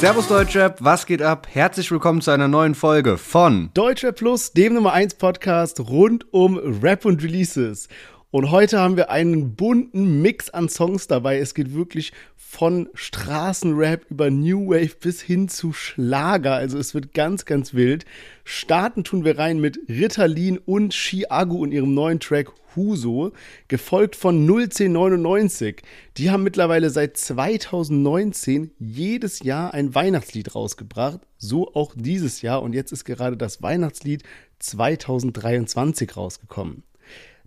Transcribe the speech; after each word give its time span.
Servus 0.00 0.28
Deutschrap, 0.28 0.78
was 0.80 1.04
geht 1.04 1.20
ab? 1.20 1.46
Herzlich 1.52 1.90
willkommen 1.90 2.22
zu 2.22 2.30
einer 2.30 2.48
neuen 2.48 2.74
Folge 2.74 3.18
von 3.18 3.68
Deutschrap 3.74 4.16
Plus, 4.16 4.50
dem 4.52 4.72
Nummer 4.72 4.94
1 4.94 5.16
Podcast 5.16 5.78
rund 5.78 6.24
um 6.32 6.56
Rap 6.56 7.04
und 7.04 7.22
Releases. 7.22 7.86
Und 8.32 8.52
heute 8.52 8.78
haben 8.78 8.96
wir 8.96 9.10
einen 9.10 9.56
bunten 9.56 10.22
Mix 10.22 10.50
an 10.50 10.68
Songs 10.68 11.08
dabei. 11.08 11.38
Es 11.38 11.52
geht 11.52 11.74
wirklich 11.74 12.12
von 12.36 12.88
Straßenrap 12.94 14.08
über 14.08 14.30
New 14.30 14.70
Wave 14.70 14.94
bis 15.00 15.20
hin 15.20 15.48
zu 15.48 15.72
Schlager. 15.72 16.54
Also 16.54 16.78
es 16.78 16.94
wird 16.94 17.12
ganz, 17.12 17.44
ganz 17.44 17.74
wild. 17.74 18.04
Starten 18.44 19.02
tun 19.02 19.24
wir 19.24 19.36
rein 19.36 19.58
mit 19.58 19.80
Ritalin 19.88 20.58
und 20.58 20.94
Chiago 20.94 21.56
und 21.56 21.72
ihrem 21.72 21.92
neuen 21.92 22.20
Track 22.20 22.52
Huso, 22.76 23.32
gefolgt 23.66 24.14
von 24.14 24.46
01099. 24.48 25.82
Die 26.16 26.30
haben 26.30 26.44
mittlerweile 26.44 26.90
seit 26.90 27.16
2019 27.16 28.70
jedes 28.78 29.40
Jahr 29.40 29.74
ein 29.74 29.92
Weihnachtslied 29.92 30.54
rausgebracht. 30.54 31.18
So 31.36 31.74
auch 31.74 31.94
dieses 31.96 32.42
Jahr. 32.42 32.62
Und 32.62 32.74
jetzt 32.74 32.92
ist 32.92 33.04
gerade 33.04 33.36
das 33.36 33.60
Weihnachtslied 33.60 34.22
2023 34.60 36.16
rausgekommen. 36.16 36.84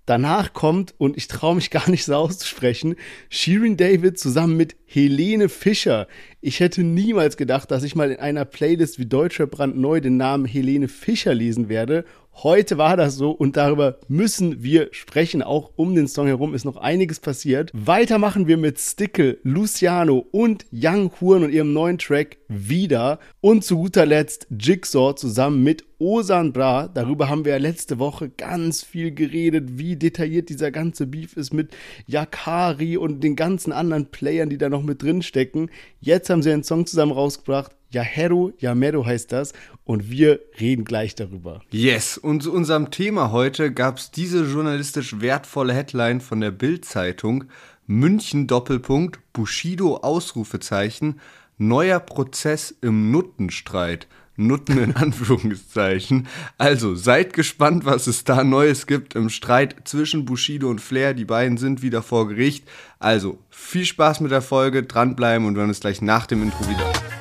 Danach 0.05 0.51
kommt, 0.53 0.93
und 0.97 1.15
ich 1.15 1.27
traue 1.27 1.55
mich 1.55 1.69
gar 1.71 1.89
nicht 1.89 2.05
so 2.05 2.15
auszusprechen, 2.15 2.95
Shirin 3.29 3.77
David 3.77 4.19
zusammen 4.19 4.57
mit 4.57 4.75
Helene 4.85 5.49
Fischer. 5.49 6.07
Ich 6.41 6.59
hätte 6.59 6.83
niemals 6.83 7.37
gedacht, 7.37 7.71
dass 7.71 7.83
ich 7.83 7.95
mal 7.95 8.11
in 8.11 8.19
einer 8.19 8.45
Playlist 8.45 8.99
wie 8.99 9.05
Deutscher 9.05 9.47
brandneu 9.47 10.01
den 10.01 10.17
Namen 10.17 10.45
Helene 10.45 10.87
Fischer 10.87 11.33
lesen 11.33 11.69
werde. 11.69 12.05
Heute 12.41 12.79
war 12.79 12.97
das 12.97 13.15
so 13.15 13.29
und 13.31 13.57
darüber 13.57 13.99
müssen 14.07 14.63
wir 14.63 14.89
sprechen. 14.91 15.43
Auch 15.43 15.71
um 15.75 15.93
den 15.93 16.07
Song 16.07 16.25
herum 16.25 16.55
ist 16.55 16.65
noch 16.65 16.77
einiges 16.77 17.19
passiert. 17.19 17.69
Weiter 17.73 18.17
machen 18.17 18.47
wir 18.47 18.57
mit 18.57 18.79
Stickle, 18.79 19.37
Luciano 19.43 20.25
und 20.31 20.65
Young 20.73 21.11
Huren 21.21 21.43
und 21.43 21.51
ihrem 21.51 21.73
neuen 21.73 21.99
Track 21.99 22.37
Wieder. 22.47 23.19
Und 23.39 23.63
zu 23.63 23.77
guter 23.77 24.05
Letzt 24.05 24.47
Jigsaw 24.49 25.15
zusammen 25.15 25.63
mit 25.63 25.85
Osan 25.99 26.53
Bra. 26.53 26.87
Darüber 26.87 27.29
haben 27.29 27.45
wir 27.45 27.53
ja 27.53 27.59
letzte 27.59 27.99
Woche 27.99 28.29
ganz 28.29 28.83
viel 28.83 29.13
geredet, 29.13 29.77
wie 29.77 29.95
detailliert 29.95 30.49
dieser 30.49 30.71
ganze 30.71 31.05
Beef 31.05 31.37
ist 31.37 31.53
mit 31.53 31.71
Yakari 32.07 32.97
und 32.97 33.23
den 33.23 33.35
ganzen 33.35 33.71
anderen 33.71 34.07
Playern, 34.07 34.49
die 34.49 34.57
da 34.57 34.69
noch 34.69 34.83
mit 34.83 35.01
drin 35.01 35.21
stecken. 35.21 35.69
Jetzt 36.01 36.29
haben 36.29 36.41
sie 36.41 36.51
einen 36.51 36.63
Song 36.63 36.87
zusammen 36.87 37.11
rausgebracht. 37.11 37.71
Yaheru, 37.93 38.51
Yameru 38.57 39.05
heißt 39.05 39.31
das. 39.31 39.53
Und 39.85 40.09
wir 40.09 40.39
reden 40.59 40.85
gleich 40.85 41.15
darüber. 41.15 41.61
Yes, 41.71 42.17
und 42.17 42.43
zu 42.43 42.53
unserem 42.53 42.91
Thema 42.91 43.31
heute 43.31 43.71
gab 43.71 43.97
es 43.97 44.11
diese 44.11 44.43
journalistisch 44.43 45.19
wertvolle 45.19 45.73
Headline 45.73 46.21
von 46.21 46.41
der 46.41 46.51
Bild-Zeitung. 46.51 47.45
München 47.85 48.47
Doppelpunkt, 48.47 49.19
Bushido 49.33 49.97
Ausrufezeichen, 49.97 51.19
neuer 51.57 51.99
Prozess 51.99 52.73
im 52.81 53.11
Nuttenstreit. 53.11 54.07
Nutten 54.35 54.79
in 54.79 54.95
Anführungszeichen. 54.95 56.27
Also 56.57 56.95
seid 56.95 57.33
gespannt, 57.33 57.85
was 57.85 58.07
es 58.07 58.23
da 58.23 58.43
Neues 58.43 58.87
gibt 58.87 59.15
im 59.15 59.29
Streit 59.29 59.75
zwischen 59.85 60.25
Bushido 60.25 60.69
und 60.69 60.81
Flair. 60.81 61.13
Die 61.13 61.25
beiden 61.25 61.57
sind 61.57 61.81
wieder 61.81 62.01
vor 62.01 62.27
Gericht. 62.27 62.67
Also 62.99 63.37
viel 63.49 63.85
Spaß 63.85 64.21
mit 64.21 64.31
der 64.31 64.41
Folge, 64.41 64.83
dranbleiben 64.83 65.45
und 65.45 65.55
wir 65.55 65.59
hören 65.59 65.69
uns 65.69 65.81
gleich 65.81 66.01
nach 66.01 66.25
dem 66.25 66.41
Intro 66.41 66.67
wieder. 66.67 67.12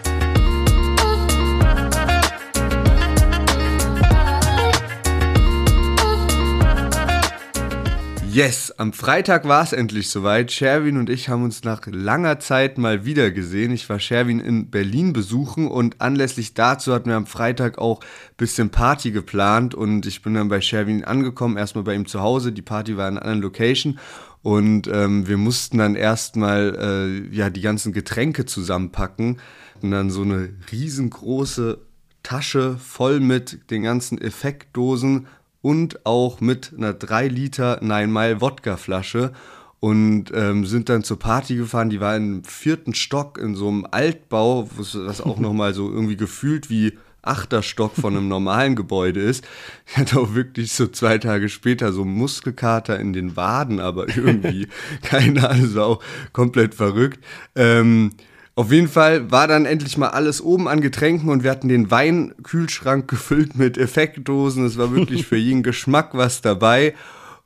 Yes, 8.32 8.70
am 8.78 8.94
Freitag 8.94 9.46
war 9.46 9.62
es 9.62 9.74
endlich 9.74 10.08
soweit. 10.08 10.50
Sherwin 10.50 10.96
und 10.96 11.10
ich 11.10 11.28
haben 11.28 11.44
uns 11.44 11.64
nach 11.64 11.82
langer 11.84 12.40
Zeit 12.40 12.78
mal 12.78 13.04
wieder 13.04 13.30
gesehen. 13.30 13.72
Ich 13.72 13.90
war 13.90 14.00
Sherwin 14.00 14.40
in 14.40 14.70
Berlin 14.70 15.12
besuchen 15.12 15.68
und 15.68 16.00
anlässlich 16.00 16.54
dazu 16.54 16.94
hatten 16.94 17.10
wir 17.10 17.16
am 17.16 17.26
Freitag 17.26 17.76
auch 17.76 18.00
ein 18.00 18.36
bisschen 18.38 18.70
Party 18.70 19.10
geplant 19.10 19.74
und 19.74 20.06
ich 20.06 20.22
bin 20.22 20.32
dann 20.32 20.48
bei 20.48 20.62
Sherwin 20.62 21.04
angekommen, 21.04 21.58
erstmal 21.58 21.84
bei 21.84 21.94
ihm 21.94 22.06
zu 22.06 22.22
Hause. 22.22 22.52
Die 22.52 22.62
Party 22.62 22.96
war 22.96 23.06
in 23.06 23.18
einer 23.18 23.26
anderen 23.26 23.42
Location 23.42 23.98
und 24.40 24.88
ähm, 24.88 25.28
wir 25.28 25.36
mussten 25.36 25.76
dann 25.76 25.94
erstmal 25.94 26.74
äh, 26.80 27.36
ja 27.36 27.50
die 27.50 27.60
ganzen 27.60 27.92
Getränke 27.92 28.46
zusammenpacken 28.46 29.40
und 29.82 29.90
dann 29.90 30.08
so 30.08 30.22
eine 30.22 30.54
riesengroße 30.72 31.80
Tasche 32.22 32.78
voll 32.78 33.20
mit 33.20 33.70
den 33.70 33.82
ganzen 33.82 34.18
Effektdosen 34.18 35.26
und 35.62 36.04
auch 36.04 36.40
mit 36.40 36.72
einer 36.76 36.92
3 36.92 37.28
Liter 37.28 37.78
Nine 37.80 38.08
Mile 38.08 38.40
Wodka 38.40 38.76
Flasche 38.76 39.32
und 39.80 40.26
ähm, 40.34 40.66
sind 40.66 40.88
dann 40.88 41.02
zur 41.02 41.18
Party 41.18 41.56
gefahren. 41.56 41.90
Die 41.90 42.00
war 42.00 42.16
im 42.16 42.44
vierten 42.44 42.94
Stock 42.94 43.38
in 43.38 43.54
so 43.54 43.68
einem 43.68 43.86
Altbau, 43.90 44.68
was 44.76 45.20
auch 45.20 45.38
nochmal 45.38 45.72
so 45.74 45.90
irgendwie 45.90 46.16
gefühlt 46.16 46.68
wie 46.68 46.98
achter 47.22 47.62
Stock 47.62 47.94
von 47.94 48.16
einem 48.16 48.28
normalen 48.28 48.74
Gebäude 48.76 49.20
ist. 49.20 49.44
Ich 49.86 49.96
hatte 49.96 50.20
auch 50.20 50.34
wirklich 50.34 50.72
so 50.72 50.88
zwei 50.88 51.18
Tage 51.18 51.48
später 51.48 51.92
so 51.92 52.04
Muskelkater 52.04 52.98
in 52.98 53.12
den 53.12 53.36
Waden, 53.36 53.80
aber 53.80 54.08
irgendwie, 54.08 54.66
keine 55.02 55.48
Ahnung, 55.48 55.66
so 55.66 55.82
auch 55.82 56.02
komplett 56.32 56.74
verrückt. 56.74 57.24
Ähm, 57.54 58.12
auf 58.54 58.70
jeden 58.70 58.88
Fall 58.88 59.30
war 59.30 59.48
dann 59.48 59.64
endlich 59.64 59.96
mal 59.96 60.08
alles 60.08 60.42
oben 60.42 60.68
an 60.68 60.80
Getränken 60.80 61.30
und 61.30 61.42
wir 61.42 61.50
hatten 61.50 61.68
den 61.68 61.90
Weinkühlschrank 61.90 63.08
gefüllt 63.08 63.56
mit 63.56 63.78
Effektdosen. 63.78 64.66
Es 64.66 64.76
war 64.76 64.94
wirklich 64.94 65.26
für 65.26 65.36
jeden 65.36 65.62
Geschmack 65.62 66.10
was 66.12 66.42
dabei. 66.42 66.94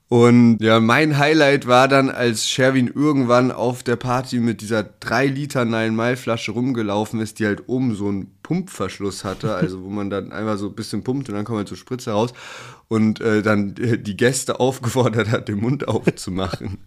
Und 0.09 0.59
ja, 0.61 0.78
mein 0.78 1.19
Highlight 1.19 1.67
war 1.67 1.89
dann, 1.89 2.11
als 2.11 2.49
Sherwin 2.49 2.87
irgendwann 2.87 3.50
auf 3.50 3.83
der 3.83 3.97
Party 3.97 4.39
mit 4.39 4.61
dieser 4.61 4.84
3 4.84 5.27
Liter 5.27 5.65
Nine 5.65 5.91
Mile 5.91 6.17
Flasche 6.17 6.53
rumgelaufen 6.53 7.21
ist, 7.21 7.41
die 7.41 7.47
halt 7.47 7.69
oben 7.69 7.97
so 7.97 8.09
einen 8.09 8.31
Pumpverschluss 8.44 9.25
hatte, 9.25 9.55
also 9.55 9.83
wo 9.83 9.88
man 9.88 10.09
dann 10.09 10.31
einmal 10.31 10.59
so 10.59 10.69
ein 10.69 10.77
bisschen 10.77 11.03
pumpt 11.03 11.28
und 11.28 11.34
dann 11.34 11.44
kommt 11.44 11.59
halt 11.59 11.69
so 11.69 11.75
Spritze 11.75 12.12
raus 12.12 12.33
und 12.87 13.21
äh, 13.21 13.43
dann 13.43 13.75
die 13.75 14.17
Gäste 14.17 14.61
aufgefordert 14.61 15.28
hat, 15.28 15.49
den 15.49 15.59
Mund 15.59 15.88
aufzumachen. 15.88 16.78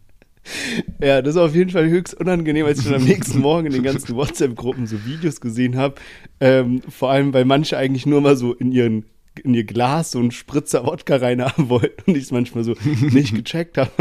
Ja, 1.01 1.21
das 1.21 1.35
ist 1.35 1.41
auf 1.41 1.55
jeden 1.55 1.69
Fall 1.69 1.89
höchst 1.89 2.13
unangenehm, 2.19 2.65
als 2.65 2.79
ich 2.79 2.85
dann 2.85 2.95
am 2.95 3.05
nächsten 3.05 3.39
Morgen 3.39 3.67
in 3.67 3.73
den 3.73 3.83
ganzen 3.83 4.15
WhatsApp-Gruppen 4.15 4.85
so 4.85 5.05
Videos 5.05 5.39
gesehen 5.39 5.77
habe. 5.77 5.95
Ähm, 6.39 6.81
vor 6.89 7.09
allem, 7.09 7.33
weil 7.33 7.45
manche 7.45 7.77
eigentlich 7.77 8.05
nur 8.05 8.21
mal 8.21 8.35
so 8.35 8.53
in 8.53 8.71
ihren 8.71 9.05
in 9.43 9.53
ihr 9.53 9.63
Glas 9.63 10.11
so 10.11 10.19
einen 10.19 10.31
Spritzer 10.31 10.85
Wodka 10.85 11.17
reinhaben 11.17 11.69
wollten 11.69 12.11
und 12.11 12.17
ich 12.17 12.23
es 12.23 12.31
manchmal 12.31 12.63
so 12.63 12.75
nicht 13.01 13.33
gecheckt 13.33 13.77
habe 13.77 13.91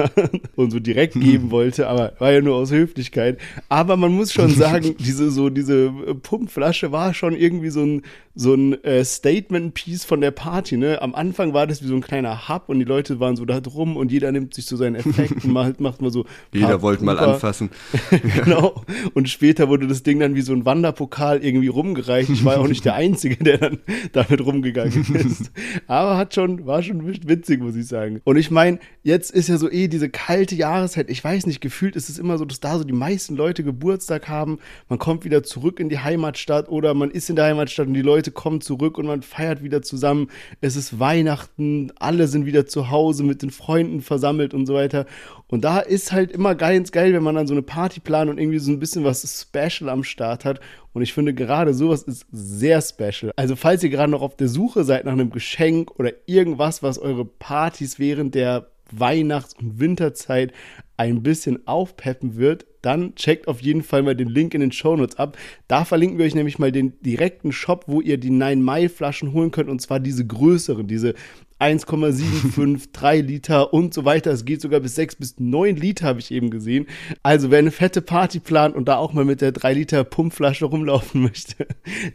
und 0.57 0.71
so 0.71 0.81
direkt 0.81 1.15
geben 1.15 1.51
wollte, 1.51 1.89
aber 1.89 2.15
war 2.19 2.33
ja 2.33 2.41
nur 2.41 2.57
aus 2.57 2.73
Höflichkeit. 2.73 3.39
Aber 3.69 3.97
man 3.97 4.13
muss 4.13 4.33
schon 4.33 4.51
sagen, 4.51 4.97
diese 4.99 5.31
so 5.31 5.49
diese 5.51 5.91
Pumpflasche 5.91 6.93
war 6.93 7.15
schon 7.15 7.37
irgendwie 7.37 7.71
so 7.71 7.83
ein 7.83 8.03
so 8.39 8.55
ein 8.55 8.85
äh, 8.85 9.05
Statement-Piece 9.05 10.05
von 10.05 10.21
der 10.21 10.31
Party, 10.31 10.77
ne? 10.77 11.03
Am 11.03 11.17
Anfang 11.17 11.55
war 11.55 11.67
das 11.67 11.83
wie 11.83 11.89
so 11.89 11.97
ein 11.97 12.03
kleiner 12.03 12.49
Hub 12.49 12.69
und 12.69 12.79
die 12.79 12.85
Leute 12.85 13.19
waren 13.19 13.35
so 13.35 13.45
da 13.45 13.61
drum 13.61 13.97
und 13.97 14.13
jeder 14.13 14.31
nimmt 14.31 14.55
sich 14.55 14.67
so 14.67 14.77
seinen 14.77 14.95
Effekt 14.95 15.45
und 15.45 15.53
macht, 15.53 15.81
macht 15.81 16.01
mal 16.01 16.13
so. 16.13 16.25
Jeder 16.53 16.81
wollte 16.81 17.05
mal 17.05 17.19
anfassen. 17.19 17.71
genau. 18.45 18.85
Und 19.13 19.29
später 19.29 19.69
wurde 19.69 19.89
das 19.89 20.05
Ding 20.05 20.21
dann 20.21 20.37
wie 20.37 20.43
so 20.43 20.53
ein 20.53 20.65
Wanderpokal 20.65 21.43
irgendwie 21.43 21.67
rumgereicht. 21.67 22.31
Ich 22.31 22.45
war 22.45 22.55
ja 22.55 22.61
auch 22.61 22.69
nicht 22.69 22.85
der 22.85 22.95
Einzige, 22.95 23.43
der 23.43 23.59
dann 23.59 23.79
damit 24.13 24.41
rumgegangen 24.41 25.05
ist. 25.15 25.51
Aber 25.89 26.17
hat 26.17 26.33
schon, 26.33 26.65
war 26.65 26.81
schon 26.85 27.05
witzig, 27.29 27.61
muss 27.61 27.75
ich 27.75 27.89
sagen. 27.89 28.21
Und 28.23 28.37
ich 28.37 28.53
meine, 28.53 28.79
jetzt 29.03 29.33
ist 29.33 29.49
ja 29.49 29.59
so 29.59 29.69
eh 29.69 29.89
diese 29.89 30.11
kalte 30.11 30.55
Jahreszeit. 30.55 31.11
Ich 31.11 31.25
weiß 31.25 31.47
nicht, 31.47 31.61
gefühlt 31.61 31.97
ist 31.97 32.09
es 32.09 32.21
immer 32.21 32.39
so, 32.39 32.45
dass 32.45 32.61
da 32.61 32.79
so 32.79 32.85
die 32.85 32.93
meisten 32.93 33.35
Leute 33.35 33.65
Geburtstag 33.65 34.29
haben. 34.29 34.61
Man 34.89 35.01
kommt 35.01 35.25
wieder 35.25 35.43
zurück 35.43 35.81
in 35.81 35.89
die 35.89 35.99
Heimatstadt 35.99 36.69
oder 36.69 36.95
man 36.95 37.11
ist 37.11 37.29
in 37.29 37.35
der 37.35 37.47
Heimatstadt 37.47 37.89
und 37.89 37.95
die 37.95 38.03
Leute 38.03 38.28
Leute 38.29 38.33
kommen 38.33 38.61
zurück 38.61 38.99
und 38.99 39.07
man 39.07 39.23
feiert 39.23 39.63
wieder 39.63 39.81
zusammen. 39.83 40.29
Es 40.61 40.77
ist 40.77 40.99
Weihnachten, 40.99 41.93
alle 41.99 42.27
sind 42.27 42.45
wieder 42.45 42.67
zu 42.67 42.91
Hause 42.91 43.25
mit 43.25 43.43
den 43.43 43.51
Freunden 43.51 44.03
versammelt 44.03 44.53
und 44.55 44.67
so 44.67 44.75
weiter. 44.75 45.07
Und 45.49 45.65
da 45.65 45.79
ist 45.79 46.13
halt 46.13 46.31
immer 46.31 46.55
ganz 46.55 46.93
geil, 46.93 47.15
wenn 47.15 47.23
man 47.23 47.35
dann 47.35 47.47
so 47.47 47.55
eine 47.55 47.63
Party 47.63 48.01
plant 48.01 48.31
und 48.31 48.39
irgendwie 48.39 48.59
so 48.59 48.71
ein 48.71 48.79
bisschen 48.79 49.05
was 49.05 49.23
Special 49.49 49.89
am 49.89 50.05
Start 50.05 50.45
hat. 50.45 50.61
Und 50.93 51.03
ich 51.03 51.15
finde 51.15 51.33
gerade 51.33 51.73
sowas 51.73 52.03
ist 52.03 52.27
sehr 52.31 52.83
special. 52.83 53.33
Also 53.37 53.57
falls 53.57 53.83
ihr 53.83 53.91
gerade 53.91 54.11
noch 54.11 54.23
auf 54.23 54.37
der 54.37 54.49
Suche 54.49 54.85
seid 54.85 55.07
nach 55.07 55.13
einem 55.13 55.31
Geschenk 55.31 55.99
oder 55.99 56.13
irgendwas, 56.27 56.83
was 56.83 56.99
eure 56.99 57.25
Partys 57.25 57.99
während 57.99 58.35
der 58.35 58.69
Weihnachts- 58.93 59.55
und 59.55 59.81
Winterzeit 59.81 60.53
ein 60.97 61.23
bisschen 61.23 61.67
aufpeppen 61.67 62.37
wird, 62.37 62.67
dann 62.83 63.15
checkt 63.15 63.49
auf 63.49 63.61
jeden 63.61 63.83
Fall 63.83 64.03
mal 64.03 64.17
den 64.17 64.29
Link 64.29 64.55
in 64.55 64.61
den 64.61 64.73
Shownotes 64.73 65.17
ab. 65.17 65.37
Da 65.69 65.85
verlinken 65.85 66.19
wir 66.19 66.27
euch 66.27 66.35
nämlich 66.35 66.59
mal 66.59 66.73
den 66.73 67.01
direkten 67.03 67.53
Shop, 67.53 67.85
wo 67.87 68.01
ihr 68.01 68.19
die 68.19 68.31
9 68.31 68.61
Mai 68.63 68.89
Flaschen 68.89 69.33
holen 69.33 69.51
könnt 69.51 69.69
und 69.69 69.81
zwar 69.81 70.01
diese 70.01 70.27
größeren, 70.27 70.87
diese 70.87 71.15
1,75, 71.61 72.91
3 72.93 73.21
Liter 73.21 73.73
und 73.73 73.93
so 73.93 74.05
weiter. 74.05 74.31
Es 74.31 74.45
geht 74.45 74.61
sogar 74.61 74.81
bis 74.81 74.95
6 74.95 75.17
bis 75.17 75.35
9 75.39 75.77
Liter, 75.77 76.07
habe 76.07 76.21
ich 76.21 76.31
eben 76.31 76.51
gesehen. 76.51 76.87
Also 77.23 77.51
wer 77.51 77.59
eine 77.59 77.73
fette 77.73 78.01
Party 78.01 78.39
plant 78.39 78.77
und 78.77 78.87
da 78.87 78.97
auch 78.97 79.13
mal 79.13 79.25
mit 79.25 79.41
der 79.41 79.53
3 79.53 79.73
Liter 79.75 80.05
Pumpflasche 80.05 80.67
rumlaufen 80.67 81.23
möchte, 81.29 81.67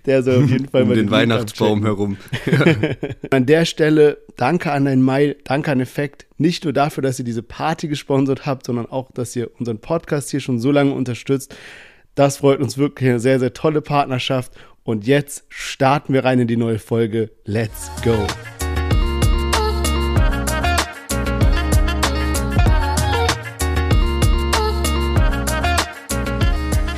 der 0.06 0.24
soll 0.24 0.44
auf 0.44 0.50
jeden 0.50 0.70
Fall 0.70 0.84
um 0.84 0.90
mal 0.90 0.96
den, 0.96 1.08
den 1.08 1.12
Weihnachtsbaum 1.12 1.84
herum. 1.84 2.18
an 3.32 3.46
der 3.46 3.66
Stelle 3.66 4.18
danke 4.38 4.72
an 4.72 4.88
ein 4.88 5.04
Mail, 5.04 5.36
danke 5.44 5.72
an 5.72 5.82
Effekt. 5.82 6.26
Nicht 6.38 6.64
nur 6.64 6.74
dafür, 6.74 7.02
dass 7.02 7.20
ihr 7.20 7.26
diese 7.26 7.44
Party 7.44 7.88
gesponsert 7.88 8.46
habt, 8.46 8.66
sondern 8.66 8.86
auch, 8.86 9.12
dass 9.12 9.36
ihr 9.36 9.52
unseren 9.60 9.80
Podcast 9.80 10.32
hier 10.32 10.40
schon 10.40 10.60
so 10.60 10.72
lange 10.72 10.94
unterstützt. 10.94 11.56
Das 12.16 12.38
freut 12.38 12.60
uns 12.60 12.78
wirklich 12.78 13.10
eine 13.10 13.20
sehr, 13.20 13.40
sehr 13.40 13.54
tolle 13.54 13.82
Partnerschaft. 13.82 14.54
Und 14.84 15.08
jetzt 15.08 15.46
starten 15.50 16.14
wir 16.14 16.26
rein 16.26 16.40
in 16.40 16.48
die 16.48 16.58
neue 16.58 16.80
Folge. 16.80 17.32
Let's 17.46 17.90
go! 18.04 18.28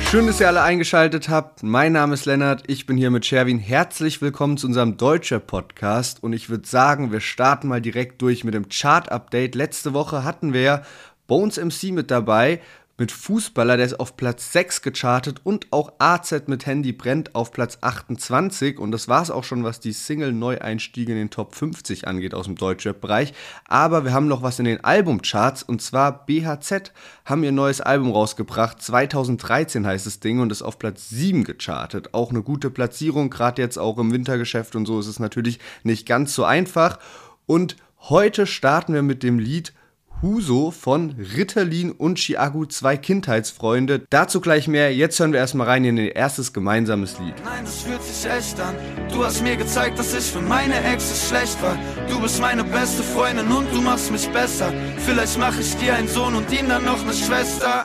Schön, 0.08 0.28
dass 0.28 0.38
ihr 0.38 0.46
alle 0.46 0.62
eingeschaltet 0.62 1.28
habt. 1.28 1.64
Mein 1.64 1.92
Name 1.92 2.14
ist 2.14 2.26
Lennart, 2.26 2.62
ich 2.68 2.86
bin 2.86 2.96
hier 2.96 3.10
mit 3.10 3.26
Sherwin. 3.26 3.58
Herzlich 3.58 4.22
willkommen 4.22 4.56
zu 4.56 4.68
unserem 4.68 4.96
Deutscher 4.96 5.40
Podcast 5.40 6.22
und 6.22 6.32
ich 6.32 6.48
würde 6.48 6.64
sagen, 6.66 7.10
wir 7.10 7.18
starten 7.18 7.66
mal 7.66 7.80
direkt 7.80 8.22
durch 8.22 8.44
mit 8.44 8.54
dem 8.54 8.68
Chart-Update. 8.68 9.56
Letzte 9.56 9.94
Woche 9.94 10.22
hatten 10.22 10.52
wir 10.52 10.82
Bones 11.26 11.56
MC 11.56 11.90
mit 11.90 12.12
dabei 12.12 12.60
mit 12.98 13.12
Fußballer, 13.12 13.76
der 13.76 13.86
ist 13.86 14.00
auf 14.00 14.16
Platz 14.16 14.52
6 14.52 14.80
gechartet 14.80 15.42
und 15.44 15.66
auch 15.70 15.92
AZ 15.98 16.32
mit 16.46 16.64
Handy 16.64 16.92
brennt 16.92 17.34
auf 17.34 17.52
Platz 17.52 17.78
28 17.82 18.78
und 18.78 18.90
das 18.90 19.06
war 19.06 19.22
es 19.22 19.30
auch 19.30 19.44
schon, 19.44 19.64
was 19.64 19.80
die 19.80 19.92
Single-Neueinstiege 19.92 21.12
in 21.12 21.18
den 21.18 21.30
Top 21.30 21.54
50 21.54 22.08
angeht 22.08 22.32
aus 22.32 22.46
dem 22.46 22.56
Deutschrap-Bereich. 22.56 23.34
Aber 23.68 24.04
wir 24.04 24.14
haben 24.14 24.28
noch 24.28 24.42
was 24.42 24.58
in 24.58 24.64
den 24.64 24.82
Albumcharts 24.82 25.62
und 25.62 25.82
zwar 25.82 26.24
BHZ 26.24 26.92
haben 27.26 27.44
ihr 27.44 27.52
neues 27.52 27.82
Album 27.82 28.10
rausgebracht, 28.12 28.80
2013 28.80 29.86
heißt 29.86 30.06
das 30.06 30.20
Ding 30.20 30.40
und 30.40 30.50
ist 30.50 30.62
auf 30.62 30.78
Platz 30.78 31.10
7 31.10 31.44
gechartet. 31.44 32.14
Auch 32.14 32.30
eine 32.30 32.42
gute 32.42 32.70
Platzierung, 32.70 33.28
gerade 33.28 33.60
jetzt 33.60 33.78
auch 33.78 33.98
im 33.98 34.12
Wintergeschäft 34.12 34.74
und 34.74 34.86
so 34.86 34.98
ist 34.98 35.06
es 35.06 35.20
natürlich 35.20 35.60
nicht 35.82 36.06
ganz 36.06 36.34
so 36.34 36.44
einfach. 36.44 36.98
Und 37.44 37.76
heute 38.00 38.46
starten 38.46 38.94
wir 38.94 39.02
mit 39.02 39.22
dem 39.22 39.38
Lied 39.38 39.74
Huso 40.22 40.70
von 40.70 41.14
Ritterlin 41.36 41.92
und 41.92 42.18
Chiagu, 42.18 42.64
zwei 42.64 42.96
Kindheitsfreunde. 42.96 44.06
Dazu 44.10 44.40
gleich 44.40 44.66
mehr. 44.66 44.94
Jetzt 44.94 45.20
hören 45.20 45.32
wir 45.32 45.40
erstmal 45.40 45.66
rein 45.66 45.84
in 45.84 45.98
ihr 45.98 46.16
erstes 46.16 46.52
gemeinsames 46.52 47.18
Lied. 47.18 47.34
Nein, 47.44 47.64
das 47.64 47.82
fühlt 47.82 48.02
sich 48.02 48.30
echt 48.30 48.58
an. 48.60 48.74
Du 49.12 49.24
hast 49.24 49.42
mir 49.42 49.56
gezeigt, 49.56 49.98
dass 49.98 50.14
ich 50.14 50.24
für 50.24 50.40
meine 50.40 50.82
Ex 50.84 51.28
schlecht 51.28 51.60
war. 51.62 51.78
Du 52.08 52.20
bist 52.20 52.40
meine 52.40 52.64
beste 52.64 53.02
Freundin 53.02 53.50
und 53.50 53.72
du 53.72 53.80
machst 53.82 54.10
mich 54.10 54.28
besser. 54.30 54.72
Vielleicht 55.04 55.38
mache 55.38 55.60
ich 55.60 55.76
dir 55.76 55.94
einen 55.94 56.08
Sohn 56.08 56.34
und 56.34 56.50
ihm 56.52 56.68
dann 56.68 56.84
noch 56.84 57.02
eine 57.02 57.12
Schwester. 57.12 57.84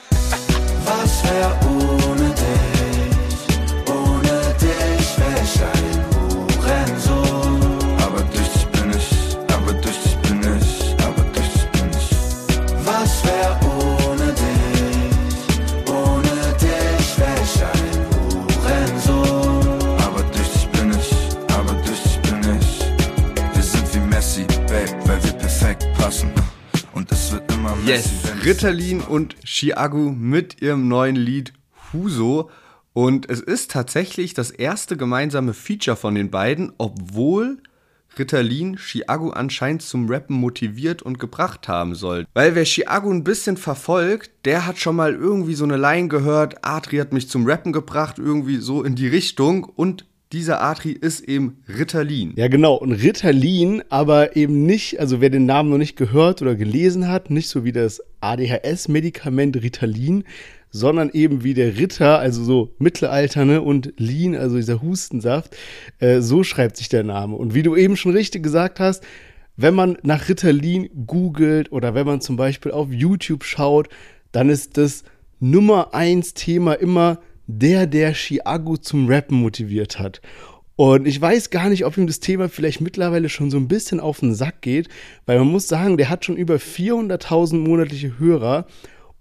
Was 0.86 1.24
wär 1.24 1.60
Was 13.02 13.24
wär 13.26 13.60
ohne 13.64 14.32
dich? 14.32 15.90
Ohne 15.90 16.34
dich 16.62 17.18
wär 17.18 17.36
ich 17.42 17.64
ein 17.64 17.98
Hurensohn. 18.62 19.98
Aber 20.06 20.22
durch 20.22 20.50
dich 20.52 20.68
bin 20.68 20.92
ich, 20.92 21.12
aber 21.52 21.74
durch 21.82 22.04
dich 22.04 22.20
bin 22.20 22.60
ich. 22.60 23.56
Wir 23.56 23.64
sind 23.64 23.96
wie 23.96 24.00
Messi, 24.02 24.46
Babe, 24.68 24.96
weil 25.08 25.24
wir 25.24 25.34
perfekt 25.34 25.88
passen. 25.98 26.32
Und 26.94 27.12
es 27.12 27.32
wird 27.32 27.52
immer 27.52 27.76
Messi, 27.78 27.90
Yes, 27.92 28.46
Ritterlin 28.46 29.02
und 29.02 29.36
Chiagu 29.46 30.12
mit 30.12 30.62
ihrem 30.62 30.88
neuen 30.88 31.16
Lied 31.16 31.54
Huso. 31.92 32.52
Und 32.94 33.28
es 33.32 33.40
ist 33.40 33.72
tatsächlich 33.72 34.36
das 34.36 34.52
erste 34.52 34.96
gemeinsame 34.96 35.56
Feature 35.56 35.98
von 35.98 36.14
den 36.14 36.30
beiden, 36.30 36.72
obwohl 36.78 37.64
Ritterlin 38.18 38.76
Chiagu 38.78 39.30
anscheinend 39.30 39.82
zum 39.82 40.10
Rappen 40.10 40.36
motiviert 40.36 41.02
und 41.02 41.20
gebracht 41.20 41.68
haben 41.68 41.96
soll. 41.96 42.26
Weil 42.34 42.56
wer 42.56 42.64
Chiagu 42.64 43.12
ein 43.12 43.24
bisschen 43.24 43.58
verfolgt, 43.58 44.32
der 44.46 44.66
hat 44.66 44.80
schon 44.80 44.96
mal 44.96 45.14
irgendwie 45.14 45.54
so 45.54 45.64
eine 45.64 45.78
Line 45.78 46.08
gehört, 46.08 46.64
Adri 46.64 46.98
hat 46.98 47.14
mich 47.14 47.30
zum 47.30 47.46
Rappen 47.46 47.72
gebracht, 47.72 48.20
irgendwie 48.20 48.58
so 48.58 48.84
in 48.84 48.96
die 48.96 49.08
Richtung. 49.08 49.64
Und 49.64 50.06
dieser 50.32 50.62
Adri 50.62 50.92
ist 50.92 51.22
eben 51.22 51.58
Ritterlin. 51.68 52.34
Ja, 52.36 52.48
genau. 52.48 52.76
Und 52.76 52.94
Ritalin, 52.94 53.84
aber 53.90 54.36
eben 54.36 54.66
nicht, 54.66 55.00
also 55.00 55.20
wer 55.22 55.30
den 55.30 55.46
Namen 55.46 55.70
noch 55.70 55.78
nicht 55.78 55.98
gehört 55.98 56.42
oder 56.42 56.56
gelesen 56.56 57.08
hat, 57.08 57.30
nicht 57.30 57.50
so 57.50 57.64
wie 57.64 57.72
das 57.72 58.02
ADHS-Medikament 58.22 59.62
Ritalin, 59.62 60.24
sondern 60.72 61.10
eben 61.12 61.44
wie 61.44 61.54
der 61.54 61.78
Ritter, 61.78 62.20
also 62.20 62.44
so 62.44 62.74
Mittelalterne 62.80 63.62
und 63.62 63.94
Lean, 63.98 64.36
also 64.36 64.56
dieser 64.56 64.82
Hustensaft, 64.82 65.56
äh, 66.00 66.22
so 66.22 66.44
schreibt 66.44 66.78
sich 66.78 66.90
der 66.90 67.04
Name. 67.04 67.36
Und 67.36 67.54
wie 67.54 67.64
du 67.64 67.76
eben 67.76 67.98
schon 67.98 68.14
richtig 68.14 68.42
gesagt 68.42 68.80
hast, 68.80 69.04
wenn 69.58 69.76
man 69.76 69.98
nach 70.02 70.30
Ritalin 70.30 70.90
googelt 71.06 71.72
oder 71.72 71.94
wenn 71.94 72.08
man 72.08 72.22
zum 72.22 72.38
Beispiel 72.38 72.72
auf 72.72 72.92
YouTube 72.92 73.44
schaut, 73.44 73.90
dann 74.32 74.50
ist 74.50 74.78
das 74.78 75.04
Nummer 75.40 75.94
eins 75.94 76.34
Thema 76.34 76.74
immer 76.74 77.20
der, 77.48 77.86
der 77.86 78.14
Chiago 78.14 78.78
zum 78.78 79.08
Rappen 79.08 79.38
motiviert 79.38 80.00
hat. 80.00 80.22
Und 80.78 81.06
ich 81.06 81.20
weiß 81.20 81.50
gar 81.50 81.70
nicht, 81.70 81.86
ob 81.86 81.98
ihm 81.98 82.08
das 82.08 82.22
Thema 82.22 82.50
vielleicht 82.50 82.82
mittlerweile 82.82 83.30
schon 83.30 83.52
so 83.52 83.58
ein 83.58 83.68
bisschen 83.68 84.00
auf 84.00 84.22
den 84.22 84.34
Sack 84.34 84.62
geht, 84.62 84.88
weil 85.26 85.38
man 85.38 85.48
muss 85.48 85.68
sagen, 85.68 85.98
der 85.98 86.10
hat 86.10 86.26
schon 86.26 86.38
über 86.38 86.56
400.000 86.56 87.58
monatliche 87.58 88.18
Hörer. 88.18 88.66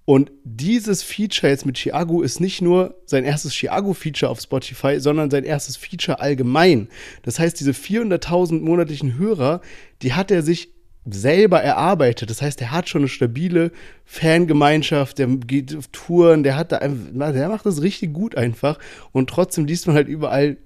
Und 0.05 0.33
dieses 0.45 1.03
Feature 1.03 1.53
jetzt 1.53 1.67
mit 1.67 1.77
Chiago 1.77 2.23
ist 2.23 2.41
nicht 2.41 2.63
nur 2.63 2.97
sein 3.07 3.25
erstes 3.25 3.53
Chiago-Feature 3.53 4.31
auf 4.31 4.41
Spotify, 4.41 4.99
sondern 4.99 5.31
sein 5.31 5.45
erstes 5.45 5.77
Feature 5.77 6.21
allgemein. 6.21 6.89
Das 7.23 7.39
heißt, 7.39 7.61
diese 7.61 7.73
400.000 7.73 8.61
monatlichen 8.61 9.19
Hörer, 9.19 9.61
die 10.03 10.15
hat 10.15 10.31
er 10.31 10.43
sich 10.43 10.71
selber 11.05 11.63
erarbeitet. 11.63 12.29
Das 12.31 12.43
heißt, 12.43 12.61
er 12.61 12.73
hat 12.73 12.89
schon 12.89 13.03
eine 13.03 13.09
stabile 13.09 13.73
Fangemeinschaft, 14.05 15.19
der 15.19 15.29
geht 15.29 15.77
auf 15.77 15.89
Touren, 15.93 16.43
der 16.43 16.57
hat 16.57 16.73
da 16.73 16.79
einfach, 16.79 17.33
der 17.33 17.49
macht 17.49 17.67
das 17.67 17.83
richtig 17.83 18.13
gut 18.13 18.37
einfach. 18.37 18.79
Und 19.13 19.31
trotzdem 19.31 19.67
liest 19.67 19.87
man 19.87 19.97
halt 19.97 20.09
überall 20.09 20.57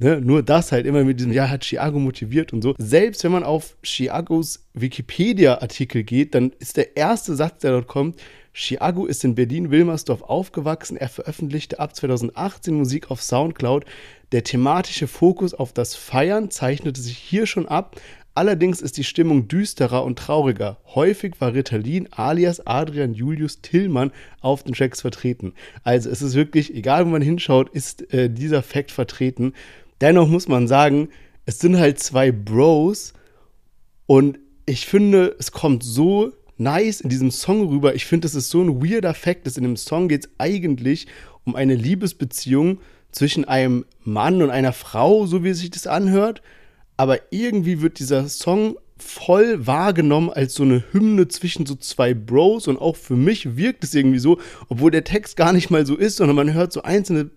Ne, 0.00 0.20
nur 0.20 0.44
das 0.44 0.70
halt 0.70 0.86
immer 0.86 1.02
mit 1.02 1.18
diesem, 1.18 1.32
ja, 1.32 1.50
hat 1.50 1.64
Chiago 1.64 1.98
motiviert 1.98 2.52
und 2.52 2.62
so. 2.62 2.76
Selbst 2.78 3.24
wenn 3.24 3.32
man 3.32 3.42
auf 3.42 3.76
Chiagos 3.82 4.64
Wikipedia-Artikel 4.74 6.04
geht, 6.04 6.36
dann 6.36 6.52
ist 6.60 6.76
der 6.76 6.96
erste 6.96 7.34
Satz, 7.34 7.62
der 7.62 7.72
dort 7.72 7.88
kommt, 7.88 8.20
Chiago 8.58 9.06
ist 9.06 9.22
in 9.22 9.36
Berlin-Wilmersdorf 9.36 10.22
aufgewachsen. 10.22 10.96
Er 10.96 11.08
veröffentlichte 11.08 11.78
ab 11.78 11.94
2018 11.94 12.74
Musik 12.74 13.08
auf 13.08 13.22
Soundcloud. 13.22 13.84
Der 14.32 14.42
thematische 14.42 15.06
Fokus 15.06 15.54
auf 15.54 15.72
das 15.72 15.94
Feiern 15.94 16.50
zeichnete 16.50 17.00
sich 17.00 17.16
hier 17.16 17.46
schon 17.46 17.68
ab. 17.68 18.00
Allerdings 18.34 18.80
ist 18.80 18.96
die 18.96 19.04
Stimmung 19.04 19.46
düsterer 19.46 20.02
und 20.02 20.18
trauriger. 20.18 20.78
Häufig 20.86 21.40
war 21.40 21.54
Ritalin 21.54 22.08
alias 22.10 22.66
Adrian 22.66 23.14
Julius 23.14 23.60
Tillmann 23.60 24.10
auf 24.40 24.64
den 24.64 24.74
Tracks 24.74 25.00
vertreten. 25.00 25.54
Also 25.84 26.10
es 26.10 26.20
ist 26.20 26.34
wirklich, 26.34 26.74
egal 26.74 27.06
wo 27.06 27.10
man 27.10 27.22
hinschaut, 27.22 27.70
ist 27.70 28.12
äh, 28.12 28.28
dieser 28.28 28.64
Fakt 28.64 28.90
vertreten. 28.90 29.52
Dennoch 30.00 30.26
muss 30.26 30.48
man 30.48 30.66
sagen, 30.66 31.10
es 31.46 31.60
sind 31.60 31.78
halt 31.78 32.00
zwei 32.00 32.32
Bros 32.32 33.12
und 34.06 34.40
ich 34.66 34.86
finde, 34.86 35.36
es 35.38 35.52
kommt 35.52 35.82
so 35.84 36.32
nice 36.58 37.00
in 37.00 37.08
diesem 37.08 37.30
Song 37.30 37.68
rüber. 37.68 37.94
Ich 37.94 38.06
finde, 38.06 38.26
das 38.26 38.34
ist 38.34 38.50
so 38.50 38.62
ein 38.62 38.82
weirder 38.82 39.14
Fakt, 39.14 39.46
dass 39.46 39.56
in 39.56 39.64
dem 39.64 39.76
Song 39.76 40.08
geht 40.08 40.26
es 40.26 40.30
eigentlich 40.38 41.06
um 41.44 41.56
eine 41.56 41.74
Liebesbeziehung 41.74 42.80
zwischen 43.10 43.46
einem 43.46 43.84
Mann 44.04 44.42
und 44.42 44.50
einer 44.50 44.72
Frau, 44.72 45.26
so 45.26 45.44
wie 45.44 45.54
sich 45.54 45.70
das 45.70 45.86
anhört. 45.86 46.42
Aber 46.96 47.18
irgendwie 47.30 47.80
wird 47.80 48.00
dieser 48.00 48.28
Song 48.28 48.76
voll 49.00 49.66
wahrgenommen 49.66 50.30
als 50.30 50.54
so 50.54 50.64
eine 50.64 50.82
Hymne 50.92 51.28
zwischen 51.28 51.66
so 51.66 51.76
zwei 51.76 52.14
Bros 52.14 52.66
und 52.66 52.78
auch 52.78 52.96
für 52.96 53.14
mich 53.14 53.56
wirkt 53.56 53.84
es 53.84 53.94
irgendwie 53.94 54.18
so, 54.18 54.38
obwohl 54.68 54.90
der 54.90 55.04
Text 55.04 55.36
gar 55.36 55.52
nicht 55.52 55.70
mal 55.70 55.86
so 55.86 55.96
ist, 55.96 56.16
sondern 56.16 56.36
man 56.36 56.52
hört 56.52 56.72
so 56.72 56.82
einzelne 56.82 57.30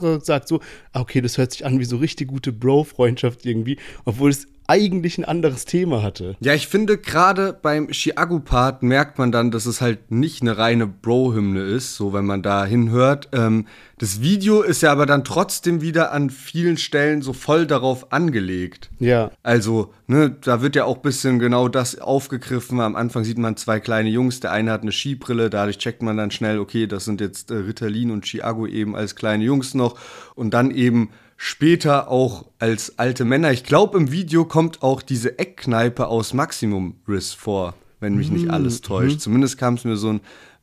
und 0.00 0.24
sagt 0.24 0.48
so, 0.48 0.60
ah, 0.92 1.00
okay, 1.00 1.20
das 1.20 1.38
hört 1.38 1.52
sich 1.52 1.64
an 1.64 1.78
wie 1.78 1.84
so 1.84 1.96
richtig 1.96 2.28
gute 2.28 2.52
Bro-Freundschaft 2.52 3.44
irgendwie, 3.44 3.78
obwohl 4.04 4.30
es 4.30 4.46
eigentlich 4.68 5.18
ein 5.18 5.24
anderes 5.24 5.64
Thema 5.64 6.02
hatte. 6.02 6.36
Ja, 6.40 6.54
ich 6.54 6.66
finde 6.66 6.98
gerade 6.98 7.52
beim 7.52 7.88
Chiago-Part 7.88 8.82
merkt 8.82 9.18
man 9.18 9.32
dann, 9.32 9.50
dass 9.50 9.66
es 9.66 9.80
halt 9.80 10.10
nicht 10.10 10.42
eine 10.42 10.58
reine 10.58 10.86
Bro-Hymne 10.86 11.60
ist, 11.60 11.96
so 11.96 12.12
wenn 12.12 12.26
man 12.26 12.42
da 12.42 12.64
hinhört. 12.64 13.28
Ähm, 13.32 13.66
das 13.98 14.20
Video 14.20 14.60
ist 14.60 14.82
ja 14.82 14.92
aber 14.92 15.06
dann 15.06 15.24
trotzdem 15.24 15.80
wieder 15.80 16.12
an 16.12 16.28
vielen 16.28 16.76
Stellen 16.76 17.22
so 17.22 17.32
voll 17.32 17.66
darauf 17.66 18.12
angelegt. 18.12 18.90
Ja. 18.98 19.30
Also, 19.42 19.94
ne, 20.06 20.36
da 20.42 20.60
wird 20.60 20.76
ja 20.76 20.84
auch 20.84 20.96
ein 20.96 21.02
bisschen 21.02 21.38
genau 21.38 21.68
das 21.68 21.98
aufgegriffen. 21.98 22.80
Am 22.80 22.94
Anfang 22.94 23.24
sieht 23.24 23.38
man 23.38 23.56
zwei 23.56 23.80
kleine 23.80 24.10
Jungs, 24.10 24.40
der 24.40 24.52
eine 24.52 24.72
hat 24.72 24.82
eine 24.82 24.92
Skibrille, 24.92 25.48
dadurch 25.48 25.78
checkt 25.78 26.02
man 26.02 26.18
dann 26.18 26.30
schnell, 26.30 26.58
okay, 26.58 26.86
das 26.86 27.06
sind 27.06 27.22
jetzt 27.22 27.50
äh, 27.50 27.54
Ritalin 27.54 28.10
und 28.10 28.26
Chiago 28.26 28.66
eben 28.66 28.94
als 28.94 29.16
kleine 29.16 29.44
Jungs 29.44 29.74
noch. 29.74 29.98
Und 30.34 30.52
dann 30.52 30.70
eben 30.70 31.10
später 31.36 32.08
auch 32.08 32.46
als 32.58 32.98
alte 32.98 33.24
Männer. 33.24 33.52
Ich 33.52 33.64
glaube, 33.64 33.98
im 33.98 34.10
Video 34.10 34.44
kommt 34.44 34.82
auch 34.82 35.02
diese 35.02 35.38
Eckkneipe 35.38 36.06
aus 36.08 36.34
Maximum 36.34 36.96
Riss 37.06 37.32
vor, 37.32 37.74
wenn 38.00 38.16
mich 38.16 38.30
nicht 38.30 38.50
alles 38.50 38.80
täuscht. 38.80 39.20
Zumindest 39.20 39.58
kam 39.58 39.74
es 39.74 39.84
mir 39.84 39.96
so 39.96 40.10
ein 40.10 40.20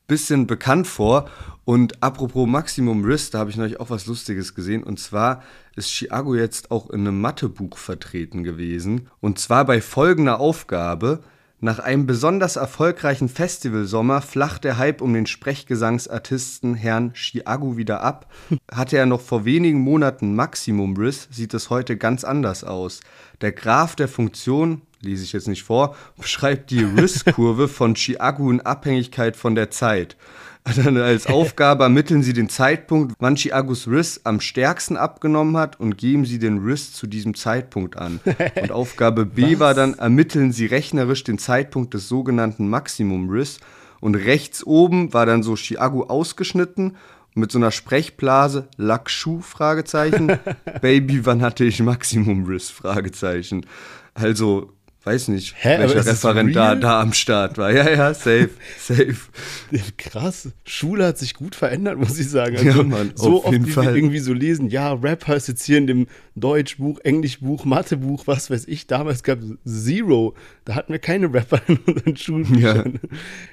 bisschen 0.08 0.48
bekannt 0.48 0.88
vor. 0.88 1.30
Und 1.66 2.04
apropos 2.04 2.48
Maximum 2.48 3.06
Riss, 3.06 3.30
da 3.30 3.40
habe 3.40 3.50
ich 3.50 3.56
neulich 3.56 3.80
auch 3.80 3.90
was 3.90 4.06
Lustiges 4.06 4.54
gesehen. 4.54 4.84
Und 4.84 5.00
zwar 5.00 5.44
ist 5.76 5.90
Chiago 5.90 6.36
jetzt 6.36 6.72
auch 6.72 6.90
in 6.90 7.02
einem 7.02 7.22
Mathebuch 7.22 7.78
vertreten 7.78 8.44
gewesen. 8.44 9.08
Und 9.22 9.40
zwar 9.40 9.66
bei 9.66 9.80
folgender 9.82 10.40
Aufgabe, 10.40 11.24
Nach 11.64 11.80
einem 11.80 12.06
besonders 12.06 12.58
erfolgreichen 12.58 13.30
Festivalsommer 13.30 14.22
flacht 14.22 14.66
der 14.66 14.78
Hype 14.78 15.00
um 15.00 15.14
den 15.14 15.26
Sprechgesangsartisten 15.26 16.76
Herrn 16.76 17.14
Chiagu 17.14 17.78
wieder 17.78 18.02
ab. 18.02 18.30
Hatte 18.70 18.98
er 18.98 19.06
noch 19.06 19.22
vor 19.22 19.46
wenigen 19.46 19.80
Monaten 19.80 20.36
Maximum 20.36 20.98
Riss, 20.98 21.30
sieht 21.32 21.54
es 21.54 21.70
heute 21.70 21.96
ganz 21.96 22.26
anders 22.26 22.66
aus. 22.66 23.00
Der 23.40 23.54
Graph 23.54 23.96
der 23.96 24.10
Funktion, 24.10 24.82
lese 25.00 25.24
ich 25.24 25.32
jetzt 25.32 25.48
nicht 25.48 25.64
vor, 25.64 25.96
beschreibt 26.18 26.70
die 26.70 26.84
Riss-Kurve 26.84 27.70
von 27.70 27.96
Chiagu 27.96 28.52
in 28.52 28.60
Abhängigkeit 28.60 29.38
von 29.38 29.56
der 29.56 29.72
Zeit. 29.72 30.18
Dann 30.64 30.98
als 30.98 31.28
Aufgabe 31.28 31.84
ermitteln 31.84 32.24
Sie 32.24 32.34
den 32.34 32.50
Zeitpunkt, 32.50 33.16
wann 33.20 33.36
Chiagus 33.36 33.88
Riss 33.88 34.22
am 34.24 34.40
stärksten 34.40 34.98
abgenommen 34.98 35.58
hat 35.58 35.80
und 35.80 35.98
geben 35.98 36.26
Sie 36.26 36.40
den 36.40 36.60
Riss 36.60 36.94
zu 36.94 37.08
diesem 37.08 37.36
Zeitpunkt 37.36 37.98
an. 37.98 38.20
Und 38.62 38.72
Aufgabe 38.72 39.26
B 39.26 39.60
war 39.60 39.74
dann, 39.74 39.96
ermitteln 39.96 40.52
Sie 40.52 40.66
rechnerisch 40.66 41.24
den 41.24 41.38
Zeitpunkt 41.38 41.94
des 41.94 42.08
sogenannten 42.08 42.70
Maximum 42.70 43.30
Riss. 43.30 43.60
Und 44.00 44.16
rechts 44.16 44.66
oben 44.66 45.14
war 45.14 45.26
dann 45.26 45.44
so 45.44 45.56
Chiago 45.56 46.04
ausgeschnitten 46.04 46.98
mit 47.36 47.52
so 47.52 47.58
einer 47.58 47.72
Sprechblase, 47.72 48.68
Lackschuh, 48.78 49.42
Fragezeichen. 49.42 50.38
Baby, 50.82 51.26
wann 51.26 51.42
hatte 51.42 51.66
ich 51.66 51.82
Maximum 51.82 52.46
Riss, 52.46 52.70
Fragezeichen. 52.70 53.66
Also 54.14 54.72
weiß 55.06 55.28
nicht, 55.28 55.56
Hä, 55.58 55.80
welcher 55.80 56.00
ist 56.00 56.08
Referent 56.08 56.56
da, 56.56 56.76
da 56.76 57.02
am 57.02 57.12
Start 57.12 57.58
war. 57.58 57.72
Ja, 57.72 57.90
ja, 57.90 58.14
safe, 58.14 58.52
safe. 58.80 59.16
Krass. 59.98 60.50
Schule 60.66 61.06
hat 61.08 61.18
sich 61.18 61.34
gut 61.34 61.56
verändert, 61.56 61.98
muss 61.98 62.18
ich 62.18 62.30
sagen. 62.30 62.56
Ja, 62.56 62.72
Also, 62.72 62.84
Mann, 62.84 63.12
so 63.16 63.40
auf 63.40 63.46
oft, 63.46 63.54
jeden 63.54 63.68
wie 63.68 63.76
wir 63.76 63.96
irgendwie 63.96 64.20
so 64.20 64.34
lesen, 64.34 64.70
ja, 64.70 64.94
Rap 64.94 65.28
heißt 65.28 65.50
jetzt 65.50 65.66
hier 65.66 65.78
in 65.78 65.88
dem 65.88 66.08
Deutschbuch, 66.36 67.00
Englischbuch, 67.00 67.66
Mathebuch, 67.66 68.28
was 68.28 68.50
weiß 68.50 68.68
ich, 68.68 68.88
damals 68.88 69.24
gab 69.24 69.40
es 69.40 69.84
Zero. 69.86 70.36
Da 70.64 70.76
hatten 70.76 70.94
wir 70.94 71.00
keine 71.00 71.34
Rapper 71.34 71.62
in 71.68 71.78
unseren 71.86 72.16
Schulbüchern. 72.16 73.00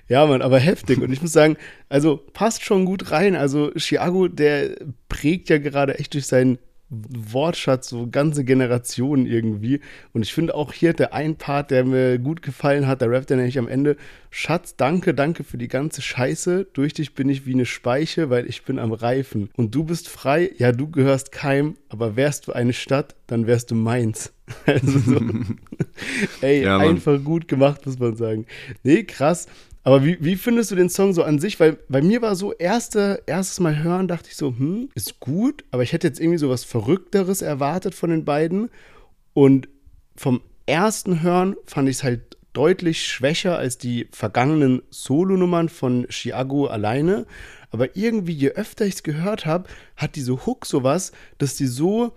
Ja. 0.08 0.26
Mann, 0.26 0.42
aber 0.42 0.58
heftig. 0.58 1.00
Und 1.00 1.12
ich 1.12 1.20
muss 1.20 1.32
sagen, 1.32 1.56
also 1.88 2.16
passt 2.32 2.64
schon 2.64 2.84
gut 2.84 3.10
rein. 3.10 3.34
Also 3.34 3.72
Chiago, 3.76 4.28
der 4.28 4.76
prägt 5.08 5.48
ja 5.48 5.58
gerade 5.58 5.98
echt 5.98 6.14
durch 6.14 6.26
seinen 6.26 6.58
Wortschatz, 6.90 7.88
so 7.88 8.08
ganze 8.10 8.44
Generationen 8.44 9.24
irgendwie. 9.24 9.80
Und 10.12 10.22
ich 10.22 10.34
finde 10.34 10.54
auch 10.56 10.72
hier 10.72 10.92
der 10.92 11.14
ein 11.14 11.36
Part, 11.36 11.70
der 11.70 11.84
mir 11.84 12.18
gut 12.18 12.42
gefallen 12.42 12.86
hat, 12.88 13.00
der 13.00 13.10
rappt 13.10 13.30
ja 13.30 13.36
nämlich 13.36 13.58
am 13.58 13.68
Ende, 13.68 13.96
Schatz, 14.30 14.76
danke, 14.76 15.14
danke 15.14 15.44
für 15.44 15.56
die 15.56 15.68
ganze 15.68 16.02
Scheiße. 16.02 16.66
Durch 16.72 16.92
dich 16.92 17.14
bin 17.14 17.28
ich 17.28 17.46
wie 17.46 17.54
eine 17.54 17.66
Speiche, 17.66 18.28
weil 18.28 18.46
ich 18.46 18.64
bin 18.64 18.78
am 18.78 18.92
Reifen. 18.92 19.50
Und 19.56 19.74
du 19.74 19.84
bist 19.84 20.08
frei, 20.08 20.50
ja, 20.58 20.72
du 20.72 20.90
gehörst 20.90 21.30
keinem, 21.30 21.76
aber 21.88 22.16
wärst 22.16 22.48
du 22.48 22.52
eine 22.52 22.72
Stadt, 22.72 23.14
dann 23.28 23.46
wärst 23.46 23.70
du 23.70 23.74
meins. 23.76 24.32
Also 24.66 24.98
so, 24.98 25.20
ey, 26.40 26.64
Ja, 26.64 26.78
einfach 26.78 27.22
gut 27.22 27.46
gemacht, 27.46 27.86
muss 27.86 28.00
man 28.00 28.16
sagen. 28.16 28.46
Nee, 28.82 29.04
krass. 29.04 29.46
Aber 29.82 30.04
wie, 30.04 30.18
wie 30.20 30.36
findest 30.36 30.70
du 30.70 30.76
den 30.76 30.90
Song 30.90 31.14
so 31.14 31.22
an 31.22 31.38
sich? 31.38 31.58
Weil 31.58 31.78
bei 31.88 32.02
mir 32.02 32.20
war 32.20 32.36
so, 32.36 32.52
erste, 32.52 33.22
erstes 33.26 33.60
Mal 33.60 33.82
hören, 33.82 34.08
dachte 34.08 34.28
ich 34.30 34.36
so, 34.36 34.48
hm, 34.48 34.90
ist 34.94 35.20
gut, 35.20 35.64
aber 35.70 35.82
ich 35.82 35.92
hätte 35.92 36.06
jetzt 36.06 36.20
irgendwie 36.20 36.38
so 36.38 36.50
was 36.50 36.64
Verrückteres 36.64 37.40
erwartet 37.40 37.94
von 37.94 38.10
den 38.10 38.24
beiden. 38.24 38.70
Und 39.32 39.68
vom 40.16 40.42
ersten 40.66 41.22
Hören 41.22 41.56
fand 41.64 41.88
ich 41.88 41.96
es 41.96 42.04
halt 42.04 42.36
deutlich 42.52 43.06
schwächer 43.06 43.56
als 43.56 43.78
die 43.78 44.08
vergangenen 44.12 44.82
Solonummern 44.90 45.68
von 45.68 46.06
Chiago 46.10 46.66
alleine. 46.66 47.26
Aber 47.70 47.96
irgendwie, 47.96 48.32
je 48.32 48.50
öfter 48.50 48.84
ich 48.84 48.96
es 48.96 49.02
gehört 49.02 49.46
habe, 49.46 49.68
hat 49.96 50.16
diese 50.16 50.44
Hook 50.44 50.66
sowas, 50.66 51.12
dass 51.38 51.56
die 51.56 51.66
so 51.66 52.12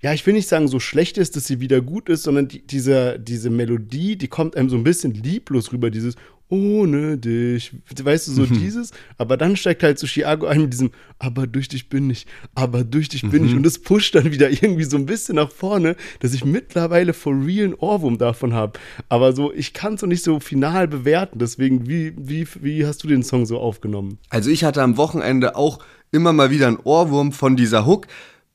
ja, 0.00 0.12
ich 0.12 0.24
will 0.26 0.34
nicht 0.34 0.48
sagen, 0.48 0.68
so 0.68 0.78
schlecht 0.78 1.18
ist, 1.18 1.34
dass 1.34 1.46
sie 1.46 1.58
wieder 1.58 1.80
gut 1.80 2.08
ist, 2.08 2.22
sondern 2.22 2.46
die, 2.46 2.64
diese, 2.64 3.18
diese 3.18 3.50
Melodie, 3.50 4.16
die 4.16 4.28
kommt 4.28 4.56
einem 4.56 4.70
so 4.70 4.76
ein 4.76 4.84
bisschen 4.84 5.12
lieblos 5.12 5.72
rüber, 5.72 5.90
dieses 5.90 6.14
ohne 6.48 7.18
dich, 7.18 7.72
weißt 8.02 8.28
du, 8.28 8.32
so 8.32 8.46
dieses, 8.46 8.92
aber 9.18 9.36
dann 9.36 9.56
steigt 9.56 9.82
halt 9.82 9.98
so 9.98 10.06
Chiago 10.06 10.46
ein 10.46 10.62
mit 10.62 10.72
diesem, 10.72 10.90
aber 11.18 11.46
durch 11.46 11.68
dich 11.68 11.88
bin 11.88 12.08
ich, 12.08 12.26
aber 12.54 12.84
durch 12.84 13.08
dich 13.08 13.28
bin 13.28 13.44
ich. 13.44 13.54
Und 13.54 13.62
das 13.64 13.78
pusht 13.78 14.14
dann 14.14 14.32
wieder 14.32 14.50
irgendwie 14.50 14.84
so 14.84 14.96
ein 14.96 15.06
bisschen 15.06 15.36
nach 15.36 15.50
vorne, 15.50 15.96
dass 16.20 16.32
ich 16.32 16.44
mittlerweile 16.44 17.12
for 17.12 17.34
real 17.34 17.66
einen 17.66 17.74
Ohrwurm 17.74 18.18
davon 18.18 18.54
habe, 18.54 18.78
aber 19.08 19.32
so, 19.34 19.52
ich 19.52 19.72
kann 19.74 19.94
es 19.94 20.02
noch 20.02 20.08
nicht 20.08 20.24
so 20.24 20.40
final 20.40 20.88
bewerten, 20.88 21.38
deswegen, 21.38 21.86
wie, 21.86 22.14
wie, 22.16 22.46
wie 22.60 22.86
hast 22.86 23.04
du 23.04 23.08
den 23.08 23.22
Song 23.22 23.44
so 23.44 23.58
aufgenommen? 23.58 24.18
Also 24.30 24.50
ich 24.50 24.64
hatte 24.64 24.82
am 24.82 24.96
Wochenende 24.96 25.56
auch 25.56 25.80
immer 26.10 26.32
mal 26.32 26.50
wieder 26.50 26.68
einen 26.68 26.78
Ohrwurm 26.82 27.32
von 27.32 27.56
dieser 27.56 27.86
Hook. 27.86 28.06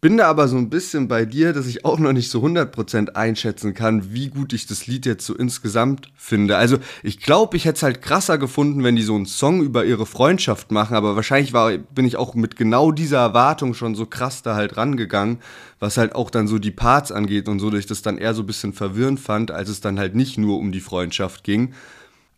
Bin 0.04 0.18
da 0.18 0.28
aber 0.28 0.50
so 0.50 0.58
ein 0.58 0.70
bisschen 0.70 1.08
bei 1.08 1.24
dir, 1.24 1.54
dass 1.54 1.66
ich 1.66 1.86
auch 1.86 1.98
noch 1.98 2.12
nicht 2.12 2.30
so 2.30 2.44
100% 2.44 3.12
einschätzen 3.16 3.74
kann, 3.74 4.14
wie 4.14 4.28
gut 4.28 4.52
ich 4.52 4.68
das 4.68 4.86
Lied 4.86 5.06
jetzt 5.06 5.26
so 5.26 5.34
insgesamt 5.34 6.12
finde. 6.18 6.58
Also 6.58 6.80
ich 7.04 7.22
glaube, 7.22 7.56
ich 7.56 7.64
hätte 7.64 7.78
es 7.78 7.84
halt 7.84 8.02
krasser 8.02 8.38
gefunden, 8.38 8.84
wenn 8.84 8.98
die 8.98 9.02
so 9.02 9.16
einen 9.16 9.26
Song 9.26 9.64
über 9.64 9.86
ihre 9.86 10.06
Freundschaft 10.06 10.74
machen, 10.74 10.98
aber 10.98 11.16
wahrscheinlich 11.16 11.54
war, 11.54 11.78
bin 11.78 12.04
ich 12.04 12.18
auch 12.18 12.36
mit 12.36 12.58
genau 12.58 12.92
dieser 12.92 13.20
Erwartung 13.20 13.74
schon 13.74 13.96
so 13.96 14.06
krass 14.06 14.42
da 14.42 14.56
halt 14.56 14.76
rangegangen, 14.76 15.38
was 15.80 15.96
halt 15.96 16.16
auch 16.16 16.30
dann 16.30 16.50
so 16.50 16.60
die 16.60 16.72
Parts 16.72 17.14
angeht 17.14 17.48
und 17.48 17.60
so, 17.60 17.70
dass 17.70 17.80
ich 17.80 17.88
das 17.88 18.02
dann 18.02 18.18
eher 18.18 18.34
so 18.34 18.44
ein 18.44 18.48
bisschen 18.48 18.74
verwirrend 18.74 19.22
fand, 19.22 19.52
als 19.52 19.70
es 19.70 19.80
dann 19.80 20.00
halt 20.00 20.16
nicht 20.16 20.38
nur 20.38 20.58
um 20.58 20.74
die 20.74 20.82
Freundschaft 20.82 21.46
ging. 21.46 21.76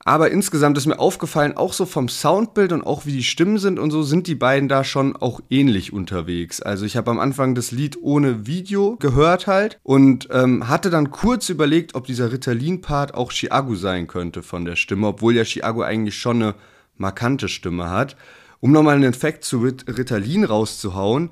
Aber 0.08 0.30
insgesamt 0.30 0.78
ist 0.78 0.86
mir 0.86 1.00
aufgefallen, 1.00 1.58
auch 1.58 1.74
so 1.74 1.88
vom 1.88 2.10
Soundbild 2.10 2.72
und 2.74 2.84
auch 2.84 3.08
wie 3.08 3.12
die 3.12 3.24
Stimmen 3.24 3.58
sind 3.58 3.80
und 3.80 3.90
so, 3.90 4.04
sind 4.04 4.28
die 4.28 4.36
beiden 4.36 4.70
da 4.70 4.84
schon 4.84 5.16
auch 5.16 5.42
ähnlich 5.50 5.94
unterwegs. 5.94 6.62
Also 6.62 6.86
ich 6.86 6.96
habe 6.96 7.10
am 7.10 7.18
Anfang 7.18 7.56
das 7.56 7.72
Lied 7.72 7.98
ohne 8.04 8.46
Video 8.46 8.98
gehört 8.98 9.48
halt 9.48 9.80
und 9.82 10.28
ähm, 10.32 10.70
hatte 10.70 10.92
dann 10.92 11.10
kurz 11.10 11.50
überlegt, 11.50 11.96
ob 11.96 12.06
dieser 12.06 12.32
Ritalin-Part 12.32 13.16
auch 13.16 13.32
Chiago 13.32 13.74
sein 13.74 14.06
könnte 14.06 14.44
von 14.44 14.64
der 14.64 14.76
Stimme, 14.76 15.08
obwohl 15.08 15.36
ja 15.36 15.44
Chiago 15.44 15.82
eigentlich 15.82 16.20
schon 16.20 16.40
eine 16.40 16.56
markante 16.98 17.50
Stimme 17.50 17.90
hat. 17.90 18.16
Um 18.60 18.72
nochmal 18.72 18.98
einen 18.98 19.12
Effekt 19.12 19.44
zu 19.44 19.58
Rit 19.58 19.86
Ritalin 19.88 20.44
rauszuhauen, 20.44 21.32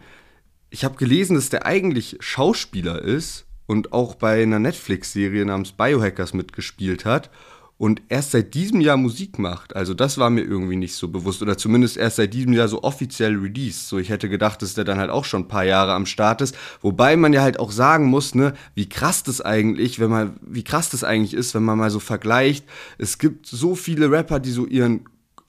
ich 0.72 0.84
habe 0.84 0.96
gelesen, 0.96 1.36
dass 1.36 1.50
der 1.50 1.68
eigentlich 1.68 2.18
Schauspieler 2.22 3.00
ist 3.03 3.46
und 3.68 3.94
auch 3.94 4.15
bei 4.15 4.42
einer 4.42 4.58
Netflix-Serie 4.58 5.46
namens 5.46 5.74
Biohackers 5.74 6.34
mitgespielt 6.34 7.06
hat 7.06 7.30
und 7.77 8.01
erst 8.08 8.32
seit 8.32 8.53
diesem 8.53 8.82
Jahr 8.82 8.98
Musik 8.98 9.39
macht. 9.39 9.75
Also 9.75 9.94
das 9.94 10.18
war 10.18 10.30
mir 10.30 10.44
irgendwie 10.44 10.75
nicht 10.75 10.96
so 10.96 11.08
bewusst 11.08 11.42
oder 11.42 11.58
zumindest 11.58 11.98
erst 11.98 12.18
seit 12.18 12.34
diesem 12.34 12.53
Jahr 12.53 12.68
so 12.68 12.84
offiziell 12.84 13.36
released. 13.36 13.89
So 13.89 13.98
ich 13.98 14.10
hätte 14.10 14.30
gedacht, 14.30 14.62
dass 14.62 14.75
der 14.75 14.84
dann 14.84 15.00
halt 15.00 15.10
auch 15.10 15.25
schon 15.25 15.44
ein 15.44 15.48
paar 15.48 15.65
Jahre 15.65 15.94
am 15.94 16.06
Start 16.06 16.42
ist, 16.42 16.56
wobei 16.82 17.15
man 17.18 17.34
ja 17.34 17.42
halt 17.42 17.60
auch 17.60 17.72
sagen 17.72 18.06
muss, 18.06 18.36
ne, 18.36 18.53
wie 18.75 18.88
krass 18.88 19.24
das 19.24 19.42
eigentlich, 19.42 20.00
wenn 20.00 20.10
man 20.10 20.38
wie 20.42 20.63
krass 20.63 20.89
das 20.89 21.03
eigentlich 21.03 21.34
ist, 21.34 21.56
wenn 21.56 21.63
man 21.63 21.77
mal 21.77 21.89
so 21.89 22.00
vergleicht. 22.00 22.65
Es 22.98 23.18
gibt 23.18 23.48
so 23.48 23.75
viele 23.75 24.12
Rapper, 24.12 24.39
die 24.39 24.51
so 24.51 24.65
ihren 24.65 25.06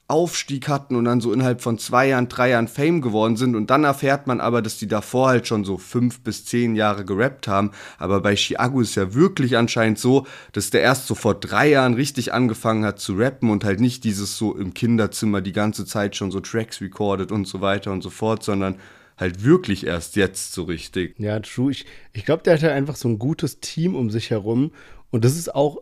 Aufstieg 0.07 0.67
hatten 0.67 0.95
und 0.95 1.05
dann 1.05 1.19
so 1.19 1.33
innerhalb 1.33 1.61
von 1.61 1.79
zwei 1.79 2.09
Jahren, 2.09 2.27
drei 2.27 2.51
Jahren 2.51 2.67
Fame 2.67 3.01
geworden 3.01 3.37
sind 3.37 3.55
und 3.55 3.71
dann 3.71 3.83
erfährt 3.83 4.27
man 4.27 4.39
aber, 4.39 4.61
dass 4.61 4.77
die 4.77 4.87
davor 4.87 5.29
halt 5.29 5.47
schon 5.47 5.65
so 5.65 5.79
fünf 5.79 6.21
bis 6.21 6.45
zehn 6.45 6.75
Jahre 6.75 7.05
gerappt 7.05 7.47
haben. 7.47 7.71
Aber 7.97 8.21
bei 8.21 8.35
Chiago 8.35 8.81
ist 8.81 8.93
ja 8.93 9.15
wirklich 9.15 9.57
anscheinend 9.57 9.97
so, 9.97 10.27
dass 10.51 10.69
der 10.69 10.81
erst 10.81 11.07
so 11.07 11.15
vor 11.15 11.33
drei 11.33 11.69
Jahren 11.69 11.95
richtig 11.95 12.33
angefangen 12.33 12.85
hat 12.85 12.99
zu 12.99 13.13
rappen 13.13 13.49
und 13.49 13.63
halt 13.63 13.79
nicht 13.79 14.03
dieses 14.03 14.37
so 14.37 14.55
im 14.55 14.75
Kinderzimmer 14.75 15.41
die 15.41 15.53
ganze 15.53 15.85
Zeit 15.85 16.15
schon 16.15 16.29
so 16.29 16.39
Tracks 16.39 16.81
recorded 16.81 17.31
und 17.31 17.47
so 17.47 17.61
weiter 17.61 17.91
und 17.91 18.03
so 18.03 18.11
fort, 18.11 18.43
sondern 18.43 18.75
halt 19.17 19.43
wirklich 19.43 19.87
erst 19.87 20.17
jetzt 20.17 20.53
so 20.53 20.63
richtig. 20.63 21.15
Ja, 21.17 21.39
true. 21.39 21.71
Ich, 21.71 21.85
ich 22.13 22.25
glaube, 22.25 22.43
der 22.43 22.53
hat 22.53 22.61
ja 22.61 22.73
einfach 22.73 22.95
so 22.95 23.07
ein 23.07 23.17
gutes 23.17 23.59
Team 23.59 23.95
um 23.95 24.11
sich 24.11 24.29
herum. 24.29 24.71
Und 25.09 25.25
das 25.25 25.35
ist 25.35 25.55
auch 25.55 25.77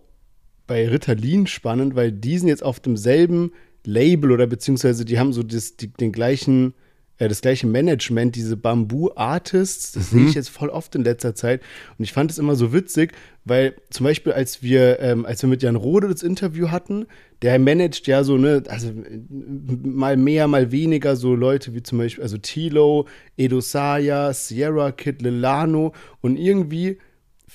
bei 0.66 0.88
Ritalin 0.88 1.46
spannend, 1.48 1.96
weil 1.96 2.14
die 2.14 2.38
sind 2.38 2.48
jetzt 2.48 2.64
auf 2.64 2.80
demselben 2.80 3.52
Label 3.86 4.32
oder 4.32 4.48
beziehungsweise 4.48 5.06
die 5.06 5.20
haben 5.20 5.34
so 5.34 5.44
das, 5.44 5.76
die, 5.76 5.88
den 5.88 6.12
gleichen, 6.12 6.74
äh, 7.18 7.28
das 7.28 7.42
gleiche 7.42 7.68
Management, 7.68 8.36
diese 8.36 8.58
Bamboo 8.58 9.12
Artists. 9.16 9.92
Das 9.92 10.12
sehe 10.12 10.26
ich 10.26 10.34
jetzt 10.36 10.50
voll 10.50 10.70
oft 10.70 10.96
in 10.96 11.04
letzter 11.04 11.36
Zeit. 11.36 11.62
Und 11.98 12.04
ich 12.04 12.14
fand 12.14 12.32
es 12.32 12.38
immer 12.38 12.56
so 12.56 12.74
witzig, 12.74 13.14
weil 13.46 13.76
zum 13.90 14.06
Beispiel, 14.06 14.32
als 14.32 14.64
wir, 14.64 15.00
ähm, 15.00 15.26
als 15.26 15.42
wir 15.42 15.50
mit 15.50 15.64
Jan 15.64 15.76
Rode 15.76 16.08
das 16.08 16.24
Interview 16.24 16.70
hatten, 16.70 17.06
der 17.42 17.60
managt 17.60 18.08
ja 18.08 18.24
so, 18.24 18.38
ne, 18.38 18.64
also 18.68 18.90
äh, 18.90 19.20
mal 19.30 20.16
mehr, 20.16 20.48
mal 20.48 20.72
weniger 20.72 21.16
so 21.16 21.36
Leute 21.36 21.74
wie 21.74 21.84
zum 21.84 21.98
Beispiel, 21.98 22.24
also 22.24 22.38
Tilo, 22.38 23.08
Edo 23.38 23.60
Saya, 23.60 24.34
Sierra 24.34 24.92
Kid, 24.92 25.22
Lilano 25.22 25.94
und 26.22 26.38
irgendwie 26.38 27.00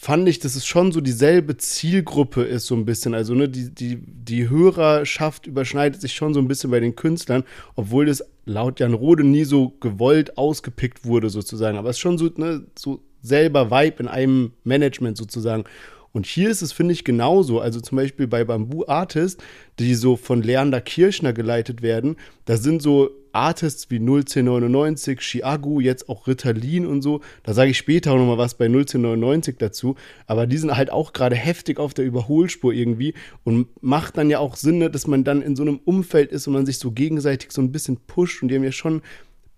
fand 0.00 0.28
ich, 0.28 0.38
dass 0.38 0.54
es 0.54 0.64
schon 0.64 0.92
so 0.92 1.00
dieselbe 1.00 1.56
Zielgruppe 1.56 2.42
ist, 2.42 2.66
so 2.66 2.76
ein 2.76 2.84
bisschen. 2.84 3.14
Also, 3.14 3.34
ne, 3.34 3.48
die, 3.48 3.74
die, 3.74 3.98
die 4.00 4.48
Hörerschaft 4.48 5.48
überschneidet 5.48 6.00
sich 6.00 6.14
schon 6.14 6.34
so 6.34 6.40
ein 6.40 6.46
bisschen 6.46 6.70
bei 6.70 6.78
den 6.78 6.94
Künstlern, 6.94 7.42
obwohl 7.74 8.06
das 8.06 8.22
laut 8.44 8.78
Jan 8.78 8.94
Rode 8.94 9.24
nie 9.24 9.42
so 9.42 9.70
gewollt 9.80 10.38
ausgepickt 10.38 11.04
wurde, 11.04 11.30
sozusagen. 11.30 11.76
Aber 11.76 11.90
es 11.90 11.96
ist 11.96 12.00
schon 12.00 12.16
so, 12.16 12.30
ne, 12.36 12.64
so 12.78 13.02
selber 13.22 13.72
Vibe 13.72 13.96
in 13.98 14.08
einem 14.08 14.52
Management 14.62 15.16
sozusagen. 15.16 15.64
Und 16.12 16.26
hier 16.26 16.50
ist 16.50 16.62
es, 16.62 16.72
finde 16.72 16.94
ich, 16.94 17.04
genauso. 17.04 17.60
Also 17.60 17.80
zum 17.80 17.96
Beispiel 17.96 18.26
bei 18.26 18.44
Bamboo 18.44 18.84
Artist, 18.86 19.42
die 19.78 19.94
so 19.94 20.16
von 20.16 20.42
Leander 20.42 20.80
Kirchner 20.80 21.32
geleitet 21.32 21.82
werden, 21.82 22.16
da 22.44 22.56
sind 22.56 22.82
so 22.82 23.10
Artists 23.32 23.90
wie 23.90 23.98
01099, 23.98 25.20
Chiagu, 25.20 25.80
jetzt 25.80 26.08
auch 26.08 26.26
Ritalin 26.26 26.86
und 26.86 27.02
so. 27.02 27.20
Da 27.42 27.54
sage 27.54 27.70
ich 27.70 27.78
später 27.78 28.12
auch 28.12 28.16
nochmal 28.16 28.38
was 28.38 28.54
bei 28.54 28.66
01099 28.66 29.56
dazu. 29.58 29.96
Aber 30.26 30.46
die 30.46 30.56
sind 30.56 30.76
halt 30.76 30.90
auch 30.90 31.12
gerade 31.12 31.36
heftig 31.36 31.78
auf 31.78 31.94
der 31.94 32.04
Überholspur 32.04 32.72
irgendwie 32.72 33.14
und 33.44 33.68
macht 33.80 34.16
dann 34.16 34.30
ja 34.30 34.38
auch 34.38 34.56
Sinn, 34.56 34.78
ne, 34.78 34.90
dass 34.90 35.06
man 35.06 35.24
dann 35.24 35.42
in 35.42 35.56
so 35.56 35.62
einem 35.62 35.78
Umfeld 35.84 36.32
ist 36.32 36.46
und 36.46 36.54
man 36.54 36.66
sich 36.66 36.78
so 36.78 36.90
gegenseitig 36.90 37.52
so 37.52 37.62
ein 37.62 37.70
bisschen 37.70 37.98
pusht 38.06 38.42
und 38.42 38.48
die 38.48 38.56
haben 38.56 38.64
ja 38.64 38.72
schon 38.72 39.02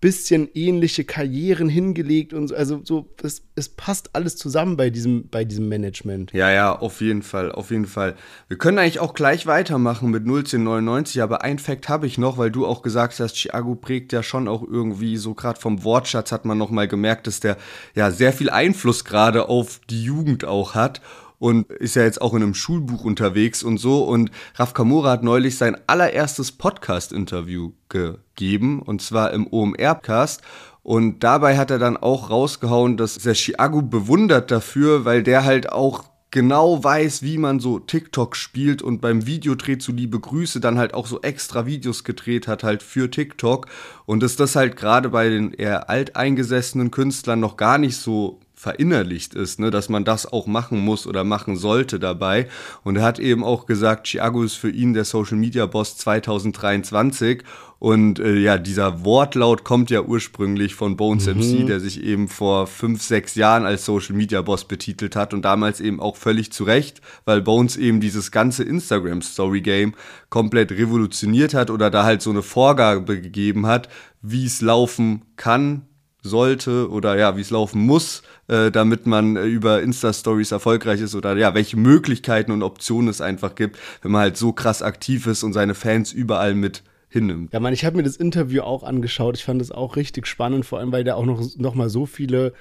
bisschen 0.01 0.49
ähnliche 0.55 1.03
Karrieren 1.03 1.69
hingelegt 1.69 2.33
und 2.33 2.47
so. 2.47 2.55
Also 2.55 2.81
so, 2.83 3.07
es, 3.21 3.43
es 3.55 3.69
passt 3.69 4.09
alles 4.13 4.35
zusammen 4.35 4.75
bei 4.75 4.89
diesem, 4.89 5.29
bei 5.29 5.45
diesem 5.45 5.69
Management. 5.69 6.33
Ja, 6.33 6.51
ja, 6.51 6.75
auf 6.75 7.01
jeden 7.01 7.21
Fall, 7.21 7.51
auf 7.51 7.69
jeden 7.69 7.85
Fall. 7.85 8.15
Wir 8.47 8.57
können 8.57 8.79
eigentlich 8.79 8.99
auch 8.99 9.13
gleich 9.13 9.45
weitermachen 9.45 10.09
mit 10.09 10.23
01099, 10.23 11.21
aber 11.21 11.43
ein 11.43 11.59
Fakt 11.59 11.87
habe 11.87 12.07
ich 12.07 12.17
noch, 12.17 12.39
weil 12.39 12.49
du 12.49 12.65
auch 12.65 12.81
gesagt 12.81 13.19
hast, 13.19 13.35
Thiago 13.35 13.75
prägt 13.75 14.11
ja 14.11 14.23
schon 14.23 14.47
auch 14.47 14.63
irgendwie 14.63 15.17
so 15.17 15.35
gerade 15.35 15.61
vom 15.61 15.83
Wortschatz 15.83 16.31
hat 16.31 16.45
man 16.45 16.57
noch 16.57 16.71
mal 16.71 16.87
gemerkt, 16.87 17.27
dass 17.27 17.39
der 17.39 17.57
ja 17.93 18.09
sehr 18.09 18.33
viel 18.33 18.49
Einfluss 18.49 19.05
gerade 19.05 19.49
auf 19.49 19.79
die 19.87 20.03
Jugend 20.03 20.45
auch 20.45 20.73
hat 20.73 20.99
und 21.41 21.71
ist 21.71 21.95
ja 21.95 22.03
jetzt 22.03 22.21
auch 22.21 22.35
in 22.35 22.43
einem 22.43 22.53
Schulbuch 22.53 23.03
unterwegs 23.03 23.63
und 23.63 23.79
so. 23.79 24.03
Und 24.03 24.29
Raf 24.57 24.75
Kamura 24.75 25.09
hat 25.09 25.23
neulich 25.23 25.57
sein 25.57 25.75
allererstes 25.87 26.51
Podcast-Interview 26.51 27.71
gegeben, 27.89 28.79
und 28.79 29.01
zwar 29.01 29.31
im 29.31 29.51
OMR-Cast. 29.51 30.43
Und 30.83 31.23
dabei 31.23 31.57
hat 31.57 31.71
er 31.71 31.79
dann 31.79 31.97
auch 31.97 32.29
rausgehauen, 32.29 32.95
dass 32.95 33.17
der 33.17 33.33
Chiago 33.33 33.81
bewundert 33.81 34.51
dafür, 34.51 35.03
weil 35.03 35.23
der 35.23 35.43
halt 35.43 35.71
auch 35.71 36.03
genau 36.29 36.83
weiß, 36.83 37.23
wie 37.23 37.39
man 37.39 37.59
so 37.59 37.79
TikTok 37.79 38.35
spielt 38.35 38.83
und 38.83 39.01
beim 39.01 39.25
Videodreh 39.25 39.79
zu 39.79 39.93
Liebe 39.93 40.19
Grüße 40.19 40.59
dann 40.59 40.77
halt 40.77 40.93
auch 40.93 41.07
so 41.07 41.21
extra 41.21 41.65
Videos 41.65 42.03
gedreht 42.03 42.47
hat 42.47 42.63
halt 42.63 42.83
für 42.83 43.09
TikTok 43.09 43.65
und 44.05 44.21
dass 44.21 44.35
das 44.35 44.55
halt 44.55 44.75
gerade 44.75 45.09
bei 45.09 45.27
den 45.29 45.53
eher 45.53 45.89
alteingesessenen 45.89 46.91
Künstlern 46.91 47.39
noch 47.39 47.57
gar 47.57 47.79
nicht 47.79 47.97
so 47.97 48.39
verinnerlicht 48.61 49.33
ist, 49.33 49.59
ne, 49.59 49.71
dass 49.71 49.89
man 49.89 50.03
das 50.03 50.31
auch 50.31 50.45
machen 50.45 50.77
muss 50.79 51.07
oder 51.07 51.23
machen 51.23 51.57
sollte 51.57 51.99
dabei. 51.99 52.47
Und 52.83 52.97
er 52.97 53.01
hat 53.01 53.17
eben 53.17 53.43
auch 53.43 53.65
gesagt, 53.65 54.05
Thiago 54.05 54.43
ist 54.43 54.53
für 54.53 54.69
ihn 54.69 54.93
der 54.93 55.03
Social 55.03 55.35
Media 55.35 55.65
Boss 55.65 55.97
2023. 55.97 57.41
Und 57.79 58.19
äh, 58.19 58.37
ja, 58.37 58.59
dieser 58.59 59.03
Wortlaut 59.03 59.63
kommt 59.63 59.89
ja 59.89 60.03
ursprünglich 60.03 60.75
von 60.75 60.95
Bones 60.95 61.25
mhm. 61.25 61.39
MC, 61.39 61.65
der 61.65 61.79
sich 61.79 62.03
eben 62.03 62.27
vor 62.27 62.67
fünf, 62.67 63.01
sechs 63.01 63.33
Jahren 63.33 63.65
als 63.65 63.83
Social 63.83 64.15
Media 64.15 64.43
Boss 64.43 64.65
betitelt 64.65 65.15
hat 65.15 65.33
und 65.33 65.41
damals 65.41 65.81
eben 65.81 65.99
auch 65.99 66.15
völlig 66.15 66.53
zu 66.53 66.63
Recht, 66.63 67.01
weil 67.25 67.41
Bones 67.41 67.77
eben 67.77 67.99
dieses 67.99 68.29
ganze 68.29 68.63
Instagram 68.63 69.23
Story 69.23 69.61
Game 69.61 69.95
komplett 70.29 70.71
revolutioniert 70.71 71.55
hat 71.55 71.71
oder 71.71 71.89
da 71.89 72.03
halt 72.03 72.21
so 72.21 72.29
eine 72.29 72.43
Vorgabe 72.43 73.19
gegeben 73.19 73.65
hat, 73.65 73.89
wie 74.21 74.45
es 74.45 74.61
laufen 74.61 75.23
kann, 75.35 75.87
sollte 76.21 76.89
oder 76.89 77.17
ja, 77.17 77.35
wie 77.35 77.41
es 77.41 77.49
laufen 77.49 77.81
muss, 77.81 78.21
äh, 78.47 78.71
damit 78.71 79.07
man 79.07 79.35
äh, 79.35 79.45
über 79.45 79.81
Insta-Stories 79.81 80.51
erfolgreich 80.51 81.01
ist 81.01 81.15
oder 81.15 81.35
ja, 81.35 81.53
welche 81.53 81.77
Möglichkeiten 81.77 82.51
und 82.51 82.63
Optionen 82.63 83.09
es 83.09 83.21
einfach 83.21 83.55
gibt, 83.55 83.77
wenn 84.01 84.11
man 84.11 84.21
halt 84.21 84.37
so 84.37 84.53
krass 84.53 84.81
aktiv 84.81 85.27
ist 85.27 85.43
und 85.43 85.53
seine 85.53 85.73
Fans 85.73 86.13
überall 86.13 86.53
mit 86.53 86.83
hinnimmt. 87.09 87.51
Ja, 87.53 87.59
man, 87.59 87.73
ich 87.73 87.83
habe 87.83 87.97
mir 87.97 88.03
das 88.03 88.15
Interview 88.15 88.61
auch 88.61 88.83
angeschaut. 88.83 89.37
Ich 89.37 89.43
fand 89.43 89.61
es 89.61 89.71
auch 89.71 89.95
richtig 89.95 90.27
spannend, 90.27 90.65
vor 90.65 90.79
allem 90.79 90.91
weil 90.91 91.03
da 91.03 91.15
auch 91.15 91.25
noch, 91.25 91.43
noch 91.57 91.75
mal 91.75 91.89
so 91.89 92.05
viele 92.05 92.53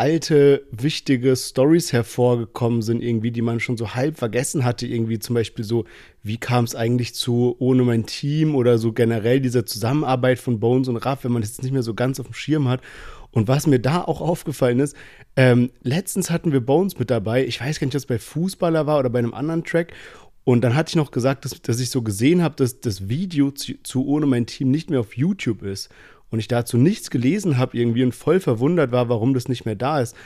alte, 0.00 0.66
wichtige 0.72 1.36
Stories 1.36 1.92
hervorgekommen 1.92 2.80
sind, 2.80 3.02
irgendwie, 3.02 3.32
die 3.32 3.42
man 3.42 3.60
schon 3.60 3.76
so 3.76 3.94
halb 3.94 4.16
vergessen 4.16 4.64
hatte, 4.64 4.86
irgendwie 4.86 5.18
zum 5.18 5.34
Beispiel 5.34 5.62
so, 5.62 5.84
wie 6.22 6.38
kam 6.38 6.64
es 6.64 6.74
eigentlich 6.74 7.14
zu 7.14 7.54
ohne 7.58 7.82
mein 7.82 8.06
Team 8.06 8.54
oder 8.54 8.78
so 8.78 8.94
generell 8.94 9.40
dieser 9.40 9.66
Zusammenarbeit 9.66 10.38
von 10.38 10.58
Bones 10.58 10.88
und 10.88 10.96
Raff, 10.96 11.24
wenn 11.24 11.32
man 11.32 11.42
das 11.42 11.50
jetzt 11.50 11.62
nicht 11.62 11.72
mehr 11.72 11.82
so 11.82 11.92
ganz 11.92 12.18
auf 12.18 12.24
dem 12.24 12.32
Schirm 12.32 12.66
hat. 12.66 12.80
Und 13.30 13.46
was 13.46 13.66
mir 13.66 13.78
da 13.78 14.00
auch 14.00 14.22
aufgefallen 14.22 14.80
ist, 14.80 14.96
ähm, 15.36 15.70
letztens 15.82 16.30
hatten 16.30 16.50
wir 16.50 16.64
Bones 16.64 16.98
mit 16.98 17.10
dabei, 17.10 17.44
ich 17.44 17.60
weiß 17.60 17.78
gar 17.78 17.84
nicht, 17.84 17.94
ob 17.94 17.98
es 17.98 18.06
bei 18.06 18.18
Fußballer 18.18 18.86
war 18.86 19.00
oder 19.00 19.10
bei 19.10 19.18
einem 19.18 19.34
anderen 19.34 19.64
Track. 19.64 19.92
Und 20.44 20.62
dann 20.62 20.76
hatte 20.76 20.88
ich 20.88 20.96
noch 20.96 21.10
gesagt, 21.10 21.44
dass, 21.44 21.60
dass 21.60 21.78
ich 21.78 21.90
so 21.90 22.00
gesehen 22.00 22.42
habe, 22.42 22.56
dass 22.56 22.80
das 22.80 23.10
Video 23.10 23.50
zu, 23.50 23.74
zu 23.82 24.06
Ohne 24.06 24.24
mein 24.24 24.46
Team 24.46 24.70
nicht 24.70 24.88
mehr 24.88 25.00
auf 25.00 25.14
YouTube 25.14 25.62
ist 25.62 25.90
und 26.30 26.38
ich 26.38 26.48
dazu 26.48 26.78
nichts 26.78 27.10
gelesen 27.10 27.58
habe 27.58 27.76
irgendwie 27.76 28.04
und 28.04 28.14
voll 28.14 28.40
verwundert 28.40 28.92
war, 28.92 29.08
warum 29.08 29.34
das 29.34 29.48
nicht 29.48 29.64
mehr 29.64 29.74
da 29.74 30.00
ist. 30.00 30.16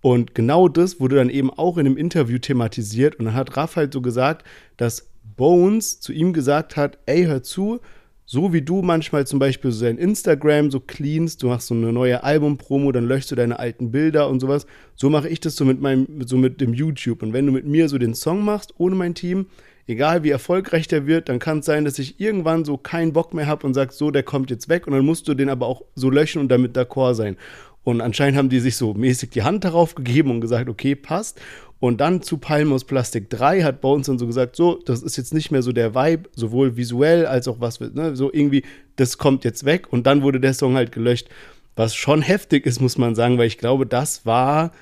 Und 0.00 0.34
genau 0.34 0.68
das 0.68 1.00
wurde 1.00 1.16
dann 1.16 1.30
eben 1.30 1.50
auch 1.50 1.78
in 1.78 1.86
einem 1.86 1.96
Interview 1.96 2.38
thematisiert 2.38 3.16
und 3.16 3.24
dann 3.24 3.34
hat 3.34 3.56
Raff 3.56 3.76
halt 3.76 3.92
so 3.92 4.02
gesagt, 4.02 4.46
dass 4.76 5.08
Bones 5.36 6.00
zu 6.00 6.12
ihm 6.12 6.32
gesagt 6.32 6.76
hat, 6.76 6.98
ey, 7.06 7.24
hör 7.24 7.42
zu, 7.42 7.80
so 8.26 8.52
wie 8.52 8.62
du 8.62 8.82
manchmal 8.82 9.26
zum 9.26 9.38
Beispiel 9.38 9.70
so 9.70 9.84
dein 9.84 9.98
Instagram 9.98 10.70
so 10.70 10.80
cleanst, 10.80 11.42
du 11.42 11.48
machst 11.48 11.68
so 11.68 11.74
eine 11.74 11.92
neue 11.92 12.22
Album-Promo, 12.22 12.90
dann 12.92 13.06
löschst 13.06 13.30
du 13.30 13.34
deine 13.34 13.58
alten 13.58 13.90
Bilder 13.90 14.28
und 14.28 14.40
sowas. 14.40 14.66
So 14.94 15.10
mache 15.10 15.28
ich 15.28 15.40
das 15.40 15.56
so 15.56 15.64
mit 15.64 15.80
meinem, 15.80 16.06
so 16.26 16.36
mit 16.36 16.60
dem 16.60 16.72
YouTube. 16.72 17.22
Und 17.22 17.32
wenn 17.32 17.46
du 17.46 17.52
mit 17.52 17.66
mir 17.66 17.88
so 17.88 17.98
den 17.98 18.14
Song 18.14 18.42
machst, 18.44 18.74
ohne 18.78 18.94
mein 18.94 19.14
Team, 19.14 19.46
egal 19.86 20.22
wie 20.24 20.30
erfolgreich 20.30 20.88
der 20.88 21.06
wird, 21.06 21.28
dann 21.28 21.38
kann 21.38 21.58
es 21.58 21.66
sein, 21.66 21.84
dass 21.84 21.98
ich 21.98 22.18
irgendwann 22.18 22.64
so 22.64 22.78
keinen 22.78 23.12
Bock 23.12 23.34
mehr 23.34 23.46
habe 23.46 23.66
und 23.66 23.74
sag, 23.74 23.92
so, 23.92 24.10
der 24.10 24.22
kommt 24.22 24.50
jetzt 24.50 24.68
weg 24.68 24.86
und 24.86 24.94
dann 24.94 25.04
musst 25.04 25.28
du 25.28 25.34
den 25.34 25.50
aber 25.50 25.66
auch 25.66 25.82
so 25.94 26.08
löschen 26.08 26.40
und 26.40 26.48
damit 26.48 26.76
d'accord 26.76 27.14
sein. 27.14 27.36
Und 27.84 28.00
anscheinend 28.00 28.38
haben 28.38 28.48
die 28.48 28.60
sich 28.60 28.76
so 28.76 28.94
mäßig 28.94 29.30
die 29.30 29.42
Hand 29.42 29.64
darauf 29.64 29.94
gegeben 29.94 30.30
und 30.30 30.40
gesagt, 30.40 30.68
okay, 30.68 30.94
passt. 30.94 31.40
Und 31.80 32.00
dann 32.00 32.22
zu 32.22 32.38
Palm 32.38 32.72
aus 32.72 32.84
Plastik 32.84 33.28
3 33.28 33.62
hat 33.62 33.82
Bones 33.82 34.06
dann 34.06 34.18
so 34.18 34.26
gesagt, 34.26 34.56
so, 34.56 34.80
das 34.86 35.02
ist 35.02 35.16
jetzt 35.16 35.34
nicht 35.34 35.50
mehr 35.50 35.62
so 35.62 35.72
der 35.72 35.94
Vibe, 35.94 36.30
sowohl 36.34 36.76
visuell 36.76 37.26
als 37.26 37.46
auch 37.46 37.60
was, 37.60 37.78
ne, 37.80 38.16
so 38.16 38.32
irgendwie, 38.32 38.64
das 38.96 39.18
kommt 39.18 39.44
jetzt 39.44 39.64
weg. 39.64 39.92
Und 39.92 40.06
dann 40.06 40.22
wurde 40.22 40.40
der 40.40 40.54
Song 40.54 40.76
halt 40.76 40.92
gelöscht. 40.92 41.28
Was 41.76 41.94
schon 41.94 42.22
heftig 42.22 42.64
ist, 42.64 42.80
muss 42.80 42.96
man 42.96 43.14
sagen, 43.14 43.36
weil 43.36 43.48
ich 43.48 43.58
glaube, 43.58 43.84
das 43.84 44.24
war 44.24 44.72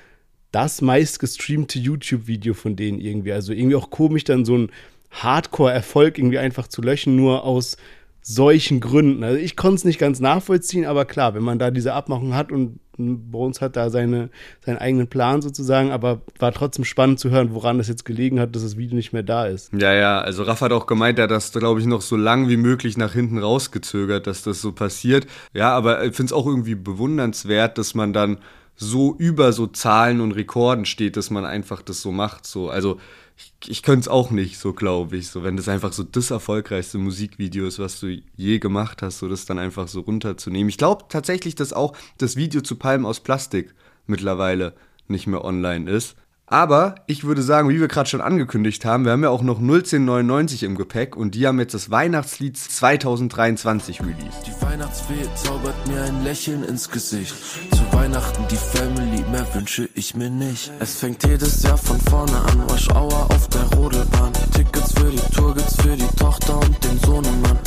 das 0.53 0.81
meist 0.81 1.19
gestreamte 1.19 1.79
YouTube-Video 1.79 2.53
von 2.53 2.75
denen 2.75 2.99
irgendwie. 3.01 3.33
Also 3.33 3.53
irgendwie 3.53 3.75
auch 3.75 3.89
komisch, 3.89 4.23
dann 4.23 4.45
so 4.45 4.55
ein 4.55 4.71
Hardcore-Erfolg 5.09 6.17
irgendwie 6.17 6.37
einfach 6.37 6.67
zu 6.67 6.81
löschen, 6.81 7.15
nur 7.15 7.43
aus 7.43 7.75
solchen 8.21 8.79
Gründen. 8.79 9.23
Also 9.23 9.37
ich 9.37 9.55
konnte 9.55 9.75
es 9.75 9.83
nicht 9.83 9.99
ganz 9.99 10.19
nachvollziehen, 10.19 10.85
aber 10.85 11.05
klar, 11.05 11.33
wenn 11.33 11.43
man 11.43 11.59
da 11.59 11.71
diese 11.71 11.93
Abmachung 11.93 12.35
hat 12.35 12.51
und 12.51 12.79
Bones 12.97 13.61
hat 13.61 13.75
da 13.75 13.89
seine, 13.89 14.29
seinen 14.65 14.77
eigenen 14.77 15.07
Plan 15.07 15.41
sozusagen, 15.41 15.91
aber 15.91 16.21
war 16.39 16.51
trotzdem 16.51 16.85
spannend 16.85 17.19
zu 17.19 17.29
hören, 17.29 17.53
woran 17.53 17.77
das 17.77 17.87
jetzt 17.87 18.05
gelegen 18.05 18.39
hat, 18.39 18.55
dass 18.55 18.63
das 18.63 18.77
Video 18.77 18.95
nicht 18.95 19.13
mehr 19.13 19.23
da 19.23 19.45
ist. 19.45 19.71
Ja, 19.73 19.93
ja, 19.93 20.21
also 20.21 20.43
Raff 20.43 20.61
hat 20.61 20.71
auch 20.71 20.85
gemeint, 20.85 21.17
er 21.19 21.23
hat 21.23 21.31
das, 21.31 21.51
glaube 21.51 21.79
ich, 21.79 21.85
noch 21.85 22.01
so 22.01 22.15
lang 22.15 22.49
wie 22.49 22.57
möglich 22.57 22.97
nach 22.97 23.13
hinten 23.13 23.37
rausgezögert, 23.37 24.27
dass 24.27 24.43
das 24.43 24.61
so 24.61 24.71
passiert. 24.71 25.27
Ja, 25.53 25.71
aber 25.75 26.03
ich 26.05 26.15
finde 26.15 26.27
es 26.27 26.33
auch 26.33 26.45
irgendwie 26.45 26.75
bewundernswert, 26.75 27.77
dass 27.77 27.95
man 27.95 28.13
dann 28.13 28.37
so 28.75 29.15
über 29.17 29.53
so 29.53 29.67
Zahlen 29.67 30.21
und 30.21 30.31
Rekorden 30.31 30.85
steht, 30.85 31.17
dass 31.17 31.29
man 31.29 31.45
einfach 31.45 31.81
das 31.81 32.01
so 32.01 32.11
macht. 32.11 32.45
So, 32.45 32.69
also 32.69 32.99
ich, 33.37 33.53
ich 33.67 33.83
könnte 33.83 34.01
es 34.01 34.07
auch 34.07 34.31
nicht, 34.31 34.57
so 34.57 34.73
glaube 34.73 35.17
ich. 35.17 35.29
So, 35.29 35.43
wenn 35.43 35.57
das 35.57 35.67
einfach 35.67 35.93
so 35.93 36.03
das 36.03 36.31
erfolgreichste 36.31 36.97
Musikvideo 36.97 37.67
ist, 37.67 37.79
was 37.79 37.99
du 37.99 38.21
je 38.35 38.59
gemacht 38.59 39.01
hast, 39.01 39.19
so 39.19 39.29
das 39.29 39.45
dann 39.45 39.59
einfach 39.59 39.87
so 39.87 40.01
runterzunehmen. 40.01 40.69
Ich 40.69 40.77
glaube 40.77 41.05
tatsächlich, 41.09 41.55
dass 41.55 41.73
auch 41.73 41.95
das 42.17 42.35
Video 42.35 42.61
zu 42.61 42.75
Palmen 42.75 43.05
aus 43.05 43.19
Plastik 43.19 43.73
mittlerweile 44.05 44.73
nicht 45.07 45.27
mehr 45.27 45.43
online 45.43 45.89
ist. 45.89 46.15
Aber 46.45 46.95
ich 47.07 47.23
würde 47.23 47.41
sagen, 47.41 47.69
wie 47.69 47.79
wir 47.79 47.87
gerade 47.87 48.09
schon 48.09 48.21
angekündigt 48.21 48.83
haben, 48.85 49.05
wir 49.05 49.13
haben 49.13 49.23
ja 49.23 49.29
auch 49.29 49.41
noch 49.41 49.59
01099 49.59 50.63
im 50.63 50.75
Gepäck 50.75 51.15
und 51.15 51.35
die 51.35 51.47
haben 51.47 51.59
jetzt 51.59 51.73
das 51.73 51.89
Weihnachtslied 51.89 52.57
2023 52.57 54.01
released. 54.01 54.45
Die 54.45 54.61
Weihnachtsfee 54.61 55.27
zaubert 55.35 55.87
mir 55.87 56.03
ein 56.03 56.23
Lächeln 56.23 56.63
ins 56.63 56.89
Gesicht. 56.89 57.33
Zu 57.71 57.93
Weihnachten 57.93 58.43
die 58.51 58.57
Family, 58.57 59.23
mehr 59.31 59.47
wünsche 59.53 59.89
ich 59.95 60.15
mir 60.15 60.29
nicht. 60.29 60.71
Es 60.79 60.97
fängt 60.97 61.25
jedes 61.25 61.63
Jahr 61.63 61.77
von 61.77 61.99
vorne 62.01 62.37
an, 62.37 62.61
Rush 62.69 62.89
Hour 62.89 63.31
auf 63.31 63.47
der 63.47 63.63
Rodelbahn. 63.77 64.33
Tickets 64.53 64.93
für 64.93 65.09
die 65.09 65.33
Tour 65.33 65.55
gibt's 65.55 65.81
für 65.81 65.95
die 65.95 66.15
Tochter 66.17 66.59
und 66.59 66.83
den 66.83 66.99
Sohnemann. 66.99 67.59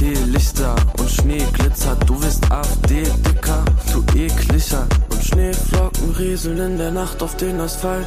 Teelichter 0.00 0.74
und 0.98 1.08
Schnee 1.10 1.44
glitzert, 1.52 2.08
du 2.08 2.18
bist 2.18 2.50
AfD 2.50 3.02
dicker, 3.02 3.62
du 3.92 4.02
ekliger. 4.18 4.88
Und 5.10 5.22
Schneeflocken 5.22 6.14
rieseln 6.18 6.58
in 6.58 6.78
der 6.78 6.90
Nacht 6.90 7.22
auf 7.22 7.36
den 7.36 7.60
Asphalt. 7.60 8.06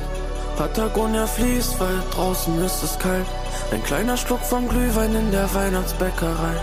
Patagonia 0.57 1.27
fließt, 1.27 1.79
weil 1.79 1.93
draußen 2.11 2.59
ist 2.63 2.81
es 2.81 2.97
kalt. 2.97 3.27
Ein 3.71 3.83
kleiner 3.83 4.17
Schluck 4.17 4.39
vom 4.39 4.67
Glühwein 4.67 5.13
in 5.13 5.29
der 5.29 5.53
Weihnachtsbäckerei. 5.53 6.55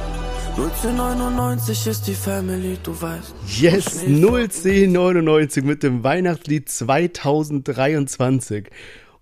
01099 0.56 1.86
ist 1.86 2.08
die 2.08 2.14
Family, 2.14 2.76
du 2.82 3.00
weißt. 3.00 3.32
Yes, 3.60 4.02
01099 4.02 5.62
mit 5.62 5.84
dem 5.84 6.02
Weihnachtslied 6.02 6.68
2023. 6.68 8.68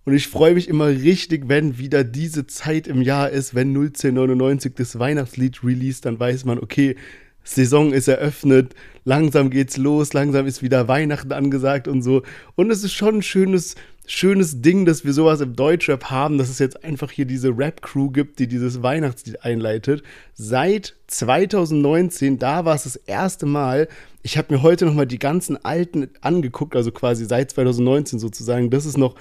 Und 0.08 0.14
ich 0.14 0.28
freue 0.28 0.54
mich 0.54 0.68
immer 0.68 0.86
richtig, 0.86 1.50
wenn 1.50 1.76
wieder 1.76 2.02
diese 2.02 2.46
Zeit 2.46 2.86
im 2.86 3.02
Jahr 3.02 3.28
ist, 3.28 3.54
wenn 3.54 3.76
01099 3.76 4.72
das 4.74 4.98
Weihnachtslied 4.98 5.62
release, 5.62 6.00
dann 6.00 6.18
weiß 6.18 6.46
man, 6.46 6.58
okay, 6.58 6.96
Saison 7.44 7.92
ist 7.92 8.08
eröffnet, 8.08 8.74
langsam 9.04 9.50
geht's 9.50 9.76
los, 9.76 10.14
langsam 10.14 10.46
ist 10.46 10.62
wieder 10.62 10.88
Weihnachten 10.88 11.32
angesagt 11.32 11.88
und 11.88 12.00
so. 12.00 12.22
Und 12.54 12.70
es 12.70 12.84
ist 12.84 12.94
schon 12.94 13.16
ein 13.16 13.22
schönes, 13.22 13.74
schönes 14.06 14.62
Ding, 14.62 14.86
dass 14.86 15.04
wir 15.04 15.12
sowas 15.12 15.42
im 15.42 15.54
Deutschrap 15.54 16.04
haben, 16.04 16.38
dass 16.38 16.48
es 16.48 16.58
jetzt 16.58 16.82
einfach 16.84 17.10
hier 17.10 17.26
diese 17.26 17.50
Rap-Crew 17.50 18.08
gibt, 18.08 18.38
die 18.38 18.46
dieses 18.46 18.82
Weihnachtslied 18.82 19.44
einleitet. 19.44 20.02
Seit 20.32 20.96
2019, 21.08 22.38
da 22.38 22.64
war 22.64 22.76
es 22.76 22.84
das 22.84 22.96
erste 22.96 23.44
Mal. 23.44 23.88
Ich 24.22 24.38
habe 24.38 24.54
mir 24.54 24.62
heute 24.62 24.86
nochmal 24.86 25.06
die 25.06 25.18
ganzen 25.18 25.62
alten 25.62 26.08
angeguckt, 26.22 26.76
also 26.76 26.92
quasi 26.92 27.26
seit 27.26 27.50
2019 27.50 28.18
sozusagen. 28.18 28.70
Das 28.70 28.86
ist 28.86 28.96
noch 28.96 29.14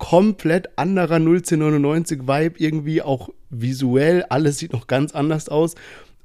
komplett 0.00 0.76
anderer 0.76 1.16
01099-Vibe 1.16 2.54
irgendwie, 2.58 3.02
auch 3.02 3.28
visuell. 3.50 4.24
Alles 4.24 4.58
sieht 4.58 4.72
noch 4.72 4.88
ganz 4.88 5.14
anders 5.14 5.48
aus. 5.48 5.76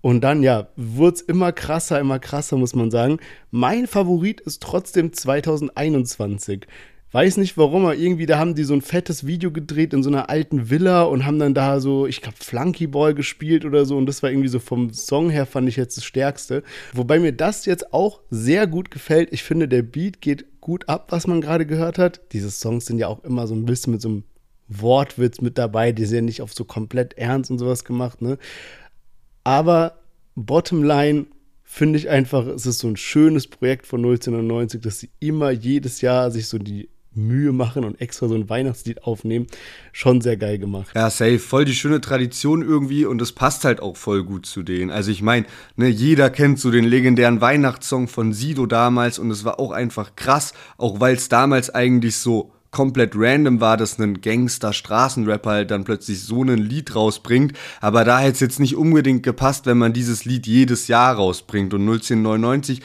Und 0.01 0.21
dann, 0.21 0.41
ja, 0.41 0.69
wurde 0.75 1.17
es 1.17 1.21
immer 1.21 1.51
krasser, 1.51 1.99
immer 1.99 2.17
krasser, 2.17 2.57
muss 2.57 2.73
man 2.73 2.89
sagen. 2.89 3.19
Mein 3.51 3.85
Favorit 3.85 4.41
ist 4.41 4.63
trotzdem 4.63 5.13
2021. 5.13 6.65
Weiß 7.15 7.38
nicht 7.38 7.56
warum, 7.58 7.86
aber 7.86 7.95
irgendwie, 7.95 8.25
da 8.25 8.39
haben 8.39 8.56
die 8.56 8.65
so 8.65 8.73
ein 8.73 8.82
fettes 8.82 9.25
Video 9.25 9.49
gedreht 9.49 9.93
in 9.93 10.04
so 10.04 10.10
einer 10.10 10.30
alten 10.30 10.69
Villa 10.69 11.04
und 11.04 11.25
haben 11.25 11.39
dann 11.39 11.54
da 11.54 11.80
so, 11.80 12.08
ich 12.08 12.21
glaube, 12.21 12.36
Flunky 12.41 12.88
Ball 12.88 13.13
gespielt 13.13 13.63
oder 13.63 13.86
so. 13.86 13.95
Und 13.95 14.06
das 14.06 14.21
war 14.21 14.32
irgendwie 14.32 14.49
so 14.49 14.60
vom 14.60 14.91
Song 14.91 15.30
her, 15.30 15.45
fand 15.45 15.69
ich 15.69 15.78
jetzt 15.78 15.95
das 15.95 16.04
Stärkste. 16.04 16.62
Wobei 16.91 17.19
mir 17.19 17.32
das 17.32 17.65
jetzt 17.65 17.93
auch 17.93 18.19
sehr 18.32 18.67
gut 18.67 18.91
gefällt. 18.91 19.32
Ich 19.32 19.43
finde, 19.43 19.69
der 19.69 19.82
Beat 19.82 20.19
geht 20.19 20.60
gut 20.60 20.89
ab, 20.89 21.06
was 21.08 21.25
man 21.25 21.39
gerade 21.39 21.65
gehört 21.65 21.99
hat. 21.99 22.19
Diese 22.34 22.51
Songs 22.51 22.86
sind 22.86 22.99
ja 22.99 23.08
auch 23.08 23.23
immer 23.23 23.47
so 23.47 23.56
ein 23.56 23.65
bisschen 23.65 23.93
mit 23.93 24.01
so 24.01 24.10
einem 24.10 24.23
Wortwitz 24.67 25.39
mit 25.39 25.58
dabei. 25.58 25.93
Die 25.93 26.04
sind 26.04 26.15
ja 26.17 26.21
nicht 26.21 26.41
auf 26.41 26.51
so 26.51 26.65
komplett 26.65 27.17
ernst 27.17 27.49
und 27.49 27.60
sowas 27.60 27.86
gemacht, 27.86 28.21
ne? 28.21 28.38
Aber 29.45 29.99
Bottomline 30.36 31.28
finde 31.63 31.97
ich 31.97 32.10
einfach, 32.10 32.45
es 32.45 32.65
ist 32.65 32.80
so 32.80 32.89
ein 32.89 32.97
schönes 32.97 33.47
Projekt 33.47 33.88
von 33.88 34.01
1990, 34.01 34.82
dass 34.82 34.99
sie 34.99 35.12
immer 35.21 35.51
jedes 35.51 36.01
Jahr 36.01 36.30
sich 36.30 36.47
so 36.47 36.58
die 36.58 36.89
Mühe 37.15 37.51
machen 37.51 37.84
und 37.84 37.99
extra 38.01 38.28
so 38.28 38.36
ein 38.36 38.49
Weihnachtslied 38.49 39.04
aufnehmen. 39.04 39.47
Schon 39.91 40.21
sehr 40.21 40.38
geil 40.38 40.58
gemacht. 40.58 40.91
Ja, 40.95 41.10
safe. 41.10 41.39
Voll 41.39 41.65
die 41.65 41.75
schöne 41.75 42.01
Tradition 42.01 42.62
irgendwie 42.62 43.06
und 43.06 43.21
es 43.21 43.32
passt 43.32 43.65
halt 43.65 43.82
auch 43.82 43.97
voll 43.97 44.23
gut 44.23 44.45
zu 44.45 44.63
denen. 44.63 44.91
Also 44.91 45.12
ich 45.12 45.21
meine, 45.21 45.45
ne, 45.75 45.88
jeder 45.88 46.30
kennt 46.30 46.60
so 46.60 46.71
den 46.71 46.86
legendären 46.86 47.41
Weihnachtssong 47.41 48.08
von 48.08 48.34
Sido 48.34 48.65
damals 48.65 49.19
und 49.19 49.32
es 49.32 49.45
war 49.45 49.60
auch 49.60 49.71
einfach 49.71 50.15
krass, 50.15 50.54
auch 50.78 50.99
weil 50.99 51.15
es 51.15 51.30
damals 51.30 51.69
eigentlich 51.69 52.17
so 52.17 52.51
komplett 52.75 53.13
random 53.15 53.62
war, 53.62 53.78
dass 53.78 53.97
ein 53.99 54.19
Gangster-Straßenrapper 54.19 55.49
halt 55.49 55.71
dann 55.71 55.86
plötzlich 55.86 56.21
so 56.21 56.43
ein 56.43 56.58
Lied 56.58 56.93
rausbringt. 56.93 57.54
Aber 57.80 58.04
da 58.04 58.19
hätte 58.19 58.34
es 58.34 58.39
jetzt 58.41 58.60
nicht 58.60 58.75
unbedingt 58.75 59.23
gepasst, 59.23 59.65
wenn 59.65 59.78
man 59.78 59.93
dieses 59.93 60.25
Lied 60.25 60.45
jedes 60.45 60.89
Jahr 60.89 61.15
rausbringt. 61.15 61.73
Und 61.73 61.88
01099 61.88 62.82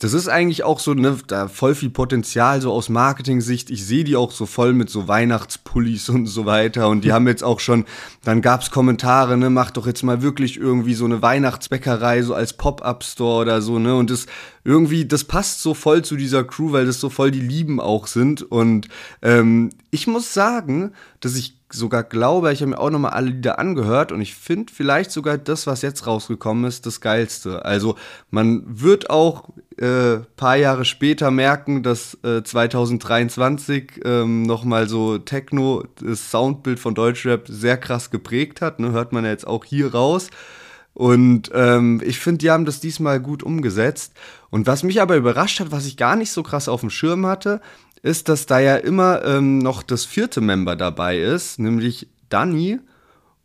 das 0.00 0.14
ist 0.14 0.28
eigentlich 0.28 0.64
auch 0.64 0.80
so, 0.80 0.94
ne, 0.94 1.18
da 1.26 1.46
voll 1.46 1.74
viel 1.74 1.90
Potenzial, 1.90 2.62
so 2.62 2.72
aus 2.72 2.88
Marketing-Sicht. 2.88 3.68
Ich 3.68 3.84
sehe 3.84 4.02
die 4.02 4.16
auch 4.16 4.32
so 4.32 4.46
voll 4.46 4.72
mit 4.72 4.88
so 4.88 5.08
Weihnachtspullis 5.08 6.08
und 6.08 6.24
so 6.26 6.46
weiter. 6.46 6.88
Und 6.88 7.04
die 7.04 7.12
haben 7.14 7.28
jetzt 7.28 7.44
auch 7.44 7.60
schon, 7.60 7.84
dann 8.24 8.40
gab's 8.40 8.70
Kommentare, 8.70 9.36
ne, 9.36 9.50
mach 9.50 9.70
doch 9.70 9.86
jetzt 9.86 10.02
mal 10.02 10.22
wirklich 10.22 10.56
irgendwie 10.56 10.94
so 10.94 11.04
eine 11.04 11.20
Weihnachtsbäckerei, 11.20 12.22
so 12.22 12.32
als 12.32 12.54
Pop-Up-Store 12.54 13.42
oder 13.42 13.60
so, 13.60 13.78
ne. 13.78 13.94
Und 13.94 14.08
das 14.08 14.24
irgendwie, 14.64 15.04
das 15.04 15.24
passt 15.24 15.60
so 15.60 15.74
voll 15.74 16.02
zu 16.02 16.16
dieser 16.16 16.44
Crew, 16.44 16.72
weil 16.72 16.86
das 16.86 16.98
so 16.98 17.10
voll 17.10 17.30
die 17.30 17.40
Lieben 17.40 17.78
auch 17.78 18.06
sind. 18.06 18.40
Und 18.40 18.88
ähm, 19.20 19.68
ich 19.90 20.06
muss 20.06 20.32
sagen, 20.32 20.92
dass 21.20 21.36
ich 21.36 21.59
sogar 21.72 22.02
glaube, 22.02 22.52
ich 22.52 22.60
habe 22.60 22.70
mir 22.70 22.78
auch 22.78 22.90
nochmal 22.90 23.12
alle 23.12 23.30
Lieder 23.30 23.58
angehört 23.58 24.12
und 24.12 24.20
ich 24.20 24.34
finde 24.34 24.72
vielleicht 24.72 25.10
sogar 25.10 25.38
das, 25.38 25.66
was 25.66 25.82
jetzt 25.82 26.06
rausgekommen 26.06 26.64
ist, 26.64 26.86
das 26.86 27.00
Geilste. 27.00 27.64
Also 27.64 27.96
man 28.30 28.62
wird 28.66 29.10
auch 29.10 29.50
äh, 29.78 30.18
paar 30.36 30.56
Jahre 30.56 30.84
später 30.84 31.30
merken, 31.30 31.82
dass 31.82 32.18
äh, 32.22 32.42
2023 32.42 34.00
ähm, 34.04 34.42
nochmal 34.42 34.88
so 34.88 35.18
Techno 35.18 35.84
das 36.00 36.30
Soundbild 36.30 36.78
von 36.78 36.94
Deutschrap 36.94 37.46
sehr 37.48 37.76
krass 37.76 38.10
geprägt 38.10 38.60
hat. 38.60 38.80
Ne? 38.80 38.92
Hört 38.92 39.12
man 39.12 39.24
ja 39.24 39.30
jetzt 39.30 39.46
auch 39.46 39.64
hier 39.64 39.92
raus. 39.92 40.28
Und 40.92 41.50
ähm, 41.54 42.02
ich 42.04 42.18
finde, 42.18 42.38
die 42.38 42.50
haben 42.50 42.64
das 42.64 42.80
diesmal 42.80 43.20
gut 43.20 43.42
umgesetzt. 43.42 44.12
Und 44.50 44.66
was 44.66 44.82
mich 44.82 45.00
aber 45.00 45.16
überrascht 45.16 45.60
hat, 45.60 45.70
was 45.70 45.86
ich 45.86 45.96
gar 45.96 46.16
nicht 46.16 46.32
so 46.32 46.42
krass 46.42 46.68
auf 46.68 46.80
dem 46.80 46.90
Schirm 46.90 47.26
hatte, 47.26 47.60
ist, 48.02 48.28
dass 48.28 48.46
da 48.46 48.58
ja 48.58 48.76
immer 48.76 49.24
ähm, 49.24 49.58
noch 49.58 49.82
das 49.82 50.04
vierte 50.04 50.40
Member 50.40 50.76
dabei 50.76 51.18
ist, 51.18 51.58
nämlich 51.58 52.08
Danny. 52.28 52.78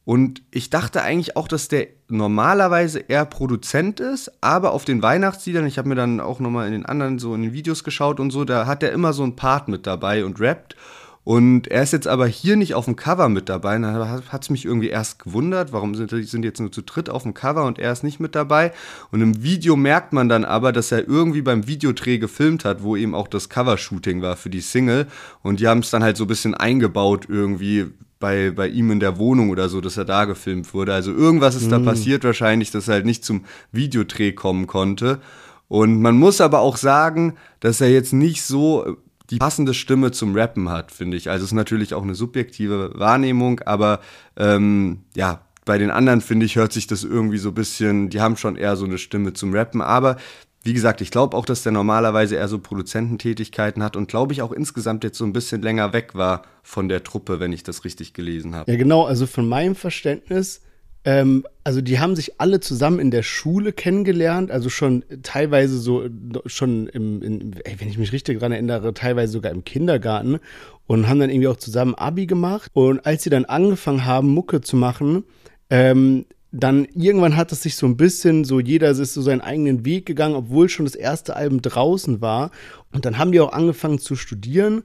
Und 0.05 0.43
ich 0.51 0.69
dachte 0.69 1.01
eigentlich 1.01 1.35
auch, 1.35 1.47
dass 1.47 1.67
der 1.67 1.87
normalerweise 2.07 2.99
eher 2.99 3.25
Produzent 3.25 3.99
ist, 3.99 4.31
aber 4.41 4.71
auf 4.71 4.85
den 4.85 5.01
Weihnachtsliedern, 5.01 5.65
ich 5.65 5.79
habe 5.79 5.89
mir 5.89 5.95
dann 5.95 6.19
auch 6.19 6.39
nochmal 6.39 6.67
in 6.67 6.73
den 6.73 6.85
anderen 6.85 7.17
so 7.17 7.33
in 7.33 7.41
den 7.41 7.53
Videos 7.53 7.83
geschaut 7.83 8.19
und 8.19 8.29
so, 8.29 8.45
da 8.45 8.67
hat 8.67 8.83
er 8.83 8.91
immer 8.91 9.13
so 9.13 9.23
einen 9.23 9.35
Part 9.35 9.67
mit 9.67 9.87
dabei 9.87 10.23
und 10.23 10.39
rappt. 10.39 10.75
Und 11.25 11.67
er 11.69 11.81
ist 11.81 11.91
jetzt 11.91 12.07
aber 12.07 12.27
hier 12.27 12.55
nicht 12.55 12.75
auf 12.75 12.85
dem 12.85 12.95
Cover 12.95 13.29
mit 13.29 13.49
dabei. 13.49 13.79
Da 13.79 14.21
hat 14.29 14.43
es 14.43 14.51
mich 14.51 14.63
irgendwie 14.63 14.89
erst 14.89 15.17
gewundert, 15.23 15.73
warum 15.73 15.95
sind, 15.95 16.11
sind 16.11 16.45
jetzt 16.45 16.59
nur 16.59 16.71
zu 16.71 16.83
dritt 16.83 17.09
auf 17.09 17.23
dem 17.23 17.33
Cover 17.33 17.65
und 17.65 17.79
er 17.79 17.91
ist 17.91 18.03
nicht 18.03 18.19
mit 18.19 18.35
dabei. 18.35 18.71
Und 19.11 19.21
im 19.21 19.41
Video 19.41 19.75
merkt 19.75 20.13
man 20.13 20.29
dann 20.29 20.45
aber, 20.45 20.71
dass 20.71 20.91
er 20.91 21.07
irgendwie 21.07 21.41
beim 21.41 21.65
Videodreh 21.65 22.19
gefilmt 22.19 22.63
hat, 22.63 22.83
wo 22.83 22.95
eben 22.95 23.15
auch 23.15 23.27
das 23.27 23.49
Covershooting 23.49 24.21
war 24.21 24.37
für 24.37 24.51
die 24.51 24.61
Single. 24.61 25.07
Und 25.41 25.59
die 25.59 25.67
haben 25.67 25.79
es 25.79 25.89
dann 25.89 26.03
halt 26.03 26.15
so 26.15 26.25
ein 26.25 26.27
bisschen 26.27 26.53
eingebaut 26.53 27.25
irgendwie 27.27 27.87
bei, 28.19 28.51
bei 28.51 28.67
ihm 28.67 28.91
in 28.91 28.99
der 28.99 29.17
Wohnung 29.17 29.49
oder 29.49 29.67
so, 29.67 29.81
dass 29.81 29.97
er 29.97 30.05
da 30.05 30.25
gefilmt 30.25 30.75
wurde. 30.75 30.93
Also 30.93 31.11
irgendwas 31.11 31.55
ist 31.55 31.67
mm. 31.67 31.71
da 31.71 31.79
mhm. 31.79 31.85
passiert 31.85 32.23
wahrscheinlich, 32.23 32.69
dass 32.69 32.87
er 32.87 32.95
halt 32.95 33.05
nicht 33.05 33.25
zum 33.25 33.45
Videodreh 33.71 34.31
kommen 34.33 34.67
konnte. 34.67 35.21
Und 35.67 36.01
man 36.03 36.17
muss 36.17 36.39
aber 36.39 36.59
auch 36.59 36.77
sagen, 36.77 37.33
dass 37.61 37.81
er 37.81 37.89
jetzt 37.89 38.13
nicht 38.13 38.43
so 38.43 38.97
die 39.29 39.37
passende 39.37 39.73
Stimme 39.73 40.11
zum 40.11 40.35
Rappen 40.35 40.69
hat, 40.69 40.91
finde 40.91 41.17
ich. 41.17 41.29
Also 41.29 41.43
es 41.43 41.51
ist 41.51 41.55
natürlich 41.55 41.93
auch 41.93 42.03
eine 42.03 42.15
subjektive 42.15 42.91
Wahrnehmung, 42.95 43.61
aber 43.61 43.99
ähm, 44.37 45.01
ja, 45.15 45.41
bei 45.65 45.77
den 45.77 45.89
anderen, 45.89 46.21
finde 46.21 46.45
ich, 46.45 46.55
hört 46.55 46.73
sich 46.73 46.87
das 46.87 47.03
irgendwie 47.03 47.39
so 47.39 47.49
ein 47.49 47.55
bisschen, 47.55 48.09
die 48.09 48.21
haben 48.21 48.37
schon 48.37 48.55
eher 48.55 48.75
so 48.75 48.85
eine 48.85 48.97
Stimme 48.97 49.33
zum 49.33 49.53
Rappen, 49.53 49.81
aber 49.81 50.17
wie 50.65 50.73
gesagt, 50.73 50.99
ich 51.01 51.11
glaube 51.11 51.37
auch, 51.37 51.45
dass 51.45 51.61
der 51.61 51.71
normalerweise 51.71 52.35
eher 52.35 52.47
so 52.47 52.57
Produzententätigkeiten 52.57 53.83
hat 53.83 53.95
und 53.95 54.07
glaube 54.07 54.33
ich 54.33 54.41
auch 54.41 54.51
insgesamt 54.51 55.03
jetzt 55.03 55.17
so 55.17 55.23
ein 55.23 55.31
bisschen 55.31 55.61
länger 55.61 55.93
weg 55.93 56.15
war 56.15 56.41
von 56.63 56.89
der 56.89 57.03
Truppe, 57.03 57.39
wenn 57.39 57.53
ich 57.53 57.61
das 57.61 57.85
richtig 57.85 58.13
gelesen 58.13 58.55
habe. 58.55 58.71
Ja, 58.71 58.77
genau, 58.77 59.05
also 59.05 59.27
von 59.27 59.47
meinem 59.47 59.75
Verständnis 59.75 60.61
ähm, 61.05 61.45
also 61.63 61.81
die 61.81 61.99
haben 61.99 62.15
sich 62.15 62.41
alle 62.41 62.59
zusammen 62.59 62.99
in 62.99 63.11
der 63.11 63.21
Schule 63.21 63.71
kennengelernt, 63.71 64.49
also 64.49 64.69
schon 64.69 65.05
teilweise 65.21 65.77
so, 65.77 66.03
schon 66.47 66.87
im, 66.87 67.21
in, 67.21 67.55
wenn 67.77 67.87
ich 67.87 67.99
mich 67.99 68.11
richtig 68.11 68.39
daran 68.39 68.51
erinnere, 68.51 68.93
teilweise 68.93 69.33
sogar 69.33 69.51
im 69.51 69.63
Kindergarten 69.63 70.39
und 70.87 71.07
haben 71.07 71.19
dann 71.19 71.29
irgendwie 71.29 71.47
auch 71.47 71.57
zusammen 71.57 71.93
Abi 71.93 72.25
gemacht. 72.25 72.71
Und 72.73 73.05
als 73.05 73.23
sie 73.23 73.29
dann 73.29 73.45
angefangen 73.45 74.05
haben, 74.05 74.29
Mucke 74.29 74.61
zu 74.61 74.75
machen, 74.75 75.23
ähm, 75.69 76.25
dann 76.51 76.85
irgendwann 76.95 77.35
hat 77.35 77.51
es 77.51 77.61
sich 77.61 77.75
so 77.75 77.85
ein 77.85 77.97
bisschen 77.97 78.43
so, 78.43 78.59
jeder 78.59 78.89
ist 78.89 79.13
so 79.13 79.21
seinen 79.21 79.41
eigenen 79.41 79.85
Weg 79.85 80.05
gegangen, 80.05 80.35
obwohl 80.35 80.69
schon 80.69 80.85
das 80.85 80.95
erste 80.95 81.35
Album 81.35 81.61
draußen 81.61 82.21
war. 82.21 82.49
Und 82.93 83.05
dann 83.05 83.17
haben 83.17 83.31
die 83.31 83.41
auch 83.41 83.51
angefangen 83.51 83.99
zu 83.99 84.15
studieren 84.15 84.83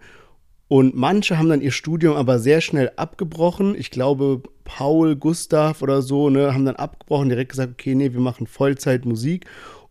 und 0.71 0.95
manche 0.95 1.37
haben 1.37 1.49
dann 1.49 1.63
ihr 1.63 1.73
Studium 1.73 2.15
aber 2.15 2.39
sehr 2.39 2.61
schnell 2.61 2.93
abgebrochen. 2.95 3.75
Ich 3.77 3.91
glaube, 3.91 4.41
Paul, 4.63 5.17
Gustav 5.17 5.83
oder 5.83 6.01
so, 6.01 6.31
ne, 6.31 6.55
haben 6.55 6.65
dann 6.65 6.77
abgebrochen, 6.77 7.29
direkt 7.29 7.51
gesagt, 7.51 7.73
okay, 7.73 7.97
nee, 7.97 8.13
wir 8.13 8.21
machen 8.21 8.47
Vollzeit 8.47 9.05
Musik. 9.05 9.47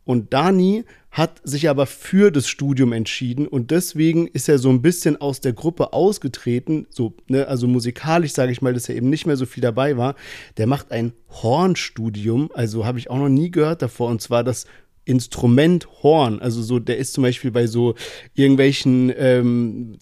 Und 0.06 0.34
Dani 0.34 0.86
hat 1.12 1.42
sich 1.44 1.68
aber 1.68 1.86
für 1.86 2.32
das 2.32 2.48
Studium 2.48 2.94
entschieden 2.94 3.46
und 3.46 3.72
deswegen 3.72 4.28
ist 4.28 4.48
er 4.48 4.58
so 4.58 4.70
ein 4.70 4.82
bisschen 4.82 5.20
aus 5.20 5.42
der 5.42 5.52
Gruppe 5.52 5.92
ausgetreten, 5.92 6.88
so, 6.92 7.14
ne, 7.28 7.46
also 7.50 7.68
musikalisch 7.68 8.32
sage 8.32 8.54
ich 8.54 8.62
mal, 8.62 8.74
dass 8.74 8.88
er 8.88 8.96
eben 8.96 9.10
nicht 9.10 9.26
mehr 9.26 9.36
so 9.36 9.46
viel 9.46 9.62
dabei 9.62 9.98
war. 9.98 10.16
Der 10.56 10.66
macht 10.66 10.94
ein 10.94 11.12
Hornstudium, 11.30 12.52
also 12.54 12.86
habe 12.86 13.00
ich 13.00 13.10
auch 13.10 13.18
noch 13.18 13.28
nie 13.28 13.52
gehört 13.52 13.82
davor, 13.82 14.10
und 14.10 14.22
zwar 14.22 14.46
das 14.46 14.66
Instrument 15.10 15.88
Horn. 16.04 16.40
Also 16.40 16.62
so, 16.62 16.80
der 16.80 16.98
ist 16.98 17.14
zum 17.14 17.24
Beispiel 17.24 17.52
bei 17.52 17.68
so 17.68 17.96
irgendwelchen 18.36 19.12
ähm, 19.18 19.98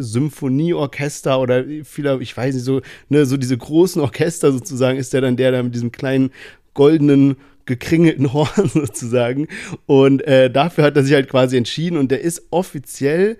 Symphonieorchester 0.00 1.40
oder 1.40 1.64
vieler, 1.84 2.20
ich 2.20 2.36
weiß 2.36 2.54
nicht, 2.54 2.64
so, 2.64 2.82
ne, 3.08 3.24
so 3.24 3.36
diese 3.36 3.56
großen 3.56 4.00
Orchester 4.02 4.52
sozusagen, 4.52 4.98
ist 4.98 5.12
der 5.12 5.22
dann 5.22 5.36
der 5.36 5.50
da 5.50 5.62
mit 5.62 5.74
diesem 5.74 5.90
kleinen 5.90 6.30
goldenen 6.74 7.36
gekringelten 7.64 8.32
Horn 8.32 8.68
sozusagen. 8.68 9.48
Und 9.86 10.22
äh, 10.26 10.50
dafür 10.50 10.84
hat 10.84 10.96
er 10.96 11.04
sich 11.04 11.14
halt 11.14 11.28
quasi 11.28 11.56
entschieden 11.56 11.96
und 11.96 12.10
der 12.10 12.20
ist 12.20 12.42
offiziell 12.50 13.38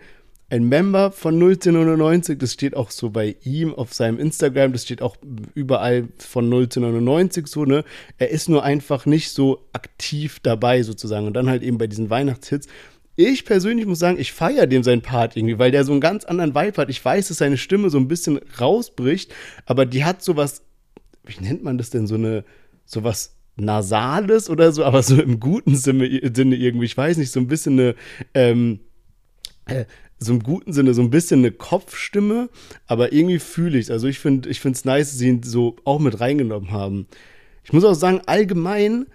ein 0.50 0.64
Member 0.68 1.12
von 1.12 1.34
1999, 1.34 2.36
das 2.38 2.52
steht 2.52 2.76
auch 2.76 2.90
so 2.90 3.10
bei 3.10 3.36
ihm 3.44 3.72
auf 3.72 3.94
seinem 3.94 4.18
Instagram, 4.18 4.72
das 4.72 4.82
steht 4.82 5.00
auch 5.00 5.16
überall 5.54 6.08
von 6.18 6.46
1999 6.46 7.46
so, 7.46 7.64
ne? 7.64 7.84
Er 8.18 8.30
ist 8.30 8.48
nur 8.48 8.64
einfach 8.64 9.06
nicht 9.06 9.30
so 9.30 9.68
aktiv 9.72 10.40
dabei 10.42 10.82
sozusagen 10.82 11.26
und 11.26 11.34
dann 11.34 11.48
halt 11.48 11.62
eben 11.62 11.78
bei 11.78 11.86
diesen 11.86 12.10
Weihnachtshits. 12.10 12.66
Ich 13.14 13.44
persönlich 13.44 13.86
muss 13.86 14.00
sagen, 14.00 14.18
ich 14.18 14.32
feiere 14.32 14.66
dem 14.66 14.82
seinen 14.82 15.02
Part 15.02 15.36
irgendwie, 15.36 15.58
weil 15.58 15.70
der 15.70 15.84
so 15.84 15.92
einen 15.92 16.00
ganz 16.00 16.24
anderen 16.24 16.54
Vibe 16.54 16.78
hat. 16.78 16.90
Ich 16.90 17.04
weiß, 17.04 17.28
dass 17.28 17.38
seine 17.38 17.56
Stimme 17.56 17.90
so 17.90 17.98
ein 17.98 18.08
bisschen 18.08 18.40
rausbricht, 18.60 19.32
aber 19.66 19.86
die 19.86 20.04
hat 20.04 20.22
sowas, 20.22 20.62
wie 21.24 21.40
nennt 21.40 21.62
man 21.62 21.78
das 21.78 21.90
denn, 21.90 22.08
so 22.08 22.16
eine, 22.16 22.44
sowas 22.86 23.36
Nasales 23.56 24.50
oder 24.50 24.72
so, 24.72 24.84
aber 24.84 25.02
so 25.02 25.20
im 25.20 25.38
guten 25.38 25.76
Sinne, 25.76 26.06
irgendwie, 26.06 26.86
ich 26.86 26.96
weiß 26.96 27.18
nicht, 27.18 27.30
so 27.30 27.38
ein 27.38 27.46
bisschen 27.46 27.78
eine, 27.78 27.94
ähm, 28.34 28.80
äh, 29.66 29.84
so 30.20 30.34
im 30.34 30.42
guten 30.42 30.72
Sinne 30.72 30.92
so 30.92 31.00
ein 31.00 31.10
bisschen 31.10 31.40
eine 31.40 31.50
Kopfstimme, 31.50 32.50
aber 32.86 33.12
irgendwie 33.12 33.38
fühle 33.38 33.78
ich 33.78 33.86
es. 33.86 33.90
Also 33.90 34.06
ich 34.06 34.18
finde 34.18 34.50
ich 34.50 34.62
es 34.64 34.84
nice, 34.84 35.08
dass 35.08 35.18
sie 35.18 35.28
ihn 35.28 35.42
so 35.42 35.76
auch 35.84 35.98
mit 35.98 36.20
reingenommen 36.20 36.70
haben. 36.70 37.06
Ich 37.64 37.72
muss 37.72 37.84
auch 37.84 37.94
sagen, 37.94 38.20
allgemein, 38.26 39.06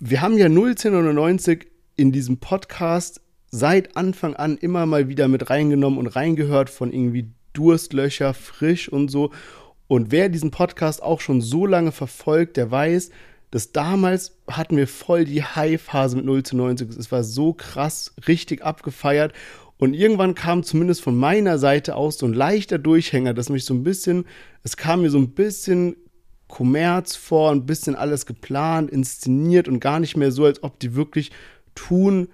wir 0.00 0.22
haben 0.22 0.38
ja 0.38 0.46
01099 0.46 1.66
in 1.96 2.10
diesem 2.10 2.38
Podcast 2.38 3.20
seit 3.50 3.96
Anfang 3.96 4.34
an 4.34 4.56
immer 4.56 4.86
mal 4.86 5.08
wieder 5.08 5.28
mit 5.28 5.50
reingenommen 5.50 5.98
und 5.98 6.08
reingehört 6.08 6.70
von 6.70 6.92
irgendwie 6.92 7.30
Durstlöcher, 7.52 8.34
frisch 8.34 8.88
und 8.88 9.10
so. 9.10 9.30
Und 9.86 10.10
wer 10.10 10.30
diesen 10.30 10.50
Podcast 10.50 11.02
auch 11.02 11.20
schon 11.20 11.42
so 11.42 11.66
lange 11.66 11.92
verfolgt, 11.92 12.56
der 12.56 12.70
weiß, 12.70 13.10
dass 13.50 13.70
damals 13.70 14.36
hatten 14.48 14.76
wir 14.76 14.88
voll 14.88 15.24
die 15.24 15.44
High-Phase 15.44 16.16
mit 16.16 16.24
0 16.24 16.42
zu 16.42 16.56
90. 16.56 16.90
Es 16.96 17.12
war 17.12 17.22
so 17.22 17.52
krass, 17.52 18.12
richtig 18.26 18.64
abgefeiert. 18.64 19.32
Und 19.78 19.94
irgendwann 19.94 20.34
kam 20.34 20.62
zumindest 20.62 21.02
von 21.02 21.16
meiner 21.16 21.58
Seite 21.58 21.96
aus 21.96 22.18
so 22.18 22.26
ein 22.26 22.32
leichter 22.32 22.78
Durchhänger, 22.78 23.34
dass 23.34 23.48
mich 23.48 23.64
so 23.64 23.74
ein 23.74 23.82
bisschen, 23.82 24.24
es 24.62 24.76
kam 24.76 25.02
mir 25.02 25.10
so 25.10 25.18
ein 25.18 25.30
bisschen 25.30 25.96
Kommerz 26.46 27.16
vor, 27.16 27.50
ein 27.50 27.66
bisschen 27.66 27.96
alles 27.96 28.26
geplant, 28.26 28.90
inszeniert 28.90 29.66
und 29.66 29.80
gar 29.80 29.98
nicht 29.98 30.16
mehr 30.16 30.30
so, 30.30 30.44
als 30.44 30.62
ob 30.62 30.78
die 30.78 30.94
wirklich 30.94 31.32
tun, 31.74 32.28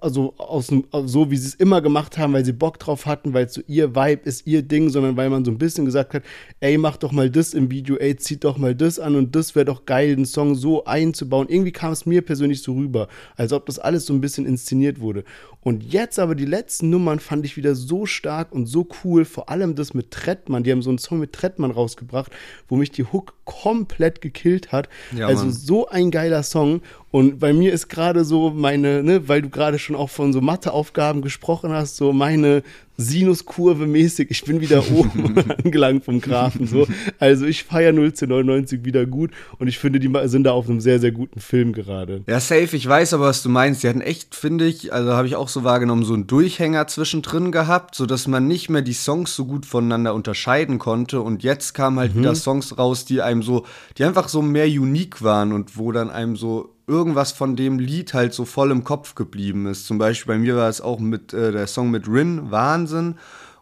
also 0.00 0.34
aus, 0.38 0.72
so 1.06 1.30
wie 1.30 1.36
sie 1.36 1.48
es 1.48 1.54
immer 1.54 1.80
gemacht 1.80 2.18
haben, 2.18 2.32
weil 2.32 2.44
sie 2.44 2.52
Bock 2.52 2.78
drauf 2.78 3.06
hatten, 3.06 3.32
weil 3.32 3.46
es 3.46 3.54
so 3.54 3.62
ihr 3.66 3.94
Vibe 3.94 4.22
ist, 4.24 4.46
ihr 4.46 4.62
Ding, 4.62 4.90
sondern 4.90 5.16
weil 5.16 5.30
man 5.30 5.44
so 5.44 5.50
ein 5.50 5.58
bisschen 5.58 5.84
gesagt 5.84 6.14
hat, 6.14 6.22
ey, 6.60 6.78
mach 6.78 6.96
doch 6.96 7.12
mal 7.12 7.30
das 7.30 7.54
im 7.54 7.70
Video, 7.70 7.96
ey, 7.96 8.16
zieht 8.16 8.44
doch 8.44 8.58
mal 8.58 8.74
das 8.74 8.98
an 8.98 9.16
und 9.16 9.34
das 9.34 9.54
wäre 9.54 9.64
doch 9.64 9.86
geil, 9.86 10.16
den 10.16 10.26
Song 10.26 10.54
so 10.54 10.84
einzubauen. 10.84 11.48
Irgendwie 11.48 11.72
kam 11.72 11.92
es 11.92 12.06
mir 12.06 12.22
persönlich 12.22 12.62
so 12.62 12.74
rüber, 12.74 13.08
als 13.36 13.52
ob 13.52 13.66
das 13.66 13.78
alles 13.78 14.06
so 14.06 14.12
ein 14.12 14.20
bisschen 14.20 14.46
inszeniert 14.46 15.00
wurde. 15.00 15.24
Und 15.62 15.84
jetzt 15.92 16.18
aber 16.18 16.34
die 16.34 16.46
letzten 16.46 16.88
Nummern 16.88 17.20
fand 17.20 17.44
ich 17.44 17.56
wieder 17.56 17.74
so 17.74 18.06
stark 18.06 18.52
und 18.52 18.66
so 18.66 18.88
cool, 19.04 19.26
vor 19.26 19.50
allem 19.50 19.74
das 19.74 19.92
mit 19.92 20.10
Trettmann, 20.10 20.62
die 20.62 20.72
haben 20.72 20.80
so 20.80 20.88
einen 20.88 20.98
Song 20.98 21.18
mit 21.18 21.32
Trettmann 21.32 21.70
rausgebracht, 21.70 22.32
wo 22.68 22.76
mich 22.76 22.90
die 22.90 23.04
Hook 23.04 23.34
komplett 23.44 24.22
gekillt 24.22 24.72
hat. 24.72 24.88
Ja, 25.14 25.26
also 25.26 25.50
so 25.50 25.88
ein 25.88 26.10
geiler 26.10 26.42
Song 26.42 26.80
und 27.10 27.40
bei 27.40 27.52
mir 27.52 27.72
ist 27.72 27.88
gerade 27.88 28.24
so 28.24 28.50
meine, 28.50 29.02
ne, 29.02 29.28
weil 29.30 29.42
du 29.42 29.48
gerade 29.48 29.78
schon 29.78 29.94
auch 29.94 30.10
von 30.10 30.32
so 30.32 30.40
Matheaufgaben 30.40 31.22
gesprochen 31.22 31.72
hast, 31.72 31.96
so 31.96 32.12
meine 32.12 32.64
Sinuskurve 33.00 33.86
mäßig. 33.86 34.30
Ich 34.30 34.44
bin 34.44 34.60
wieder 34.60 34.84
oben 34.92 35.34
angelangt 35.64 36.04
vom 36.04 36.20
Grafen. 36.20 36.66
So. 36.66 36.86
Also 37.18 37.46
ich 37.46 37.64
feiere 37.64 37.92
01099 37.92 38.84
wieder 38.84 39.06
gut 39.06 39.30
und 39.58 39.68
ich 39.68 39.78
finde, 39.78 40.00
die 40.00 40.10
sind 40.28 40.44
da 40.44 40.52
auf 40.52 40.68
einem 40.68 40.80
sehr, 40.80 41.00
sehr 41.00 41.12
guten 41.12 41.40
Film 41.40 41.72
gerade. 41.72 42.22
Ja, 42.26 42.40
safe, 42.40 42.76
ich 42.76 42.86
weiß 42.86 43.14
aber, 43.14 43.26
was 43.26 43.42
du 43.42 43.48
meinst. 43.48 43.82
Die 43.82 43.88
hatten 43.88 44.00
echt, 44.00 44.34
finde 44.34 44.66
ich, 44.66 44.92
also 44.92 45.12
habe 45.12 45.26
ich 45.26 45.36
auch 45.36 45.48
so 45.48 45.64
wahrgenommen, 45.64 46.04
so 46.04 46.14
einen 46.14 46.26
Durchhänger 46.26 46.86
zwischendrin 46.86 47.52
gehabt, 47.52 47.94
sodass 47.94 48.26
man 48.26 48.46
nicht 48.46 48.68
mehr 48.68 48.82
die 48.82 48.92
Songs 48.92 49.34
so 49.34 49.46
gut 49.46 49.66
voneinander 49.66 50.14
unterscheiden 50.14 50.78
konnte. 50.78 51.20
Und 51.20 51.42
jetzt 51.42 51.74
kamen 51.74 51.98
halt 51.98 52.14
mhm. 52.14 52.20
wieder 52.20 52.34
Songs 52.34 52.78
raus, 52.78 53.04
die 53.04 53.22
einem 53.22 53.42
so, 53.42 53.66
die 53.98 54.04
einfach 54.04 54.28
so 54.28 54.42
mehr 54.42 54.66
unique 54.66 55.22
waren 55.22 55.52
und 55.52 55.76
wo 55.76 55.92
dann 55.92 56.10
einem 56.10 56.36
so 56.36 56.74
irgendwas 56.90 57.30
von 57.30 57.54
dem 57.54 57.78
Lied 57.78 58.12
halt 58.14 58.34
so 58.34 58.44
voll 58.44 58.72
im 58.72 58.82
Kopf 58.82 59.14
geblieben 59.14 59.66
ist. 59.66 59.86
Zum 59.86 59.98
Beispiel 59.98 60.34
bei 60.34 60.38
mir 60.38 60.56
war 60.56 60.68
es 60.68 60.80
auch 60.80 60.98
mit 60.98 61.32
äh, 61.32 61.52
der 61.52 61.68
Song 61.68 61.90
mit 61.90 62.08
Rin, 62.08 62.50
Wahnsinn. 62.50 62.89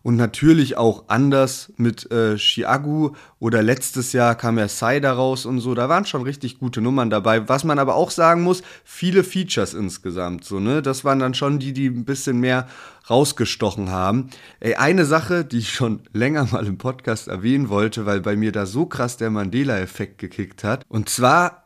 Und 0.02 0.16
natürlich 0.16 0.76
auch 0.76 1.04
anders 1.08 1.72
mit 1.76 2.10
äh, 2.10 2.36
Chiagu 2.36 3.10
oder 3.40 3.62
letztes 3.62 4.12
Jahr 4.12 4.36
kam 4.36 4.56
ja 4.58 4.68
Cider 4.68 5.12
raus 5.12 5.44
und 5.44 5.60
so. 5.60 5.74
Da 5.74 5.88
waren 5.88 6.06
schon 6.06 6.22
richtig 6.22 6.58
gute 6.58 6.80
Nummern 6.80 7.10
dabei. 7.10 7.48
Was 7.48 7.64
man 7.64 7.78
aber 7.78 7.96
auch 7.96 8.10
sagen 8.10 8.42
muss, 8.42 8.62
viele 8.84 9.24
Features 9.24 9.74
insgesamt. 9.74 10.44
So, 10.44 10.60
ne? 10.60 10.82
Das 10.82 11.04
waren 11.04 11.18
dann 11.18 11.34
schon 11.34 11.58
die, 11.58 11.72
die 11.72 11.88
ein 11.88 12.04
bisschen 12.04 12.38
mehr 12.38 12.68
rausgestochen 13.10 13.90
haben. 13.90 14.30
Ey, 14.60 14.76
eine 14.76 15.04
Sache, 15.04 15.44
die 15.44 15.58
ich 15.58 15.72
schon 15.72 16.00
länger 16.12 16.46
mal 16.52 16.66
im 16.66 16.78
Podcast 16.78 17.28
erwähnen 17.28 17.68
wollte, 17.68 18.06
weil 18.06 18.20
bei 18.20 18.36
mir 18.36 18.52
da 18.52 18.66
so 18.66 18.86
krass 18.86 19.16
der 19.16 19.30
Mandela-Effekt 19.30 20.18
gekickt 20.18 20.62
hat. 20.62 20.84
Und 20.88 21.08
zwar 21.08 21.64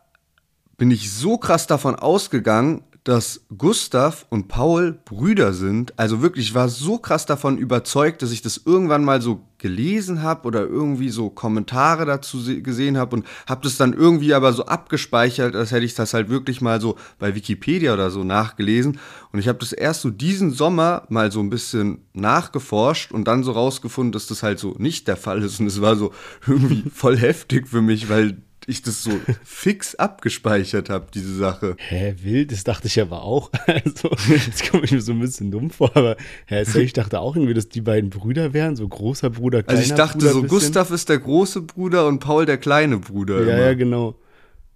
bin 0.79 0.91
ich 0.91 1.13
so 1.13 1.37
krass 1.39 1.67
davon 1.67 1.95
ausgegangen, 1.95 2.83
dass 3.05 3.45
Gustav 3.57 4.27
und 4.31 4.47
Paul 4.47 4.99
Brüder 5.05 5.53
sind. 5.53 5.99
Also 5.99 6.23
wirklich, 6.23 6.49
ich 6.49 6.55
war 6.55 6.69
so 6.69 6.99
krass 6.99 7.27
davon 7.27 7.59
überzeugt, 7.59 8.23
dass 8.23 8.31
ich 8.31 8.43
das 8.43 8.63
irgendwann 8.65 9.05
mal 9.05 9.21
so 9.21 9.41
gelesen 9.59 10.23
habe 10.23 10.47
oder 10.47 10.63
irgendwie 10.63 11.09
so 11.09 11.31
Kommentare 11.31 12.05
dazu 12.05 12.39
gesehen 12.63 12.97
habe 12.97 13.17
und 13.17 13.27
habe 13.49 13.63
das 13.63 13.77
dann 13.77 13.93
irgendwie 13.93 14.35
aber 14.35 14.53
so 14.53 14.67
abgespeichert, 14.67 15.55
als 15.57 15.73
hätte 15.73 15.85
ich 15.85 15.95
das 15.95 16.15
halt 16.15 16.29
wirklich 16.29 16.61
mal 16.61 16.81
so 16.81 16.97
bei 17.19 17.35
Wikipedia 17.35 17.95
oder 17.95 18.11
so 18.11 18.25
nachgelesen. 18.25 18.99
Und 19.33 19.39
ich 19.39 19.49
habe 19.49 19.59
das 19.59 19.73
erst 19.73 20.03
so 20.03 20.11
diesen 20.11 20.53
Sommer 20.53 21.05
mal 21.09 21.33
so 21.33 21.41
ein 21.41 21.51
bisschen 21.51 21.99
nachgeforscht 22.13 23.13
und 23.13 23.27
dann 23.27 23.43
so 23.43 23.53
rausgefunden, 23.53 24.13
dass 24.13 24.27
das 24.27 24.43
halt 24.43 24.59
so 24.59 24.75
nicht 24.79 25.09
der 25.09 25.17
Fall 25.17 25.43
ist. 25.43 25.59
Und 25.59 25.67
es 25.67 25.81
war 25.81 25.97
so 25.97 26.13
irgendwie 26.47 26.89
voll 26.91 27.17
heftig 27.17 27.69
für 27.69 27.83
mich, 27.83 28.09
weil 28.09 28.43
ich 28.67 28.83
das 28.83 29.03
so 29.03 29.11
fix 29.45 29.95
abgespeichert 29.95 30.91
habe, 30.91 31.07
diese 31.13 31.35
Sache. 31.35 31.77
Hä, 31.79 32.15
wild, 32.23 32.53
das 32.53 32.65
dachte 32.65 32.89
ich 32.89 33.01
aber 33.01 33.23
auch. 33.23 33.51
Also, 33.67 34.11
jetzt 34.29 34.71
komme 34.71 34.85
ich 34.85 34.93
mir 34.93 35.01
so 35.01 35.13
ein 35.13 35.21
bisschen 35.21 35.51
dumm 35.51 35.71
vor, 35.71 35.91
aber 35.97 36.17
hä, 36.47 36.65
ich 36.81 36.93
dachte 36.93 37.21
auch 37.21 37.37
irgendwie, 37.37 37.55
dass 37.55 37.69
die 37.69 37.81
beiden 37.81 38.11
Brüder 38.11 38.53
wären, 38.53 38.77
so 38.77 38.87
großer 38.87 39.31
Bruder, 39.31 39.63
kleiner 39.63 39.81
Bruder. 39.81 39.81
Also 39.81 39.83
ich 39.83 39.97
dachte 39.97 40.19
Bruder 40.19 40.33
so, 40.33 40.43
Gustav 40.43 40.91
ist 40.91 41.09
der 41.09 41.19
große 41.19 41.63
Bruder 41.63 42.07
und 42.07 42.19
Paul 42.19 42.45
der 42.45 42.59
kleine 42.59 42.99
Bruder. 42.99 43.41
Ja, 43.43 43.55
immer. 43.55 43.65
ja, 43.67 43.75
genau. 43.75 44.17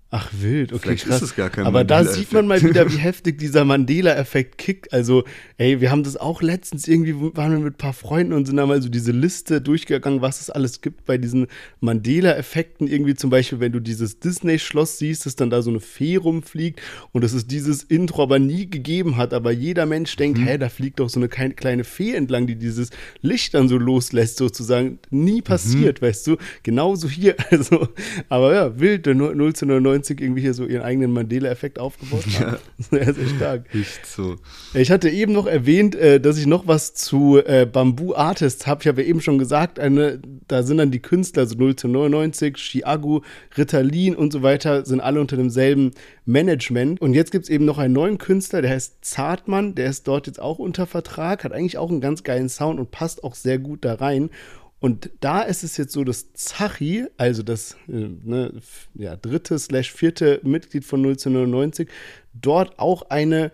Ach 0.08 0.30
wild, 0.40 0.72
okay, 0.72 0.82
Vielleicht 0.82 1.06
krass. 1.06 1.16
Ist 1.16 1.30
es 1.30 1.36
gar 1.36 1.50
kein 1.50 1.66
Aber 1.66 1.82
da 1.82 2.04
sieht 2.04 2.32
man 2.32 2.46
mal 2.46 2.62
wieder, 2.62 2.88
wie 2.92 2.96
heftig 2.96 3.38
dieser 3.38 3.64
Mandela-Effekt 3.64 4.56
kickt. 4.56 4.92
Also, 4.92 5.24
ey, 5.58 5.80
wir 5.80 5.90
haben 5.90 6.04
das 6.04 6.16
auch 6.16 6.42
letztens 6.42 6.86
irgendwie, 6.86 7.14
waren 7.36 7.50
wir 7.50 7.58
mit 7.58 7.74
ein 7.74 7.78
paar 7.78 7.92
Freunden 7.92 8.32
und 8.32 8.46
sind 8.46 8.56
da 8.56 8.66
mal 8.66 8.80
so 8.80 8.88
diese 8.88 9.10
Liste 9.10 9.60
durchgegangen, 9.60 10.22
was 10.22 10.40
es 10.40 10.48
alles 10.48 10.80
gibt 10.80 11.06
bei 11.06 11.18
diesen 11.18 11.48
Mandela-Effekten. 11.80 12.86
Irgendwie 12.86 13.16
zum 13.16 13.30
Beispiel, 13.30 13.58
wenn 13.58 13.72
du 13.72 13.80
dieses 13.80 14.20
Disney-Schloss 14.20 14.98
siehst, 14.98 15.26
dass 15.26 15.34
dann 15.34 15.50
da 15.50 15.60
so 15.60 15.70
eine 15.70 15.80
Fee 15.80 16.14
rumfliegt 16.14 16.80
und 17.10 17.24
dass 17.24 17.32
es 17.32 17.48
dieses 17.48 17.82
Intro 17.82 18.22
aber 18.22 18.38
nie 18.38 18.70
gegeben 18.70 19.16
hat. 19.16 19.34
Aber 19.34 19.50
jeder 19.50 19.86
Mensch 19.86 20.14
denkt, 20.14 20.38
mhm. 20.38 20.44
hä, 20.44 20.56
da 20.56 20.68
fliegt 20.68 21.00
doch 21.00 21.10
so 21.10 21.18
eine 21.18 21.28
kleine 21.28 21.82
Fee 21.82 22.14
entlang, 22.14 22.46
die 22.46 22.54
dieses 22.54 22.90
Licht 23.22 23.54
dann 23.54 23.68
so 23.68 23.76
loslässt, 23.76 24.36
sozusagen. 24.36 25.00
Nie 25.10 25.42
passiert, 25.42 26.00
mhm. 26.00 26.06
weißt 26.06 26.28
du? 26.28 26.36
Genauso 26.62 27.08
hier. 27.08 27.34
Also, 27.56 27.88
aber 28.28 28.54
ja, 28.54 28.78
wild, 28.78 29.06
der 29.06 29.14
0 29.14 29.54
zu 29.54 29.66
99 29.66 29.95
90 29.96 30.20
irgendwie 30.20 30.42
hier 30.42 30.54
so 30.54 30.66
ihren 30.66 30.82
eigenen 30.82 31.12
Mandela-Effekt 31.12 31.78
aufgebaut 31.78 32.24
haben. 32.38 32.52
Ja. 32.52 32.58
Sehr, 32.90 33.14
sehr 33.14 33.28
stark. 33.36 33.74
Nicht 33.74 34.06
so. 34.06 34.36
Ich 34.74 34.90
hatte 34.90 35.08
eben 35.08 35.32
noch 35.32 35.46
erwähnt, 35.46 35.94
äh, 35.94 36.20
dass 36.20 36.38
ich 36.38 36.46
noch 36.46 36.66
was 36.66 36.94
zu 36.94 37.38
äh, 37.38 37.66
Bamboo 37.70 38.14
Artists 38.14 38.66
habe. 38.66 38.82
Ich 38.82 38.88
habe 38.88 39.02
ja 39.02 39.08
eben 39.08 39.20
schon 39.20 39.38
gesagt, 39.38 39.78
eine, 39.78 40.20
da 40.46 40.62
sind 40.62 40.78
dann 40.78 40.90
die 40.90 41.00
Künstler, 41.00 41.42
also 41.42 41.56
099, 41.56 42.56
Chiagu, 42.56 43.20
Ritalin 43.56 44.14
und 44.14 44.32
so 44.32 44.42
weiter, 44.42 44.84
sind 44.84 45.00
alle 45.00 45.20
unter 45.20 45.36
demselben 45.36 45.92
Management. 46.24 47.00
Und 47.00 47.14
jetzt 47.14 47.32
gibt 47.32 47.44
es 47.44 47.50
eben 47.50 47.64
noch 47.64 47.78
einen 47.78 47.94
neuen 47.94 48.18
Künstler, 48.18 48.62
der 48.62 48.72
heißt 48.72 48.98
Zartmann, 49.02 49.74
der 49.74 49.90
ist 49.90 50.06
dort 50.06 50.26
jetzt 50.26 50.40
auch 50.40 50.58
unter 50.58 50.86
Vertrag, 50.86 51.44
hat 51.44 51.52
eigentlich 51.52 51.78
auch 51.78 51.90
einen 51.90 52.00
ganz 52.00 52.22
geilen 52.22 52.48
Sound 52.48 52.78
und 52.78 52.90
passt 52.90 53.24
auch 53.24 53.34
sehr 53.34 53.58
gut 53.58 53.84
da 53.84 53.94
rein. 53.94 54.30
Und 54.78 55.10
da 55.20 55.42
ist 55.42 55.64
es 55.64 55.76
jetzt 55.76 55.92
so, 55.92 56.04
dass 56.04 56.32
Zachi, 56.34 57.06
also 57.16 57.42
das 57.42 57.76
äh, 57.88 58.08
ne, 58.22 58.52
ja, 58.94 59.16
dritte 59.16 59.58
slash 59.58 59.92
vierte 59.92 60.40
Mitglied 60.42 60.84
von 60.84 61.00
1999, 61.00 61.88
dort 62.34 62.78
auch 62.78 63.02
eine 63.08 63.52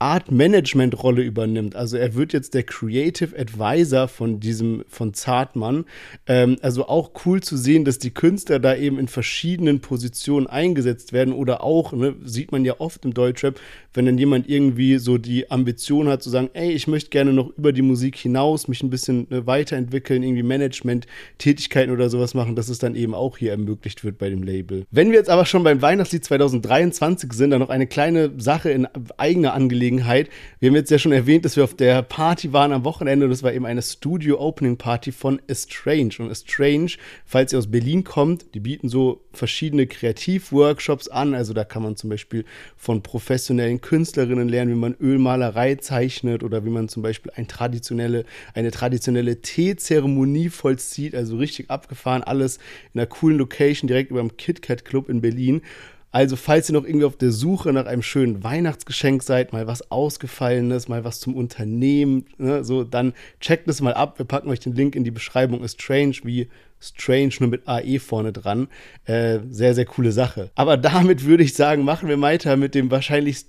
Art 0.00 0.30
Management-Rolle 0.30 1.22
übernimmt. 1.22 1.74
Also 1.74 1.96
er 1.96 2.14
wird 2.14 2.32
jetzt 2.32 2.54
der 2.54 2.62
Creative 2.62 3.36
Advisor 3.36 4.06
von 4.06 4.38
diesem, 4.38 4.84
von 4.88 5.12
Zartmann. 5.12 5.86
Ähm, 6.26 6.56
also 6.62 6.86
auch 6.86 7.10
cool 7.24 7.42
zu 7.42 7.56
sehen, 7.56 7.84
dass 7.84 7.98
die 7.98 8.12
Künstler 8.12 8.60
da 8.60 8.76
eben 8.76 8.98
in 8.98 9.08
verschiedenen 9.08 9.80
Positionen 9.80 10.46
eingesetzt 10.46 11.12
werden 11.12 11.34
oder 11.34 11.64
auch, 11.64 11.92
ne, 11.92 12.14
sieht 12.24 12.52
man 12.52 12.64
ja 12.64 12.76
oft 12.78 13.04
im 13.04 13.12
Deutschrap, 13.12 13.58
wenn 13.92 14.06
dann 14.06 14.18
jemand 14.18 14.48
irgendwie 14.48 14.98
so 14.98 15.18
die 15.18 15.50
Ambition 15.50 16.08
hat 16.08 16.22
zu 16.22 16.30
sagen, 16.30 16.50
ey, 16.52 16.70
ich 16.70 16.86
möchte 16.86 17.10
gerne 17.10 17.32
noch 17.32 17.50
über 17.56 17.72
die 17.72 17.82
Musik 17.82 18.14
hinaus 18.14 18.68
mich 18.68 18.84
ein 18.84 18.90
bisschen 18.90 19.26
ne, 19.30 19.48
weiterentwickeln, 19.48 20.22
irgendwie 20.22 20.44
Management-Tätigkeiten 20.44 21.92
oder 21.92 22.08
sowas 22.08 22.34
machen, 22.34 22.54
dass 22.54 22.68
es 22.68 22.78
dann 22.78 22.94
eben 22.94 23.14
auch 23.14 23.36
hier 23.36 23.50
ermöglicht 23.50 24.04
wird 24.04 24.18
bei 24.18 24.30
dem 24.30 24.44
Label. 24.44 24.84
Wenn 24.92 25.10
wir 25.10 25.18
jetzt 25.18 25.30
aber 25.30 25.44
schon 25.44 25.64
beim 25.64 25.82
Weihnachtslied 25.82 26.24
2023 26.24 27.32
sind, 27.32 27.50
dann 27.50 27.60
noch 27.60 27.70
eine 27.70 27.88
kleine 27.88 28.30
Sache 28.38 28.70
in 28.70 28.86
eigener 29.16 29.54
Angelegenheit 29.54 29.87
Gelegenheit. 29.88 30.28
Wir 30.60 30.68
haben 30.68 30.76
jetzt 30.76 30.90
ja 30.90 30.98
schon 30.98 31.12
erwähnt, 31.12 31.44
dass 31.44 31.56
wir 31.56 31.64
auf 31.64 31.74
der 31.74 32.02
Party 32.02 32.52
waren 32.52 32.72
am 32.72 32.84
Wochenende. 32.84 33.28
Das 33.28 33.42
war 33.42 33.52
eben 33.52 33.64
eine 33.64 33.80
Studio-Opening-Party 33.80 35.12
von 35.12 35.40
Estrange. 35.46 36.10
Und 36.18 36.30
Estrange, 36.30 36.92
falls 37.24 37.52
ihr 37.52 37.58
aus 37.58 37.70
Berlin 37.70 38.04
kommt, 38.04 38.54
die 38.54 38.60
bieten 38.60 38.88
so 38.88 39.24
verschiedene 39.32 39.86
Kreativworkshops 39.86 41.08
an. 41.08 41.34
Also 41.34 41.54
da 41.54 41.64
kann 41.64 41.82
man 41.82 41.96
zum 41.96 42.10
Beispiel 42.10 42.44
von 42.76 43.02
professionellen 43.02 43.80
Künstlerinnen 43.80 44.48
lernen, 44.48 44.72
wie 44.72 44.78
man 44.78 44.96
Ölmalerei 45.00 45.76
zeichnet 45.76 46.42
oder 46.42 46.64
wie 46.64 46.70
man 46.70 46.88
zum 46.88 47.02
Beispiel 47.02 47.32
ein 47.34 47.48
traditionelle, 47.48 48.24
eine 48.54 48.70
traditionelle 48.70 49.40
Teezeremonie 49.40 50.50
vollzieht. 50.50 51.14
Also 51.14 51.38
richtig 51.38 51.70
abgefahren, 51.70 52.22
alles 52.22 52.58
in 52.92 53.00
einer 53.00 53.06
coolen 53.06 53.38
Location 53.38 53.88
direkt 53.88 54.10
über 54.10 54.20
dem 54.20 54.36
KitKat 54.36 54.84
Club 54.84 55.08
in 55.08 55.20
Berlin. 55.20 55.62
Also, 56.10 56.36
falls 56.36 56.70
ihr 56.70 56.72
noch 56.72 56.84
irgendwie 56.84 57.04
auf 57.04 57.16
der 57.16 57.32
Suche 57.32 57.72
nach 57.72 57.86
einem 57.86 58.02
schönen 58.02 58.42
Weihnachtsgeschenk 58.42 59.22
seid, 59.22 59.52
mal 59.52 59.66
was 59.66 59.90
Ausgefallenes, 59.90 60.88
mal 60.88 61.04
was 61.04 61.20
zum 61.20 61.36
Unternehmen, 61.36 62.24
ne, 62.38 62.64
so, 62.64 62.84
dann 62.84 63.12
checkt 63.40 63.68
es 63.68 63.82
mal 63.82 63.94
ab. 63.94 64.18
Wir 64.18 64.24
packen 64.24 64.48
euch 64.48 64.60
den 64.60 64.74
Link 64.74 64.96
in 64.96 65.04
die 65.04 65.10
Beschreibung. 65.10 65.62
Ist 65.62 65.80
Strange 65.80 66.16
wie 66.24 66.48
Strange 66.80 67.34
nur 67.40 67.50
mit 67.50 67.68
AE 67.68 67.98
vorne 67.98 68.32
dran. 68.32 68.68
Äh, 69.04 69.40
sehr, 69.50 69.74
sehr 69.74 69.84
coole 69.84 70.12
Sache. 70.12 70.50
Aber 70.54 70.76
damit 70.76 71.24
würde 71.24 71.42
ich 71.42 71.54
sagen, 71.54 71.84
machen 71.84 72.08
wir 72.08 72.20
weiter 72.20 72.56
mit 72.56 72.74
dem 72.74 72.90
wahrscheinlich 72.90 73.44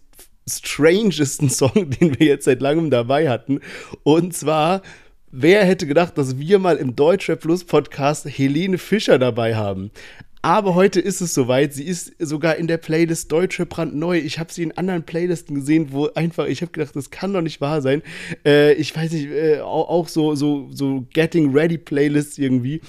strangesten 0.50 1.50
Song, 1.50 1.90
den 2.02 2.20
wir 2.20 2.28
jetzt 2.28 2.46
seit 2.46 2.62
langem 2.62 2.90
dabei 2.90 3.30
hatten. 3.30 3.62
Und 4.04 4.34
zwar 4.34 4.82
Wer 5.32 5.64
hätte 5.64 5.86
gedacht, 5.86 6.18
dass 6.18 6.40
wir 6.40 6.58
mal 6.58 6.78
im 6.78 6.96
Deutschrap 6.96 7.42
Plus 7.42 7.64
Podcast 7.64 8.26
Helene 8.26 8.80
Fischer 8.80 9.20
dabei 9.20 9.56
haben? 9.56 9.92
Aber 10.42 10.74
heute 10.74 11.02
ist 11.02 11.20
es 11.20 11.34
soweit. 11.34 11.74
Sie 11.74 11.84
ist 11.84 12.14
sogar 12.18 12.56
in 12.56 12.68
der 12.68 12.78
Playlist 12.78 13.32
Deutsche 13.32 13.66
brandneu. 13.66 14.18
Ich 14.18 14.40
habe 14.40 14.52
sie 14.54 14.64
in 14.64 14.78
anderen 14.78 15.04
Playlisten 15.04 15.56
gesehen, 15.56 15.92
wo 15.92 16.08
einfach, 16.16 16.46
ich 16.46 16.62
habe 16.62 16.72
gedacht, 16.72 16.96
das 16.96 17.10
kann 17.10 17.34
doch 17.34 17.42
nicht 17.42 17.60
wahr 17.60 17.82
sein. 17.82 18.02
Äh, 18.46 18.74
ich 18.74 18.96
weiß 18.96 19.12
nicht, 19.12 19.30
äh, 19.30 19.60
auch, 19.60 20.08
so, 20.08 20.36
so, 20.36 20.70
so 20.72 21.06
Getting 21.14 21.52
Ready 21.52 21.78
Playlists 21.78 22.38
irgendwie. 22.38 22.82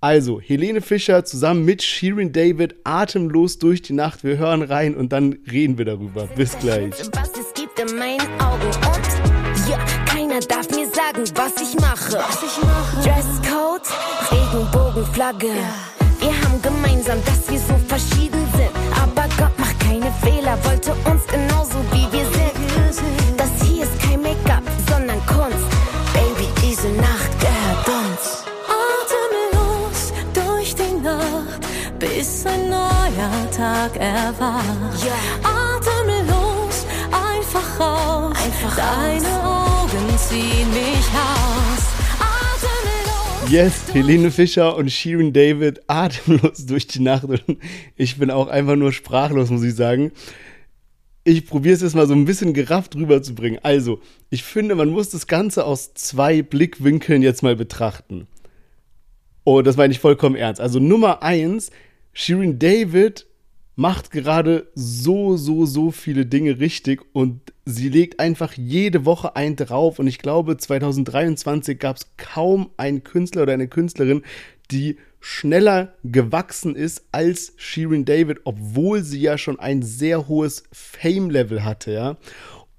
Also, 0.00 0.40
Helene 0.40 0.80
Fischer 0.80 1.24
zusammen 1.24 1.64
mit 1.64 1.82
Shirin 1.82 2.32
David, 2.32 2.74
atemlos 2.84 3.58
durch 3.58 3.82
die 3.82 3.92
Nacht. 3.92 4.24
Wir 4.24 4.38
hören 4.38 4.62
rein 4.62 4.96
und 4.96 5.12
dann 5.12 5.38
reden 5.50 5.78
wir 5.78 5.84
darüber. 5.84 6.26
Bis 6.36 6.58
gleich. 6.58 6.94
Was 7.12 7.30
es 7.38 7.52
gibt 7.54 7.78
in 7.78 7.98
meinen 7.98 8.40
Augen 8.40 8.66
und 8.66 9.68
ja, 9.68 9.78
keiner 10.06 10.40
darf 10.40 10.70
mir 10.70 10.88
sagen, 10.88 11.22
was 11.34 11.52
ich 11.62 11.78
mache. 11.78 12.14
Was 12.14 12.42
ich 12.42 12.62
mache. 12.64 13.02
Dresscode, 13.02 13.82
Regenbogenflagge. 14.32 15.46
Ja. 15.48 15.89
Wir 16.20 16.32
haben 16.42 16.60
gemeinsam, 16.60 17.18
dass 17.24 17.48
wir 17.48 17.58
so 17.58 17.76
verschieden 17.88 18.46
sind. 18.56 18.70
Aber 19.02 19.26
Gott 19.38 19.58
macht 19.58 19.78
keine 19.80 20.12
Fehler, 20.22 20.56
wollte 20.64 20.92
uns 21.10 21.26
genauso 21.26 21.78
wie 21.92 22.06
wir 22.12 22.24
sind. 22.26 22.52
Das 23.38 23.50
hier 23.62 23.84
ist 23.84 23.98
kein 24.00 24.20
Make-up, 24.20 24.62
sondern 24.88 25.18
Kunst. 25.26 25.70
Baby, 26.12 26.46
diese 26.62 26.88
Nacht 26.88 27.32
gehört 27.40 27.88
uns. 27.88 28.44
Atemlos 28.68 30.12
durch 30.34 30.74
die 30.74 31.02
Nacht, 31.02 31.62
bis 31.98 32.44
ein 32.46 32.68
neuer 32.68 33.50
Tag 33.56 33.96
erwacht. 33.96 35.00
Atemlos, 35.42 36.86
einfach 37.10 37.80
raus. 37.80 38.36
Einfach 38.44 38.76
Deine 38.76 39.28
raus. 39.38 39.70
Augen 39.92 40.18
ziehen 40.18 40.70
mich 40.70 41.08
aus. 41.14 41.79
Yes, 43.50 43.92
Helene 43.92 44.30
Fischer 44.30 44.76
und 44.76 44.92
Shirin 44.92 45.32
David 45.32 45.80
atemlos 45.88 46.66
durch 46.66 46.86
die 46.86 47.00
Nacht. 47.00 47.24
Und 47.24 47.42
ich 47.96 48.16
bin 48.16 48.30
auch 48.30 48.46
einfach 48.46 48.76
nur 48.76 48.92
sprachlos, 48.92 49.50
muss 49.50 49.64
ich 49.64 49.74
sagen. 49.74 50.12
Ich 51.24 51.46
probiere 51.46 51.74
es 51.74 51.82
jetzt 51.82 51.96
mal 51.96 52.06
so 52.06 52.14
ein 52.14 52.26
bisschen 52.26 52.54
gerafft 52.54 52.94
rüberzubringen. 52.94 53.58
Also, 53.64 53.98
ich 54.28 54.44
finde, 54.44 54.76
man 54.76 54.90
muss 54.90 55.10
das 55.10 55.26
Ganze 55.26 55.64
aus 55.64 55.94
zwei 55.94 56.42
Blickwinkeln 56.42 57.22
jetzt 57.22 57.42
mal 57.42 57.56
betrachten. 57.56 58.28
Oh, 59.42 59.62
das 59.62 59.76
meine 59.76 59.92
ich 59.92 59.98
vollkommen 59.98 60.36
ernst. 60.36 60.60
Also 60.60 60.78
Nummer 60.78 61.24
eins, 61.24 61.72
Shirin 62.12 62.60
David 62.60 63.26
macht 63.76 64.10
gerade 64.10 64.68
so, 64.74 65.36
so, 65.36 65.64
so 65.64 65.90
viele 65.90 66.26
Dinge 66.26 66.60
richtig 66.60 67.02
und 67.12 67.40
sie 67.64 67.88
legt 67.88 68.20
einfach 68.20 68.52
jede 68.54 69.04
Woche 69.04 69.36
ein 69.36 69.56
drauf. 69.56 69.98
Und 69.98 70.06
ich 70.06 70.18
glaube, 70.18 70.56
2023 70.56 71.78
gab 71.78 71.96
es 71.96 72.10
kaum 72.16 72.70
einen 72.76 73.04
Künstler 73.04 73.42
oder 73.42 73.54
eine 73.54 73.68
Künstlerin, 73.68 74.22
die 74.70 74.98
schneller 75.20 75.94
gewachsen 76.02 76.74
ist 76.74 77.04
als 77.12 77.52
Shirin 77.56 78.04
David, 78.04 78.40
obwohl 78.44 79.02
sie 79.02 79.20
ja 79.20 79.38
schon 79.38 79.58
ein 79.58 79.82
sehr 79.82 80.28
hohes 80.28 80.64
Fame-Level 80.72 81.64
hatte, 81.64 81.92
ja. 81.92 82.16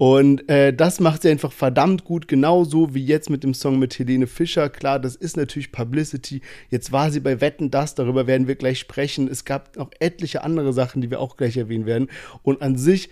Und 0.01 0.49
äh, 0.49 0.73
das 0.73 0.99
macht 0.99 1.21
sie 1.21 1.29
einfach 1.29 1.51
verdammt 1.51 2.05
gut, 2.05 2.27
genauso 2.27 2.95
wie 2.95 3.05
jetzt 3.05 3.29
mit 3.29 3.43
dem 3.43 3.53
Song 3.53 3.77
mit 3.77 3.99
Helene 3.99 4.25
Fischer. 4.25 4.67
Klar, 4.67 4.97
das 4.97 5.15
ist 5.15 5.37
natürlich 5.37 5.71
Publicity. 5.71 6.41
Jetzt 6.71 6.91
war 6.91 7.11
sie 7.11 7.19
bei 7.19 7.39
Wetten 7.39 7.69
das, 7.69 7.93
darüber 7.93 8.25
werden 8.25 8.47
wir 8.47 8.55
gleich 8.55 8.79
sprechen. 8.79 9.27
Es 9.27 9.45
gab 9.45 9.77
noch 9.77 9.91
etliche 9.99 10.43
andere 10.43 10.73
Sachen, 10.73 11.03
die 11.03 11.11
wir 11.11 11.19
auch 11.19 11.37
gleich 11.37 11.55
erwähnen 11.55 11.85
werden. 11.85 12.09
Und 12.41 12.63
an 12.63 12.79
sich, 12.79 13.11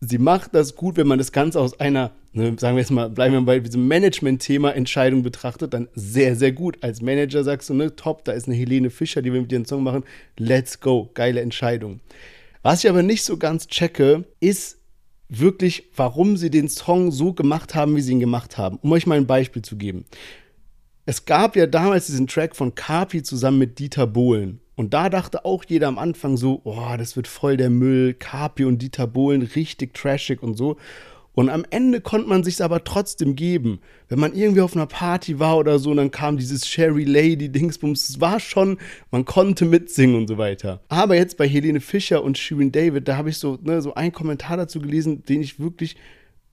sie 0.00 0.18
macht 0.18 0.56
das 0.56 0.74
gut, 0.74 0.96
wenn 0.96 1.06
man 1.06 1.18
das 1.18 1.30
Ganze 1.30 1.60
aus 1.60 1.78
einer, 1.78 2.10
ne, 2.32 2.56
sagen 2.58 2.74
wir 2.74 2.80
jetzt 2.80 2.90
mal, 2.90 3.10
bleiben 3.10 3.34
wir 3.34 3.42
bei 3.42 3.60
diesem 3.60 3.86
Management-Thema 3.86 4.74
Entscheidung 4.74 5.22
betrachtet, 5.22 5.72
dann 5.72 5.86
sehr, 5.94 6.34
sehr 6.34 6.50
gut. 6.50 6.78
Als 6.80 7.00
Manager 7.00 7.44
sagst 7.44 7.70
du, 7.70 7.74
ne, 7.74 7.94
top, 7.94 8.24
da 8.24 8.32
ist 8.32 8.48
eine 8.48 8.56
Helene 8.56 8.90
Fischer, 8.90 9.22
die 9.22 9.32
wir 9.32 9.40
mit 9.40 9.52
ihren 9.52 9.66
Song 9.66 9.84
machen. 9.84 10.02
Let's 10.36 10.80
go, 10.80 11.12
geile 11.14 11.42
Entscheidung. 11.42 12.00
Was 12.64 12.82
ich 12.82 12.90
aber 12.90 13.04
nicht 13.04 13.22
so 13.22 13.36
ganz 13.36 13.68
checke, 13.68 14.24
ist, 14.40 14.78
wirklich, 15.28 15.84
warum 15.96 16.36
sie 16.36 16.50
den 16.50 16.68
Song 16.68 17.10
so 17.10 17.32
gemacht 17.32 17.74
haben, 17.74 17.96
wie 17.96 18.00
sie 18.00 18.12
ihn 18.12 18.20
gemacht 18.20 18.58
haben. 18.58 18.78
Um 18.82 18.92
euch 18.92 19.06
mal 19.06 19.16
ein 19.16 19.26
Beispiel 19.26 19.62
zu 19.62 19.76
geben. 19.76 20.04
Es 21.06 21.26
gab 21.26 21.56
ja 21.56 21.66
damals 21.66 22.06
diesen 22.06 22.26
Track 22.26 22.56
von 22.56 22.74
Kapi 22.74 23.22
zusammen 23.22 23.58
mit 23.58 23.78
Dieter 23.78 24.06
Bohlen. 24.06 24.60
Und 24.76 24.94
da 24.94 25.08
dachte 25.08 25.44
auch 25.44 25.64
jeder 25.66 25.88
am 25.88 25.98
Anfang 25.98 26.36
so, 26.36 26.60
oh, 26.64 26.96
das 26.98 27.14
wird 27.14 27.28
voll 27.28 27.56
der 27.56 27.70
Müll, 27.70 28.14
Kapi 28.14 28.64
und 28.64 28.82
Dieter 28.82 29.06
Bohlen, 29.06 29.42
richtig 29.42 29.94
trashig 29.94 30.42
und 30.42 30.54
so. 30.54 30.76
Und 31.34 31.48
am 31.48 31.64
Ende 31.70 32.00
konnte 32.00 32.28
man 32.28 32.44
sich 32.44 32.62
aber 32.62 32.84
trotzdem 32.84 33.34
geben. 33.34 33.80
Wenn 34.08 34.20
man 34.20 34.34
irgendwie 34.34 34.60
auf 34.60 34.76
einer 34.76 34.86
Party 34.86 35.38
war 35.40 35.58
oder 35.58 35.78
so, 35.78 35.92
dann 35.94 36.10
kam 36.10 36.36
dieses 36.36 36.66
Sherry 36.66 37.04
Lady 37.04 37.48
Dingsbums. 37.48 38.08
Es 38.08 38.20
war 38.20 38.38
schon, 38.38 38.78
man 39.10 39.24
konnte 39.24 39.64
mitsingen 39.64 40.16
und 40.16 40.28
so 40.28 40.38
weiter. 40.38 40.80
Aber 40.88 41.16
jetzt 41.16 41.36
bei 41.36 41.48
Helene 41.48 41.80
Fischer 41.80 42.22
und 42.22 42.38
Shirin 42.38 42.70
David, 42.70 43.08
da 43.08 43.16
habe 43.16 43.30
ich 43.30 43.38
so, 43.38 43.58
ne, 43.62 43.82
so 43.82 43.94
einen 43.94 44.12
Kommentar 44.12 44.56
dazu 44.56 44.80
gelesen, 44.80 45.24
den 45.24 45.40
ich 45.40 45.58
wirklich 45.58 45.96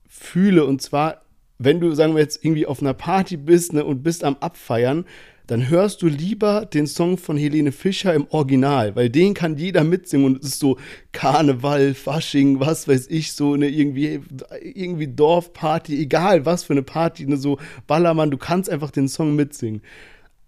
fühle. 0.07 0.65
Und 0.65 0.81
zwar, 0.81 1.21
wenn 1.59 1.79
du, 1.79 1.93
sagen 1.93 2.15
wir 2.15 2.21
jetzt, 2.21 2.43
irgendwie 2.43 2.65
auf 2.65 2.81
einer 2.81 2.95
Party 2.95 3.37
bist 3.37 3.73
ne, 3.73 3.85
und 3.85 4.01
bist 4.01 4.23
am 4.23 4.37
Abfeiern, 4.39 5.05
dann 5.47 5.69
hörst 5.69 6.01
du 6.01 6.07
lieber 6.07 6.65
den 6.65 6.87
Song 6.87 7.17
von 7.17 7.37
Helene 7.37 7.71
Fischer 7.71 8.13
im 8.13 8.27
Original, 8.29 8.95
weil 8.95 9.09
den 9.09 9.33
kann 9.33 9.57
jeder 9.57 9.83
mitsingen 9.83 10.25
und 10.25 10.43
es 10.43 10.51
ist 10.51 10.59
so 10.59 10.77
Karneval, 11.11 11.93
Fasching, 11.93 12.59
was 12.59 12.87
weiß 12.87 13.07
ich, 13.09 13.33
so 13.33 13.53
eine 13.53 13.67
irgendwie, 13.67 14.21
irgendwie 14.61 15.07
Dorfparty, 15.07 15.99
egal 15.99 16.45
was 16.45 16.63
für 16.63 16.73
eine 16.73 16.83
Party, 16.83 17.25
ne, 17.25 17.37
so 17.37 17.57
Ballermann, 17.87 18.31
du 18.31 18.37
kannst 18.37 18.69
einfach 18.69 18.91
den 18.91 19.07
Song 19.07 19.35
mitsingen. 19.35 19.81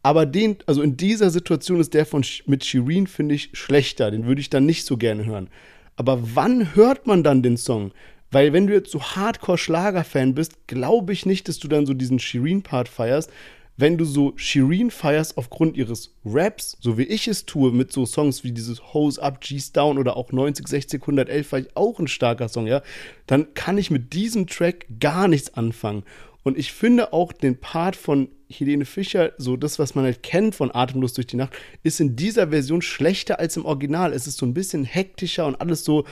Aber 0.03 0.25
den, 0.25 0.57
also 0.65 0.81
in 0.81 0.97
dieser 0.97 1.29
Situation 1.29 1.79
ist 1.79 1.93
der 1.93 2.05
von 2.05 2.25
mit 2.45 2.65
Shirin, 2.65 3.07
finde 3.07 3.35
ich, 3.35 3.49
schlechter. 3.53 4.11
Den 4.11 4.25
würde 4.25 4.41
ich 4.41 4.49
dann 4.49 4.65
nicht 4.65 4.85
so 4.85 4.97
gerne 4.97 5.25
hören. 5.25 5.49
Aber 5.95 6.19
wann 6.35 6.75
hört 6.75 7.07
man 7.07 7.23
dann 7.23 7.41
den 7.41 7.55
Song? 7.55 7.93
Weil 8.29 8.51
wenn 8.51 8.67
du 8.67 8.73
jetzt 8.73 8.91
so 8.91 9.01
Hardcore-Schlager-Fan 9.01 10.33
bist, 10.33 10.67
glaube 10.67 11.13
ich 11.13 11.25
nicht, 11.25 11.47
dass 11.47 11.59
du 11.59 11.67
dann 11.67 11.85
so 11.85 11.93
diesen 11.93 12.19
Shirin-Part 12.19 12.89
feierst, 12.89 13.31
wenn 13.75 13.97
du 13.97 14.05
so 14.05 14.33
Shireen 14.35 14.91
feierst 14.91 15.37
aufgrund 15.37 15.77
ihres 15.77 16.13
Raps, 16.23 16.77
so 16.79 16.97
wie 16.97 17.03
ich 17.03 17.27
es 17.27 17.45
tue, 17.45 17.71
mit 17.71 17.91
so 17.91 18.05
Songs 18.05 18.43
wie 18.43 18.51
dieses 18.51 18.93
Hose 18.93 19.21
Up, 19.21 19.41
G's 19.41 19.71
Down 19.71 19.97
oder 19.97 20.15
auch 20.15 20.31
90, 20.31 20.67
60, 20.67 21.01
111, 21.01 21.51
war 21.51 21.59
ich 21.59 21.75
auch 21.75 21.99
ein 21.99 22.07
starker 22.07 22.49
Song, 22.49 22.67
ja, 22.67 22.81
dann 23.25 23.53
kann 23.53 23.77
ich 23.77 23.89
mit 23.89 24.13
diesem 24.13 24.47
Track 24.47 24.85
gar 24.99 25.27
nichts 25.27 25.53
anfangen. 25.55 26.03
Und 26.43 26.57
ich 26.57 26.73
finde 26.73 27.13
auch 27.13 27.31
den 27.31 27.59
Part 27.59 27.95
von 27.95 28.27
Helene 28.49 28.85
Fischer, 28.85 29.31
so 29.37 29.55
das, 29.55 29.79
was 29.79 29.95
man 29.95 30.03
halt 30.03 30.21
kennt 30.21 30.55
von 30.55 30.75
Atemlos 30.75 31.13
durch 31.13 31.27
die 31.27 31.37
Nacht, 31.37 31.53
ist 31.83 32.01
in 32.01 32.15
dieser 32.15 32.49
Version 32.49 32.81
schlechter 32.81 33.39
als 33.39 33.57
im 33.57 33.65
Original. 33.65 34.13
Es 34.13 34.27
ist 34.27 34.37
so 34.37 34.45
ein 34.45 34.53
bisschen 34.53 34.83
hektischer 34.83 35.47
und 35.47 35.59
alles 35.61 35.83
so, 35.85 36.05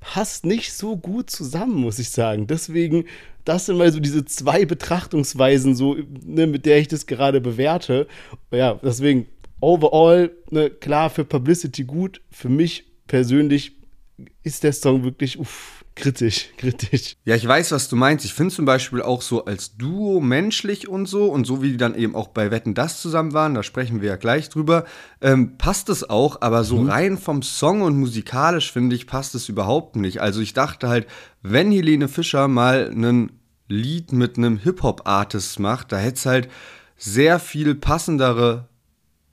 passt 0.00 0.46
nicht 0.46 0.72
so 0.72 0.96
gut 0.96 1.30
zusammen, 1.30 1.74
muss 1.74 1.98
ich 1.98 2.10
sagen. 2.10 2.46
Deswegen, 2.46 3.04
das 3.48 3.64
sind 3.64 3.78
mal 3.78 3.90
so 3.90 3.98
diese 3.98 4.26
zwei 4.26 4.66
Betrachtungsweisen, 4.66 5.74
so, 5.74 5.96
ne, 6.22 6.46
mit 6.46 6.66
der 6.66 6.78
ich 6.78 6.88
das 6.88 7.06
gerade 7.06 7.40
bewerte. 7.40 8.06
Ja, 8.50 8.74
deswegen, 8.74 9.26
overall, 9.60 10.30
ne, 10.50 10.68
klar, 10.68 11.08
für 11.08 11.24
Publicity 11.24 11.84
gut. 11.84 12.20
Für 12.30 12.50
mich 12.50 12.84
persönlich 13.06 13.72
ist 14.42 14.64
der 14.64 14.74
Song 14.74 15.02
wirklich, 15.02 15.38
uff, 15.38 15.77
kritisch, 15.98 16.48
kritisch. 16.56 17.16
Ja, 17.24 17.34
ich 17.34 17.46
weiß, 17.46 17.72
was 17.72 17.88
du 17.88 17.96
meinst. 17.96 18.24
Ich 18.24 18.32
finde 18.32 18.54
zum 18.54 18.64
Beispiel 18.64 19.02
auch 19.02 19.22
so 19.22 19.44
als 19.44 19.76
Duo 19.76 20.20
menschlich 20.20 20.88
und 20.88 21.06
so 21.06 21.26
und 21.26 21.46
so 21.46 21.62
wie 21.62 21.72
die 21.72 21.76
dann 21.76 21.94
eben 21.94 22.14
auch 22.14 22.28
bei 22.28 22.50
Wetten 22.50 22.74
das 22.74 23.02
zusammen 23.02 23.32
waren, 23.32 23.54
da 23.54 23.62
sprechen 23.62 24.00
wir 24.00 24.08
ja 24.08 24.16
gleich 24.16 24.48
drüber, 24.48 24.84
ähm, 25.20 25.58
passt 25.58 25.88
es 25.88 26.08
auch, 26.08 26.40
aber 26.40 26.64
so 26.64 26.78
mhm. 26.78 26.90
rein 26.90 27.18
vom 27.18 27.42
Song 27.42 27.82
und 27.82 27.98
musikalisch 27.98 28.72
finde 28.72 28.96
ich, 28.96 29.06
passt 29.06 29.34
es 29.34 29.48
überhaupt 29.48 29.96
nicht. 29.96 30.20
Also 30.20 30.40
ich 30.40 30.54
dachte 30.54 30.88
halt, 30.88 31.06
wenn 31.42 31.70
Helene 31.70 32.08
Fischer 32.08 32.48
mal 32.48 32.90
ein 32.90 33.32
Lied 33.68 34.12
mit 34.12 34.38
einem 34.38 34.56
Hip-Hop-Artist 34.56 35.60
macht, 35.60 35.92
da 35.92 35.98
hätte 35.98 36.16
es 36.16 36.26
halt 36.26 36.48
sehr 36.96 37.38
viel 37.38 37.74
passendere 37.74 38.68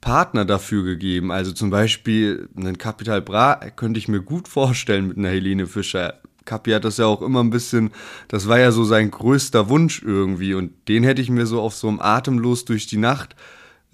Partner 0.06 0.46
dafür 0.46 0.84
gegeben. 0.84 1.32
Also 1.32 1.52
zum 1.52 1.72
Beispiel 1.72 2.48
einen 2.56 2.78
Capital 2.78 3.22
Bra 3.22 3.56
könnte 3.76 3.98
ich 3.98 4.08
mir 4.08 4.22
gut 4.22 4.48
vorstellen 4.48 5.08
mit 5.08 5.18
einer 5.18 5.30
Helene 5.30 5.66
Fischer. 5.66 6.22
Kapi 6.46 6.72
hat 6.72 6.86
das 6.86 6.98
ja 6.98 7.06
auch 7.06 7.22
immer 7.22 7.44
ein 7.44 7.50
bisschen, 7.50 7.92
das 8.28 8.48
war 8.48 8.60
ja 8.60 8.72
so 8.72 8.84
sein 8.84 9.12
größter 9.12 9.70
Wunsch 9.70 10.02
irgendwie 10.04 10.54
und 10.54 10.72
den 10.88 11.04
hätte 11.04 11.22
ich 11.22 11.30
mir 11.30 11.46
so 11.46 11.62
auf 11.62 11.76
so 11.76 11.88
einem 11.88 12.00
Atemlos 12.00 12.66
durch 12.66 12.88
die 12.88 12.98
Nacht 12.98 13.36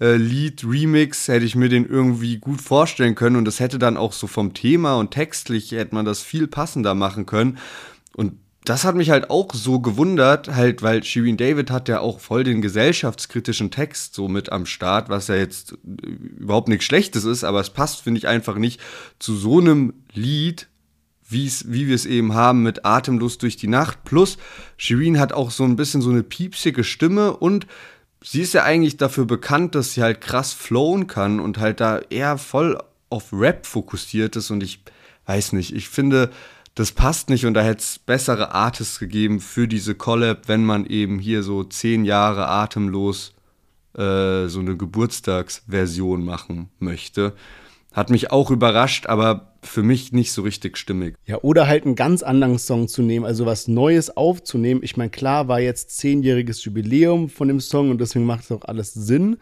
äh, 0.00 0.16
Lied, 0.16 0.64
Remix, 0.64 1.28
hätte 1.28 1.44
ich 1.44 1.54
mir 1.54 1.68
den 1.68 1.86
irgendwie 1.86 2.38
gut 2.38 2.60
vorstellen 2.60 3.14
können 3.14 3.36
und 3.36 3.44
das 3.44 3.60
hätte 3.60 3.78
dann 3.78 3.96
auch 3.96 4.12
so 4.12 4.26
vom 4.26 4.52
Thema 4.52 4.96
und 4.96 5.12
textlich 5.12 5.70
hätte 5.70 5.94
man 5.94 6.04
das 6.04 6.22
viel 6.22 6.48
passender 6.48 6.94
machen 6.94 7.24
können. 7.24 7.58
Und 8.14 8.34
das 8.64 8.84
hat 8.84 8.94
mich 8.94 9.10
halt 9.10 9.30
auch 9.30 9.52
so 9.52 9.80
gewundert, 9.80 10.48
halt, 10.48 10.82
weil 10.82 11.02
Shirin 11.02 11.36
David 11.36 11.70
hat 11.70 11.88
ja 11.88 12.00
auch 12.00 12.20
voll 12.20 12.44
den 12.44 12.62
gesellschaftskritischen 12.62 13.70
Text 13.70 14.14
so 14.14 14.28
mit 14.28 14.52
am 14.52 14.66
Start, 14.66 15.08
was 15.08 15.28
ja 15.28 15.36
jetzt 15.36 15.72
äh, 15.72 16.06
überhaupt 16.06 16.68
nichts 16.68 16.84
Schlechtes 16.84 17.24
ist, 17.24 17.44
aber 17.44 17.60
es 17.60 17.70
passt, 17.70 18.02
finde 18.02 18.18
ich, 18.18 18.28
einfach 18.28 18.56
nicht 18.56 18.80
zu 19.18 19.34
so 19.34 19.60
einem 19.60 19.94
Lied, 20.12 20.68
wie 21.32 21.86
wir 21.86 21.94
es 21.94 22.06
eben 22.06 22.34
haben 22.34 22.62
mit 22.62 22.84
Atemlos 22.84 23.38
durch 23.38 23.56
die 23.56 23.68
Nacht. 23.68 24.04
Plus, 24.04 24.38
Shirin 24.76 25.18
hat 25.18 25.32
auch 25.32 25.50
so 25.50 25.64
ein 25.64 25.76
bisschen 25.76 26.02
so 26.02 26.10
eine 26.10 26.22
piepsige 26.22 26.84
Stimme 26.84 27.36
und 27.36 27.66
sie 28.22 28.42
ist 28.42 28.54
ja 28.54 28.64
eigentlich 28.64 28.96
dafür 28.96 29.24
bekannt, 29.24 29.74
dass 29.74 29.94
sie 29.94 30.02
halt 30.02 30.20
krass 30.20 30.52
flowen 30.52 31.06
kann 31.06 31.40
und 31.40 31.58
halt 31.58 31.80
da 31.80 31.98
eher 31.98 32.38
voll 32.38 32.78
auf 33.10 33.32
Rap 33.32 33.66
fokussiert 33.66 34.36
ist 34.36 34.50
und 34.50 34.62
ich 34.62 34.82
weiß 35.26 35.52
nicht, 35.52 35.74
ich 35.74 35.88
finde, 35.88 36.30
das 36.74 36.92
passt 36.92 37.28
nicht 37.28 37.44
und 37.44 37.54
da 37.54 37.62
hätte 37.62 37.82
es 37.82 37.98
bessere 37.98 38.54
Artists 38.54 38.98
gegeben 38.98 39.40
für 39.40 39.68
diese 39.68 39.94
Collab, 39.94 40.48
wenn 40.48 40.64
man 40.64 40.86
eben 40.86 41.18
hier 41.18 41.42
so 41.42 41.64
zehn 41.64 42.04
Jahre 42.04 42.48
atemlos 42.48 43.34
äh, 43.94 44.46
so 44.46 44.60
eine 44.60 44.76
Geburtstagsversion 44.76 46.24
machen 46.24 46.70
möchte. 46.78 47.34
Hat 47.92 48.08
mich 48.08 48.30
auch 48.30 48.50
überrascht, 48.50 49.06
aber 49.06 49.51
für 49.64 49.82
mich 49.82 50.12
nicht 50.12 50.32
so 50.32 50.42
richtig 50.42 50.76
stimmig. 50.76 51.14
Ja, 51.26 51.38
oder 51.42 51.68
halt 51.68 51.84
einen 51.86 51.94
ganz 51.94 52.22
anderen 52.22 52.58
Song 52.58 52.88
zu 52.88 53.02
nehmen, 53.02 53.24
also 53.24 53.46
was 53.46 53.68
Neues 53.68 54.16
aufzunehmen. 54.16 54.80
Ich 54.82 54.96
meine, 54.96 55.10
klar 55.10 55.48
war 55.48 55.60
jetzt 55.60 55.96
zehnjähriges 55.96 56.64
Jubiläum 56.64 57.28
von 57.28 57.48
dem 57.48 57.60
Song 57.60 57.90
und 57.90 58.00
deswegen 58.00 58.26
macht 58.26 58.44
es 58.44 58.52
auch 58.52 58.64
alles 58.64 58.92
Sinn. 58.92 59.36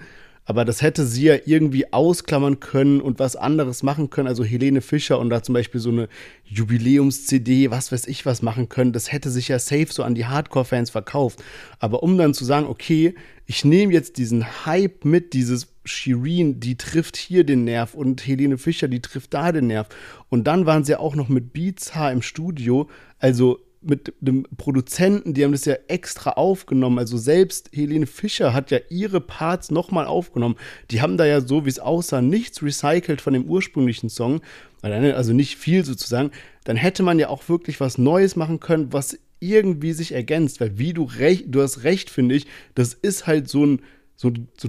Aber 0.51 0.65
das 0.65 0.83
hätte 0.83 1.07
sie 1.07 1.27
ja 1.27 1.37
irgendwie 1.47 1.93
ausklammern 1.93 2.59
können 2.59 3.01
und 3.01 3.21
was 3.21 3.37
anderes 3.37 3.85
machen 3.85 4.11
können. 4.11 4.27
Also 4.27 4.43
Helene 4.43 4.81
Fischer 4.81 5.21
und 5.21 5.31
da 5.31 5.45
zum 5.45 5.53
Beispiel 5.53 5.81
so 5.81 5.91
eine 5.91 6.09
Jubiläums-CD, 6.43 7.71
was 7.71 7.93
weiß 7.93 8.09
ich 8.09 8.27
was 8.27 8.43
machen 8.43 8.69
können. 8.69 8.93
Das 8.93 9.13
hätte 9.13 9.31
sich 9.31 9.47
ja 9.47 9.61
safe 9.61 9.87
so 9.91 10.03
an 10.03 10.17
die 10.17 10.27
Hardcore-Fans 10.27 10.91
verkauft. 10.91 11.41
Aber 11.79 12.03
um 12.03 12.19
dann 12.19 12.35
zu 12.35 12.45
sagen, 12.45 12.67
okay, 12.67 13.15
ich 13.47 13.65
nehme 13.65 13.93
jetzt 13.93 14.19
diesen 14.19 14.67
Hype 14.67 15.05
mit, 15.05 15.35
dieses 15.35 15.69
Shireen, 15.85 16.59
die 16.59 16.77
trifft 16.77 17.17
hier 17.17 17.45
den 17.45 17.63
Nerv 17.63 17.95
und 17.95 18.27
Helene 18.27 18.59
Fischer, 18.59 18.89
die 18.89 19.01
trifft 19.01 19.33
da 19.35 19.53
den 19.53 19.69
Nerv. 19.69 19.87
Und 20.31 20.49
dann 20.49 20.67
waren 20.67 20.83
sie 20.83 20.91
ja 20.91 20.99
auch 20.99 21.15
noch 21.15 21.29
mit 21.29 21.53
Beats 21.53 21.95
H 21.95 22.11
im 22.11 22.23
Studio. 22.23 22.91
Also 23.21 23.61
mit 23.83 24.13
dem 24.21 24.47
Produzenten, 24.59 25.33
die 25.33 25.43
haben 25.43 25.53
das 25.53 25.65
ja 25.65 25.77
extra 25.89 26.33
aufgenommen. 26.33 26.99
Also 26.99 27.17
selbst 27.17 27.71
Helene 27.73 28.07
Fischer 28.07 28.53
hat 28.53 28.71
ja 28.71 28.79
ihre 28.91 29.21
Parts 29.21 29.71
nochmal 29.71 30.07
aufgenommen. 30.07 30.57
Die 30.91 31.01
haben 31.01 31.17
da 31.17 31.25
ja 31.25 31.41
so, 31.41 31.65
wie 31.65 31.71
es 31.71 31.79
aussah, 31.79 32.21
nichts 32.21 32.63
recycelt 32.63 33.21
von 33.21 33.33
dem 33.33 33.45
ursprünglichen 33.45 34.11
Song. 34.11 34.43
Also 34.83 35.33
nicht 35.33 35.57
viel 35.57 35.85
sozusagen. 35.85 36.31
Dann 36.65 36.77
hätte 36.77 37.03
man 37.03 37.19
ja 37.19 37.29
auch 37.29 37.49
wirklich 37.49 37.81
was 37.81 37.97
Neues 37.97 38.37
machen 38.37 38.61
können, 38.61 38.93
was 38.93 39.19
irgendwie 39.41 39.93
sich 39.93 40.13
ergänzt. 40.13 40.61
Weil 40.61 40.79
wie 40.79 40.93
du 40.93 41.05
recht, 41.05 41.47
du 41.49 41.63
hast 41.63 41.83
recht, 41.85 42.11
finde 42.11 42.35
ich, 42.35 42.47
das 42.75 42.93
ist 42.93 43.27
halt 43.27 43.49
so 43.49 43.65
ein 43.65 43.83
so, 44.17 44.31
so, 44.59 44.69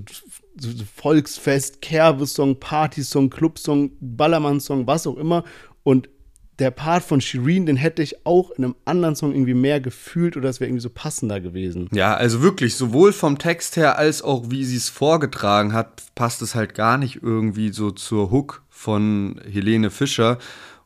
so 0.58 0.70
Volksfest, 0.96 1.82
Kerbesong, 1.82 2.62
Partysong, 2.62 3.30
Clubsong, 3.30 3.92
Ballermann-Song, 4.00 4.88
was 4.88 5.06
auch 5.06 5.18
immer. 5.18 5.44
Und 5.84 6.08
der 6.62 6.72
Part 6.72 7.04
von 7.04 7.22
Shireen, 7.22 7.66
den 7.66 7.76
hätte 7.76 8.04
ich 8.04 8.26
auch 8.26 8.52
in 8.52 8.64
einem 8.64 8.76
anderen 8.86 9.16
Song 9.16 9.34
irgendwie 9.34 9.56
mehr 9.56 9.82
gefühlt 9.82 10.38
oder 10.38 10.48
es 10.48 10.60
wäre 10.60 10.70
irgendwie 10.70 10.84
so 10.84 10.92
passender 10.92 11.42
gewesen. 11.42 11.90
Ja, 11.92 12.14
also 12.14 12.42
wirklich, 12.42 12.76
sowohl 12.76 13.14
vom 13.14 13.40
Text 13.40 13.78
her 13.78 13.98
als 13.98 14.22
auch 14.22 14.46
wie 14.50 14.64
sie 14.64 14.78
es 14.78 14.88
vorgetragen 14.88 15.74
hat, 15.74 16.04
passt 16.14 16.42
es 16.44 16.54
halt 16.54 16.76
gar 16.76 16.98
nicht 16.98 17.24
irgendwie 17.24 17.74
so 17.74 17.90
zur 17.90 18.30
Hook 18.30 18.62
von 18.70 19.42
Helene 19.52 19.90
Fischer. 19.90 20.38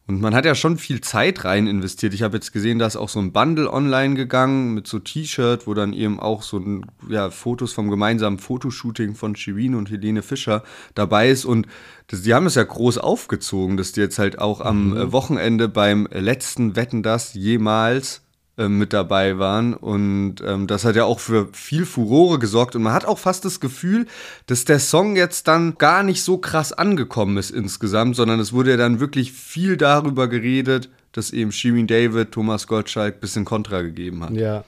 Und 0.08 0.22
man 0.22 0.36
hat 0.36 0.46
ja 0.46 0.54
schon 0.54 0.78
viel 0.78 1.02
Zeit 1.02 1.46
rein 1.46 1.66
investiert. 1.66 2.14
Ich 2.14 2.22
habe 2.22 2.38
jetzt 2.38 2.52
gesehen, 2.52 2.78
da 2.78 2.86
ist 2.86 2.96
auch 2.96 3.10
so 3.10 3.20
ein 3.20 3.32
Bundle 3.32 3.72
online 3.74 4.14
gegangen 4.14 4.76
mit 4.76 4.86
so 4.86 5.00
T-Shirt, 5.00 5.66
wo 5.66 5.74
dann 5.74 5.94
eben 5.94 6.20
auch 6.20 6.44
so 6.44 6.58
ein, 6.58 6.86
ja, 7.10 7.32
Fotos 7.32 7.74
vom 7.74 7.90
gemeinsamen 7.90 8.38
Fotoshooting 8.38 9.16
von 9.16 9.36
Shirin 9.36 9.74
und 9.74 9.90
Helene 9.90 10.22
Fischer 10.22 10.64
dabei 10.94 11.30
ist. 11.30 11.44
Und 11.44 11.66
das, 12.08 12.22
die 12.22 12.36
haben 12.36 12.46
es 12.46 12.54
ja 12.54 12.64
groß 12.64 13.00
aufgezogen, 13.00 13.78
dass 13.78 13.94
die 13.94 14.02
jetzt 14.02 14.20
halt 14.20 14.38
auch 14.38 14.62
am 14.62 14.90
mhm. 14.90 15.12
Wochenende 15.12 15.68
beim 15.70 16.08
letzten 16.12 16.76
Wetten 16.76 17.02
das 17.02 17.34
jemals 17.34 18.18
äh, 18.18 18.25
mit 18.58 18.94
dabei 18.94 19.38
waren. 19.38 19.74
Und 19.74 20.36
ähm, 20.46 20.68
das 20.68 20.86
hat 20.86 20.96
ja 20.96 21.06
auch 21.06 21.20
für 21.20 21.50
viel 21.52 21.86
Furore 21.86 22.40
gesorgt. 22.40 22.76
Und 22.76 22.84
man 22.84 22.94
hat 22.94 23.06
auch 23.06 23.20
fast 23.20 23.46
das 23.46 23.60
Gefühl, 23.60 24.06
dass 24.48 24.66
der 24.66 24.80
Song 24.80 25.16
jetzt 25.16 25.48
dann 25.48 25.78
gar 25.78 26.04
nicht 26.04 26.24
so 26.24 26.38
krass 26.38 26.74
angekommen 26.74 27.38
ist 27.38 27.52
insgesamt, 27.52 28.16
sondern 28.16 28.40
es 28.40 28.54
wurde 28.54 28.72
ja 28.72 28.78
dann 28.78 29.00
wirklich 29.00 29.32
viel 29.32 29.78
darüber 29.78 30.28
geredet, 30.28 30.90
dass 31.12 31.32
eben 31.32 31.52
Shirin 31.52 31.88
David, 31.88 32.32
Thomas 32.32 32.68
Gottschalk 32.68 33.16
ein 33.16 33.20
bisschen 33.20 33.46
Kontra 33.46 33.82
gegeben 33.82 34.24
hat. 34.24 34.32
Ja 34.32 34.64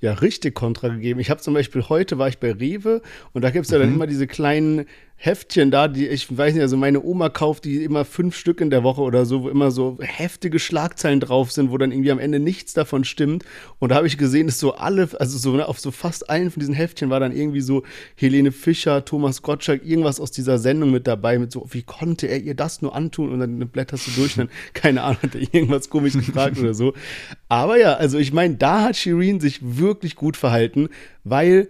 ja 0.00 0.14
richtig 0.14 0.54
Kontra 0.54 0.88
gegeben. 0.88 1.20
Ich 1.20 1.30
habe 1.30 1.40
zum 1.40 1.54
Beispiel 1.54 1.82
heute 1.88 2.18
war 2.18 2.28
ich 2.28 2.38
bei 2.38 2.52
Rewe 2.52 3.02
und 3.32 3.42
da 3.42 3.50
gibt 3.50 3.66
es 3.66 3.70
ja 3.70 3.78
dann 3.78 3.90
mhm. 3.90 3.96
immer 3.96 4.06
diese 4.06 4.26
kleinen 4.26 4.86
Heftchen 5.22 5.70
da, 5.70 5.86
die 5.86 6.08
ich 6.08 6.34
weiß 6.34 6.54
nicht, 6.54 6.62
also 6.62 6.78
meine 6.78 7.02
Oma 7.02 7.28
kauft 7.28 7.66
die 7.66 7.84
immer 7.84 8.06
fünf 8.06 8.34
Stück 8.34 8.62
in 8.62 8.70
der 8.70 8.82
Woche 8.82 9.02
oder 9.02 9.26
so, 9.26 9.42
wo 9.42 9.50
immer 9.50 9.70
so 9.70 9.98
heftige 10.00 10.58
Schlagzeilen 10.58 11.20
drauf 11.20 11.52
sind, 11.52 11.70
wo 11.70 11.76
dann 11.76 11.92
irgendwie 11.92 12.10
am 12.10 12.18
Ende 12.18 12.40
nichts 12.40 12.72
davon 12.72 13.04
stimmt. 13.04 13.44
Und 13.78 13.90
da 13.90 13.96
habe 13.96 14.06
ich 14.06 14.16
gesehen, 14.16 14.46
dass 14.46 14.58
so 14.58 14.76
alle, 14.76 15.10
also 15.18 15.36
so 15.36 15.52
ne, 15.52 15.68
auf 15.68 15.78
so 15.78 15.90
fast 15.90 16.30
allen 16.30 16.50
von 16.50 16.60
diesen 16.60 16.72
Heftchen 16.72 17.10
war 17.10 17.20
dann 17.20 17.36
irgendwie 17.36 17.60
so 17.60 17.82
Helene 18.16 18.50
Fischer, 18.50 19.04
Thomas 19.04 19.42
Gottschalk, 19.42 19.84
irgendwas 19.84 20.20
aus 20.20 20.30
dieser 20.30 20.56
Sendung 20.56 20.90
mit 20.90 21.06
dabei, 21.06 21.38
mit 21.38 21.52
so, 21.52 21.66
wie 21.70 21.82
konnte 21.82 22.26
er 22.26 22.40
ihr 22.40 22.54
das 22.54 22.80
nur 22.80 22.96
antun? 22.96 23.30
Und 23.30 23.40
dann 23.40 23.58
blätterst 23.68 24.06
du 24.06 24.12
durch, 24.12 24.38
und 24.38 24.48
dann, 24.48 24.56
keine 24.72 25.02
Ahnung, 25.02 25.18
hat 25.22 25.34
er 25.34 25.42
irgendwas 25.42 25.90
komisch 25.90 26.14
gefragt 26.14 26.58
oder 26.58 26.72
so. 26.72 26.94
Aber 27.50 27.78
ja, 27.78 27.92
also 27.92 28.16
ich 28.16 28.32
meine, 28.32 28.54
da 28.54 28.84
hat 28.84 28.96
Shireen 28.96 29.38
sich 29.38 29.58
wirklich 29.60 30.16
gut 30.16 30.38
verhalten, 30.38 30.88
weil 31.24 31.68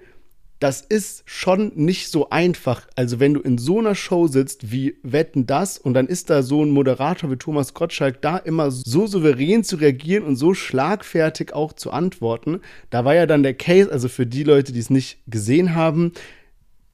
das 0.61 0.83
ist 0.83 1.23
schon 1.25 1.73
nicht 1.75 2.09
so 2.11 2.29
einfach. 2.29 2.87
Also 2.95 3.19
wenn 3.19 3.33
du 3.33 3.41
in 3.41 3.57
so 3.57 3.79
einer 3.79 3.95
Show 3.95 4.27
sitzt 4.27 4.71
wie 4.71 4.97
Wetten 5.03 5.47
das 5.47 5.79
und 5.79 5.95
dann 5.95 6.07
ist 6.07 6.29
da 6.29 6.43
so 6.43 6.63
ein 6.63 6.71
Moderator 6.71 7.31
wie 7.31 7.37
Thomas 7.37 7.73
Gottschalk 7.73 8.21
da 8.21 8.37
immer 8.37 8.71
so 8.71 9.07
souverän 9.07 9.65
zu 9.65 9.77
reagieren 9.77 10.25
und 10.25 10.37
so 10.37 10.53
schlagfertig 10.53 11.55
auch 11.55 11.73
zu 11.73 11.91
antworten. 11.91 12.61
Da 12.91 13.07
war 13.07 13.15
ja 13.15 13.25
dann 13.25 13.43
der 13.43 13.55
Case, 13.55 13.91
also 13.91 14.09
für 14.09 14.27
die 14.27 14.45
Leute, 14.45 14.73
die 14.73 14.81
es 14.81 14.91
nicht 14.91 15.21
gesehen 15.27 15.75
haben, 15.75 16.13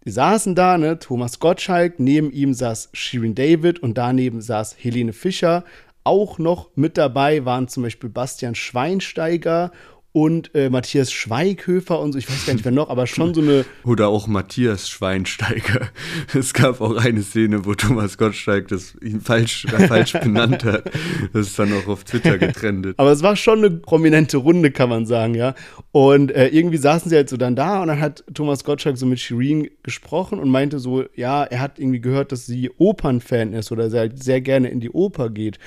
die 0.04 0.12
saßen 0.12 0.54
da, 0.54 0.78
ne, 0.78 1.00
Thomas 1.00 1.40
Gottschalk, 1.40 1.98
neben 1.98 2.30
ihm 2.30 2.54
saß 2.54 2.90
Shirin 2.92 3.34
David 3.34 3.80
und 3.80 3.98
daneben 3.98 4.40
saß 4.40 4.76
Helene 4.78 5.12
Fischer. 5.12 5.64
Auch 6.04 6.38
noch 6.38 6.70
mit 6.76 6.96
dabei 6.96 7.44
waren 7.44 7.66
zum 7.66 7.82
Beispiel 7.82 8.10
Bastian 8.10 8.54
Schweinsteiger 8.54 9.72
und 10.16 10.54
äh, 10.54 10.70
Matthias 10.70 11.12
Schweighöfer 11.12 12.00
und 12.00 12.12
so, 12.12 12.18
ich 12.18 12.26
weiß 12.26 12.46
gar 12.46 12.54
nicht 12.54 12.64
wer 12.64 12.72
noch, 12.72 12.88
aber 12.88 13.06
schon 13.06 13.34
so 13.34 13.42
eine. 13.42 13.66
Oder 13.84 14.08
auch 14.08 14.26
Matthias 14.26 14.88
Schweinsteiger. 14.88 15.90
Es 16.34 16.54
gab 16.54 16.80
auch 16.80 16.96
eine 16.96 17.22
Szene, 17.22 17.66
wo 17.66 17.74
Thomas 17.74 18.16
Gottschalk 18.16 18.68
das 18.68 18.96
ihn 19.02 19.20
falsch, 19.20 19.66
falsch 19.88 20.12
benannt 20.22 20.64
hat. 20.64 20.90
Das 21.34 21.48
ist 21.48 21.58
dann 21.58 21.70
auch 21.74 21.86
auf 21.86 22.04
Twitter 22.04 22.38
getrennt. 22.38 22.94
aber 22.96 23.12
es 23.12 23.22
war 23.22 23.36
schon 23.36 23.58
eine 23.58 23.70
prominente 23.70 24.38
Runde, 24.38 24.70
kann 24.70 24.88
man 24.88 25.04
sagen, 25.04 25.34
ja. 25.34 25.54
Und 25.92 26.30
äh, 26.32 26.48
irgendwie 26.48 26.78
saßen 26.78 27.10
sie 27.10 27.16
halt 27.16 27.28
so 27.28 27.36
dann 27.36 27.54
da 27.54 27.82
und 27.82 27.88
dann 27.88 28.00
hat 28.00 28.24
Thomas 28.32 28.64
Gottschalk 28.64 28.96
so 28.96 29.04
mit 29.04 29.20
Shireen 29.20 29.68
gesprochen 29.82 30.38
und 30.38 30.48
meinte 30.48 30.78
so, 30.78 31.04
ja, 31.14 31.44
er 31.44 31.60
hat 31.60 31.78
irgendwie 31.78 32.00
gehört, 32.00 32.32
dass 32.32 32.46
sie 32.46 32.70
Opernfan 32.78 33.52
ist 33.52 33.70
oder 33.70 33.90
sehr, 33.90 34.10
sehr 34.14 34.40
gerne 34.40 34.70
in 34.70 34.80
die 34.80 34.90
Oper 34.90 35.28
geht. 35.28 35.58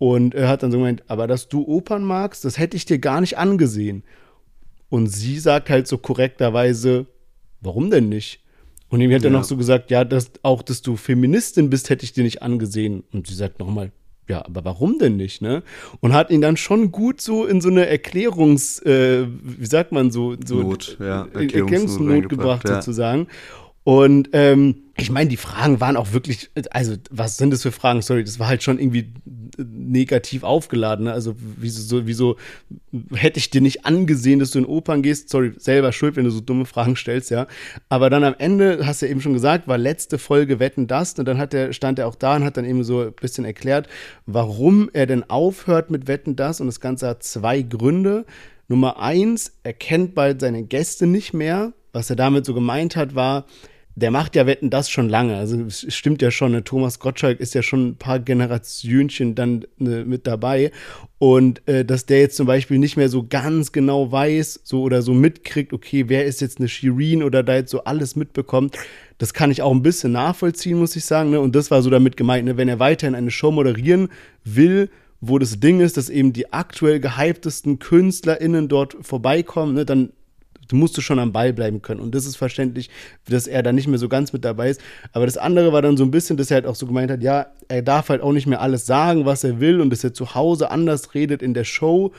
Und 0.00 0.34
er 0.34 0.48
hat 0.48 0.62
dann 0.62 0.72
so 0.72 0.78
gemeint, 0.78 1.02
aber 1.08 1.26
dass 1.26 1.48
du 1.48 1.62
Opern 1.68 2.02
magst, 2.04 2.46
das 2.46 2.56
hätte 2.56 2.74
ich 2.74 2.86
dir 2.86 2.98
gar 2.98 3.20
nicht 3.20 3.36
angesehen. 3.36 4.02
Und 4.88 5.08
sie 5.08 5.38
sagt 5.38 5.68
halt 5.68 5.86
so 5.86 5.98
korrekterweise, 5.98 7.04
warum 7.60 7.90
denn 7.90 8.08
nicht? 8.08 8.40
Und 8.88 9.02
ihm 9.02 9.12
hat 9.12 9.20
ja. 9.20 9.28
er 9.28 9.32
noch 9.32 9.44
so 9.44 9.58
gesagt, 9.58 9.90
ja, 9.90 10.04
dass, 10.06 10.30
auch, 10.42 10.62
dass 10.62 10.80
du 10.80 10.96
Feministin 10.96 11.68
bist, 11.68 11.90
hätte 11.90 12.06
ich 12.06 12.14
dir 12.14 12.24
nicht 12.24 12.40
angesehen. 12.40 13.04
Und 13.12 13.26
sie 13.26 13.34
sagt 13.34 13.58
nochmal, 13.58 13.92
ja, 14.26 14.42
aber 14.42 14.64
warum 14.64 14.98
denn 14.98 15.18
nicht, 15.18 15.42
ne? 15.42 15.62
Und 16.00 16.14
hat 16.14 16.30
ihn 16.30 16.40
dann 16.40 16.56
schon 16.56 16.92
gut 16.92 17.20
so 17.20 17.44
in 17.44 17.60
so 17.60 17.68
eine 17.68 17.86
Erklärungs, 17.86 18.78
äh, 18.80 19.26
wie 19.28 19.66
sagt 19.66 19.92
man 19.92 20.10
so, 20.10 20.34
so 20.42 20.62
Not, 20.62 20.96
ja, 20.98 21.26
Erklärungsnot, 21.26 21.60
Erklärungsnot 21.60 22.28
gebracht 22.30 22.66
ja. 22.66 22.76
sozusagen. 22.76 23.26
Und 23.84 24.30
ähm, 24.32 24.76
ich 24.96 25.10
meine, 25.10 25.28
die 25.28 25.36
Fragen 25.36 25.80
waren 25.80 25.96
auch 25.96 26.12
wirklich, 26.12 26.50
also 26.70 26.94
was 27.10 27.36
sind 27.36 27.52
das 27.52 27.62
für 27.62 27.72
Fragen? 27.72 28.02
Sorry, 28.02 28.24
das 28.24 28.38
war 28.38 28.48
halt 28.48 28.62
schon 28.62 28.78
irgendwie 28.78 29.12
negativ 29.58 30.42
aufgeladen. 30.42 31.06
Ne? 31.06 31.12
Also 31.12 31.34
wieso, 31.38 32.06
wieso 32.06 32.36
hätte 33.14 33.38
ich 33.38 33.50
dir 33.50 33.60
nicht 33.60 33.86
angesehen, 33.86 34.38
dass 34.38 34.50
du 34.50 34.58
in 34.58 34.66
Opern 34.66 35.02
gehst? 35.02 35.28
Sorry, 35.28 35.52
selber 35.56 35.92
schuld, 35.92 36.16
wenn 36.16 36.24
du 36.24 36.30
so 36.30 36.40
dumme 36.40 36.66
Fragen 36.66 36.96
stellst, 36.96 37.30
ja. 37.30 37.46
Aber 37.88 38.10
dann 38.10 38.24
am 38.24 38.34
Ende, 38.38 38.86
hast 38.86 39.02
du 39.02 39.06
ja 39.06 39.12
eben 39.12 39.20
schon 39.20 39.32
gesagt, 39.32 39.68
war 39.68 39.78
letzte 39.78 40.18
Folge 40.18 40.60
Wetten 40.60 40.86
das 40.86 41.18
und 41.18 41.26
dann 41.26 41.38
hat 41.38 41.54
er, 41.54 41.72
stand 41.72 41.98
er 41.98 42.08
auch 42.08 42.14
da 42.14 42.36
und 42.36 42.44
hat 42.44 42.56
dann 42.56 42.64
eben 42.64 42.84
so 42.84 43.00
ein 43.02 43.12
bisschen 43.12 43.44
erklärt, 43.44 43.88
warum 44.26 44.90
er 44.92 45.06
denn 45.06 45.28
aufhört 45.28 45.90
mit 45.90 46.08
Wetten 46.08 46.36
das 46.36 46.60
und 46.60 46.66
das 46.66 46.80
Ganze 46.80 47.08
hat 47.08 47.22
zwei 47.22 47.62
Gründe. 47.62 48.24
Nummer 48.68 49.00
eins, 49.00 49.52
er 49.64 49.72
kennt 49.72 50.14
bald 50.14 50.40
seine 50.40 50.62
Gäste 50.62 51.06
nicht 51.06 51.34
mehr. 51.34 51.72
Was 51.92 52.08
er 52.08 52.14
damit 52.14 52.46
so 52.46 52.54
gemeint 52.54 52.94
hat, 52.94 53.16
war, 53.16 53.46
der 53.96 54.10
macht 54.10 54.36
ja 54.36 54.46
Wetten 54.46 54.70
das 54.70 54.88
schon 54.88 55.08
lange. 55.08 55.36
Also 55.36 55.60
es 55.64 55.84
stimmt 55.94 56.22
ja 56.22 56.30
schon, 56.30 56.52
ne? 56.52 56.64
Thomas 56.64 56.98
Gottschalk 57.00 57.40
ist 57.40 57.54
ja 57.54 57.62
schon 57.62 57.88
ein 57.88 57.96
paar 57.96 58.20
Generationchen 58.20 59.34
dann 59.34 59.64
ne, 59.78 60.04
mit 60.04 60.26
dabei. 60.26 60.70
Und 61.18 61.66
äh, 61.68 61.84
dass 61.84 62.06
der 62.06 62.20
jetzt 62.20 62.36
zum 62.36 62.46
Beispiel 62.46 62.78
nicht 62.78 62.96
mehr 62.96 63.08
so 63.08 63.26
ganz 63.28 63.72
genau 63.72 64.10
weiß, 64.10 64.60
so 64.64 64.82
oder 64.82 65.02
so 65.02 65.12
mitkriegt, 65.12 65.72
okay, 65.72 66.04
wer 66.08 66.24
ist 66.24 66.40
jetzt 66.40 66.58
eine 66.58 66.68
Shirin 66.68 67.22
oder 67.22 67.42
da 67.42 67.56
jetzt 67.56 67.70
so 67.70 67.84
alles 67.84 68.16
mitbekommt, 68.16 68.78
das 69.18 69.34
kann 69.34 69.50
ich 69.50 69.60
auch 69.60 69.72
ein 69.72 69.82
bisschen 69.82 70.12
nachvollziehen, 70.12 70.78
muss 70.78 70.96
ich 70.96 71.04
sagen. 71.04 71.30
Ne? 71.30 71.40
Und 71.40 71.54
das 71.54 71.70
war 71.70 71.82
so 71.82 71.90
damit 71.90 72.16
gemeint, 72.16 72.46
ne? 72.46 72.56
wenn 72.56 72.68
er 72.68 72.78
weiterhin 72.78 73.14
eine 73.14 73.30
Show 73.30 73.50
moderieren 73.50 74.08
will, 74.44 74.88
wo 75.20 75.38
das 75.38 75.60
Ding 75.60 75.80
ist, 75.80 75.96
dass 75.96 76.08
eben 76.08 76.32
die 76.32 76.52
aktuell 76.52 77.00
gehyptesten 77.00 77.78
KünstlerInnen 77.78 78.68
dort 78.68 78.96
vorbeikommen, 79.02 79.74
ne, 79.74 79.84
dann 79.84 80.12
musst 80.76 80.96
du 80.96 81.00
schon 81.00 81.18
am 81.18 81.32
Ball 81.32 81.52
bleiben 81.52 81.82
können. 81.82 82.00
Und 82.00 82.14
das 82.14 82.26
ist 82.26 82.36
verständlich, 82.36 82.90
dass 83.28 83.46
er 83.46 83.62
da 83.62 83.72
nicht 83.72 83.88
mehr 83.88 83.98
so 83.98 84.08
ganz 84.08 84.32
mit 84.32 84.44
dabei 84.44 84.70
ist. 84.70 84.80
Aber 85.12 85.26
das 85.26 85.36
andere 85.36 85.72
war 85.72 85.82
dann 85.82 85.96
so 85.96 86.04
ein 86.04 86.10
bisschen, 86.10 86.36
dass 86.36 86.50
er 86.50 86.56
halt 86.56 86.66
auch 86.66 86.74
so 86.74 86.86
gemeint 86.86 87.10
hat, 87.10 87.22
ja, 87.22 87.46
er 87.68 87.82
darf 87.82 88.08
halt 88.08 88.22
auch 88.22 88.32
nicht 88.32 88.46
mehr 88.46 88.60
alles 88.60 88.86
sagen, 88.86 89.24
was 89.24 89.44
er 89.44 89.60
will 89.60 89.80
und 89.80 89.90
dass 89.90 90.04
er 90.04 90.14
zu 90.14 90.34
Hause 90.34 90.70
anders 90.70 91.14
redet 91.14 91.42
in 91.42 91.54
der 91.54 91.64
Show. 91.64 92.12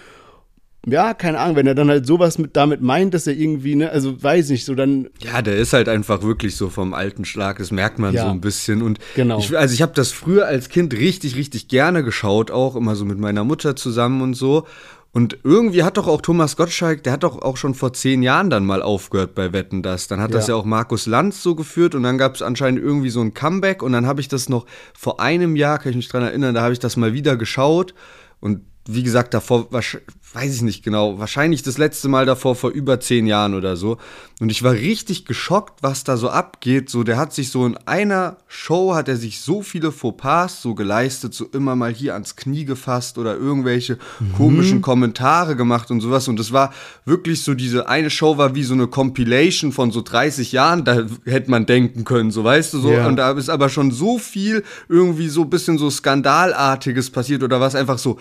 Ja, 0.88 1.14
keine 1.14 1.38
Ahnung, 1.38 1.58
wenn 1.58 1.68
er 1.68 1.76
dann 1.76 1.90
halt 1.90 2.08
sowas 2.08 2.40
mit 2.40 2.56
damit 2.58 2.82
meint, 2.82 3.14
dass 3.14 3.28
er 3.28 3.34
irgendwie, 3.34 3.76
ne, 3.76 3.92
also 3.92 4.22
weiß 4.22 4.50
nicht, 4.50 4.66
so 4.66 4.74
dann. 4.74 5.10
Ja, 5.20 5.44
der 5.44 5.58
ist 5.58 5.74
halt 5.74 5.88
einfach 5.88 6.24
wirklich 6.24 6.56
so 6.56 6.70
vom 6.70 6.96
alten 6.96 7.24
Schlag, 7.24 7.60
das 7.60 7.70
merkt 7.70 8.00
man 8.00 8.16
ja, 8.16 8.24
so 8.24 8.30
ein 8.30 8.42
bisschen. 8.42 8.82
Und 8.82 8.98
genau. 9.16 9.38
Ich, 9.38 9.56
also 9.56 9.76
ich 9.76 9.84
habe 9.84 9.94
das 9.94 10.12
früher 10.12 10.48
als 10.48 10.70
Kind 10.70 10.94
richtig, 10.94 11.36
richtig 11.36 11.68
gerne 11.68 12.04
geschaut, 12.04 12.50
auch 12.50 12.76
immer 12.76 12.96
so 12.96 13.06
mit 13.06 13.20
meiner 13.20 13.44
Mutter 13.44 13.76
zusammen 13.76 14.24
und 14.24 14.34
so. 14.34 14.66
Und 15.14 15.40
irgendwie 15.44 15.84
hat 15.84 15.98
doch 15.98 16.08
auch 16.08 16.22
Thomas 16.22 16.56
Gottschalk, 16.56 17.04
der 17.04 17.12
hat 17.14 17.24
doch 17.24 17.42
auch 17.42 17.58
schon 17.58 17.76
vor 17.76 17.92
zehn 17.92 18.24
Jahren 18.24 18.50
dann 18.50 18.66
mal 18.66 18.82
aufgehört 18.82 19.36
bei 19.36 19.52
Wetten 19.52 19.84
das. 19.84 20.08
Dann 20.08 20.22
hat 20.22 20.32
ja. 20.32 20.38
das 20.38 20.48
ja 20.48 20.56
auch 20.56 20.64
Markus 20.64 21.06
Lanz 21.06 21.44
so 21.44 21.54
geführt 21.54 21.96
und 21.96 22.04
dann 22.04 22.18
gab 22.18 22.36
es 22.36 22.42
anscheinend 22.42 22.82
irgendwie 22.82 23.10
so 23.10 23.20
ein 23.20 23.34
Comeback 23.34 23.84
und 23.84 23.92
dann 23.92 24.06
habe 24.06 24.22
ich 24.22 24.30
das 24.30 24.48
noch 24.48 24.66
vor 24.98 25.20
einem 25.20 25.58
Jahr, 25.58 25.80
kann 25.80 25.90
ich 25.90 25.98
mich 25.98 26.08
dran 26.08 26.24
erinnern, 26.24 26.56
da 26.56 26.62
habe 26.62 26.72
ich 26.72 26.80
das 26.80 26.96
mal 26.96 27.14
wieder 27.14 27.36
geschaut 27.36 27.94
und 28.40 28.62
wie 28.88 29.04
gesagt, 29.04 29.34
davor, 29.34 29.68
weiß 29.72 30.56
ich 30.56 30.62
nicht 30.62 30.84
genau, 30.84 31.20
wahrscheinlich 31.20 31.62
das 31.62 31.78
letzte 31.78 32.08
Mal 32.08 32.26
davor 32.26 32.56
vor 32.56 32.72
über 32.72 33.00
zehn 33.00 33.28
Jahren 33.28 33.54
oder 33.54 33.76
so. 33.76 33.98
Und 34.40 34.50
ich 34.50 34.64
war 34.64 34.74
richtig 34.74 35.26
geschockt, 35.26 35.84
was 35.84 36.04
da 36.04 36.18
so 36.18 36.30
abgeht. 36.30 36.90
So, 36.90 37.04
der 37.04 37.18
hat 37.18 37.32
sich 37.32 37.52
so 37.52 37.66
in 37.66 37.78
einer 37.86 38.38
Show, 38.48 38.96
hat 38.96 39.08
er 39.08 39.18
sich 39.18 39.42
so 39.42 39.62
viele 39.62 39.92
Fauxpas 39.92 40.62
so 40.62 40.74
geleistet, 40.74 41.34
so 41.36 41.46
immer 41.54 41.76
mal 41.76 41.94
hier 41.94 42.14
ans 42.14 42.36
Knie 42.36 42.66
gefasst 42.66 43.20
oder 43.20 43.36
irgendwelche 43.36 44.00
mhm. 44.20 44.34
komischen 44.34 44.82
Kommentare 44.82 45.56
gemacht 45.56 45.92
und 45.92 46.02
sowas. 46.02 46.28
Und 46.28 46.40
das 46.40 46.52
war 46.52 46.74
wirklich 47.06 47.44
so, 47.44 47.54
diese 47.54 47.88
eine 47.88 48.10
Show 48.10 48.38
war 48.38 48.56
wie 48.56 48.64
so 48.64 48.74
eine 48.74 48.88
Compilation 48.88 49.72
von 49.72 49.92
so 49.92 50.02
30 50.02 50.54
Jahren, 50.54 50.86
da 50.86 51.06
hätte 51.26 51.52
man 51.52 51.68
denken 51.68 52.04
können, 52.04 52.32
so 52.32 52.44
weißt 52.44 52.74
du 52.74 52.80
so. 52.80 52.92
Ja. 52.94 53.08
Und 53.08 53.18
da 53.18 53.32
ist 53.32 53.50
aber 53.50 53.70
schon 53.70 53.92
so 53.92 54.18
viel 54.18 54.64
irgendwie 54.90 55.28
so 55.28 55.44
ein 55.44 55.50
bisschen 55.52 55.78
so 55.78 55.90
Skandalartiges 55.90 57.12
passiert 57.12 57.44
oder 57.44 57.60
was 57.60 57.76
einfach 57.76 58.00
so 58.00 58.18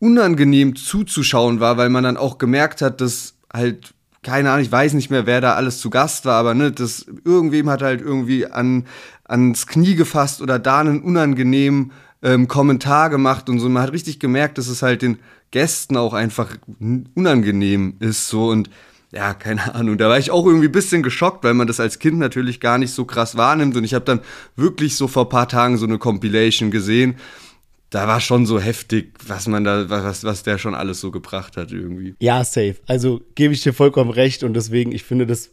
unangenehm 0.00 0.74
zuzuschauen 0.74 1.60
war, 1.60 1.76
weil 1.76 1.90
man 1.90 2.02
dann 2.02 2.16
auch 2.16 2.38
gemerkt 2.38 2.82
hat, 2.82 3.00
dass 3.00 3.34
halt 3.52 3.94
keine 4.22 4.50
Ahnung, 4.50 4.64
ich 4.64 4.72
weiß 4.72 4.92
nicht 4.94 5.10
mehr, 5.10 5.24
wer 5.24 5.40
da 5.40 5.54
alles 5.54 5.80
zu 5.80 5.88
Gast 5.88 6.26
war, 6.26 6.34
aber 6.34 6.54
ne, 6.54 6.72
das 6.72 7.06
irgendwem 7.24 7.70
hat 7.70 7.80
halt 7.80 8.02
irgendwie 8.02 8.46
an 8.46 8.84
ans 9.24 9.66
Knie 9.66 9.94
gefasst 9.94 10.42
oder 10.42 10.58
da 10.58 10.80
einen 10.80 11.00
unangenehmen 11.02 11.92
ähm, 12.22 12.46
Kommentar 12.46 13.08
gemacht 13.08 13.48
und 13.48 13.60
so. 13.60 13.68
Man 13.68 13.82
hat 13.82 13.92
richtig 13.92 14.20
gemerkt, 14.20 14.58
dass 14.58 14.68
es 14.68 14.82
halt 14.82 15.02
den 15.02 15.18
Gästen 15.50 15.96
auch 15.96 16.12
einfach 16.12 16.56
unangenehm 17.14 17.94
ist 18.00 18.28
so 18.28 18.48
und 18.48 18.68
ja, 19.12 19.34
keine 19.34 19.74
Ahnung. 19.74 19.98
Da 19.98 20.08
war 20.08 20.18
ich 20.18 20.30
auch 20.30 20.46
irgendwie 20.46 20.68
ein 20.68 20.72
bisschen 20.72 21.02
geschockt, 21.02 21.42
weil 21.42 21.54
man 21.54 21.66
das 21.66 21.80
als 21.80 21.98
Kind 21.98 22.18
natürlich 22.18 22.60
gar 22.60 22.78
nicht 22.78 22.92
so 22.92 23.04
krass 23.04 23.36
wahrnimmt. 23.36 23.76
Und 23.76 23.82
ich 23.82 23.92
habe 23.92 24.04
dann 24.04 24.20
wirklich 24.54 24.94
so 24.94 25.08
vor 25.08 25.28
paar 25.28 25.48
Tagen 25.48 25.78
so 25.78 25.86
eine 25.86 25.98
Compilation 25.98 26.70
gesehen 26.70 27.16
da 27.90 28.06
war 28.06 28.20
schon 28.20 28.46
so 28.46 28.60
heftig, 28.60 29.14
was 29.26 29.48
man 29.48 29.64
da, 29.64 29.90
was, 29.90 30.24
was 30.24 30.44
der 30.44 30.58
schon 30.58 30.74
alles 30.74 31.00
so 31.00 31.10
gebracht 31.10 31.56
hat 31.56 31.72
irgendwie. 31.72 32.14
Ja, 32.20 32.44
safe. 32.44 32.76
Also 32.86 33.20
gebe 33.34 33.52
ich 33.52 33.62
dir 33.62 33.72
vollkommen 33.72 34.10
recht 34.10 34.44
und 34.44 34.54
deswegen, 34.54 34.92
ich 34.92 35.02
finde, 35.02 35.26
das 35.26 35.50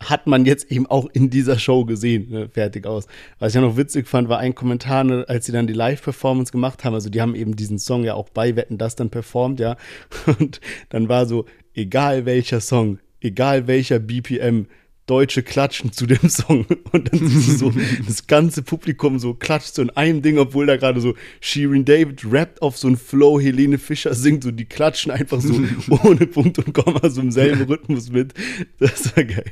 hat 0.00 0.28
man 0.28 0.44
jetzt 0.44 0.70
eben 0.70 0.86
auch 0.86 1.08
in 1.12 1.30
dieser 1.30 1.58
Show 1.58 1.84
gesehen, 1.84 2.30
ne, 2.30 2.48
fertig 2.48 2.86
aus. 2.86 3.06
Was 3.40 3.50
ich 3.50 3.54
ja 3.56 3.60
noch 3.60 3.76
witzig 3.76 4.06
fand, 4.06 4.28
war 4.28 4.38
ein 4.38 4.54
Kommentar, 4.54 5.02
ne, 5.02 5.24
als 5.26 5.46
sie 5.46 5.52
dann 5.52 5.66
die 5.66 5.72
Live-Performance 5.72 6.52
gemacht 6.52 6.84
haben. 6.84 6.94
Also 6.94 7.10
die 7.10 7.20
haben 7.20 7.34
eben 7.34 7.56
diesen 7.56 7.80
Song 7.80 8.04
ja 8.04 8.14
auch 8.14 8.28
bei 8.28 8.54
Wetten 8.54 8.78
das 8.78 8.94
dann 8.94 9.10
performt, 9.10 9.58
ja. 9.58 9.76
Und 10.38 10.60
dann 10.90 11.08
war 11.08 11.26
so, 11.26 11.46
egal 11.74 12.26
welcher 12.26 12.60
Song, 12.60 13.00
egal 13.20 13.66
welcher 13.66 13.98
BPM, 13.98 14.66
Deutsche 15.08 15.42
klatschen 15.42 15.92
zu 15.92 16.06
dem 16.06 16.28
Song. 16.28 16.66
Und 16.92 17.12
dann 17.12 17.28
so, 17.28 17.72
das 18.06 18.26
ganze 18.26 18.62
Publikum 18.62 19.18
so 19.18 19.34
klatscht 19.34 19.74
so 19.74 19.82
in 19.82 19.90
einem 19.90 20.22
Ding, 20.22 20.38
obwohl 20.38 20.66
da 20.66 20.76
gerade 20.76 21.00
so 21.00 21.14
Shirin 21.40 21.84
David 21.84 22.22
rappt 22.30 22.62
auf 22.62 22.78
so 22.78 22.88
ein 22.88 22.96
Flow, 22.96 23.40
Helene 23.40 23.78
Fischer 23.78 24.14
singt 24.14 24.44
so, 24.44 24.50
die 24.50 24.66
klatschen 24.66 25.10
einfach 25.10 25.40
so 25.40 25.54
ohne 26.04 26.26
Punkt 26.26 26.58
und 26.58 26.72
Komma 26.72 27.08
so 27.08 27.20
im 27.20 27.32
selben 27.32 27.62
Rhythmus 27.62 28.10
mit. 28.10 28.34
Das 28.78 29.16
war 29.16 29.24
geil. 29.24 29.44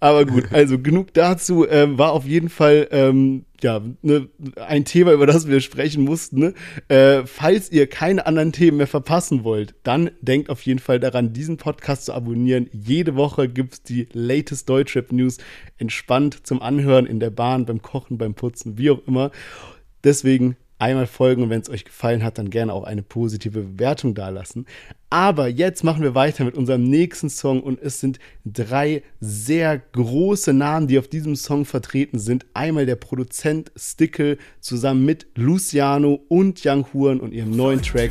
Aber 0.00 0.24
gut, 0.26 0.52
also 0.52 0.78
genug 0.78 1.14
dazu. 1.14 1.66
Ähm, 1.68 1.98
war 1.98 2.12
auf 2.12 2.26
jeden 2.26 2.48
Fall 2.48 2.88
ähm, 2.90 3.44
ja, 3.62 3.80
ne, 4.02 4.28
ein 4.56 4.84
Thema, 4.84 5.12
über 5.12 5.26
das 5.26 5.48
wir 5.48 5.60
sprechen 5.60 6.04
mussten. 6.04 6.38
Ne? 6.38 6.54
Äh, 6.88 7.26
falls 7.26 7.70
ihr 7.70 7.86
keine 7.86 8.26
anderen 8.26 8.52
Themen 8.52 8.78
mehr 8.78 8.86
verpassen 8.86 9.44
wollt, 9.44 9.74
dann 9.82 10.10
denkt 10.20 10.50
auf 10.50 10.62
jeden 10.62 10.80
Fall 10.80 11.00
daran, 11.00 11.32
diesen 11.32 11.56
Podcast 11.56 12.06
zu 12.06 12.12
abonnieren. 12.12 12.68
Jede 12.72 13.16
Woche 13.16 13.48
gibt 13.48 13.74
es 13.74 13.82
die 13.82 14.08
latest 14.12 14.68
Deutschrap 14.68 15.12
News 15.12 15.38
entspannt 15.78 16.46
zum 16.46 16.62
Anhören 16.62 17.06
in 17.06 17.20
der 17.20 17.30
Bahn, 17.30 17.66
beim 17.66 17.82
Kochen, 17.82 18.18
beim 18.18 18.34
Putzen, 18.34 18.78
wie 18.78 18.90
auch 18.90 19.00
immer. 19.06 19.30
Deswegen 20.02 20.56
einmal 20.84 21.06
folgen 21.06 21.42
und 21.42 21.50
wenn 21.50 21.62
es 21.62 21.70
euch 21.70 21.86
gefallen 21.86 22.22
hat, 22.22 22.36
dann 22.36 22.50
gerne 22.50 22.72
auch 22.72 22.84
eine 22.84 23.02
positive 23.02 23.62
Bewertung 23.62 24.14
dalassen. 24.14 24.66
Aber 25.08 25.48
jetzt 25.48 25.82
machen 25.82 26.02
wir 26.02 26.14
weiter 26.14 26.44
mit 26.44 26.56
unserem 26.56 26.84
nächsten 26.84 27.30
Song 27.30 27.62
und 27.62 27.80
es 27.80 28.00
sind 28.00 28.18
drei 28.44 29.02
sehr 29.18 29.78
große 29.78 30.52
Namen, 30.52 30.86
die 30.86 30.98
auf 30.98 31.08
diesem 31.08 31.36
Song 31.36 31.64
vertreten 31.64 32.18
sind. 32.18 32.44
Einmal 32.52 32.84
der 32.84 32.96
Produzent 32.96 33.72
Stickle 33.76 34.36
zusammen 34.60 35.06
mit 35.06 35.26
Luciano 35.36 36.20
und 36.28 36.60
Young 36.66 36.86
Huren 36.92 37.20
und 37.20 37.32
ihrem 37.32 37.52
neuen 37.52 37.80
Track 37.80 38.10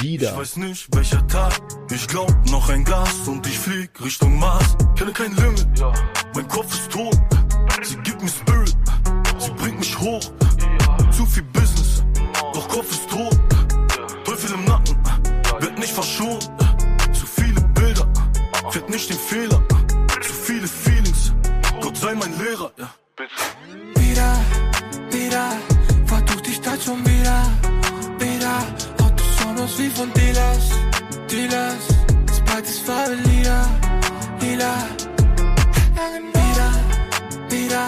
Wieder. 0.00 0.30
Ich 0.30 0.36
weiß 0.38 0.56
nicht, 0.58 0.88
welcher 0.96 1.26
Tag, 1.26 1.60
ich 1.92 2.06
glaub 2.06 2.34
noch 2.50 2.70
ein 2.70 2.84
Gas 2.84 3.28
und 3.28 3.46
ich 3.46 3.58
flieg 3.58 3.90
Richtung 4.02 4.38
Mars. 4.38 4.76
Kenne 4.96 5.12
kein 5.12 5.34
Limit, 5.36 5.66
mein 6.34 6.48
Kopf 6.48 6.72
ist 6.72 6.90
tot. 6.90 7.18
Sie 7.82 7.96
gibt 7.96 8.22
mir 8.22 8.28
Spirit, 8.28 8.74
sie 9.38 9.50
bringt 9.58 9.78
mich 9.78 9.98
hoch. 9.98 10.32
Zu 11.10 11.26
viel 11.26 11.42
Business, 11.42 11.63
verschont. 15.94 16.50
Zu 17.12 17.26
viele 17.26 17.60
Bilder, 17.78 18.06
fährt 18.70 18.88
nicht 18.90 19.08
den 19.08 19.16
Fehler. 19.16 19.62
Zu 20.20 20.32
viele 20.32 20.66
Feelings, 20.66 21.32
Gott 21.80 21.96
sei 21.96 22.14
mein 22.14 22.36
Lehrer. 22.38 22.72
Ja. 22.76 22.90
Wieder, 24.00 24.36
wieder, 25.10 25.52
vertuch 26.06 26.40
dich 26.40 26.60
da 26.60 26.72
schon 26.80 27.00
wieder. 27.06 27.38
Wieder, 28.18 28.56
Autos 29.04 29.26
sonos 29.40 29.78
wie 29.78 29.90
von 29.90 30.12
Dealers, 30.14 30.66
Dealers. 31.30 31.84
Sprite 32.36 32.68
ist 32.68 32.80
Farbe 32.80 33.14
lila, 33.26 33.66
lila. 34.40 34.74
Wieder, 36.34 36.70
wieder, 37.50 37.86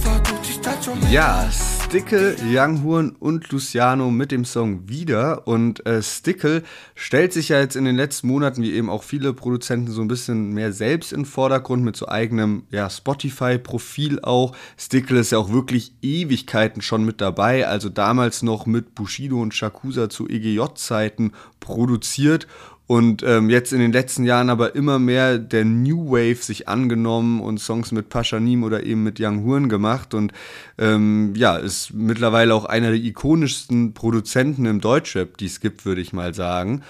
vertuch 0.00 0.40
dich 0.40 0.60
da 0.60 0.72
schon 0.82 0.98
wieder. 1.00 1.10
Ja, 1.10 1.48
Stickle, 1.92 2.36
Young 2.48 2.84
Horn 2.84 3.10
und 3.18 3.52
Luciano 3.52 4.10
mit 4.10 4.32
dem 4.32 4.46
Song 4.46 4.88
wieder. 4.88 5.46
Und 5.46 5.84
äh, 5.84 6.02
Stickle 6.02 6.62
stellt 6.94 7.34
sich 7.34 7.50
ja 7.50 7.60
jetzt 7.60 7.76
in 7.76 7.84
den 7.84 7.96
letzten 7.96 8.28
Monaten, 8.28 8.62
wie 8.62 8.72
eben 8.72 8.88
auch 8.88 9.02
viele 9.02 9.34
Produzenten, 9.34 9.90
so 9.90 10.00
ein 10.00 10.08
bisschen 10.08 10.54
mehr 10.54 10.72
selbst 10.72 11.12
in 11.12 11.20
den 11.20 11.26
Vordergrund 11.26 11.84
mit 11.84 11.94
so 11.94 12.08
eigenem 12.08 12.62
ja, 12.70 12.88
Spotify-Profil 12.88 14.20
auch. 14.22 14.56
Stickle 14.78 15.20
ist 15.20 15.32
ja 15.32 15.38
auch 15.38 15.52
wirklich 15.52 15.92
Ewigkeiten 16.00 16.80
schon 16.80 17.04
mit 17.04 17.20
dabei, 17.20 17.68
also 17.68 17.90
damals 17.90 18.42
noch 18.42 18.64
mit 18.64 18.94
Bushido 18.94 19.42
und 19.42 19.52
Shakusa 19.52 20.08
zu 20.08 20.26
EGJ-Zeiten 20.26 21.32
produziert 21.60 22.46
und 22.92 23.22
ähm, 23.22 23.48
jetzt 23.48 23.72
in 23.72 23.78
den 23.78 23.90
letzten 23.90 24.22
Jahren 24.22 24.50
aber 24.50 24.74
immer 24.74 24.98
mehr 24.98 25.38
der 25.38 25.64
New 25.64 26.10
Wave 26.10 26.42
sich 26.42 26.68
angenommen 26.68 27.40
und 27.40 27.56
Songs 27.56 27.90
mit 27.90 28.10
Paschanim 28.10 28.64
oder 28.64 28.84
eben 28.84 29.02
mit 29.02 29.18
Young 29.18 29.46
Horn 29.46 29.70
gemacht 29.70 30.12
und 30.12 30.34
ähm, 30.76 31.32
ja, 31.34 31.56
ist 31.56 31.94
mittlerweile 31.94 32.54
auch 32.54 32.66
einer 32.66 32.90
der 32.90 33.00
ikonischsten 33.00 33.94
Produzenten 33.94 34.66
im 34.66 34.82
Deutschrap, 34.82 35.38
die 35.38 35.46
es 35.46 35.60
gibt, 35.60 35.86
würde 35.86 36.02
ich 36.02 36.12
mal 36.12 36.34
sagen. 36.34 36.82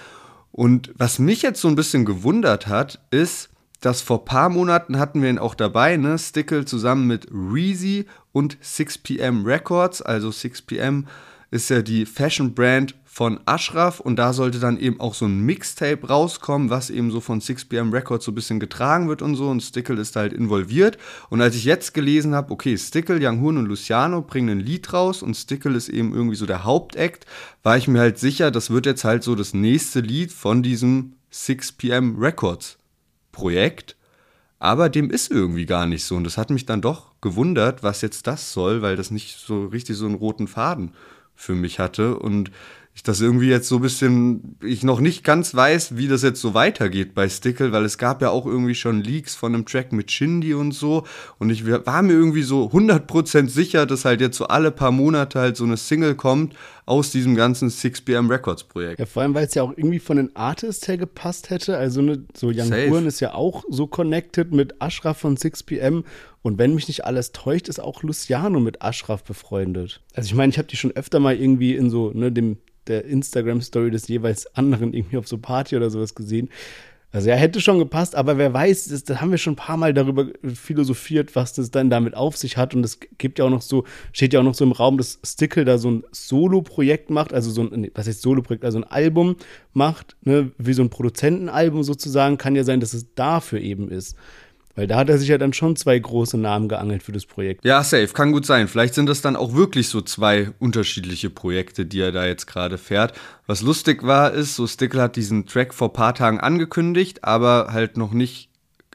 Und 0.51 0.91
was 0.97 1.19
mich 1.19 1.41
jetzt 1.41 1.61
so 1.61 1.69
ein 1.69 1.75
bisschen 1.75 2.03
gewundert 2.03 2.67
hat, 2.67 2.99
ist, 3.09 3.49
dass 3.79 4.01
vor 4.01 4.25
paar 4.25 4.49
Monaten 4.49 4.99
hatten 4.99 5.21
wir 5.21 5.29
ihn 5.29 5.39
auch 5.39 5.55
dabei, 5.55 5.95
ne? 5.95 6.19
Stickle 6.19 6.65
zusammen 6.65 7.07
mit 7.07 7.29
Reezy 7.31 8.07
und 8.33 8.57
6pm 8.57 9.45
Records, 9.45 10.01
also 10.01 10.31
6pm 10.31 11.05
ist 11.49 11.69
ja 11.69 11.81
die 11.81 12.05
Fashion 12.05 12.53
Brand 12.53 12.95
von 13.13 13.39
Ashraf 13.45 13.99
und 13.99 14.15
da 14.15 14.33
sollte 14.33 14.57
dann 14.57 14.79
eben 14.79 14.99
auch 14.99 15.13
so 15.13 15.25
ein 15.25 15.41
Mixtape 15.41 16.07
rauskommen, 16.07 16.71
was 16.71 16.89
eben 16.89 17.11
so 17.11 17.21
von 17.21 17.41
6pm 17.41 17.93
Records 17.93 18.25
so 18.25 18.31
ein 18.31 18.35
bisschen 18.35 18.59
getragen 18.59 19.07
wird 19.07 19.21
und 19.21 19.35
so 19.35 19.51
und 19.51 19.61
Stickle 19.61 20.01
ist 20.01 20.15
da 20.15 20.21
halt 20.21 20.33
involviert 20.33 20.97
und 21.29 21.39
als 21.39 21.53
ich 21.53 21.63
jetzt 21.63 21.93
gelesen 21.93 22.33
habe, 22.33 22.51
okay, 22.51 22.75
Stickle, 22.75 23.19
Young 23.21 23.39
Horn 23.41 23.57
und 23.57 23.67
Luciano 23.67 24.23
bringen 24.23 24.57
ein 24.57 24.65
Lied 24.65 24.91
raus 24.93 25.21
und 25.21 25.35
Stickle 25.35 25.77
ist 25.77 25.89
eben 25.89 26.11
irgendwie 26.11 26.35
so 26.35 26.47
der 26.47 26.63
Hauptakt, 26.63 27.27
war 27.61 27.77
ich 27.77 27.87
mir 27.87 27.99
halt 27.99 28.17
sicher, 28.17 28.49
das 28.49 28.71
wird 28.71 28.87
jetzt 28.87 29.03
halt 29.03 29.21
so 29.21 29.35
das 29.35 29.53
nächste 29.53 29.99
Lied 29.99 30.31
von 30.33 30.63
diesem 30.63 31.13
6pm 31.31 32.19
Records 32.19 32.79
Projekt 33.31 33.95
aber 34.57 34.87
dem 34.87 35.09
ist 35.09 35.29
irgendwie 35.29 35.65
gar 35.65 35.85
nicht 35.85 36.05
so. 36.05 36.15
Und 36.15 36.23
das 36.23 36.37
hat 36.37 36.49
mich 36.49 36.65
dann 36.65 36.79
doch 36.79 37.11
gewundert, 37.19 37.83
was 37.83 38.01
jetzt 38.01 38.27
das 38.27 38.53
soll, 38.53 38.81
weil 38.81 38.95
das 38.95 39.11
nicht 39.11 39.37
so 39.37 39.65
richtig 39.65 39.97
so 39.97 40.05
einen 40.05 40.15
roten 40.15 40.47
Faden 40.47 40.93
für 41.35 41.53
mich 41.53 41.79
hatte. 41.79 42.17
Und 42.17 42.49
ich 42.95 43.01
das 43.01 43.21
irgendwie 43.21 43.49
jetzt 43.49 43.67
so 43.67 43.77
ein 43.77 43.81
bisschen, 43.81 44.55
ich 44.63 44.83
noch 44.83 44.99
nicht 44.99 45.23
ganz 45.23 45.55
weiß, 45.55 45.97
wie 45.97 46.07
das 46.07 46.21
jetzt 46.21 46.39
so 46.39 46.53
weitergeht 46.53 47.15
bei 47.15 47.27
Stickle, 47.27 47.71
weil 47.71 47.85
es 47.85 47.97
gab 47.97 48.21
ja 48.21 48.29
auch 48.29 48.45
irgendwie 48.45 48.75
schon 48.75 49.01
Leaks 49.01 49.33
von 49.35 49.55
einem 49.55 49.65
Track 49.65 49.91
mit 49.91 50.11
Shindy 50.11 50.53
und 50.53 50.73
so 50.73 51.03
und 51.39 51.49
ich 51.49 51.65
war 51.65 52.01
mir 52.03 52.13
irgendwie 52.13 52.43
so 52.43 52.65
100% 52.67 53.49
sicher, 53.49 53.87
dass 53.87 54.05
halt 54.05 54.21
jetzt 54.21 54.37
so 54.37 54.45
alle 54.45 54.69
paar 54.69 54.91
Monate 54.91 55.39
halt 55.39 55.57
so 55.57 55.63
eine 55.63 55.77
Single 55.77 56.13
kommt 56.13 56.53
aus 56.85 57.11
diesem 57.11 57.35
ganzen 57.35 57.69
6pm 57.69 58.29
Records 58.29 58.63
Projekt. 58.65 58.99
Ja, 58.99 59.07
vor 59.07 59.23
allem, 59.23 59.33
weil 59.33 59.47
es 59.47 59.55
ja 59.55 59.63
auch 59.63 59.73
irgendwie 59.75 59.99
von 59.99 60.17
den 60.17 60.35
Artists 60.35 60.87
her 60.87 60.97
gepasst 60.97 61.49
hätte, 61.49 61.77
also 61.77 62.01
ne, 62.01 62.23
so 62.35 62.51
Young 62.53 62.71
Huren 62.71 63.07
ist 63.07 63.21
ja 63.21 63.33
auch 63.33 63.63
so 63.69 63.87
connected 63.87 64.51
mit 64.51 64.79
Ashraf 64.81 65.17
von 65.17 65.35
6pm 65.35 66.03
und 66.43 66.59
wenn 66.59 66.75
mich 66.75 66.87
nicht 66.87 67.05
alles 67.05 67.31
täuscht, 67.31 67.69
ist 67.69 67.79
auch 67.79 68.03
Luciano 68.03 68.59
mit 68.59 68.83
Ashraf 68.83 69.23
befreundet. 69.23 70.01
Also 70.13 70.27
ich 70.27 70.35
meine, 70.35 70.51
ich 70.51 70.59
habe 70.59 70.67
die 70.67 70.75
schon 70.75 70.91
öfter 70.91 71.19
mal 71.19 71.35
irgendwie 71.35 71.75
in 71.75 71.89
so 71.89 72.11
ne, 72.13 72.31
dem 72.31 72.57
der 72.87 73.05
Instagram-Story 73.05 73.91
des 73.91 74.07
jeweils 74.07 74.47
anderen 74.55 74.93
irgendwie 74.93 75.17
auf 75.17 75.27
so 75.27 75.37
Party 75.37 75.75
oder 75.75 75.89
sowas 75.89 76.15
gesehen. 76.15 76.49
Also 77.13 77.29
ja, 77.29 77.35
hätte 77.35 77.61
schon 77.61 77.77
gepasst, 77.77 78.15
aber 78.15 78.39
wer 78.39 78.53
weiß, 78.53 78.87
das, 78.87 79.03
da 79.03 79.21
haben 79.21 79.29
wir 79.29 79.37
schon 79.37 79.53
ein 79.53 79.57
paar 79.57 79.77
Mal 79.77 79.93
darüber 79.93 80.29
philosophiert, 80.41 81.35
was 81.35 81.53
das 81.53 81.69
dann 81.69 81.91
damit 81.91 82.15
auf 82.15 82.35
sich 82.37 82.57
hat. 82.57 82.73
Und 82.73 82.83
es 82.83 82.99
gibt 83.19 83.37
ja 83.37 83.45
auch 83.45 83.51
noch 83.51 83.61
so, 83.61 83.83
steht 84.13 84.33
ja 84.33 84.39
auch 84.39 84.43
noch 84.43 84.55
so 84.55 84.65
im 84.65 84.71
Raum, 84.71 84.97
dass 84.97 85.19
Stickle 85.23 85.63
da 85.63 85.77
so 85.77 85.91
ein 85.91 86.03
Solo-Projekt 86.11 87.11
macht, 87.11 87.31
also 87.31 87.51
so 87.51 87.61
ein, 87.61 87.91
was 87.93 88.07
heißt 88.07 88.23
Solo-Projekt, 88.23 88.65
also 88.65 88.79
ein 88.79 88.83
Album 88.83 89.35
macht, 89.73 90.15
ne, 90.23 90.51
wie 90.57 90.73
so 90.73 90.81
ein 90.81 90.89
Produzentenalbum 90.89 91.83
sozusagen, 91.83 92.39
kann 92.39 92.55
ja 92.55 92.63
sein, 92.63 92.79
dass 92.79 92.95
es 92.95 93.13
dafür 93.13 93.61
eben 93.61 93.89
ist. 93.89 94.17
Weil 94.75 94.87
da 94.87 94.97
hat 94.97 95.09
er 95.09 95.19
sich 95.19 95.29
ja 95.29 95.37
dann 95.37 95.53
schon 95.53 95.75
zwei 95.75 95.99
große 95.99 96.37
Namen 96.37 96.67
geangelt 96.67 97.03
für 97.03 97.11
das 97.11 97.27
Projekt. 97.27 97.63
Ja, 97.63 97.83
safe, 97.83 98.07
kann 98.07 98.31
gut 98.31 98.45
sein. 98.45 98.67
Vielleicht 98.67 98.95
sind 98.95 99.07
das 99.07 99.21
dann 99.21 99.35
auch 99.35 99.53
wirklich 99.53 99.87
so 99.87 100.01
zwei 100.01 100.49
unterschiedliche 100.57 101.29
Projekte, 101.29 101.85
die 101.85 101.99
er 101.99 102.11
da 102.11 102.25
jetzt 102.25 102.47
gerade 102.47 102.79
fährt. 102.79 103.13
Was 103.45 103.61
lustig 103.61 104.01
war, 104.01 104.31
ist, 104.31 104.55
so 104.55 104.65
Stickle 104.65 105.01
hat 105.01 105.15
diesen 105.15 105.45
Track 105.45 105.75
vor 105.75 105.89
ein 105.89 105.93
paar 105.93 106.15
Tagen 106.15 106.39
angekündigt, 106.39 107.23
aber 107.23 107.67
halt 107.71 107.97
noch 107.97 108.13
nicht, 108.13 108.49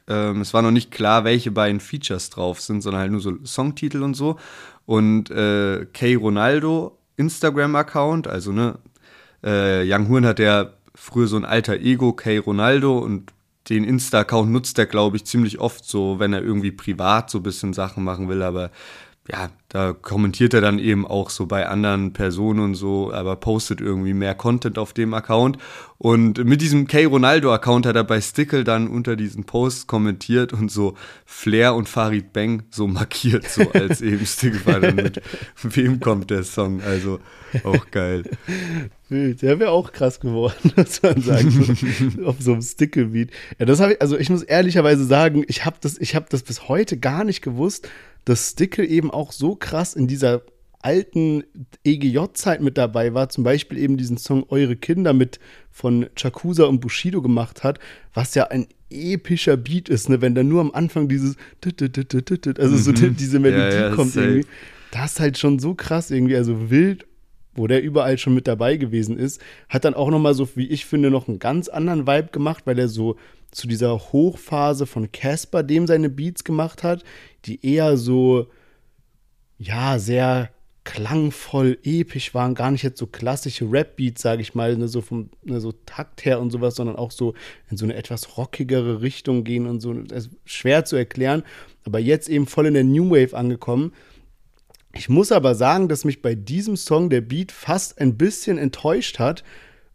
ähm, 0.09 0.41
es 0.41 0.53
war 0.53 0.61
noch 0.61 0.71
nicht 0.71 0.91
klar, 0.91 1.23
welche 1.23 1.51
beiden 1.51 1.79
Features 1.79 2.29
drauf 2.29 2.59
sind, 2.59 2.81
sondern 2.81 3.01
halt 3.01 3.11
nur 3.11 3.21
so 3.21 3.33
Songtitel 3.45 4.03
und 4.03 4.15
so. 4.15 4.37
Und 4.85 5.31
äh, 5.31 5.85
K. 5.93 6.15
Ronaldo, 6.15 6.97
Instagram-Account, 7.15 8.27
also 8.27 8.51
ne, 8.51 8.79
äh, 9.45 9.89
Young 9.89 10.09
Horn 10.09 10.25
hat 10.25 10.39
ja 10.39 10.71
früher 10.93 11.27
so 11.27 11.37
ein 11.37 11.45
alter 11.45 11.77
Ego, 11.77 12.11
K. 12.11 12.39
Ronaldo, 12.39 12.97
und 12.97 13.31
den 13.69 13.83
Insta-Account 13.83 14.51
nutzt 14.51 14.79
er, 14.79 14.85
glaube 14.85 15.17
ich, 15.17 15.25
ziemlich 15.25 15.59
oft 15.59 15.85
so, 15.85 16.19
wenn 16.19 16.33
er 16.33 16.41
irgendwie 16.41 16.71
privat 16.71 17.29
so 17.29 17.39
ein 17.39 17.43
bisschen 17.43 17.73
Sachen 17.73 18.03
machen 18.03 18.27
will, 18.27 18.41
aber 18.41 18.71
ja, 19.31 19.49
da 19.67 19.93
kommentiert 19.93 20.55
er 20.55 20.61
dann 20.61 20.79
eben 20.79 21.05
auch 21.05 21.29
so 21.29 21.45
bei 21.45 21.67
anderen 21.67 22.13
Personen 22.13 22.59
und 22.61 22.75
so, 22.75 23.13
aber 23.13 23.35
postet 23.35 23.79
irgendwie 23.79 24.13
mehr 24.15 24.33
Content 24.33 24.79
auf 24.79 24.93
dem 24.93 25.13
Account. 25.13 25.57
Und 25.99 26.43
mit 26.43 26.61
diesem 26.61 26.87
K 26.87 27.05
Ronaldo-Account 27.05 27.85
hat 27.85 27.95
er 27.95 28.05
bei 28.05 28.21
Stickle 28.21 28.63
dann 28.63 28.87
unter 28.87 29.15
diesen 29.15 29.43
Posts 29.43 29.85
kommentiert 29.85 30.53
und 30.53 30.71
so 30.71 30.95
Flair 31.25 31.75
und 31.75 31.87
Farid 31.87 32.33
Bang 32.33 32.63
so 32.71 32.87
markiert, 32.87 33.47
so 33.47 33.69
als 33.71 34.01
eben 34.01 34.25
Stickle 34.25 34.65
war 34.65 34.79
dann 34.79 34.95
mit 34.95 35.21
wem 35.61 35.99
kommt 35.99 36.31
der 36.31 36.43
Song. 36.43 36.81
Also 36.81 37.19
auch 37.63 37.91
geil. 37.91 38.23
Wild, 39.09 39.41
der 39.41 39.59
wäre 39.59 39.71
auch 39.71 39.91
krass 39.91 40.19
geworden, 40.19 40.71
muss 40.75 41.01
man 41.03 41.21
sagen, 41.21 41.51
so, 41.51 42.25
auf 42.25 42.37
so 42.39 42.53
einem 42.53 42.61
Stickle-Beat. 42.61 43.29
Ja, 43.59 43.65
das 43.65 43.79
habe 43.79 43.93
ich, 43.93 44.01
also 44.01 44.17
ich 44.17 44.29
muss 44.29 44.41
ehrlicherweise 44.41 45.03
sagen, 45.03 45.43
ich 45.47 45.65
habe 45.65 45.77
das, 45.81 45.97
ich 45.99 46.15
habe 46.15 46.27
das 46.29 46.41
bis 46.43 46.67
heute 46.67 46.97
gar 46.97 47.23
nicht 47.23 47.41
gewusst 47.41 47.89
dass 48.25 48.51
Stickle 48.51 48.85
eben 48.85 49.11
auch 49.11 49.31
so 49.31 49.55
krass 49.55 49.93
in 49.93 50.07
dieser 50.07 50.41
alten 50.81 51.43
EGJ-Zeit 51.83 52.61
mit 52.61 52.77
dabei 52.77 53.13
war, 53.13 53.29
zum 53.29 53.43
Beispiel 53.43 53.77
eben 53.77 53.97
diesen 53.97 54.17
Song 54.17 54.45
Eure 54.49 54.75
Kinder 54.75 55.13
mit 55.13 55.39
von 55.71 56.07
Chakusa 56.15 56.65
und 56.65 56.79
Bushido 56.79 57.21
gemacht 57.21 57.63
hat, 57.63 57.79
was 58.13 58.33
ja 58.35 58.47
ein 58.47 58.67
epischer 58.89 59.57
Beat 59.57 59.89
ist, 59.89 60.09
ne? 60.09 60.21
wenn 60.21 60.35
da 60.35 60.43
nur 60.43 60.61
am 60.61 60.71
Anfang 60.71 61.09
dieses 61.09 61.35
also 62.59 62.77
so 62.77 62.91
mhm. 62.91 63.15
diese 63.15 63.39
Melodie 63.39 63.75
ja, 63.75 63.89
ja, 63.89 63.95
kommt 63.95 64.15
irgendwie. 64.15 64.47
Das 64.91 65.13
ist 65.13 65.19
halt 65.19 65.37
schon 65.37 65.59
so 65.59 65.75
krass 65.75 66.09
irgendwie, 66.09 66.35
also 66.35 66.71
wild, 66.71 67.05
wo 67.53 67.67
der 67.67 67.83
überall 67.83 68.17
schon 68.17 68.33
mit 68.33 68.47
dabei 68.47 68.77
gewesen 68.77 69.17
ist, 69.17 69.41
hat 69.67 69.85
dann 69.85 69.93
auch 69.93 70.09
noch 70.09 70.19
mal 70.19 70.33
so, 70.33 70.47
wie 70.55 70.67
ich 70.67 70.85
finde, 70.85 71.11
noch 71.11 71.27
einen 71.27 71.39
ganz 71.39 71.67
anderen 71.67 72.07
Vibe 72.07 72.29
gemacht, 72.31 72.65
weil 72.65 72.79
er 72.79 72.87
so 72.87 73.17
zu 73.51 73.67
dieser 73.67 73.97
Hochphase 73.97 74.85
von 74.85 75.11
Casper, 75.11 75.63
dem 75.63 75.87
seine 75.87 76.09
Beats 76.09 76.43
gemacht 76.43 76.83
hat, 76.83 77.03
die 77.45 77.65
eher 77.65 77.97
so, 77.97 78.47
ja, 79.57 79.99
sehr 79.99 80.51
klangvoll, 80.83 81.77
episch 81.83 82.33
waren, 82.33 82.55
gar 82.55 82.71
nicht 82.71 82.83
jetzt 82.83 82.97
so 82.97 83.05
klassische 83.05 83.71
Rap-Beats, 83.71 84.21
sage 84.21 84.41
ich 84.41 84.55
mal, 84.55 84.75
ne, 84.75 84.87
so 84.87 85.01
vom 85.01 85.29
ne, 85.43 85.59
so 85.61 85.71
Takt 85.85 86.25
her 86.25 86.39
und 86.39 86.49
sowas, 86.49 86.75
sondern 86.75 86.95
auch 86.95 87.11
so 87.11 87.35
in 87.69 87.77
so 87.77 87.85
eine 87.85 87.93
etwas 87.93 88.37
rockigere 88.37 89.01
Richtung 89.01 89.43
gehen 89.43 89.67
und 89.67 89.81
so. 89.81 89.95
Schwer 90.45 90.85
zu 90.85 90.95
erklären, 90.95 91.43
aber 91.85 91.99
jetzt 91.99 92.27
eben 92.27 92.47
voll 92.47 92.65
in 92.65 92.73
der 92.73 92.83
New 92.83 93.11
Wave 93.11 93.37
angekommen. 93.37 93.93
Ich 94.95 95.09
muss 95.09 95.31
aber 95.31 95.53
sagen, 95.53 95.89
dass 95.89 96.05
mich 96.05 96.23
bei 96.23 96.33
diesem 96.33 96.75
Song 96.75 97.11
der 97.11 97.21
Beat 97.21 97.51
fast 97.51 97.99
ein 97.99 98.17
bisschen 98.17 98.57
enttäuscht 98.57 99.19
hat, 99.19 99.43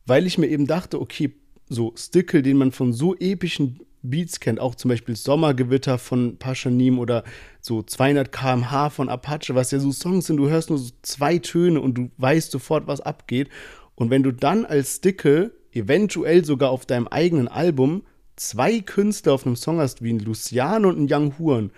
weil 0.07 0.27
ich 0.27 0.39
mir 0.39 0.47
eben 0.47 0.67
dachte, 0.69 1.01
okay, 1.01 1.35
so 1.69 1.93
Stickle, 1.97 2.43
den 2.43 2.57
man 2.57 2.73
von 2.73 2.93
so 2.93 3.15
epischen 3.15 3.81
Beats 4.03 4.39
kennt, 4.39 4.61
auch 4.61 4.75
zum 4.75 4.91
Beispiel 4.91 5.17
Sommergewitter 5.17 5.99
von 5.99 6.37
Paschanim 6.37 6.99
oder 6.99 7.25
so 7.61 7.83
200 7.83 8.31
km/h 8.31 8.91
von 8.91 9.09
Apache, 9.09 9.55
was 9.55 9.71
ja 9.71 9.79
so 9.79 9.93
Songs 9.93 10.27
sind, 10.27 10.37
du 10.37 10.49
hörst 10.49 10.69
nur 10.69 10.79
so 10.79 10.91
zwei 11.03 11.39
Töne 11.39 11.81
und 11.81 11.95
du 11.95 12.11
weißt 12.19 12.51
sofort, 12.51 12.87
was 12.87 13.01
abgeht. 13.01 13.49
Und 13.95 14.11
wenn 14.11 14.23
du 14.23 14.33
dann 14.33 14.67
als 14.67 14.97
Stickle 14.97 15.53
eventuell 15.73 16.45
sogar 16.45 16.71
auf 16.71 16.87
deinem 16.87 17.09
eigenen 17.09 17.49
Album 17.49 18.03
zwei 18.37 18.81
Künstler 18.81 19.33
auf 19.33 19.47
einem 19.47 19.57
Song 19.57 19.79
hast, 19.79 20.03
wie 20.03 20.13
ein 20.13 20.19
Luciano 20.19 20.89
und 20.89 20.99
ein 20.99 21.09
Young 21.11 21.39
Huren, 21.39 21.71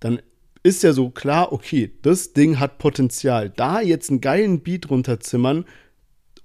dann 0.00 0.20
ist 0.62 0.82
ja 0.82 0.92
so 0.92 1.10
klar, 1.10 1.52
okay, 1.52 1.92
das 2.02 2.32
Ding 2.32 2.58
hat 2.58 2.78
Potenzial. 2.78 3.50
Da 3.50 3.80
jetzt 3.80 4.10
einen 4.10 4.20
geilen 4.20 4.60
Beat 4.60 4.90
runterzimmern 4.90 5.64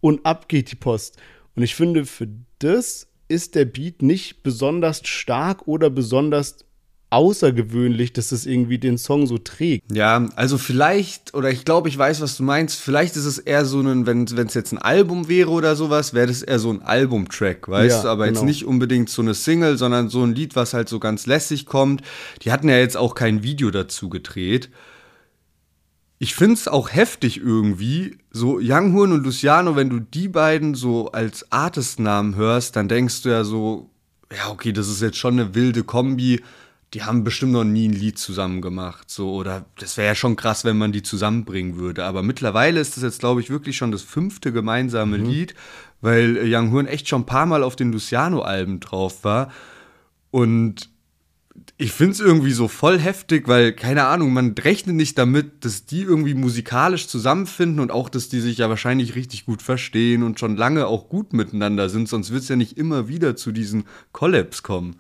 und 0.02 0.26
ab 0.26 0.50
geht 0.50 0.72
die 0.72 0.76
Post. 0.76 1.18
Und 1.56 1.64
ich 1.64 1.76
finde, 1.76 2.06
für 2.06 2.28
das 2.64 3.08
ist 3.28 3.56
der 3.56 3.66
Beat 3.66 4.02
nicht 4.02 4.44
besonders 4.44 5.06
stark 5.06 5.68
oder 5.68 5.90
besonders 5.90 6.66
außergewöhnlich, 7.10 8.12
dass 8.14 8.32
es 8.32 8.48
irgendwie 8.48 8.80
den 8.80 8.98
Song 8.98 9.28
so 9.28 9.38
trägt. 9.38 9.84
Ja, 9.96 10.28
also 10.36 10.58
vielleicht, 10.58 11.36
oder 11.36 11.52
ich 11.52 11.64
glaube, 11.64 11.88
ich 11.88 11.96
weiß, 11.96 12.22
was 12.22 12.38
du 12.38 12.44
meinst, 12.44 12.80
vielleicht 12.80 13.16
ist 13.16 13.26
es 13.26 13.38
eher 13.38 13.66
so 13.66 13.82
ein, 13.82 14.08
wenn 14.08 14.24
es 14.24 14.54
jetzt 14.56 14.72
ein 14.72 14.80
Album 14.80 15.30
wäre 15.30 15.52
oder 15.52 15.76
sowas, 15.76 16.16
wäre 16.16 16.26
das 16.26 16.42
eher 16.42 16.58
so 16.58 16.72
ein 16.72 16.82
Albumtrack, 16.82 17.68
weißt 17.68 17.98
ja, 17.98 18.02
du, 18.02 18.10
aber 18.10 18.26
genau. 18.26 18.40
jetzt 18.40 18.46
nicht 18.46 18.66
unbedingt 18.66 19.10
so 19.10 19.22
eine 19.22 19.36
Single, 19.36 19.78
sondern 19.78 20.10
so 20.10 20.24
ein 20.24 20.34
Lied, 20.34 20.56
was 20.56 20.74
halt 20.74 20.90
so 20.90 21.00
ganz 21.00 21.28
lässig 21.28 21.68
kommt. 21.68 22.02
Die 22.42 22.52
hatten 22.52 22.68
ja 22.68 22.78
jetzt 22.78 22.98
auch 22.98 23.14
kein 23.14 23.44
Video 23.44 23.70
dazu 23.70 24.10
gedreht 24.10 24.72
ich 26.24 26.36
finde 26.36 26.54
es 26.54 26.70
auch 26.70 26.90
heftig 26.94 27.42
irgendwie, 27.42 28.18
so 28.32 28.58
Young 28.62 28.94
Horn 28.94 29.12
und 29.12 29.26
Luciano, 29.26 29.76
wenn 29.76 29.90
du 29.90 30.00
die 30.00 30.30
beiden 30.30 30.74
so 30.74 31.12
als 31.12 31.52
Artistnamen 31.52 32.38
hörst, 32.38 32.78
dann 32.78 32.88
denkst 32.88 33.24
du 33.24 33.30
ja 33.30 33.44
so, 33.44 33.90
ja, 34.32 34.50
okay, 34.50 34.72
das 34.72 34.88
ist 34.88 35.02
jetzt 35.02 35.18
schon 35.18 35.38
eine 35.38 35.54
wilde 35.54 35.84
Kombi. 35.84 36.42
Die 36.94 37.04
haben 37.04 37.26
bestimmt 37.26 37.52
noch 37.52 37.66
nie 37.66 37.90
ein 37.90 37.94
Lied 37.94 38.18
zusammen 38.18 38.62
gemacht, 38.62 39.12
so 39.12 39.34
oder 39.34 39.66
das 39.78 39.98
wäre 39.98 40.08
ja 40.08 40.16
schon 40.16 40.38
krass, 40.38 40.64
wenn 40.64 40.78
man 40.78 40.94
die 40.94 41.04
zusammenbringen 41.04 41.76
würde. 41.76 42.06
Aber 42.06 42.24
mittlerweile 42.24 42.80
ist 42.80 42.96
das 42.96 43.04
jetzt, 43.04 43.20
glaube 43.20 43.42
ich, 43.42 43.50
wirklich 43.50 43.76
schon 43.76 43.92
das 43.92 44.02
fünfte 44.02 44.54
gemeinsame 44.54 45.18
mhm. 45.18 45.26
Lied, 45.26 45.56
weil 46.00 46.40
Young 46.46 46.72
Horn 46.72 46.88
echt 46.88 47.10
schon 47.10 47.24
ein 47.24 47.26
paar 47.26 47.48
Mal 47.48 47.64
auf 47.64 47.76
den 47.76 47.92
Luciano-Alben 47.92 48.80
drauf 48.80 49.26
war. 49.26 49.52
Und 50.32 50.90
ich 51.78 51.92
finde 51.92 52.14
es 52.14 52.20
irgendwie 52.20 52.52
so 52.52 52.68
voll 52.68 53.00
heftig, 53.00 53.48
weil, 53.48 53.74
keine 53.74 54.06
Ahnung, 54.06 54.34
man 54.34 54.54
rechnet 54.54 54.96
nicht 54.96 55.18
damit, 55.18 55.66
dass 55.66 55.86
die 55.86 56.02
irgendwie 56.02 56.34
musikalisch 56.34 57.08
zusammenfinden 57.08 57.80
und 57.80 57.92
auch, 57.92 58.10
dass 58.10 58.30
die 58.30 58.40
sich 58.40 58.58
ja 58.58 58.70
wahrscheinlich 58.70 59.16
richtig 59.16 59.46
gut 59.46 59.62
verstehen 59.62 60.24
und 60.24 60.40
schon 60.40 60.56
lange 60.56 60.88
auch 60.88 61.10
gut 61.10 61.34
miteinander 61.34 61.90
sind, 61.90 62.08
sonst 62.08 62.32
wird 62.32 62.44
es 62.44 62.50
ja 62.50 62.56
nicht 62.56 62.78
immer 62.78 63.08
wieder 63.08 63.36
zu 63.36 63.52
diesen 63.52 63.86
Collabs 64.12 64.64
kommen. 64.64 64.98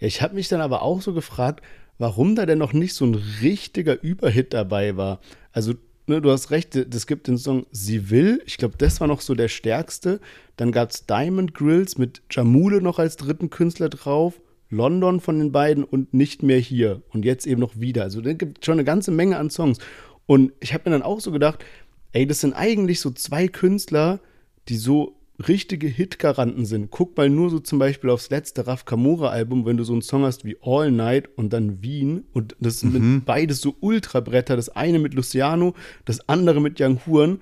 Ja, 0.00 0.08
ich 0.08 0.22
habe 0.22 0.34
mich 0.34 0.48
dann 0.48 0.60
aber 0.60 0.82
auch 0.82 1.00
so 1.00 1.12
gefragt, 1.12 1.62
warum 1.98 2.34
da 2.34 2.46
denn 2.46 2.58
noch 2.58 2.72
nicht 2.72 2.94
so 2.94 3.06
ein 3.06 3.14
richtiger 3.40 4.02
Überhit 4.02 4.52
dabei 4.52 4.96
war. 4.96 5.20
Also 5.52 5.74
ne, 6.06 6.20
du 6.20 6.30
hast 6.30 6.50
recht, 6.50 6.76
es 6.76 7.06
gibt 7.06 7.28
den 7.28 7.38
Song 7.38 7.66
Sie 7.70 8.10
will. 8.10 8.42
Ich 8.46 8.58
glaube, 8.58 8.76
das 8.78 9.00
war 9.00 9.08
noch 9.08 9.20
so 9.20 9.34
der 9.34 9.48
stärkste. 9.48 10.20
Dann 10.56 10.72
gab 10.72 10.90
es 10.90 11.06
Diamond 11.06 11.54
Grills 11.54 11.98
mit 11.98 12.22
Jamule 12.30 12.80
noch 12.80 12.98
als 12.98 13.16
dritten 13.16 13.50
Künstler 13.50 13.88
drauf. 13.88 14.40
London 14.68 15.20
von 15.20 15.38
den 15.38 15.52
beiden 15.52 15.84
und 15.84 16.12
nicht 16.14 16.42
mehr 16.42 16.58
hier. 16.58 17.02
Und 17.10 17.24
jetzt 17.24 17.46
eben 17.46 17.60
noch 17.60 17.78
wieder. 17.78 18.02
Also 18.02 18.20
da 18.20 18.32
gibt 18.32 18.64
schon 18.64 18.74
eine 18.74 18.84
ganze 18.84 19.10
Menge 19.10 19.38
an 19.38 19.50
Songs. 19.50 19.78
Und 20.26 20.52
ich 20.60 20.74
habe 20.74 20.88
mir 20.90 20.96
dann 20.96 21.02
auch 21.02 21.20
so 21.20 21.30
gedacht, 21.30 21.64
ey, 22.12 22.26
das 22.26 22.40
sind 22.40 22.54
eigentlich 22.54 23.00
so 23.00 23.10
zwei 23.10 23.48
Künstler, 23.48 24.20
die 24.68 24.76
so 24.76 25.16
richtige 25.48 25.86
Hitgaranten 25.86 26.64
sind. 26.64 26.90
Guck 26.90 27.16
mal 27.16 27.28
nur 27.28 27.50
so 27.50 27.58
zum 27.58 27.78
Beispiel 27.78 28.10
aufs 28.10 28.30
letzte 28.30 28.66
Raf 28.66 28.84
Kamora-Album, 28.84 29.66
wenn 29.66 29.76
du 29.76 29.84
so 29.84 29.92
einen 29.92 30.02
Song 30.02 30.24
hast 30.24 30.44
wie 30.44 30.56
All 30.62 30.90
Night 30.90 31.28
und 31.36 31.52
dann 31.52 31.82
Wien 31.82 32.24
und 32.32 32.56
das 32.58 32.80
sind 32.80 32.94
mhm. 32.94 33.22
beides 33.24 33.60
so 33.60 33.76
Ultrabretter. 33.80 34.56
Das 34.56 34.70
eine 34.70 34.98
mit 34.98 35.14
Luciano, 35.14 35.74
das 36.04 36.26
andere 36.28 36.60
mit 36.60 36.80
Young 36.80 37.00
Huren. 37.06 37.40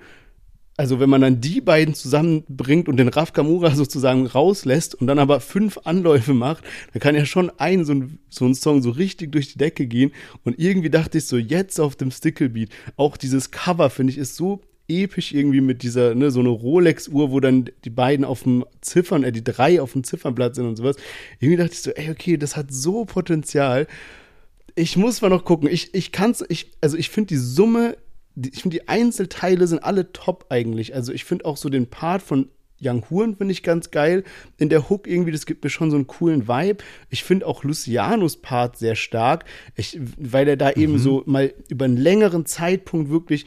Also 0.77 0.99
wenn 0.99 1.09
man 1.09 1.21
dann 1.21 1.39
die 1.39 1.61
beiden 1.61 1.93
zusammenbringt 1.93 2.89
und 2.89 2.97
den 2.97 3.07
Raf 3.07 3.31
Kamura 3.31 3.71
sozusagen 3.75 4.27
rauslässt 4.27 4.95
und 4.95 5.07
dann 5.07 5.19
aber 5.19 5.39
fünf 5.39 5.79
Anläufe 5.85 6.33
macht, 6.33 6.63
dann 6.93 6.99
kann 6.99 7.15
ja 7.15 7.25
schon 7.25 7.51
ein 7.57 7.85
so, 7.85 7.93
ein 7.93 8.19
so 8.29 8.45
ein 8.45 8.55
Song 8.55 8.81
so 8.81 8.89
richtig 8.89 9.31
durch 9.31 9.53
die 9.53 9.57
Decke 9.57 9.87
gehen. 9.87 10.11
Und 10.43 10.59
irgendwie 10.59 10.89
dachte 10.89 11.19
ich 11.19 11.27
so, 11.27 11.37
jetzt 11.37 11.79
auf 11.79 11.95
dem 11.95 12.11
Sticklebeat, 12.11 12.69
auch 12.97 13.15
dieses 13.15 13.51
Cover 13.51 13.89
finde 13.89 14.11
ich 14.11 14.17
ist 14.17 14.35
so 14.35 14.61
episch 14.87 15.33
irgendwie 15.33 15.61
mit 15.61 15.81
dieser, 15.81 16.13
ne, 16.13 16.29
so 16.29 16.41
eine 16.41 16.49
Rolex-Uhr, 16.49 17.31
wo 17.31 17.39
dann 17.39 17.69
die 17.85 17.89
beiden 17.89 18.25
auf 18.25 18.43
dem 18.43 18.65
Ziffern, 18.81 19.23
äh, 19.23 19.31
die 19.31 19.43
drei 19.43 19.81
auf 19.81 19.93
dem 19.93 20.03
Ziffernblatt 20.03 20.55
sind 20.55 20.67
und 20.67 20.75
sowas. 20.75 20.97
Irgendwie 21.39 21.57
dachte 21.57 21.73
ich 21.73 21.81
so, 21.81 21.91
ey, 21.91 22.11
okay, 22.11 22.37
das 22.37 22.55
hat 22.55 22.71
so 22.71 23.05
Potenzial. 23.05 23.87
Ich 24.75 24.97
muss 24.97 25.21
mal 25.21 25.29
noch 25.29 25.45
gucken. 25.45 25.69
Ich, 25.71 25.93
ich 25.95 26.11
kann's, 26.11 26.43
ich, 26.49 26.71
also 26.81 26.97
ich 26.97 27.09
finde 27.09 27.29
die 27.29 27.37
Summe, 27.37 27.97
ich 28.35 28.61
finde 28.61 28.77
die 28.77 28.87
Einzelteile 28.87 29.67
sind 29.67 29.83
alle 29.83 30.11
top 30.11 30.47
eigentlich. 30.49 30.93
Also 30.93 31.13
ich 31.13 31.25
finde 31.25 31.45
auch 31.45 31.57
so 31.57 31.69
den 31.69 31.87
Part 31.87 32.21
von 32.21 32.49
Young 32.81 33.09
Huren 33.09 33.35
finde 33.37 33.53
ich 33.53 33.63
ganz 33.63 33.91
geil. 33.91 34.23
In 34.57 34.69
der 34.69 34.89
Hook 34.89 35.07
irgendwie, 35.07 35.31
das 35.31 35.45
gibt 35.45 35.63
mir 35.63 35.69
schon 35.69 35.91
so 35.91 35.95
einen 35.95 36.07
coolen 36.07 36.47
Vibe. 36.47 36.83
Ich 37.09 37.23
finde 37.23 37.47
auch 37.47 37.63
Lucianos 37.63 38.37
Part 38.37 38.77
sehr 38.77 38.95
stark, 38.95 39.45
ich, 39.75 39.99
weil 40.17 40.47
er 40.47 40.57
da 40.57 40.71
mhm. 40.75 40.81
eben 40.81 40.99
so 40.99 41.23
mal 41.25 41.53
über 41.69 41.85
einen 41.85 41.97
längeren 41.97 42.45
Zeitpunkt 42.45 43.09
wirklich 43.09 43.45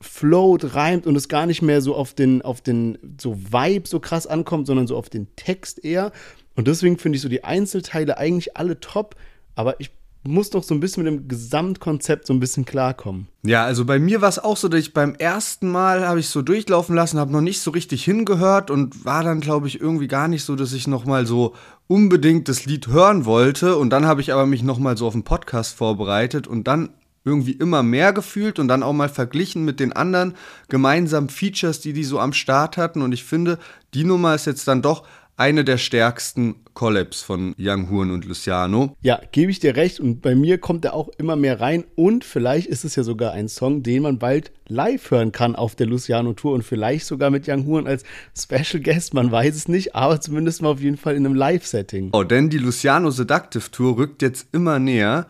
float, 0.00 0.74
reimt 0.74 1.06
und 1.06 1.16
es 1.16 1.28
gar 1.28 1.46
nicht 1.46 1.62
mehr 1.62 1.80
so 1.80 1.94
auf 1.94 2.14
den, 2.14 2.42
auf 2.42 2.60
den 2.60 2.98
so 3.20 3.36
Vibe 3.36 3.88
so 3.88 4.00
krass 4.00 4.26
ankommt, 4.26 4.66
sondern 4.66 4.86
so 4.86 4.96
auf 4.96 5.08
den 5.08 5.34
Text 5.36 5.84
eher. 5.84 6.12
Und 6.54 6.68
deswegen 6.68 6.98
finde 6.98 7.16
ich 7.16 7.22
so 7.22 7.28
die 7.28 7.44
Einzelteile 7.44 8.18
eigentlich 8.18 8.56
alle 8.56 8.80
top. 8.80 9.16
Aber 9.54 9.80
ich 9.80 9.90
muss 10.24 10.50
doch 10.50 10.62
so 10.62 10.74
ein 10.74 10.80
bisschen 10.80 11.04
mit 11.04 11.12
dem 11.12 11.28
Gesamtkonzept 11.28 12.26
so 12.26 12.32
ein 12.32 12.40
bisschen 12.40 12.64
klarkommen. 12.64 13.28
Ja, 13.44 13.64
also 13.64 13.84
bei 13.84 13.98
mir 13.98 14.20
war 14.20 14.28
es 14.28 14.38
auch 14.38 14.56
so, 14.56 14.68
dass 14.68 14.80
ich 14.80 14.92
beim 14.92 15.14
ersten 15.14 15.70
Mal 15.70 16.06
habe 16.06 16.20
ich 16.20 16.28
so 16.28 16.42
durchlaufen 16.42 16.94
lassen, 16.94 17.18
habe 17.18 17.32
noch 17.32 17.40
nicht 17.40 17.60
so 17.60 17.70
richtig 17.70 18.04
hingehört 18.04 18.70
und 18.70 19.04
war 19.04 19.22
dann, 19.22 19.40
glaube 19.40 19.68
ich, 19.68 19.80
irgendwie 19.80 20.08
gar 20.08 20.28
nicht 20.28 20.44
so, 20.44 20.56
dass 20.56 20.72
ich 20.72 20.86
noch 20.86 21.04
mal 21.04 21.26
so 21.26 21.54
unbedingt 21.86 22.48
das 22.48 22.66
Lied 22.66 22.88
hören 22.88 23.24
wollte. 23.24 23.76
Und 23.76 23.90
dann 23.90 24.06
habe 24.06 24.20
ich 24.20 24.32
aber 24.32 24.46
mich 24.46 24.62
noch 24.62 24.78
mal 24.78 24.96
so 24.96 25.06
auf 25.06 25.14
den 25.14 25.24
Podcast 25.24 25.74
vorbereitet 25.76 26.46
und 26.46 26.64
dann 26.68 26.90
irgendwie 27.24 27.52
immer 27.52 27.82
mehr 27.82 28.12
gefühlt 28.12 28.58
und 28.58 28.68
dann 28.68 28.82
auch 28.82 28.92
mal 28.92 29.08
verglichen 29.08 29.64
mit 29.64 29.80
den 29.80 29.92
anderen 29.92 30.34
gemeinsamen 30.68 31.28
Features, 31.28 31.80
die 31.80 31.92
die 31.92 32.04
so 32.04 32.18
am 32.18 32.32
Start 32.32 32.76
hatten. 32.76 33.02
Und 33.02 33.12
ich 33.12 33.24
finde, 33.24 33.58
die 33.94 34.04
Nummer 34.04 34.34
ist 34.34 34.46
jetzt 34.46 34.66
dann 34.66 34.82
doch 34.82 35.04
eine 35.38 35.64
der 35.64 35.78
stärksten 35.78 36.56
Collabs 36.74 37.22
von 37.22 37.54
Young 37.58 37.90
Horn 37.90 38.10
und 38.10 38.24
Luciano. 38.24 38.96
Ja, 39.02 39.20
gebe 39.30 39.52
ich 39.52 39.60
dir 39.60 39.76
recht. 39.76 40.00
Und 40.00 40.20
bei 40.20 40.34
mir 40.34 40.58
kommt 40.58 40.84
er 40.84 40.94
auch 40.94 41.08
immer 41.16 41.36
mehr 41.36 41.60
rein. 41.60 41.84
Und 41.94 42.24
vielleicht 42.24 42.66
ist 42.66 42.84
es 42.84 42.96
ja 42.96 43.04
sogar 43.04 43.32
ein 43.32 43.48
Song, 43.48 43.84
den 43.84 44.02
man 44.02 44.18
bald 44.18 44.50
live 44.66 45.10
hören 45.12 45.30
kann 45.30 45.54
auf 45.54 45.76
der 45.76 45.86
Luciano 45.86 46.32
Tour 46.32 46.54
und 46.54 46.64
vielleicht 46.64 47.06
sogar 47.06 47.30
mit 47.30 47.48
Young 47.48 47.66
Horn 47.66 47.86
als 47.86 48.02
Special 48.36 48.82
Guest. 48.82 49.14
Man 49.14 49.30
weiß 49.30 49.54
es 49.54 49.68
nicht, 49.68 49.94
aber 49.94 50.20
zumindest 50.20 50.60
mal 50.60 50.70
auf 50.70 50.80
jeden 50.80 50.96
Fall 50.96 51.14
in 51.14 51.24
einem 51.24 51.36
Live-Setting. 51.36 52.10
Oh, 52.12 52.24
denn 52.24 52.50
die 52.50 52.58
Luciano 52.58 53.10
Seductive 53.10 53.70
Tour 53.70 53.96
rückt 53.96 54.22
jetzt 54.22 54.48
immer 54.52 54.80
näher. 54.80 55.28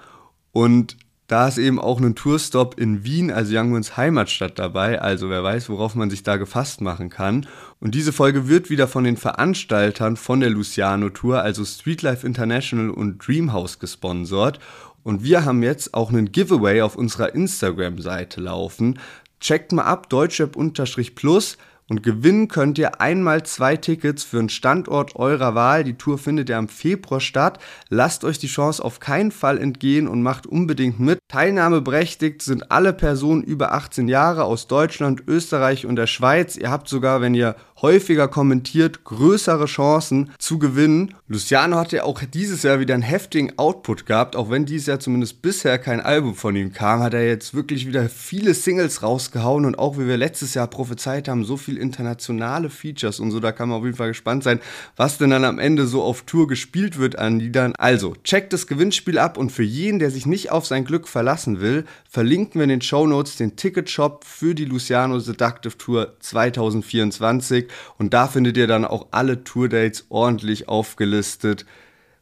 Und 0.52 0.96
da 1.28 1.46
ist 1.46 1.58
eben 1.58 1.78
auch 1.78 2.00
ein 2.00 2.14
Tourstop 2.14 2.80
in 2.80 3.04
Wien, 3.04 3.30
also 3.30 3.54
Youngwins 3.54 3.98
Heimatstadt 3.98 4.58
dabei, 4.58 5.00
also 5.00 5.28
wer 5.28 5.44
weiß, 5.44 5.68
worauf 5.68 5.94
man 5.94 6.08
sich 6.08 6.22
da 6.22 6.38
gefasst 6.38 6.80
machen 6.80 7.10
kann. 7.10 7.46
Und 7.80 7.94
diese 7.94 8.14
Folge 8.14 8.48
wird 8.48 8.70
wieder 8.70 8.88
von 8.88 9.04
den 9.04 9.18
Veranstaltern 9.18 10.16
von 10.16 10.40
der 10.40 10.48
Luciano 10.48 11.10
Tour, 11.10 11.42
also 11.42 11.66
Streetlife 11.66 12.26
International 12.26 12.88
und 12.88 13.18
Dreamhouse 13.18 13.78
gesponsert. 13.78 14.58
Und 15.04 15.22
wir 15.22 15.44
haben 15.44 15.62
jetzt 15.62 15.92
auch 15.92 16.08
einen 16.08 16.32
Giveaway 16.32 16.80
auf 16.80 16.96
unserer 16.96 17.34
Instagram-Seite 17.34 18.40
laufen. 18.40 18.98
Checkt 19.38 19.72
mal 19.72 19.84
ab, 19.84 20.08
deutschrap-plus. 20.08 21.58
Und 21.90 22.02
gewinnen 22.02 22.48
könnt 22.48 22.76
ihr 22.76 23.00
einmal 23.00 23.44
zwei 23.44 23.76
Tickets 23.76 24.22
für 24.22 24.38
einen 24.38 24.50
Standort 24.50 25.16
eurer 25.16 25.54
Wahl. 25.54 25.84
Die 25.84 25.96
Tour 25.96 26.18
findet 26.18 26.50
ja 26.50 26.58
im 26.58 26.68
Februar 26.68 27.20
statt. 27.20 27.58
Lasst 27.88 28.24
euch 28.24 28.38
die 28.38 28.46
Chance 28.46 28.84
auf 28.84 29.00
keinen 29.00 29.32
Fall 29.32 29.56
entgehen 29.56 30.06
und 30.06 30.22
macht 30.22 30.46
unbedingt 30.46 31.00
mit. 31.00 31.18
Teilnahmeberechtigt 31.28 32.42
sind 32.42 32.70
alle 32.70 32.92
Personen 32.92 33.42
über 33.42 33.72
18 33.72 34.06
Jahre 34.06 34.44
aus 34.44 34.66
Deutschland, 34.66 35.22
Österreich 35.26 35.86
und 35.86 35.96
der 35.96 36.06
Schweiz. 36.06 36.56
Ihr 36.56 36.70
habt 36.70 36.88
sogar, 36.88 37.22
wenn 37.22 37.34
ihr 37.34 37.56
häufiger 37.80 38.28
kommentiert, 38.28 39.04
größere 39.04 39.66
Chancen 39.66 40.30
zu 40.38 40.58
gewinnen. 40.58 41.14
Luciano 41.28 41.76
hat 41.76 41.92
ja 41.92 42.04
auch 42.04 42.20
dieses 42.22 42.62
Jahr 42.62 42.80
wieder 42.80 42.94
einen 42.94 43.02
heftigen 43.02 43.56
Output 43.58 44.06
gehabt, 44.06 44.34
auch 44.34 44.50
wenn 44.50 44.66
dieses 44.66 44.86
Jahr 44.86 45.00
zumindest 45.00 45.42
bisher 45.42 45.78
kein 45.78 46.00
Album 46.00 46.34
von 46.34 46.56
ihm 46.56 46.72
kam, 46.72 47.00
hat 47.00 47.14
er 47.14 47.26
jetzt 47.26 47.54
wirklich 47.54 47.86
wieder 47.86 48.08
viele 48.08 48.54
Singles 48.54 49.02
rausgehauen 49.02 49.64
und 49.64 49.78
auch 49.78 49.98
wie 49.98 50.08
wir 50.08 50.16
letztes 50.16 50.54
Jahr 50.54 50.66
prophezeit 50.66 51.28
haben, 51.28 51.44
so 51.44 51.56
viel 51.56 51.76
internationale 51.76 52.70
Features 52.70 53.20
und 53.20 53.30
so, 53.30 53.40
da 53.40 53.52
kann 53.52 53.68
man 53.68 53.78
auf 53.78 53.84
jeden 53.84 53.96
Fall 53.96 54.08
gespannt 54.08 54.42
sein, 54.42 54.60
was 54.96 55.18
denn 55.18 55.30
dann 55.30 55.44
am 55.44 55.58
Ende 55.58 55.86
so 55.86 56.02
auf 56.02 56.22
Tour 56.22 56.48
gespielt 56.48 56.98
wird 56.98 57.18
an 57.18 57.38
Liedern. 57.38 57.74
Also, 57.78 58.14
checkt 58.24 58.52
das 58.52 58.66
Gewinnspiel 58.66 59.18
ab 59.18 59.38
und 59.38 59.52
für 59.52 59.62
jeden, 59.62 59.98
der 59.98 60.10
sich 60.10 60.26
nicht 60.26 60.50
auf 60.50 60.66
sein 60.66 60.84
Glück 60.84 61.06
verlassen 61.06 61.60
will, 61.60 61.84
verlinken 62.08 62.54
wir 62.56 62.64
in 62.64 62.70
den 62.70 62.82
Show 62.82 63.06
Notes 63.06 63.36
den 63.36 63.56
Ticketshop 63.56 64.24
für 64.24 64.54
die 64.54 64.64
Luciano 64.64 65.18
Seductive 65.20 65.78
Tour 65.78 66.14
2024 66.20 67.67
und 67.98 68.14
da 68.14 68.26
findet 68.26 68.56
ihr 68.56 68.66
dann 68.66 68.84
auch 68.84 69.06
alle 69.10 69.44
Tourdates 69.44 70.06
ordentlich 70.08 70.68
aufgelistet. 70.68 71.66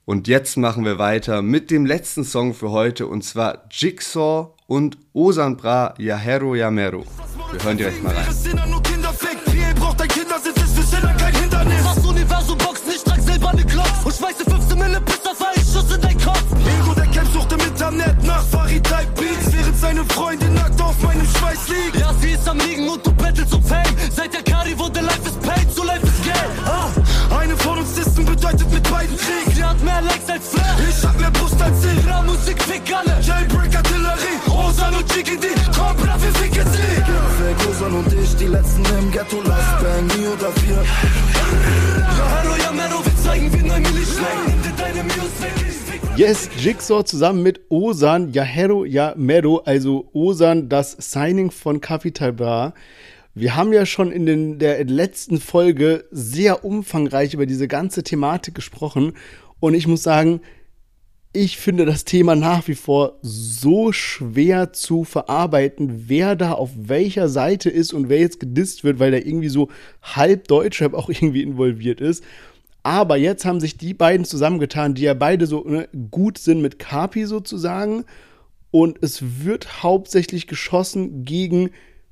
Und 0.04 0.28
jetzt 0.28 0.56
machen 0.56 0.84
wir 0.84 0.98
weiter 0.98 1.42
mit 1.42 1.70
dem 1.70 1.84
letzten 1.84 2.24
Song 2.24 2.54
für 2.54 2.70
heute 2.70 3.06
und 3.08 3.22
zwar 3.22 3.64
Jigsaw 3.70 4.50
und 4.66 4.98
Osan 5.12 5.56
Bra 5.56 5.94
Yahero 5.98 6.54
Yamero. 6.54 7.04
Wir 7.52 7.62
hören 7.64 7.76
direkt 7.76 8.02
mal 8.02 8.14
rein. 8.14 8.26
Und 14.06 14.14
schmeiße 14.14 14.44
15 14.48 14.78
Mille 14.78 15.00
bis 15.00 15.26
auf 15.26 15.44
einen 15.44 15.66
Schuss 15.66 15.92
in 15.92 16.00
dein 16.00 16.16
Kopf. 16.20 16.44
Ego, 16.52 16.94
der 16.94 17.06
Camp 17.06 17.28
sucht 17.32 17.52
im 17.52 17.58
Internet 17.58 18.22
nach 18.22 18.44
Farid 18.44 18.84
Type 18.84 19.10
Beats, 19.16 19.55
seine 19.80 20.04
Freundin 20.06 20.54
nackt 20.54 20.80
auf 20.80 21.00
meinem 21.02 21.26
Schweiß 21.26 21.68
liegt. 21.68 21.96
Ja, 22.00 22.12
sie 22.20 22.30
ist 22.30 22.48
am 22.48 22.58
Liegen 22.58 22.88
und 22.88 23.04
du 23.06 23.12
bettelst 23.12 23.52
um 23.54 23.62
Fame. 23.62 23.94
Seit 24.14 24.32
der 24.32 24.42
Kari 24.42 24.78
wurde 24.78 25.00
Life 25.00 25.26
is 25.26 25.36
paid, 25.46 25.70
so 25.72 25.84
Life 25.84 26.06
is 26.06 26.22
Geld. 26.24 26.36
Ah, 26.64 26.90
eine 27.38 27.56
von 27.56 27.78
uns 27.78 27.94
Disten 27.94 28.24
bedeutet 28.24 28.70
mit 28.72 28.82
beiden 28.90 29.16
Krieg. 29.16 29.54
Sie 29.54 29.64
hat 29.64 29.82
mehr 29.82 30.00
Likes 30.02 30.28
als 30.28 30.48
Flair. 30.48 30.76
Ich 30.88 31.04
hab 31.04 31.18
mehr 31.20 31.30
Brust 31.30 31.60
als 31.60 31.82
sie. 31.82 31.88
Ihrer 32.06 32.22
Musik 32.22 32.62
fick 32.62 32.82
alle. 32.94 33.20
Jailbreak 33.20 33.76
Artillerie. 33.76 34.38
Rosan 34.48 34.94
und 34.94 35.12
Chikindi. 35.12 35.52
Cobra, 35.74 36.14
wir 36.20 36.32
ficken 36.40 36.66
sie. 36.72 37.00
Ja, 37.12 37.22
Ferguson 37.38 37.94
und 37.94 38.12
ich, 38.12 38.36
die 38.36 38.46
letzten 38.46 38.84
im 38.98 39.10
Ghetto. 39.10 39.40
Last 39.42 39.74
Bang, 39.82 40.06
nie 40.06 40.26
oder 40.26 40.52
vier. 40.60 40.82
Ja, 42.18 42.24
hallo, 42.36 42.54
ja, 42.62 42.72
Mero, 42.72 43.04
wir 43.04 43.16
zeigen, 43.22 43.52
wie 43.52 43.62
neu 43.62 43.80
Milli 43.80 44.04
schlägt. 44.04 44.80
Deine 44.80 45.02
Music. 45.04 45.65
Yes, 46.16 46.48
Jigsaw 46.56 47.04
zusammen 47.04 47.42
mit 47.42 47.60
Osan 47.68 48.32
Yahero 48.32 48.86
Yamero, 48.86 49.58
also 49.66 50.08
Osan, 50.14 50.70
das 50.70 50.92
Signing 50.92 51.50
von 51.50 51.82
Capital 51.82 52.32
Bra. 52.32 52.72
Wir 53.34 53.54
haben 53.54 53.74
ja 53.74 53.84
schon 53.84 54.10
in 54.10 54.24
den, 54.24 54.58
der 54.58 54.82
letzten 54.86 55.38
Folge 55.38 56.06
sehr 56.10 56.64
umfangreich 56.64 57.34
über 57.34 57.44
diese 57.44 57.68
ganze 57.68 58.02
Thematik 58.02 58.54
gesprochen 58.54 59.12
und 59.60 59.74
ich 59.74 59.86
muss 59.86 60.02
sagen, 60.02 60.40
ich 61.34 61.58
finde 61.58 61.84
das 61.84 62.06
Thema 62.06 62.34
nach 62.34 62.66
wie 62.66 62.76
vor 62.76 63.18
so 63.20 63.92
schwer 63.92 64.72
zu 64.72 65.04
verarbeiten, 65.04 66.04
wer 66.08 66.34
da 66.34 66.52
auf 66.52 66.70
welcher 66.74 67.28
Seite 67.28 67.68
ist 67.68 67.92
und 67.92 68.08
wer 68.08 68.20
jetzt 68.20 68.40
gedisst 68.40 68.84
wird, 68.84 68.98
weil 68.98 69.10
da 69.10 69.18
irgendwie 69.18 69.50
so 69.50 69.68
halb 70.02 70.48
Deutschrap 70.48 70.94
auch 70.94 71.08
irgendwie 71.10 71.42
involviert 71.42 72.00
ist. 72.00 72.24
Aber 72.86 73.16
jetzt 73.16 73.44
haben 73.44 73.58
sich 73.58 73.76
die 73.76 73.94
beiden 73.94 74.24
zusammengetan, 74.24 74.94
die 74.94 75.02
ja 75.02 75.14
beide 75.14 75.48
so 75.48 75.64
ne, 75.64 75.88
gut 76.12 76.38
sind 76.38 76.62
mit 76.62 76.78
Kapi 76.78 77.26
sozusagen. 77.26 78.04
Und 78.70 78.98
es 79.02 79.42
wird 79.44 79.82
hauptsächlich 79.82 80.46
geschossen 80.46 81.24
gegen 81.24 81.70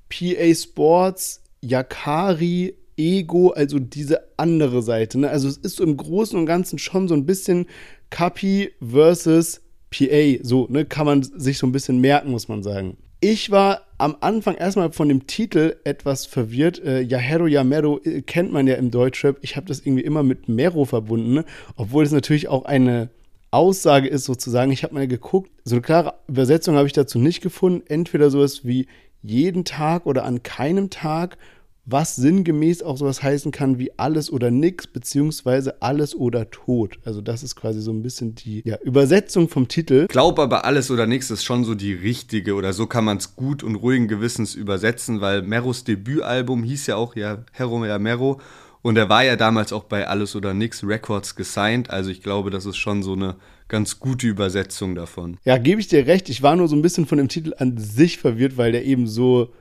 PA 0.08 0.52
Sports, 0.52 1.44
Yakari, 1.60 2.74
Ego, 2.96 3.50
also 3.50 3.78
diese 3.78 4.22
andere 4.36 4.82
Seite. 4.82 5.20
Ne? 5.20 5.30
Also 5.30 5.46
es 5.46 5.58
ist 5.58 5.76
so 5.76 5.84
im 5.84 5.96
Großen 5.96 6.36
und 6.36 6.46
Ganzen 6.46 6.80
schon 6.80 7.06
so 7.06 7.14
ein 7.14 7.24
bisschen 7.24 7.66
Kapi 8.10 8.72
versus 8.84 9.60
PA. 9.92 10.42
So, 10.42 10.66
ne, 10.68 10.84
kann 10.84 11.06
man 11.06 11.22
sich 11.22 11.58
so 11.58 11.68
ein 11.68 11.72
bisschen 11.72 12.00
merken, 12.00 12.32
muss 12.32 12.48
man 12.48 12.64
sagen. 12.64 12.96
Ich 13.20 13.52
war 13.52 13.82
am 13.98 14.16
Anfang 14.20 14.56
erstmal 14.56 14.92
von 14.92 15.08
dem 15.08 15.26
Titel 15.26 15.76
etwas 15.84 16.26
verwirrt. 16.26 16.82
Äh, 16.82 17.00
Yahero 17.00 17.46
Yamero 17.46 18.00
äh, 18.04 18.22
kennt 18.22 18.52
man 18.52 18.66
ja 18.66 18.74
im 18.74 18.90
Deutschrap. 18.90 19.38
Ich 19.42 19.56
habe 19.56 19.66
das 19.66 19.80
irgendwie 19.80 20.02
immer 20.02 20.22
mit 20.22 20.48
Mero 20.48 20.84
verbunden, 20.84 21.44
obwohl 21.76 22.04
es 22.04 22.12
natürlich 22.12 22.48
auch 22.48 22.64
eine 22.64 23.10
Aussage 23.50 24.08
ist 24.08 24.24
sozusagen. 24.24 24.72
Ich 24.72 24.82
habe 24.82 24.94
mal 24.94 25.06
geguckt, 25.06 25.50
so 25.64 25.76
eine 25.76 25.82
klare 25.82 26.14
Übersetzung 26.26 26.74
habe 26.76 26.88
ich 26.88 26.92
dazu 26.92 27.18
nicht 27.18 27.40
gefunden. 27.40 27.82
Entweder 27.86 28.30
sowas 28.30 28.64
wie 28.64 28.86
jeden 29.22 29.64
Tag 29.64 30.06
oder 30.06 30.24
an 30.24 30.42
keinem 30.42 30.90
Tag 30.90 31.38
was 31.86 32.16
sinngemäß 32.16 32.82
auch 32.82 32.96
sowas 32.96 33.22
heißen 33.22 33.52
kann 33.52 33.78
wie 33.78 33.90
alles 33.98 34.32
oder 34.32 34.50
nix, 34.50 34.86
beziehungsweise 34.86 35.82
alles 35.82 36.14
oder 36.14 36.50
tot. 36.50 36.98
Also 37.04 37.20
das 37.20 37.42
ist 37.42 37.56
quasi 37.56 37.80
so 37.80 37.92
ein 37.92 38.02
bisschen 38.02 38.34
die 38.34 38.62
ja, 38.64 38.78
Übersetzung 38.82 39.48
vom 39.48 39.68
Titel. 39.68 40.06
Glaub 40.08 40.38
aber 40.38 40.64
alles 40.64 40.90
oder 40.90 41.06
nix 41.06 41.30
ist 41.30 41.44
schon 41.44 41.64
so 41.64 41.74
die 41.74 41.92
richtige 41.92 42.54
oder 42.54 42.72
so 42.72 42.86
kann 42.86 43.04
man 43.04 43.18
es 43.18 43.36
gut 43.36 43.62
und 43.62 43.76
ruhigen 43.76 44.08
Gewissens 44.08 44.54
übersetzen, 44.54 45.20
weil 45.20 45.42
Meros 45.42 45.84
Debütalbum 45.84 46.62
hieß 46.62 46.86
ja 46.86 46.96
auch 46.96 47.16
ja 47.16 47.44
Hero 47.52 47.84
ja 47.84 47.98
Mero 47.98 48.40
und 48.84 48.98
er 48.98 49.08
war 49.08 49.24
ja 49.24 49.36
damals 49.36 49.72
auch 49.72 49.84
bei 49.84 50.06
Alles 50.06 50.36
oder 50.36 50.52
Nix 50.52 50.84
Records 50.84 51.36
gesigned. 51.36 51.88
Also 51.88 52.10
ich 52.10 52.22
glaube, 52.22 52.50
das 52.50 52.66
ist 52.66 52.76
schon 52.76 53.02
so 53.02 53.14
eine 53.14 53.36
ganz 53.66 53.98
gute 53.98 54.26
Übersetzung 54.26 54.94
davon. 54.94 55.38
Ja, 55.44 55.56
gebe 55.56 55.80
ich 55.80 55.88
dir 55.88 56.06
recht. 56.06 56.28
Ich 56.28 56.42
war 56.42 56.54
nur 56.54 56.68
so 56.68 56.76
ein 56.76 56.82
bisschen 56.82 57.06
von 57.06 57.16
dem 57.16 57.28
Titel 57.28 57.54
an 57.56 57.78
sich 57.78 58.18
verwirrt, 58.18 58.58
weil 58.58 58.72
der 58.72 58.84
eben 58.84 59.06
so 59.06 59.54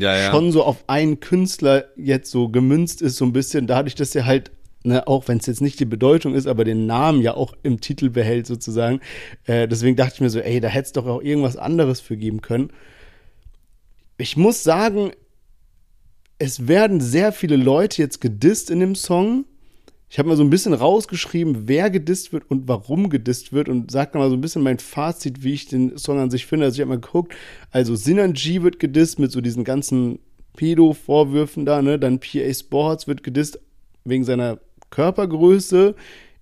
ja, 0.00 0.16
ja. 0.16 0.30
schon 0.30 0.52
so 0.52 0.64
auf 0.64 0.84
einen 0.86 1.20
Künstler 1.20 1.86
jetzt 1.96 2.30
so 2.30 2.48
gemünzt 2.48 3.02
ist, 3.02 3.16
so 3.16 3.24
ein 3.24 3.32
bisschen, 3.32 3.66
dadurch, 3.66 3.94
dass 3.94 4.14
er 4.14 4.26
halt, 4.26 4.50
ne, 4.84 5.06
auch 5.06 5.28
wenn 5.28 5.38
es 5.38 5.46
jetzt 5.46 5.60
nicht 5.60 5.80
die 5.80 5.84
Bedeutung 5.84 6.34
ist, 6.34 6.46
aber 6.46 6.64
den 6.64 6.86
Namen 6.86 7.22
ja 7.22 7.34
auch 7.34 7.54
im 7.62 7.80
Titel 7.80 8.10
behält 8.10 8.46
sozusagen. 8.46 9.00
Äh, 9.44 9.68
deswegen 9.68 9.96
dachte 9.96 10.14
ich 10.14 10.20
mir 10.20 10.30
so, 10.30 10.40
ey, 10.40 10.60
da 10.60 10.68
hätte 10.68 10.86
es 10.86 10.92
doch 10.92 11.06
auch 11.06 11.22
irgendwas 11.22 11.56
anderes 11.56 12.00
für 12.00 12.16
geben 12.16 12.40
können. 12.40 12.70
Ich 14.16 14.36
muss 14.36 14.62
sagen, 14.64 15.12
es 16.38 16.68
werden 16.68 17.00
sehr 17.00 17.32
viele 17.32 17.56
Leute 17.56 18.00
jetzt 18.02 18.20
gedisst 18.20 18.70
in 18.70 18.80
dem 18.80 18.94
Song. 18.94 19.44
Ich 20.10 20.18
habe 20.18 20.28
mal 20.28 20.36
so 20.36 20.42
ein 20.42 20.50
bisschen 20.50 20.72
rausgeschrieben, 20.72 21.68
wer 21.68 21.90
gedisst 21.90 22.32
wird 22.32 22.50
und 22.50 22.66
warum 22.66 23.10
gedisst 23.10 23.52
wird 23.52 23.68
und 23.68 23.90
sag 23.90 24.14
mal 24.14 24.30
so 24.30 24.36
ein 24.36 24.40
bisschen 24.40 24.62
mein 24.62 24.78
Fazit, 24.78 25.42
wie 25.44 25.52
ich 25.52 25.66
den 25.66 25.98
Song 25.98 26.18
an 26.18 26.30
sich 26.30 26.46
finde. 26.46 26.64
Also 26.64 26.76
ich 26.76 26.80
habe 26.80 26.90
mal 26.90 27.00
geguckt, 27.00 27.34
also 27.70 27.94
Sinanji 27.94 28.62
wird 28.62 28.78
gedisst 28.78 29.18
mit 29.18 29.30
so 29.30 29.42
diesen 29.42 29.64
ganzen 29.64 30.20
Pedo-Vorwürfen 30.56 31.66
da, 31.66 31.82
ne? 31.82 31.98
Dann 31.98 32.20
PA 32.20 32.52
Sports 32.54 33.06
wird 33.06 33.22
gedisst 33.22 33.60
wegen 34.04 34.24
seiner 34.24 34.58
Körpergröße. 34.90 35.94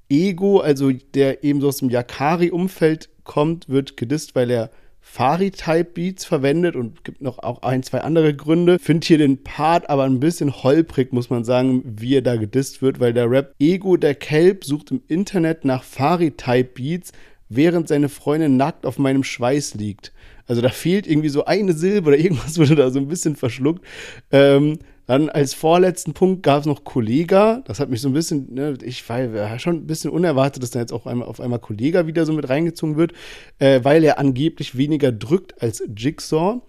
Ego, 0.08 0.60
also 0.60 0.92
der 1.14 1.42
eben 1.42 1.60
so 1.60 1.68
aus 1.68 1.78
dem 1.78 1.90
Yakari-Umfeld 1.90 3.08
kommt, 3.24 3.68
wird 3.68 3.96
gedisst, 3.96 4.36
weil 4.36 4.50
er 4.52 4.70
Fari-Type-Beats 5.09 6.26
verwendet 6.26 6.76
und 6.76 7.02
gibt 7.04 7.22
noch 7.22 7.38
auch 7.38 7.62
ein, 7.62 7.82
zwei 7.82 8.00
andere 8.02 8.34
Gründe. 8.34 8.78
Finde 8.78 9.07
hier 9.07 9.16
den 9.16 9.42
Part 9.42 9.88
aber 9.88 10.02
ein 10.02 10.20
bisschen 10.20 10.62
holprig, 10.62 11.12
muss 11.12 11.30
man 11.30 11.42
sagen, 11.42 11.82
wie 11.86 12.16
er 12.16 12.22
da 12.22 12.36
gedisst 12.36 12.82
wird, 12.82 13.00
weil 13.00 13.14
der 13.14 13.30
Rap 13.30 13.54
Ego 13.59 13.96
der 13.96 14.14
Kelp 14.14 14.64
sucht 14.64 14.90
im 14.90 15.00
Internet 15.09 15.64
nach 15.64 15.84
Fari-Type-Beats, 15.84 17.12
während 17.48 17.88
seine 17.88 18.11
Freundin 18.11 18.59
nackt 18.59 18.84
auf 18.84 18.98
meinem 18.98 19.24
Schweiß 19.24 19.74
liegt. 19.74 20.12
Also 20.48 20.61
da 20.61 20.68
fehlt 20.68 21.07
irgendwie 21.07 21.30
so 21.30 21.46
eine 21.46 21.72
Silbe 21.72 22.09
oder 22.09 22.18
irgendwas 22.18 22.59
wurde 22.59 22.74
da 22.74 22.90
so 22.90 22.98
ein 22.98 23.09
bisschen 23.09 23.36
verschluckt. 23.36 23.86
Ähm, 24.32 24.80
dann 25.07 25.28
als 25.28 25.54
vorletzten 25.54 26.14
Punkt 26.14 26.42
gab 26.42 26.61
es 26.61 26.66
noch 26.66 26.82
Kollega. 26.82 27.62
Das 27.66 27.78
hat 27.78 27.90
mich 27.90 28.00
so 28.00 28.09
ein 28.09 28.12
bisschen, 28.12 28.52
ne, 28.52 28.76
ich 28.82 29.09
war 29.09 29.59
schon 29.59 29.76
ein 29.76 29.86
bisschen 29.86 30.11
unerwartet, 30.11 30.62
dass 30.62 30.70
da 30.70 30.80
jetzt 30.80 30.92
auch 30.92 31.07
einmal, 31.07 31.28
auf 31.28 31.40
einmal 31.40 31.61
Kollega 31.61 32.07
wieder 32.07 32.26
so 32.26 32.32
mit 32.32 32.48
reingezogen 32.48 32.96
wird, 32.96 33.12
äh, 33.59 33.80
weil 33.84 34.02
er 34.02 34.18
angeblich 34.18 34.76
weniger 34.76 35.12
drückt 35.12 35.62
als 35.62 35.82
Jigsaw. 35.96 36.61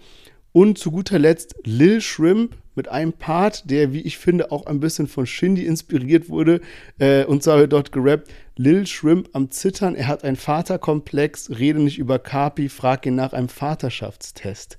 Und 0.52 0.78
zu 0.78 0.92
guter 0.92 1.20
Letzt 1.20 1.56
Lil 1.66 2.00
Shrimp 2.02 2.56
mit 2.76 2.88
einem 2.88 3.14
Part, 3.14 3.70
der, 3.70 3.92
wie 3.92 4.02
ich 4.02 4.18
finde, 4.18 4.52
auch 4.52 4.66
ein 4.68 4.80
bisschen 4.80 5.08
von 5.08 5.26
Shindy 5.26 5.66
inspiriert 5.66 6.30
wurde. 6.30 6.62
Äh, 7.00 7.26
und 7.26 7.44
zwar 7.44 7.58
wird 7.58 7.74
dort 7.74 7.92
gerappt: 7.92 8.30
Lil 8.56 8.86
Shrimp 8.86 9.30
am 9.34 9.50
Zittern, 9.52 9.96
er 9.96 10.08
hat 10.08 10.24
einen 10.24 10.36
Vaterkomplex, 10.36 11.58
rede 11.58 11.80
nicht 11.80 11.98
über 11.98 12.20
Kapi, 12.20 12.70
frag 12.70 13.06
ihn 13.06 13.16
nach 13.16 13.34
einem 13.34 13.50
Vaterschaftstest. 13.50 14.78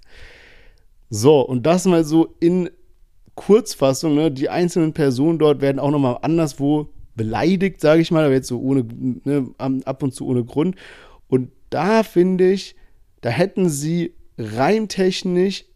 So, 1.10 1.40
und 1.40 1.64
das 1.64 1.86
mal 1.86 2.04
so 2.04 2.36
in 2.40 2.70
Kurzfassung, 3.38 4.16
ne, 4.16 4.32
die 4.32 4.48
einzelnen 4.48 4.92
Personen 4.92 5.38
dort 5.38 5.60
werden 5.60 5.78
auch 5.78 5.92
nochmal 5.92 6.18
anderswo 6.22 6.88
beleidigt, 7.14 7.80
sage 7.80 8.02
ich 8.02 8.10
mal, 8.10 8.24
aber 8.24 8.34
jetzt 8.34 8.48
so 8.48 8.60
ohne, 8.60 8.84
ne, 9.24 9.54
ab 9.58 10.02
und 10.02 10.12
zu 10.12 10.26
ohne 10.26 10.44
Grund. 10.44 10.74
Und 11.28 11.52
da 11.70 12.02
finde 12.02 12.50
ich, 12.50 12.74
da 13.20 13.30
hätten 13.30 13.68
sie 13.68 14.14
reimtechnisch 14.38 15.66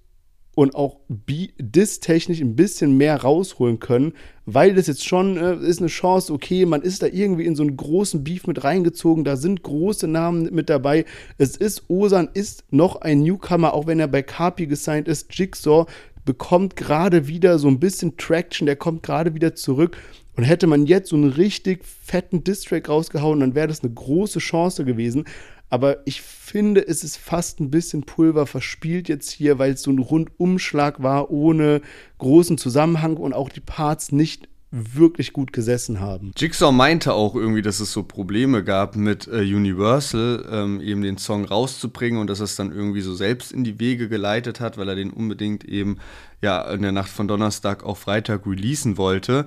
und 0.54 0.74
auch 0.74 0.98
dis-technisch 1.08 2.40
ein 2.40 2.56
bisschen 2.56 2.96
mehr 2.96 3.22
rausholen 3.22 3.78
können, 3.78 4.12
weil 4.44 4.74
das 4.74 4.86
jetzt 4.86 5.06
schon 5.06 5.36
äh, 5.36 5.56
ist 5.56 5.78
eine 5.78 5.88
Chance, 5.88 6.32
okay, 6.32 6.66
man 6.66 6.82
ist 6.82 7.02
da 7.02 7.06
irgendwie 7.06 7.46
in 7.46 7.54
so 7.54 7.62
einen 7.62 7.76
großen 7.76 8.22
Beef 8.24 8.46
mit 8.46 8.64
reingezogen, 8.64 9.24
da 9.24 9.36
sind 9.36 9.62
große 9.62 10.08
Namen 10.08 10.52
mit 10.52 10.68
dabei. 10.68 11.04
Es 11.38 11.56
ist, 11.56 11.88
Osan 11.88 12.28
ist 12.34 12.64
noch 12.70 12.96
ein 12.96 13.20
Newcomer, 13.20 13.72
auch 13.72 13.86
wenn 13.86 14.00
er 14.00 14.08
bei 14.08 14.22
Kapi 14.22 14.66
gesigned 14.66 15.08
ist. 15.08 15.32
Jigsaw 15.32 15.86
bekommt 16.24 16.76
gerade 16.76 17.26
wieder 17.26 17.58
so 17.58 17.68
ein 17.68 17.80
bisschen 17.80 18.16
Traction, 18.16 18.66
der 18.66 18.76
kommt 18.76 19.02
gerade 19.02 19.34
wieder 19.34 19.54
zurück. 19.54 19.96
Und 20.34 20.44
hätte 20.44 20.66
man 20.66 20.86
jetzt 20.86 21.10
so 21.10 21.16
einen 21.16 21.30
richtig 21.30 21.84
fetten 21.84 22.42
Distrack 22.42 22.88
rausgehauen, 22.88 23.40
dann 23.40 23.54
wäre 23.54 23.68
das 23.68 23.82
eine 23.82 23.92
große 23.92 24.38
Chance 24.38 24.84
gewesen. 24.84 25.24
Aber 25.68 26.06
ich 26.06 26.22
finde, 26.22 26.86
es 26.86 27.02
ist 27.02 27.16
fast 27.16 27.60
ein 27.60 27.70
bisschen 27.70 28.02
Pulver 28.02 28.46
verspielt 28.46 29.08
jetzt 29.08 29.30
hier, 29.30 29.58
weil 29.58 29.72
es 29.72 29.82
so 29.82 29.90
ein 29.90 29.98
Rundumschlag 29.98 31.02
war, 31.02 31.30
ohne 31.30 31.80
großen 32.18 32.58
Zusammenhang 32.58 33.16
und 33.16 33.32
auch 33.32 33.48
die 33.48 33.60
Parts 33.60 34.12
nicht 34.12 34.48
wirklich 34.72 35.34
gut 35.34 35.52
gesessen 35.52 36.00
haben. 36.00 36.32
Jigsaw 36.36 36.72
meinte 36.72 37.12
auch 37.12 37.34
irgendwie, 37.34 37.60
dass 37.60 37.78
es 37.78 37.92
so 37.92 38.02
Probleme 38.02 38.64
gab 38.64 38.96
mit 38.96 39.28
äh, 39.28 39.40
Universal, 39.42 40.48
ähm, 40.50 40.80
eben 40.80 41.02
den 41.02 41.18
Song 41.18 41.44
rauszubringen 41.44 42.18
und 42.18 42.28
dass 42.28 42.40
es 42.40 42.56
dann 42.56 42.72
irgendwie 42.72 43.02
so 43.02 43.14
selbst 43.14 43.52
in 43.52 43.64
die 43.64 43.78
Wege 43.78 44.08
geleitet 44.08 44.60
hat, 44.60 44.78
weil 44.78 44.88
er 44.88 44.94
den 44.94 45.10
unbedingt 45.10 45.64
eben 45.64 45.98
ja 46.40 46.62
in 46.72 46.80
der 46.80 46.92
Nacht 46.92 47.10
von 47.10 47.28
Donnerstag 47.28 47.84
auf 47.84 47.98
Freitag 47.98 48.46
releasen 48.46 48.96
wollte. 48.96 49.44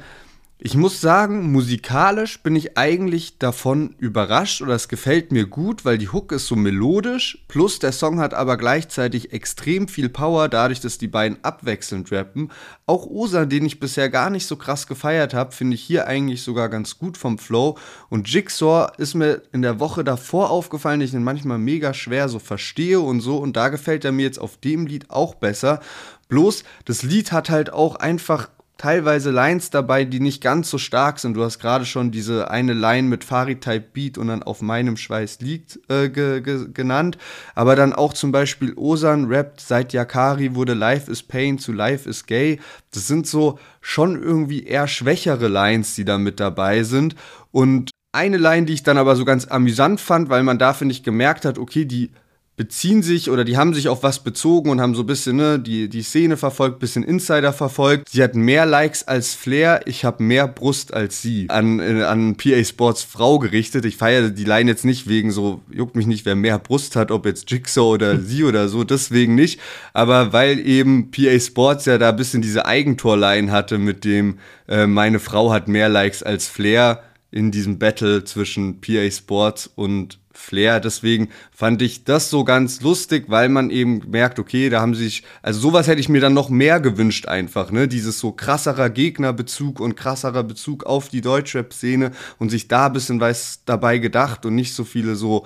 Ich 0.58 0.74
muss 0.74 1.02
sagen, 1.02 1.52
musikalisch 1.52 2.42
bin 2.42 2.56
ich 2.56 2.78
eigentlich 2.78 3.38
davon 3.40 3.94
überrascht 3.98 4.62
oder 4.62 4.74
es 4.74 4.88
gefällt 4.88 5.34
mir 5.34 5.48
gut, 5.48 5.84
weil 5.84 5.98
die 5.98 6.08
Hook 6.08 6.32
ist 6.32 6.48
so 6.48 6.56
melodisch, 6.56 7.44
plus 7.50 7.80
der 7.80 7.92
Song 7.92 8.22
hat 8.22 8.34
aber 8.34 8.56
gleichzeitig 8.56 9.34
extrem 9.34 9.90
viel 9.90 10.08
Power, 10.08 10.48
dadurch, 10.48 10.80
dass 10.80 10.98
die 10.98 11.10
beiden 11.10 11.44
abwechselnd 11.44 12.10
rappen. 12.14 12.52
Auch 12.86 13.06
Osa, 13.06 13.44
den 13.44 13.66
ich 13.66 13.82
bisher 13.82 14.10
gar 14.10 14.30
nicht 14.30 14.48
so 14.48 14.56
krass 14.56 14.88
gefeiert 14.88 15.34
habe, 15.34 15.52
finde 15.52 15.76
ich 15.76 15.82
hier 15.82 16.08
eigentlich 16.08 16.42
sogar 16.42 16.70
ganz 16.70 16.98
gut 16.98 17.18
vom 17.18 17.38
Flow. 17.38 17.78
Und 18.10 18.30
Jigsaw 18.30 18.94
ist 18.98 19.14
mir 19.14 19.42
in 19.52 19.62
der 19.62 19.82
Woche 19.82 20.06
davor 20.06 20.52
aufgefallen, 20.52 21.02
dass 21.02 21.08
ich 21.08 21.12
den 21.12 21.24
manchmal 21.26 21.58
mega 21.58 21.94
schwer 21.94 22.30
so 22.30 22.40
verstehe 22.40 23.02
und 23.02 23.20
so. 23.20 23.38
Und 23.40 23.58
da 23.58 23.68
gefällt 23.68 24.06
er 24.06 24.14
mir 24.14 24.24
jetzt 24.24 24.40
auf 24.40 24.56
dem 24.56 24.88
Lied 24.88 25.10
auch 25.10 25.36
besser. 25.36 25.82
Bloß, 26.30 26.64
das 26.86 27.04
Lied 27.04 27.34
hat 27.34 27.50
halt 27.50 27.74
auch 27.74 27.98
einfach 27.98 28.50
teilweise 28.78 29.32
Lines 29.32 29.70
dabei, 29.70 30.06
die 30.06 30.20
nicht 30.20 30.42
ganz 30.42 30.70
so 30.70 30.78
stark 30.78 31.20
sind. 31.20 31.36
Du 31.36 31.44
hast 31.44 31.60
gerade 31.60 31.86
schon 31.86 32.12
diese 32.12 32.52
eine 32.52 32.74
Line 32.74 33.08
mit 33.08 33.24
Farid-Type 33.24 33.86
Beat 33.94 34.18
und 34.18 34.28
dann 34.28 34.44
auf 34.44 34.62
meinem 34.62 34.98
Schweiß 34.98 35.40
liegt 35.42 35.80
äh, 35.90 36.10
ge 36.10 36.42
ge 36.42 36.68
genannt. 36.74 37.18
Aber 37.54 37.76
dann 37.76 37.94
auch 37.94 38.14
zum 38.14 38.32
Beispiel 38.32 38.74
Osan 38.76 39.26
rappt, 39.26 39.62
seit 39.62 39.94
Yakari 39.94 40.56
wurde 40.56 40.74
Life 40.74 41.10
is 41.10 41.24
Pain 41.24 41.58
zu 41.58 41.72
Life 41.72 42.10
is 42.10 42.26
Gay. 42.26 42.60
Das 42.92 43.08
sind 43.08 43.28
so 43.28 43.60
schon 43.82 44.22
irgendwie 44.22 44.64
eher 44.64 44.88
schwächere 44.88 45.48
Lines, 45.48 45.96
die 45.96 46.06
da 46.06 46.18
mit 46.18 46.40
dabei 46.40 46.84
sind. 46.84 47.16
Und 47.52 47.92
eine 48.12 48.38
Line, 48.38 48.66
die 48.66 48.74
ich 48.74 48.84
dann 48.84 48.98
aber 48.98 49.16
so 49.16 49.26
ganz 49.26 49.46
amüsant 49.46 50.00
fand, 50.00 50.30
weil 50.30 50.44
man 50.44 50.58
da, 50.58 50.74
finde 50.74 50.94
ich, 50.94 51.04
gemerkt 51.04 51.46
hat, 51.46 51.58
okay, 51.58 51.86
die 51.86 52.12
beziehen 52.58 53.04
sich 53.04 53.30
oder 53.30 53.44
die 53.44 53.58
haben 53.58 53.74
sich 53.74 53.90
auf 53.90 54.02
was 54.04 54.24
bezogen 54.24 54.70
und 54.70 54.80
haben 54.80 54.96
so 54.96 55.04
ein 55.04 55.08
bisschen 55.08 55.36
ne, 55.36 55.60
die, 55.60 55.90
die 55.90 56.04
Szene 56.04 56.38
verfolgt, 56.38 56.80
bisschen 56.80 57.04
Insider 57.04 57.52
verfolgt. 57.52 58.08
Sie 58.10 58.24
hat 58.24 58.34
mehr 58.34 58.66
Likes 58.66 59.06
als 59.06 59.34
Flair, 59.34 59.82
ich 59.86 60.06
habe 60.06 60.24
mehr 60.24 60.48
Brust 60.48 60.94
als 60.94 61.22
sie. 61.22 61.50
An, 61.50 61.80
äh, 61.80 62.04
an 62.04 62.38
PA 62.38 62.64
Sports 62.64 63.04
Frau 63.04 63.40
gerichtet. 63.40 63.84
Ich 63.84 63.98
feiere 63.98 64.30
die 64.30 64.46
Line 64.46 64.70
jetzt 64.70 64.86
nicht 64.86 65.08
wegen 65.08 65.32
so, 65.32 65.62
juckt 65.70 65.98
mich 65.98 66.08
nicht, 66.08 66.26
wer 66.26 66.36
mehr 66.36 66.58
Brust 66.58 66.96
hat, 66.96 67.12
ob 67.12 67.26
jetzt 67.26 67.52
Jigsaw 67.52 67.94
oder 67.94 68.20
sie 68.22 68.46
oder 68.46 68.70
so, 68.70 68.86
deswegen 68.86 69.36
nicht. 69.36 69.60
Aber 69.92 70.32
weil 70.32 70.60
eben 70.60 71.12
PA 71.12 71.38
Sports 71.40 71.86
ja 71.86 71.98
da 71.98 72.10
ein 72.10 72.16
bisschen 72.16 72.42
diese 72.42 72.66
Eigentor-Line 72.66 73.52
hatte 73.52 73.78
mit 73.78 74.06
dem, 74.06 74.40
äh, 74.70 74.88
meine 74.88 75.20
Frau 75.20 75.52
hat 75.52 75.68
mehr 75.68 75.90
Likes 75.90 76.24
als 76.24 76.48
Flair 76.48 77.04
in 77.32 77.52
diesem 77.52 77.80
Battle 77.80 78.24
zwischen 78.24 78.80
PA 78.80 79.12
Sports 79.12 79.70
und 79.76 80.20
Flair. 80.38 80.80
Deswegen 80.80 81.30
fand 81.52 81.82
ich 81.82 82.04
das 82.04 82.30
so 82.30 82.44
ganz 82.44 82.82
lustig, 82.82 83.26
weil 83.28 83.50
man 83.50 83.70
eben 83.70 84.02
merkt, 84.10 84.40
okay, 84.40 84.70
da 84.70 84.82
haben 84.82 84.96
sich, 84.96 85.24
also 85.42 85.60
sowas 85.60 85.88
hätte 85.88 86.02
ich 86.02 86.10
mir 86.10 86.22
dann 86.22 86.34
noch 86.34 86.50
mehr 86.50 86.80
gewünscht 86.80 87.28
einfach, 87.28 87.72
ne? 87.72 87.88
Dieses 87.88 88.20
so 88.20 88.32
krasserer 88.32 88.90
Gegnerbezug 88.90 89.80
und 89.80 89.96
krasserer 89.96 90.44
Bezug 90.44 90.86
auf 90.86 91.10
die 91.10 91.22
Deutschrap-Szene 91.22 92.12
und 92.38 92.50
sich 92.50 92.68
da 92.68 92.88
ein 92.88 92.94
bisschen 92.94 93.20
was 93.20 93.62
dabei 93.66 93.98
gedacht 93.98 94.46
und 94.46 94.56
nicht 94.56 94.74
so 94.74 94.84
viele 94.84 95.16
so 95.16 95.46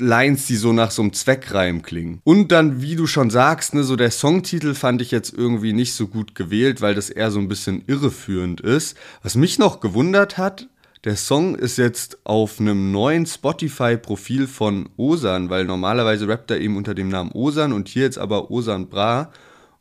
Lines, 0.00 0.46
die 0.46 0.56
so 0.56 0.72
nach 0.72 0.90
so 0.90 1.02
einem 1.02 1.12
Zweckreim 1.12 1.82
klingen. 1.82 2.20
Und 2.24 2.52
dann, 2.52 2.82
wie 2.82 2.96
du 2.96 3.06
schon 3.06 3.30
sagst, 3.30 3.74
ne, 3.74 3.84
so 3.84 3.96
der 3.96 4.10
Songtitel 4.10 4.74
fand 4.74 5.02
ich 5.02 5.10
jetzt 5.10 5.32
irgendwie 5.32 5.72
nicht 5.72 5.94
so 5.94 6.06
gut 6.06 6.34
gewählt, 6.34 6.80
weil 6.80 6.94
das 6.94 7.10
eher 7.10 7.30
so 7.30 7.38
ein 7.38 7.48
bisschen 7.48 7.82
irreführend 7.86 8.60
ist. 8.60 8.96
Was 9.22 9.34
mich 9.34 9.58
noch 9.58 9.80
gewundert 9.80 10.38
hat, 10.38 10.68
der 11.04 11.16
Song 11.16 11.54
ist 11.54 11.78
jetzt 11.78 12.18
auf 12.24 12.60
einem 12.60 12.92
neuen 12.92 13.24
Spotify-Profil 13.24 14.46
von 14.46 14.88
Osan, 14.96 15.48
weil 15.48 15.64
normalerweise 15.64 16.28
rappt 16.28 16.50
er 16.50 16.60
eben 16.60 16.76
unter 16.76 16.94
dem 16.94 17.08
Namen 17.08 17.32
Osan 17.32 17.72
und 17.72 17.88
hier 17.88 18.02
jetzt 18.02 18.18
aber 18.18 18.50
Osan 18.50 18.88
Bra. 18.88 19.32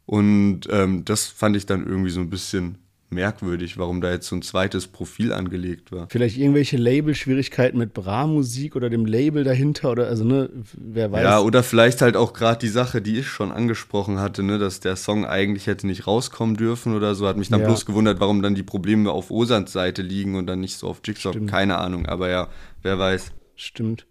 Und 0.06 0.62
ähm, 0.70 1.04
das 1.06 1.28
fand 1.28 1.58
ich 1.58 1.66
dann 1.66 1.86
irgendwie 1.86 2.10
so 2.10 2.22
ein 2.22 2.30
bisschen 2.30 2.78
merkwürdig, 3.12 3.78
warum 3.78 4.02
da 4.02 4.12
jetzt 4.12 4.28
so 4.28 4.36
ein 4.36 4.42
zweites 4.42 4.88
Profil 4.88 5.34
angelegt 5.34 5.92
war. 5.92 6.08
Vielleicht 6.10 6.38
irgendwelche 6.38 6.78
Label-Schwierigkeiten 6.78 7.78
mit 7.78 7.94
Bra-Musik 7.94 8.76
oder 8.76 8.90
dem 8.90 9.06
Label 9.06 9.44
dahinter 9.44 9.92
oder 9.92 10.08
also 10.08 10.24
ne, 10.24 10.50
wer 10.78 11.12
weiß. 11.12 11.24
Ja, 11.24 11.40
oder 11.40 11.64
vielleicht 11.64 12.02
halt 12.02 12.16
auch 12.16 12.34
gerade 12.34 12.60
die 12.60 12.68
Sache, 12.68 13.02
die 13.02 13.20
ich 13.20 13.28
schon 13.28 13.52
angesprochen 13.52 14.20
hatte, 14.20 14.44
ne, 14.44 14.60
dass 14.60 14.80
der 14.80 14.96
Song 14.96 15.26
eigentlich 15.26 15.68
hätte 15.68 15.88
nicht 15.88 16.08
rauskommen 16.08 16.56
dürfen 16.56 16.96
oder 16.96 17.16
so. 17.16 17.28
Hat 17.28 17.38
mich 17.38 17.50
dann 17.50 17.62
ja. 17.62 17.68
bloß 17.68 17.86
gewundert, 17.86 18.20
warum 18.20 18.42
dann 18.42 18.56
die 18.56 18.64
Probleme 18.64 19.12
auf 19.12 19.32
Osans 19.32 19.72
Seite 19.72 20.02
liegen 20.02 20.36
und 20.36 20.48
dann 20.48 20.60
nicht 20.60 20.78
so 20.78 20.88
auf 20.88 21.02
Jigsaw. 21.04 21.40
Keine 21.46 21.78
Ahnung, 21.78 22.06
aber 22.06 22.30
ja, 22.30 22.48
wer 22.82 23.00
weiß. 23.00 23.32
Stimmt. 23.56 24.06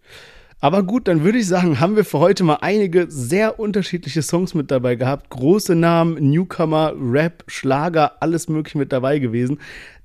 Aber 0.61 0.83
gut, 0.83 1.07
dann 1.07 1.23
würde 1.23 1.37
ich 1.37 1.47
sagen, 1.47 1.79
haben 1.79 1.95
wir 1.95 2.03
für 2.03 2.19
heute 2.19 2.43
mal 2.43 2.57
einige 2.61 3.09
sehr 3.09 3.59
unterschiedliche 3.61 4.21
Songs 4.21 4.53
mit 4.53 4.71
dabei 4.71 4.95
gehabt. 4.95 5.29
Große 5.29 5.73
Namen, 5.73 6.15
Newcomer, 6.31 6.93
Rap, 6.99 7.45
Schlager, 7.47 8.21
alles 8.21 8.49
mögliche 8.49 8.77
mit 8.77 8.91
dabei 8.91 9.19
gewesen. 9.19 9.59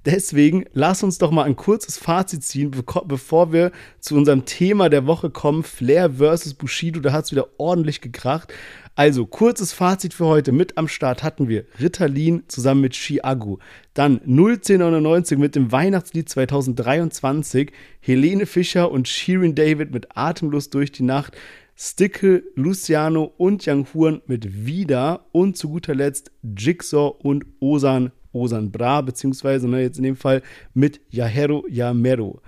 Deswegen 0.05 0.67
lass 0.75 1.03
uns 1.03 1.17
doch 1.19 1.31
mal 1.31 1.45
ein 1.45 1.57
kurzes 1.57 1.97
Fazit 1.97 2.45
ziehen, 2.45 2.71
bevor 3.07 3.53
wir 3.53 3.73
zu 4.01 4.15
unserem 4.17 4.45
Thema 4.45 4.91
der 4.91 5.07
Woche 5.07 5.31
kommen. 5.31 5.63
Flair 5.63 6.11
versus 6.11 6.53
Bushido, 6.53 7.01
da 7.01 7.13
hat 7.13 7.25
es 7.25 7.33
wieder 7.33 7.49
ordentlich 7.57 8.03
gekracht. 8.03 8.53
Also, 8.97 9.27
kurzes 9.27 9.73
Fazit 9.73 10.15
für 10.15 10.27
heute. 10.27 10.53
Mit 10.53 10.79
am 10.79 10.87
Start 10.87 11.23
hatten 11.23 11.49
wir 11.49 11.65
Ritalin 11.81 12.45
zusammen 12.47 12.83
mit 12.83 12.95
Chiago. 12.95 13.59
Dann 13.93 14.21
01099 14.25 15.39
mit 15.39 15.57
dem 15.57 15.73
Weihnachtslied 15.73 16.29
2023. 16.29 17.73
Helene 18.01 18.47
Fischer 18.47 18.93
und 18.93 19.09
Shirin 19.09 19.55
David 19.55 19.91
mit 19.91 20.17
Atemlos 20.17 20.71
durch 20.71 20.93
die 20.93 21.03
Nacht. 21.03 21.37
Stickle, 21.77 22.45
Luciano 22.55 23.35
und 23.37 23.67
Yang 23.67 23.87
Huan 23.95 24.23
mit 24.27 24.65
Wieder. 24.65 25.27
Und 25.33 25.57
zu 25.57 25.71
guter 25.71 25.95
Letzt 25.95 26.31
Jigsaw 26.43 27.15
und 27.19 27.47
Osan, 27.59 28.13
Osan 28.35 28.71
Bra, 28.71 29.01
beziehungsweise 29.01 29.69
ne, 29.69 29.83
jetzt 29.83 29.99
in 29.99 30.05
dem 30.05 30.17
Fall 30.17 30.43
mit 30.75 31.01
Yahero 31.11 31.65
Yamero. 31.69 32.41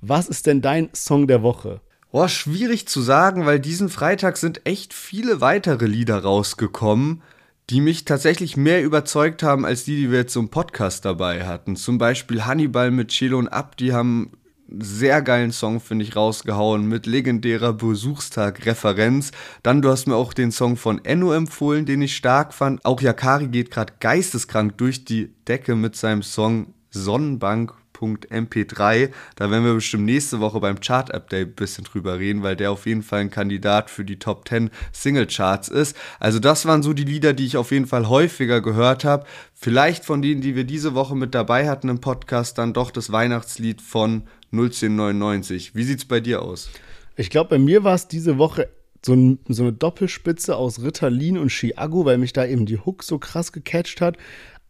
Was 0.00 0.28
ist 0.28 0.46
denn 0.46 0.60
dein 0.60 0.90
Song 0.94 1.26
der 1.26 1.42
Woche? 1.42 1.80
Oh, 2.10 2.28
schwierig 2.28 2.88
zu 2.88 3.02
sagen, 3.02 3.44
weil 3.46 3.60
diesen 3.60 3.88
Freitag 3.88 4.36
sind 4.36 4.64
echt 4.64 4.94
viele 4.94 5.40
weitere 5.40 5.86
Lieder 5.86 6.22
rausgekommen, 6.22 7.22
die 7.68 7.82
mich 7.82 8.06
tatsächlich 8.06 8.56
mehr 8.56 8.82
überzeugt 8.82 9.42
haben 9.42 9.66
als 9.66 9.84
die, 9.84 9.96
die 9.96 10.10
wir 10.10 10.20
jetzt 10.20 10.32
so 10.32 10.40
im 10.40 10.48
Podcast 10.48 11.04
dabei 11.04 11.46
hatten. 11.46 11.76
Zum 11.76 11.98
Beispiel 11.98 12.46
Hannibal 12.46 12.90
mit 12.90 13.08
Chelo 13.08 13.38
und 13.38 13.48
Ab, 13.48 13.76
die 13.76 13.92
haben 13.92 14.32
sehr 14.68 15.22
geilen 15.22 15.52
Song, 15.52 15.80
finde 15.80 16.04
ich, 16.04 16.16
rausgehauen 16.16 16.86
mit 16.86 17.06
legendärer 17.06 17.72
Besuchstag-Referenz. 17.72 19.32
Dann, 19.62 19.82
du 19.82 19.88
hast 19.88 20.06
mir 20.06 20.16
auch 20.16 20.32
den 20.32 20.52
Song 20.52 20.76
von 20.76 21.04
Enno 21.04 21.32
empfohlen, 21.32 21.86
den 21.86 22.02
ich 22.02 22.16
stark 22.16 22.52
fand. 22.52 22.84
Auch 22.84 23.00
Yakari 23.00 23.48
geht 23.48 23.70
gerade 23.70 23.94
geisteskrank 24.00 24.76
durch 24.78 25.04
die 25.04 25.32
Decke 25.46 25.74
mit 25.74 25.96
seinem 25.96 26.22
Song 26.22 26.74
Sonnenbank 26.90 27.74
MP3. 28.00 29.10
Da 29.36 29.50
werden 29.50 29.64
wir 29.64 29.74
bestimmt 29.74 30.04
nächste 30.04 30.40
Woche 30.40 30.60
beim 30.60 30.80
Chart-Update 30.80 31.48
ein 31.48 31.54
bisschen 31.54 31.84
drüber 31.84 32.18
reden, 32.18 32.42
weil 32.42 32.56
der 32.56 32.72
auf 32.72 32.86
jeden 32.86 33.02
Fall 33.02 33.20
ein 33.20 33.30
Kandidat 33.30 33.90
für 33.90 34.04
die 34.04 34.18
Top 34.18 34.48
10 34.48 34.70
Single-Charts 34.92 35.68
ist. 35.68 35.96
Also 36.20 36.38
das 36.38 36.66
waren 36.66 36.82
so 36.82 36.92
die 36.92 37.04
Lieder, 37.04 37.32
die 37.32 37.46
ich 37.46 37.56
auf 37.56 37.70
jeden 37.70 37.86
Fall 37.86 38.08
häufiger 38.08 38.60
gehört 38.60 39.04
habe. 39.04 39.26
Vielleicht 39.54 40.04
von 40.04 40.22
denen, 40.22 40.40
die 40.40 40.54
wir 40.54 40.64
diese 40.64 40.94
Woche 40.94 41.16
mit 41.16 41.34
dabei 41.34 41.68
hatten 41.68 41.88
im 41.88 42.00
Podcast, 42.00 42.58
dann 42.58 42.72
doch 42.72 42.90
das 42.90 43.12
Weihnachtslied 43.12 43.82
von 43.82 44.22
01099. 44.52 45.74
Wie 45.74 45.84
sieht's 45.84 46.04
bei 46.04 46.20
dir 46.20 46.42
aus? 46.42 46.70
Ich 47.16 47.30
glaube, 47.30 47.50
bei 47.50 47.58
mir 47.58 47.84
war 47.84 47.94
es 47.94 48.08
diese 48.08 48.38
Woche 48.38 48.68
so, 49.04 49.14
ein, 49.14 49.38
so, 49.48 49.62
eine 49.62 49.72
Doppelspitze 49.72 50.56
aus 50.56 50.82
Ritalin 50.82 51.38
und 51.38 51.50
Chiago, 51.50 52.04
weil 52.04 52.18
mich 52.18 52.32
da 52.32 52.44
eben 52.44 52.66
die 52.66 52.78
Hook 52.78 53.02
so 53.04 53.18
krass 53.18 53.52
gecatcht 53.52 54.00
hat 54.00 54.16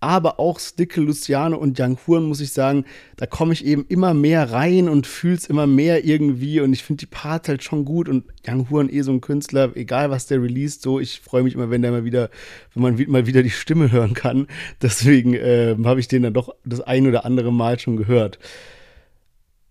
aber 0.00 0.38
auch 0.38 0.60
Stickle, 0.60 1.04
Luciano 1.04 1.56
und 1.56 1.78
Young 1.80 1.98
Huren, 2.06 2.24
muss 2.24 2.40
ich 2.40 2.52
sagen, 2.52 2.84
da 3.16 3.26
komme 3.26 3.52
ich 3.52 3.64
eben 3.64 3.84
immer 3.88 4.14
mehr 4.14 4.52
rein 4.52 4.88
und 4.88 5.06
fühle 5.06 5.34
es 5.34 5.46
immer 5.46 5.66
mehr 5.66 6.04
irgendwie 6.04 6.60
und 6.60 6.72
ich 6.72 6.84
finde 6.84 7.00
die 7.00 7.06
Parts 7.06 7.48
halt 7.48 7.62
schon 7.62 7.84
gut 7.84 8.08
und 8.08 8.24
Young 8.46 8.70
Huren 8.70 8.92
eh 8.92 9.02
so 9.02 9.12
ein 9.12 9.20
Künstler, 9.20 9.76
egal 9.76 10.10
was 10.10 10.26
der 10.26 10.42
released, 10.42 10.82
so, 10.82 11.00
ich 11.00 11.20
freue 11.20 11.42
mich 11.42 11.54
immer, 11.54 11.70
wenn 11.70 11.82
der 11.82 11.90
mal 11.90 12.04
wieder, 12.04 12.30
wenn 12.74 12.82
man 12.82 13.04
mal 13.08 13.26
wieder 13.26 13.42
die 13.42 13.50
Stimme 13.50 13.90
hören 13.90 14.14
kann, 14.14 14.46
deswegen 14.82 15.34
äh, 15.34 15.76
habe 15.84 16.00
ich 16.00 16.08
den 16.08 16.22
dann 16.22 16.34
doch 16.34 16.54
das 16.64 16.80
ein 16.80 17.06
oder 17.06 17.24
andere 17.24 17.52
Mal 17.52 17.78
schon 17.78 17.96
gehört. 17.96 18.38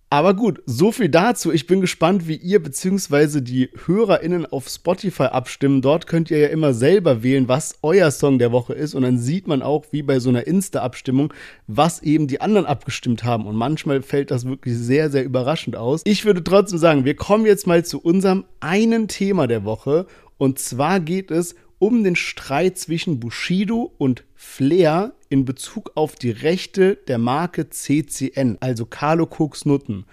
Aber 0.10 0.34
gut, 0.34 0.62
so 0.66 0.94
viel 0.94 1.10
dazu. 1.10 1.52
Ich 1.52 1.68
bin 1.68 1.82
gespannt, 1.82 2.30
wie 2.30 2.38
ihr 2.38 2.64
bzw. 2.64 3.42
die 3.42 3.70
HörerInnen 3.86 4.46
auf 4.46 4.70
Spotify 4.70 5.24
abstimmen. 5.24 5.82
Dort 5.82 6.08
könnt 6.08 6.32
ihr 6.32 6.38
ja 6.38 6.48
immer 6.48 6.74
selber 6.74 7.24
wählen, 7.24 7.50
was 7.50 7.76
euer 7.82 8.10
Song 8.12 8.40
der 8.40 8.54
Woche 8.54 8.74
ist. 8.74 8.96
Und 8.96 9.02
dann 9.02 9.20
sieht 9.20 9.48
man 9.48 9.62
auch, 9.62 9.86
wie 9.92 10.04
bei 10.04 10.20
so 10.20 10.30
einer 10.30 10.48
Insta-Abstimmung, 10.48 11.34
was 11.68 12.02
eben 12.04 12.28
die 12.28 12.40
anderen 12.40 12.66
abgestimmt 12.66 13.26
haben. 13.26 13.46
Und 13.46 13.58
manchmal 13.58 14.02
fällt 14.02 14.32
das 14.32 14.46
wirklich 14.46 14.78
sehr, 14.78 15.10
sehr 15.10 15.26
überraschend 15.26 15.76
aus. 15.76 16.04
Ich 16.06 16.24
würde 16.24 16.42
trotzdem 16.42 16.80
sagen, 16.80 17.04
wir 17.04 17.16
kommen 17.16 17.46
jetzt 17.46 17.68
mal 17.68 17.84
zu 17.84 18.00
unserem 18.00 18.46
einen 18.62 19.10
Thema 19.10 19.46
der 19.46 19.66
Woche. 19.66 20.08
Und 20.38 20.58
zwar 20.58 21.02
geht 21.02 21.32
es 21.32 21.54
um 21.80 22.06
den 22.06 22.16
Streit 22.16 22.78
zwischen 22.78 23.20
Bushido 23.20 23.94
und 23.98 24.24
Flair 24.36 25.12
in 25.30 25.46
Bezug 25.46 25.92
auf 25.96 26.16
die 26.16 26.32
Rechte 26.32 26.98
der 27.08 27.18
Marke 27.18 27.70
CCN, 27.70 28.58
also 28.60 28.86
Carlo 28.86 29.26
Cooks 29.26 29.66
Nutten. 29.66 30.06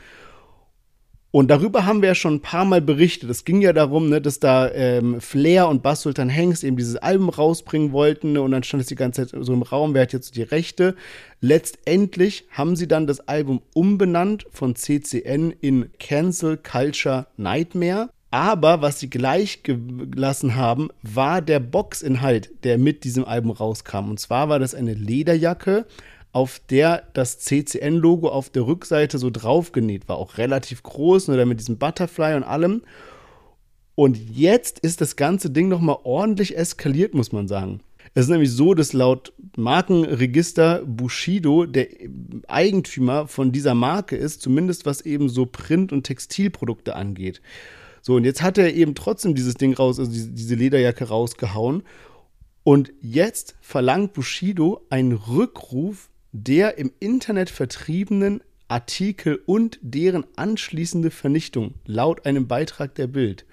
Und 1.35 1.51
darüber 1.51 1.85
haben 1.85 2.01
wir 2.01 2.11
ja 2.11 2.15
schon 2.15 2.35
ein 2.35 2.43
paar 2.43 2.65
Mal 2.65 2.81
berichtet. 2.81 3.29
Es 3.29 3.45
ging 3.45 3.61
ja 3.61 3.73
darum, 3.73 4.09
ne, 4.09 4.21
dass 4.21 4.39
da 4.39 4.71
ähm, 4.71 5.21
Flair 5.21 5.67
und 5.67 5.83
Bass 5.83 6.03
Sultan 6.03 6.29
Hengst 6.29 6.62
eben 6.62 6.77
dieses 6.77 6.95
Album 6.95 7.29
rausbringen 7.29 7.91
wollten. 7.91 8.35
Ne, 8.35 8.41
und 8.41 8.53
dann 8.53 8.62
stand 8.62 8.83
es 8.83 8.87
die 8.87 8.95
ganze 8.95 9.27
Zeit 9.27 9.45
so 9.45 9.53
im 9.53 9.62
Raum, 9.62 9.95
wer 9.95 10.03
hat 10.03 10.12
jetzt 10.12 10.37
die 10.37 10.45
Rechte. 10.45 10.95
Letztendlich 11.41 12.47
haben 12.53 12.77
sie 12.77 12.87
dann 12.87 13.09
das 13.09 13.27
Album 13.27 13.62
umbenannt 13.75 14.47
von 14.53 14.77
CCN 14.77 15.53
in 15.61 15.91
Cancel 15.99 16.57
Culture 16.57 17.27
Nightmare. 17.37 18.11
Aber 18.35 18.82
was 18.82 18.99
sie 18.99 19.09
gleich 19.09 19.62
gelassen 19.62 20.57
haben, 20.57 20.89
war 21.05 21.41
der 21.41 21.61
Boxinhalt, 21.61 22.51
der 22.64 22.78
mit 22.78 23.05
diesem 23.05 23.24
Album 23.24 23.53
rauskam. 23.53 24.11
Und 24.11 24.18
zwar 24.18 24.49
war 24.49 24.59
das 24.59 24.74
eine 24.74 24.93
Lederjacke, 24.93 25.87
auf 26.32 26.61
der 26.68 27.05
das 27.12 27.39
CCN-Logo 27.39 28.28
auf 28.28 28.51
der 28.51 28.66
Rückseite 28.66 29.18
so 29.18 29.30
draufgenäht 29.30 30.09
war. 30.09 30.16
Auch 30.16 30.37
relativ 30.37 30.82
groß, 30.82 31.28
oder 31.28 31.47
mit 31.47 31.61
diesem 31.61 31.78
Butterfly 31.78 32.35
und 32.35 32.43
allem. 32.43 32.82
Und 33.95 34.16
jetzt 34.16 34.80
ist 34.80 35.01
das 35.01 35.14
ganze 35.14 35.51
Ding 35.51 35.68
nochmal 35.68 35.99
ordentlich 36.03 36.57
eskaliert, 36.57 37.14
muss 37.14 37.30
man 37.30 37.47
sagen. 37.47 37.82
Es 38.14 38.24
ist 38.24 38.30
nämlich 38.30 38.51
so, 38.51 38.74
dass 38.74 38.93
laut 38.93 39.32
Markenregister 39.57 40.82
Bushido 40.85 41.66
der 41.66 41.87
Eigentümer 42.49 43.28
von 43.28 43.53
dieser 43.53 43.74
Marke 43.74 44.16
ist, 44.16 44.43
zumindest 44.43 44.87
was 44.87 45.03
eben 45.03 45.28
so 45.28 45.47
Print- 45.47 45.93
und 45.93 46.03
Textilprodukte 46.03 46.97
angeht. 46.97 47.41
So, 48.07 48.17
und 48.17 48.25
jetzt 48.25 48.43
hat 48.43 48.59
er 48.59 48.75
eben 48.75 48.95
trotzdem 48.95 49.35
dieses 49.35 49.55
Ding 49.55 49.73
raus, 49.73 49.99
also 49.99 50.13
diese, 50.13 50.55
Lederjacke 50.55 51.05
rausgehauen. 51.05 51.85
Und 52.63 52.93
jetzt 53.01 53.57
verlangt 53.63 54.13
Bushido 54.13 54.85
einen 54.91 55.13
Rückruf 55.13 56.11
der 56.31 56.77
im 56.77 56.93
Internet 57.01 57.49
vertriebenen 57.49 58.43
Artikel 58.69 59.41
und 59.47 59.79
deren 59.81 60.27
anschließende 60.37 61.11
Vernichtung, 61.11 61.77
laut 61.87 62.27
einem 62.27 62.47
Beitrag 62.47 62.95
der 62.95 63.07
Bild. 63.07 63.47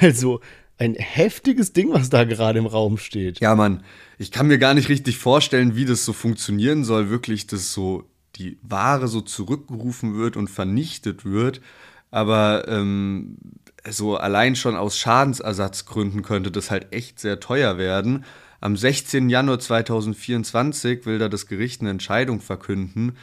Also 0.00 0.40
ein 0.76 0.94
heftiges 0.94 1.72
Ding, 1.72 1.90
was 1.90 2.10
da 2.10 2.24
gerade 2.24 2.58
im 2.58 2.66
Raum 2.66 2.98
steht. 2.98 3.40
Ja, 3.40 3.54
Mann, 3.54 3.82
ich 4.18 4.30
kann 4.30 4.48
mir 4.48 4.58
gar 4.58 4.74
nicht 4.74 4.90
richtig 4.90 5.16
vorstellen, 5.16 5.74
wie 5.74 5.86
das 5.86 6.04
so 6.04 6.12
funktionieren 6.12 6.84
soll, 6.84 7.08
wirklich, 7.08 7.46
dass 7.46 7.72
so 7.72 8.04
die 8.34 8.58
Ware 8.60 9.08
so 9.08 9.22
zurückgerufen 9.22 10.18
wird 10.18 10.36
und 10.36 10.50
vernichtet 10.50 11.24
wird. 11.24 11.62
Aber 12.10 12.66
ähm, 12.68 13.38
so 13.90 14.16
allein 14.16 14.56
schon 14.56 14.76
aus 14.76 14.98
Schadensersatzgründen 14.98 16.22
könnte 16.22 16.50
das 16.50 16.70
halt 16.70 16.92
echt 16.92 17.20
sehr 17.20 17.40
teuer 17.40 17.78
werden. 17.78 18.24
Am 18.60 18.76
16. 18.76 19.28
Januar 19.28 19.58
2024 19.58 21.06
will 21.06 21.18
da 21.18 21.28
das 21.28 21.46
Gericht 21.46 21.80
eine 21.80 21.90
Entscheidung 21.90 22.40
verkünden. 22.40 23.16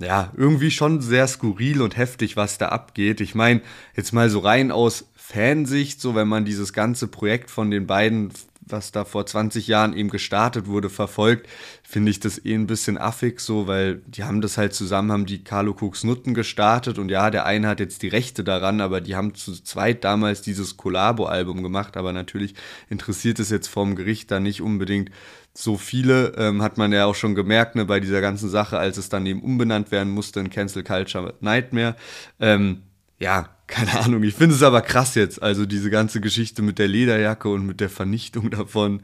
ja, 0.00 0.32
irgendwie 0.36 0.70
schon 0.70 1.00
sehr 1.00 1.28
skurril 1.28 1.82
und 1.82 1.96
heftig, 1.96 2.36
was 2.36 2.58
da 2.58 2.68
abgeht. 2.68 3.20
Ich 3.20 3.34
meine, 3.34 3.60
jetzt 3.94 4.12
mal 4.12 4.30
so 4.30 4.40
rein 4.40 4.72
aus 4.72 5.11
Fansicht, 5.32 6.00
so 6.00 6.14
wenn 6.14 6.28
man 6.28 6.44
dieses 6.44 6.72
ganze 6.72 7.08
Projekt 7.08 7.50
von 7.50 7.70
den 7.70 7.86
beiden 7.86 8.30
was 8.66 8.92
da 8.92 9.04
vor 9.04 9.26
20 9.26 9.66
Jahren 9.66 9.96
eben 9.96 10.08
gestartet 10.08 10.66
wurde, 10.66 10.88
verfolgt, 10.88 11.48
finde 11.82 12.10
ich 12.10 12.20
das 12.20 12.44
eh 12.44 12.54
ein 12.54 12.66
bisschen 12.66 12.98
affig 12.98 13.40
so, 13.40 13.66
weil 13.66 13.96
die 14.06 14.24
haben 14.24 14.40
das 14.40 14.56
halt 14.56 14.74
zusammen, 14.74 15.12
haben 15.12 15.26
die 15.26 15.44
Carlo 15.44 15.72
Cooks 15.78 16.04
Nutten 16.04 16.34
gestartet 16.34 16.98
und 16.98 17.08
ja, 17.10 17.30
der 17.30 17.44
eine 17.46 17.68
hat 17.68 17.80
jetzt 17.80 18.02
die 18.02 18.08
Rechte 18.08 18.44
daran, 18.44 18.80
aber 18.80 19.00
die 19.00 19.16
haben 19.16 19.34
zu 19.34 19.52
zweit 19.52 20.04
damals 20.04 20.42
dieses 20.42 20.76
Collabo-Album 20.76 21.62
gemacht, 21.62 21.96
aber 21.96 22.12
natürlich 22.12 22.54
interessiert 22.88 23.38
es 23.40 23.50
jetzt 23.50 23.68
vom 23.68 23.96
Gericht 23.96 24.30
da 24.30 24.40
nicht 24.40 24.62
unbedingt 24.62 25.10
so 25.54 25.76
viele, 25.76 26.32
ähm, 26.38 26.62
hat 26.62 26.78
man 26.78 26.92
ja 26.92 27.04
auch 27.04 27.14
schon 27.14 27.34
gemerkt, 27.34 27.74
ne, 27.74 27.84
bei 27.84 28.00
dieser 28.00 28.22
ganzen 28.22 28.48
Sache, 28.48 28.78
als 28.78 28.96
es 28.96 29.10
dann 29.10 29.26
eben 29.26 29.42
umbenannt 29.42 29.90
werden 29.90 30.12
musste 30.12 30.40
in 30.40 30.48
Cancel 30.48 30.82
Culture 30.82 31.34
Nightmare. 31.40 31.94
Ähm, 32.40 32.82
ja, 33.18 33.50
keine 33.72 33.98
Ahnung, 34.00 34.22
ich 34.22 34.34
finde 34.34 34.54
es 34.54 34.62
aber 34.62 34.82
krass 34.82 35.14
jetzt. 35.14 35.42
Also 35.42 35.64
diese 35.64 35.88
ganze 35.88 36.20
Geschichte 36.20 36.60
mit 36.60 36.78
der 36.78 36.88
Lederjacke 36.88 37.48
und 37.48 37.64
mit 37.64 37.80
der 37.80 37.88
Vernichtung 37.88 38.50
davon, 38.50 39.02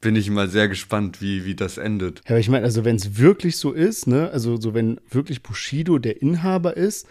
bin 0.00 0.16
ich 0.16 0.30
mal 0.30 0.48
sehr 0.48 0.68
gespannt, 0.68 1.20
wie, 1.20 1.44
wie 1.44 1.54
das 1.54 1.78
endet. 1.78 2.20
Ja, 2.24 2.30
aber 2.30 2.38
ich 2.38 2.48
meine, 2.48 2.64
also 2.64 2.84
wenn 2.84 2.96
es 2.96 3.18
wirklich 3.18 3.56
so 3.56 3.72
ist, 3.72 4.06
ne, 4.06 4.30
also 4.30 4.60
so 4.60 4.74
wenn 4.74 5.00
wirklich 5.10 5.42
Bushido 5.42 5.98
der 5.98 6.22
Inhaber 6.22 6.76
ist, 6.76 7.06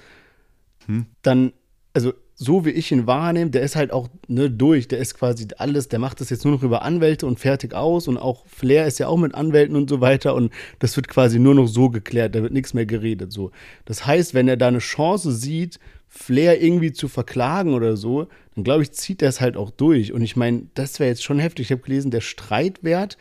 hm? 0.86 1.05
dann, 1.22 1.53
also 1.93 2.14
so 2.36 2.66
wie 2.66 2.72
ich 2.72 2.91
ihn 2.91 3.05
wahrnehme, 3.05 3.51
der 3.51 3.64
ist 3.64 3.76
halt 3.76 3.91
auch 3.91 4.07
ne, 4.28 4.49
durch, 4.49 4.88
der 4.88 4.99
ist 4.99 5.14
quasi 5.16 5.47
alles, 5.57 5.89
der 5.89 5.99
macht 5.99 6.22
das 6.22 6.30
jetzt 6.30 6.45
nur 6.45 6.53
noch 6.53 6.64
über 6.64 6.84
Anwälte 6.84 7.26
und 7.26 7.39
fertig 7.39 7.74
aus 7.74 8.07
und 8.07 8.18
auch 8.18 8.45
Flair 8.47 8.88
ist 8.88 8.97
ja 8.97 9.07
auch 9.07 9.18
mit 9.18 9.36
Anwälten 9.36 9.76
und 9.76 9.89
so 9.89 9.99
weiter 9.99 10.34
und 10.36 10.51
das 10.80 10.95
wird 10.95 11.07
quasi 11.07 11.38
nur 11.38 11.53
noch 11.53 11.68
so 11.68 11.89
geklärt, 11.89 12.36
da 12.36 12.41
wird 12.41 12.53
nichts 12.53 12.74
mehr 12.74 12.86
geredet 12.86 13.32
so. 13.32 13.51
Das 13.86 14.05
heißt, 14.05 14.34
wenn 14.34 14.47
er 14.47 14.57
da 14.57 14.68
eine 14.68 14.80
Chance 14.80 15.32
sieht, 15.32 15.80
Flair 16.12 16.62
irgendwie 16.62 16.91
zu 16.91 17.07
verklagen 17.07 17.76
oder 17.76 17.95
so, 17.95 18.28
dann 18.55 18.64
glaube 18.64 18.82
ich, 18.82 18.91
zieht 18.91 19.22
er 19.22 19.30
es 19.30 19.39
halt 19.39 19.55
auch 19.55 19.70
durch. 19.70 20.12
Und 20.12 20.24
ich 20.24 20.36
meine, 20.36 20.64
das 20.74 20.99
wäre 20.99 21.10
jetzt 21.10 21.24
schon 21.24 21.39
heftig. 21.39 21.68
Ich 21.68 21.72
habe 21.72 21.84
gelesen, 21.84 22.10
der 22.10 22.22
Streitwert 22.22 23.18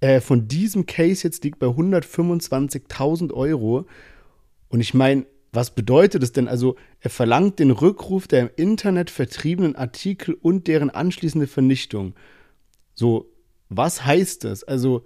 äh, 0.00 0.20
von 0.20 0.48
diesem 0.48 0.84
Case 0.84 1.22
jetzt 1.22 1.44
liegt 1.44 1.60
bei 1.60 1.68
125.000 1.68 3.32
Euro. 3.32 3.86
Und 4.68 4.80
ich 4.80 4.92
meine, 4.92 5.24
was 5.52 5.74
bedeutet 5.74 6.22
es 6.22 6.32
denn? 6.32 6.48
Also, 6.48 6.76
er 7.00 7.10
verlangt 7.10 7.60
den 7.60 7.70
Rückruf 7.70 8.26
der 8.26 8.40
im 8.40 8.50
Internet 8.56 9.10
vertriebenen 9.10 9.76
Artikel 9.76 10.34
und 10.34 10.66
deren 10.66 10.90
anschließende 10.90 11.46
Vernichtung. 11.46 12.14
So, 12.94 13.30
was 13.68 14.04
heißt 14.04 14.44
das? 14.44 14.64
Also, 14.64 15.04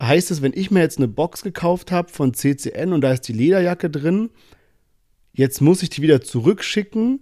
heißt 0.00 0.30
es, 0.30 0.42
wenn 0.42 0.52
ich 0.54 0.70
mir 0.70 0.80
jetzt 0.80 0.98
eine 0.98 1.08
Box 1.08 1.42
gekauft 1.42 1.90
habe 1.90 2.10
von 2.10 2.34
CCN 2.34 2.92
und 2.92 3.00
da 3.00 3.12
ist 3.12 3.22
die 3.22 3.32
Lederjacke 3.32 3.90
drin, 3.90 4.30
jetzt 5.34 5.60
muss 5.60 5.82
ich 5.82 5.90
die 5.90 6.02
wieder 6.02 6.22
zurückschicken. 6.22 7.20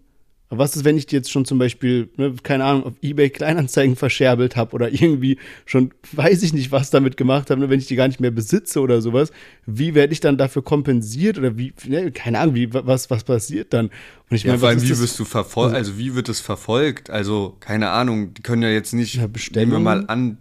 Was 0.54 0.76
ist, 0.76 0.84
wenn 0.84 0.98
ich 0.98 1.06
die 1.06 1.16
jetzt 1.16 1.30
schon 1.30 1.46
zum 1.46 1.58
Beispiel, 1.58 2.10
ne, 2.18 2.34
keine 2.42 2.64
Ahnung, 2.64 2.84
auf 2.84 2.92
eBay 3.00 3.30
Kleinanzeigen 3.30 3.96
verscherbelt 3.96 4.54
habe 4.54 4.74
oder 4.74 4.92
irgendwie 4.92 5.38
schon, 5.64 5.94
weiß 6.12 6.42
ich 6.42 6.52
nicht, 6.52 6.70
was 6.70 6.90
damit 6.90 7.16
gemacht 7.16 7.48
habe, 7.48 7.58
ne, 7.58 7.70
wenn 7.70 7.78
ich 7.78 7.86
die 7.86 7.96
gar 7.96 8.06
nicht 8.06 8.20
mehr 8.20 8.30
besitze 8.30 8.80
oder 8.80 9.00
sowas? 9.00 9.32
Wie 9.64 9.94
werde 9.94 10.12
ich 10.12 10.20
dann 10.20 10.36
dafür 10.36 10.62
kompensiert 10.62 11.38
oder 11.38 11.56
wie, 11.56 11.72
ne, 11.86 12.12
keine 12.12 12.38
Ahnung, 12.38 12.54
wie, 12.54 12.68
was, 12.74 13.08
was 13.08 13.24
passiert 13.24 13.72
dann? 13.72 13.86
Und 13.86 14.36
ich 14.36 14.42
ja, 14.42 14.50
meine, 14.50 14.58
vor 14.58 14.68
allem, 14.68 14.82
wie 14.82 14.90
wirst 14.90 15.18
du 15.18 15.24
verfolgt, 15.24 15.74
also 15.74 15.96
wie 15.96 16.14
wird 16.14 16.28
es 16.28 16.40
verfolgt? 16.40 17.08
Also, 17.08 17.56
keine 17.60 17.88
Ahnung, 17.88 18.34
die 18.34 18.42
können 18.42 18.60
ja 18.60 18.68
jetzt 18.68 18.92
nicht, 18.92 19.14
ja, 19.14 19.28
nehmen 19.54 19.72
wir 19.72 19.78
mal 19.78 20.04
an, 20.08 20.36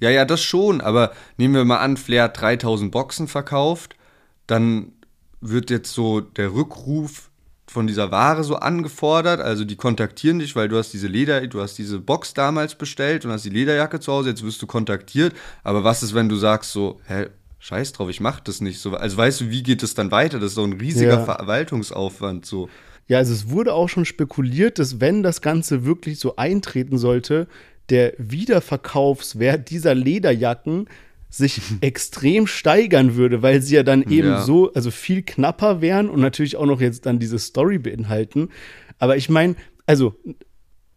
ja, 0.00 0.10
ja, 0.10 0.24
das 0.24 0.40
schon, 0.40 0.80
aber 0.80 1.10
nehmen 1.36 1.54
wir 1.54 1.64
mal 1.64 1.78
an, 1.78 1.96
Flair 1.96 2.24
hat 2.24 2.40
3000 2.40 2.92
Boxen 2.92 3.26
verkauft, 3.26 3.96
dann 4.46 4.92
wird 5.40 5.70
jetzt 5.70 5.92
so 5.92 6.20
der 6.20 6.52
Rückruf 6.52 7.30
von 7.66 7.86
dieser 7.86 8.10
Ware 8.10 8.44
so 8.44 8.56
angefordert. 8.56 9.40
Also 9.40 9.64
die 9.64 9.76
kontaktieren 9.76 10.38
dich, 10.38 10.56
weil 10.56 10.68
du 10.68 10.76
hast 10.76 10.92
diese 10.92 11.06
Leder, 11.06 11.46
du 11.46 11.60
hast 11.60 11.76
diese 11.76 11.98
Box 11.98 12.34
damals 12.34 12.74
bestellt 12.74 13.24
und 13.24 13.32
hast 13.32 13.44
die 13.44 13.50
Lederjacke 13.50 14.00
zu 14.00 14.12
Hause, 14.12 14.30
jetzt 14.30 14.42
wirst 14.42 14.60
du 14.62 14.66
kontaktiert. 14.66 15.34
Aber 15.62 15.84
was 15.84 16.02
ist, 16.02 16.14
wenn 16.14 16.28
du 16.28 16.36
sagst 16.36 16.72
so, 16.72 17.00
hä, 17.06 17.26
scheiß 17.58 17.92
drauf, 17.92 18.08
ich 18.08 18.20
mach 18.20 18.40
das 18.40 18.60
nicht 18.60 18.80
so. 18.80 18.94
Also 18.94 19.16
weißt 19.16 19.42
du, 19.42 19.50
wie 19.50 19.62
geht 19.62 19.82
es 19.82 19.94
dann 19.94 20.10
weiter? 20.10 20.38
Das 20.38 20.50
ist 20.50 20.54
so 20.54 20.64
ein 20.64 20.74
riesiger 20.74 21.18
ja. 21.18 21.24
Verwaltungsaufwand 21.24 22.46
so. 22.46 22.68
Ja, 23.06 23.18
also 23.18 23.32
es 23.32 23.50
wurde 23.50 23.72
auch 23.74 23.88
schon 23.88 24.04
spekuliert, 24.04 24.78
dass 24.78 25.00
wenn 25.00 25.22
das 25.22 25.40
Ganze 25.40 25.84
wirklich 25.84 26.18
so 26.18 26.36
eintreten 26.36 26.98
sollte, 26.98 27.48
der 27.88 28.12
Wiederverkaufswert 28.18 29.70
dieser 29.70 29.94
Lederjacken 29.94 30.88
sich 31.30 31.60
extrem 31.80 32.46
steigern 32.46 33.16
würde, 33.16 33.42
weil 33.42 33.62
sie 33.62 33.76
ja 33.76 33.82
dann 33.82 34.02
eben 34.02 34.28
ja. 34.28 34.42
so, 34.42 34.72
also 34.72 34.90
viel 34.90 35.22
knapper 35.22 35.80
wären 35.80 36.08
und 36.08 36.20
natürlich 36.20 36.56
auch 36.56 36.66
noch 36.66 36.80
jetzt 36.80 37.06
dann 37.06 37.18
diese 37.18 37.38
Story 37.38 37.78
beinhalten. 37.78 38.48
Aber 38.98 39.16
ich 39.16 39.28
meine, 39.28 39.56
also, 39.86 40.14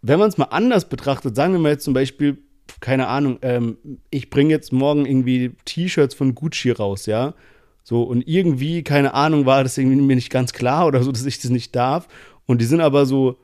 wenn 0.01 0.19
man 0.19 0.29
es 0.29 0.37
mal 0.37 0.45
anders 0.45 0.89
betrachtet, 0.89 1.35
sagen 1.35 1.53
wir 1.53 1.59
mal 1.59 1.73
jetzt 1.73 1.83
zum 1.83 1.93
Beispiel, 1.93 2.37
keine 2.79 3.07
Ahnung, 3.07 3.39
ähm, 3.41 3.77
ich 4.09 4.29
bringe 4.29 4.49
jetzt 4.49 4.71
morgen 4.71 5.05
irgendwie 5.05 5.51
T-Shirts 5.65 6.15
von 6.15 6.35
Gucci 6.35 6.71
raus, 6.71 7.05
ja. 7.05 7.35
So, 7.83 8.03
und 8.03 8.27
irgendwie, 8.27 8.83
keine 8.83 9.13
Ahnung, 9.13 9.45
war 9.45 9.63
das 9.63 9.77
irgendwie 9.77 9.99
mir 9.99 10.15
nicht 10.15 10.29
ganz 10.29 10.53
klar 10.53 10.87
oder 10.87 11.03
so, 11.03 11.11
dass 11.11 11.25
ich 11.25 11.39
das 11.39 11.51
nicht 11.51 11.75
darf. 11.75 12.07
Und 12.45 12.61
die 12.61 12.65
sind 12.65 12.81
aber 12.81 13.05
so 13.05 13.37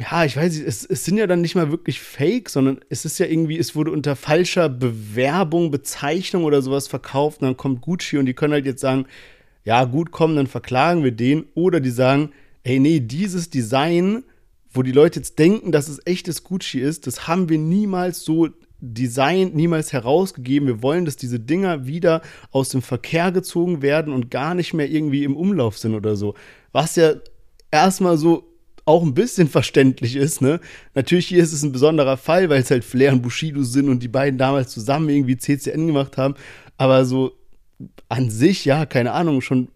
ja, 0.00 0.24
ich 0.24 0.36
weiß 0.36 0.54
nicht, 0.54 0.66
es, 0.66 0.84
es, 0.84 1.04
sind 1.04 1.16
ja 1.16 1.26
dann 1.26 1.40
nicht 1.40 1.56
mal 1.56 1.72
wirklich 1.72 2.00
Fake, 2.00 2.50
sondern 2.50 2.80
es 2.88 3.04
ist 3.04 3.18
ja 3.18 3.26
irgendwie, 3.26 3.58
es 3.58 3.74
wurde 3.74 3.90
unter 3.90 4.14
falscher 4.14 4.68
Bewerbung, 4.68 5.72
Bezeichnung 5.72 6.44
oder 6.44 6.62
sowas 6.62 6.86
verkauft 6.86 7.40
und 7.40 7.48
dann 7.48 7.56
kommt 7.56 7.80
Gucci 7.80 8.16
und 8.16 8.26
die 8.26 8.34
können 8.34 8.52
halt 8.52 8.66
jetzt 8.66 8.80
sagen, 8.80 9.06
ja, 9.64 9.84
gut, 9.84 10.12
komm, 10.12 10.36
dann 10.36 10.46
verklagen 10.46 11.02
wir 11.04 11.12
den. 11.12 11.46
Oder 11.54 11.80
die 11.80 11.90
sagen, 11.90 12.30
ey, 12.62 12.78
nee, 12.78 13.00
dieses 13.00 13.50
Design, 13.50 14.22
wo 14.70 14.82
die 14.82 14.92
Leute 14.92 15.18
jetzt 15.18 15.38
denken, 15.38 15.72
dass 15.72 15.88
es 15.88 16.06
echtes 16.06 16.44
Gucci 16.44 16.78
ist, 16.78 17.06
das 17.06 17.26
haben 17.26 17.48
wir 17.48 17.58
niemals 17.58 18.22
so 18.22 18.48
designt, 18.80 19.56
niemals 19.56 19.92
herausgegeben. 19.92 20.68
Wir 20.68 20.82
wollen, 20.82 21.04
dass 21.04 21.16
diese 21.16 21.40
Dinger 21.40 21.86
wieder 21.86 22.22
aus 22.52 22.68
dem 22.68 22.82
Verkehr 22.82 23.32
gezogen 23.32 23.82
werden 23.82 24.14
und 24.14 24.30
gar 24.30 24.54
nicht 24.54 24.74
mehr 24.74 24.88
irgendwie 24.88 25.24
im 25.24 25.36
Umlauf 25.36 25.76
sind 25.76 25.94
oder 25.94 26.14
so. 26.14 26.34
Was 26.70 26.94
ja 26.94 27.14
erstmal 27.70 28.16
so 28.16 28.47
auch 28.88 29.02
ein 29.02 29.12
bisschen 29.12 29.48
verständlich 29.48 30.16
ist, 30.16 30.40
ne? 30.40 30.60
Natürlich 30.94 31.28
hier 31.28 31.42
ist 31.42 31.52
es 31.52 31.62
ein 31.62 31.72
besonderer 31.72 32.16
Fall, 32.16 32.48
weil 32.48 32.62
es 32.62 32.70
halt 32.70 32.84
Flair 32.84 33.12
und 33.12 33.20
Bushido 33.20 33.62
sind 33.62 33.90
und 33.90 34.02
die 34.02 34.08
beiden 34.08 34.38
damals 34.38 34.70
zusammen 34.70 35.10
irgendwie 35.10 35.36
CCN 35.36 35.88
gemacht 35.88 36.16
haben, 36.16 36.34
aber 36.78 37.04
so 37.04 37.32
an 38.08 38.30
sich, 38.30 38.64
ja, 38.64 38.86
keine 38.86 39.12
Ahnung, 39.12 39.42
schon, 39.42 39.68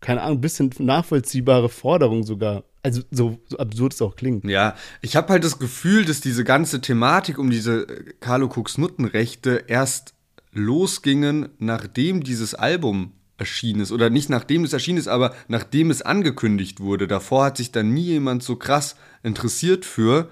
keine 0.00 0.22
Ahnung, 0.22 0.38
ein 0.38 0.40
bisschen 0.40 0.72
nachvollziehbare 0.78 1.68
Forderung 1.68 2.22
sogar. 2.22 2.62
Also 2.84 3.02
so, 3.10 3.40
so 3.48 3.58
absurd 3.58 3.94
es 3.94 4.02
auch 4.02 4.14
klingt. 4.14 4.44
Ja, 4.44 4.76
ich 5.02 5.16
habe 5.16 5.30
halt 5.30 5.42
das 5.42 5.58
Gefühl, 5.58 6.04
dass 6.04 6.20
diese 6.20 6.44
ganze 6.44 6.80
Thematik 6.80 7.38
um 7.38 7.50
diese 7.50 7.86
Carlo 8.20 8.46
Cooks 8.46 8.78
Nuttenrechte 8.78 9.64
erst 9.66 10.14
losgingen, 10.52 11.48
nachdem 11.58 12.22
dieses 12.22 12.54
Album 12.54 13.14
erschienen 13.38 13.80
ist. 13.80 13.92
Oder 13.92 14.10
nicht 14.10 14.30
nachdem 14.30 14.64
es 14.64 14.72
erschienen 14.72 14.98
ist, 14.98 15.08
aber 15.08 15.34
nachdem 15.48 15.90
es 15.90 16.02
angekündigt 16.02 16.80
wurde. 16.80 17.08
Davor 17.08 17.44
hat 17.44 17.56
sich 17.56 17.72
da 17.72 17.82
nie 17.82 18.02
jemand 18.02 18.42
so 18.42 18.56
krass 18.56 18.96
interessiert 19.22 19.84
für, 19.84 20.28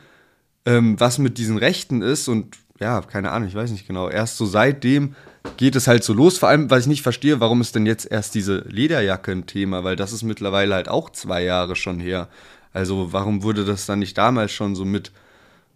ähm, 0.64 0.98
was 1.00 1.18
mit 1.18 1.38
diesen 1.38 1.56
Rechten 1.58 2.02
ist. 2.02 2.28
Und 2.28 2.56
ja, 2.80 3.00
keine 3.02 3.30
Ahnung, 3.30 3.48
ich 3.48 3.54
weiß 3.54 3.70
nicht 3.70 3.86
genau. 3.86 4.08
Erst 4.08 4.36
so 4.36 4.46
seitdem 4.46 5.14
geht 5.56 5.76
es 5.76 5.88
halt 5.88 6.04
so 6.04 6.12
los. 6.12 6.38
Vor 6.38 6.48
allem, 6.48 6.70
was 6.70 6.82
ich 6.82 6.88
nicht 6.88 7.02
verstehe, 7.02 7.40
warum 7.40 7.60
ist 7.60 7.74
denn 7.74 7.86
jetzt 7.86 8.10
erst 8.10 8.34
diese 8.34 8.58
Lederjacke 8.68 9.32
ein 9.32 9.46
Thema? 9.46 9.84
Weil 9.84 9.96
das 9.96 10.12
ist 10.12 10.22
mittlerweile 10.22 10.74
halt 10.74 10.88
auch 10.88 11.10
zwei 11.10 11.42
Jahre 11.42 11.76
schon 11.76 11.98
her. 11.98 12.28
Also 12.72 13.12
warum 13.12 13.42
wurde 13.42 13.64
das 13.64 13.86
dann 13.86 13.98
nicht 13.98 14.16
damals 14.16 14.52
schon 14.52 14.74
so 14.74 14.84
mit 14.84 15.12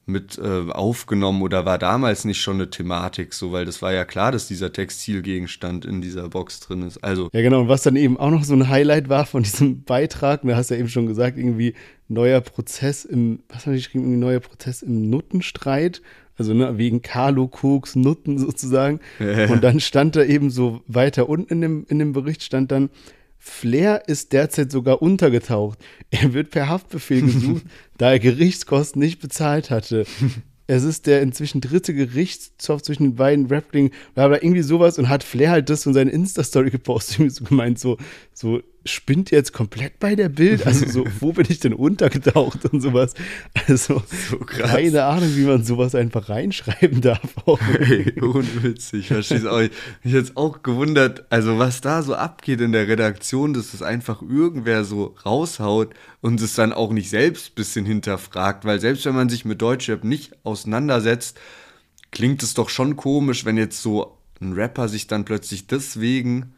mit 0.08 0.38
äh, 0.38 0.70
aufgenommen 0.70 1.42
oder 1.42 1.66
war 1.66 1.78
damals 1.78 2.24
nicht 2.24 2.40
schon 2.40 2.56
eine 2.56 2.70
Thematik 2.70 3.34
so, 3.34 3.50
weil 3.50 3.64
das 3.64 3.82
war 3.82 3.92
ja 3.92 4.04
klar, 4.04 4.30
dass 4.30 4.46
dieser 4.46 4.72
Textilgegenstand 4.72 5.84
in 5.84 6.00
dieser 6.00 6.28
Box 6.28 6.60
drin 6.60 6.82
ist. 6.82 6.98
Also 6.98 7.28
ja 7.32 7.42
genau 7.42 7.62
und 7.62 7.68
was 7.68 7.82
dann 7.82 7.96
eben 7.96 8.16
auch 8.16 8.30
noch 8.30 8.44
so 8.44 8.54
ein 8.54 8.68
Highlight 8.68 9.08
war 9.08 9.26
von 9.26 9.42
diesem 9.42 9.82
Beitrag, 9.84 10.42
du 10.42 10.54
hast 10.54 10.70
ja 10.70 10.76
eben 10.76 10.88
schon 10.88 11.08
gesagt, 11.08 11.36
irgendwie 11.36 11.74
neuer 12.06 12.40
Prozess 12.40 13.04
im, 13.04 13.40
was 13.48 13.66
haben 13.66 13.72
die 13.72 13.80
geschrieben, 13.80 14.04
irgendwie 14.04 14.20
neuer 14.20 14.40
Prozess 14.40 14.82
im 14.82 15.10
Nuttenstreit, 15.10 16.02
also 16.38 16.54
ne, 16.54 16.78
wegen 16.78 17.02
Carlo 17.02 17.48
Koks 17.48 17.96
Nutten 17.96 18.38
sozusagen. 18.38 19.00
und 19.18 19.64
dann 19.64 19.80
stand 19.80 20.14
da 20.14 20.22
eben 20.22 20.50
so 20.50 20.82
weiter 20.86 21.28
unten 21.28 21.52
in 21.52 21.60
dem 21.60 21.86
in 21.88 21.98
dem 21.98 22.12
Bericht 22.12 22.44
stand 22.44 22.70
dann 22.70 22.90
Flair 23.46 24.08
ist 24.08 24.32
derzeit 24.32 24.72
sogar 24.72 25.00
untergetaucht. 25.00 25.78
Er 26.10 26.34
wird 26.34 26.50
per 26.50 26.68
Haftbefehl 26.68 27.22
gesucht, 27.26 27.64
da 27.98 28.12
er 28.12 28.18
Gerichtskosten 28.18 29.00
nicht 29.00 29.20
bezahlt 29.20 29.70
hatte. 29.70 30.04
Es 30.68 30.82
ist 30.82 31.06
der 31.06 31.22
inzwischen 31.22 31.60
dritte 31.60 31.94
Gerichtszoff 31.94 32.82
zwischen 32.82 33.04
den 33.04 33.14
beiden 33.14 33.46
Rappling, 33.46 33.92
bla 34.14 34.26
bla, 34.26 34.38
irgendwie 34.42 34.62
sowas 34.62 34.98
und 34.98 35.08
hat 35.08 35.22
Flair 35.22 35.52
halt 35.52 35.70
das 35.70 35.84
von 35.84 35.94
seiner 35.94 36.12
Insta-Story 36.12 36.70
gepostet, 36.70 37.20
irgendwie 37.20 37.34
so 37.36 37.44
gemeint, 37.44 37.78
so, 37.78 37.98
so, 38.32 38.60
spinnt 38.86 39.30
jetzt 39.30 39.52
komplett 39.52 39.98
bei 39.98 40.14
der 40.14 40.28
Bild? 40.28 40.66
Also 40.66 40.86
so, 40.88 41.04
wo 41.20 41.32
bin 41.32 41.46
ich 41.48 41.60
denn 41.60 41.72
untergetaucht 41.72 42.64
und 42.66 42.80
sowas? 42.80 43.14
Also 43.68 44.02
so 44.30 44.38
keine 44.38 45.04
Ahnung, 45.04 45.30
wie 45.34 45.44
man 45.44 45.64
sowas 45.64 45.94
einfach 45.94 46.28
reinschreiben 46.28 47.00
darf. 47.00 47.20
Hey, 47.78 48.12
unwitzig, 48.20 49.08
verstehst 49.08 49.46
auch 49.46 49.60
nicht. 49.60 49.74
Mich 50.02 50.12
jetzt 50.14 50.36
auch 50.36 50.62
gewundert, 50.62 51.24
also 51.30 51.58
was 51.58 51.80
da 51.80 52.02
so 52.02 52.14
abgeht 52.14 52.60
in 52.60 52.72
der 52.72 52.88
Redaktion, 52.88 53.54
dass 53.54 53.72
das 53.72 53.82
einfach 53.82 54.22
irgendwer 54.22 54.84
so 54.84 55.14
raushaut 55.24 55.94
und 56.20 56.40
es 56.40 56.54
dann 56.54 56.72
auch 56.72 56.92
nicht 56.92 57.10
selbst 57.10 57.50
ein 57.50 57.54
bisschen 57.54 57.84
hinterfragt, 57.84 58.64
weil 58.64 58.80
selbst 58.80 59.04
wenn 59.04 59.14
man 59.14 59.28
sich 59.28 59.44
mit 59.44 59.60
Deutschrap 59.62 60.04
nicht 60.04 60.32
auseinandersetzt, 60.44 61.38
klingt 62.10 62.42
es 62.42 62.54
doch 62.54 62.68
schon 62.68 62.96
komisch, 62.96 63.44
wenn 63.44 63.56
jetzt 63.56 63.82
so 63.82 64.18
ein 64.40 64.52
Rapper 64.52 64.88
sich 64.88 65.06
dann 65.06 65.24
plötzlich 65.24 65.66
deswegen 65.66 66.54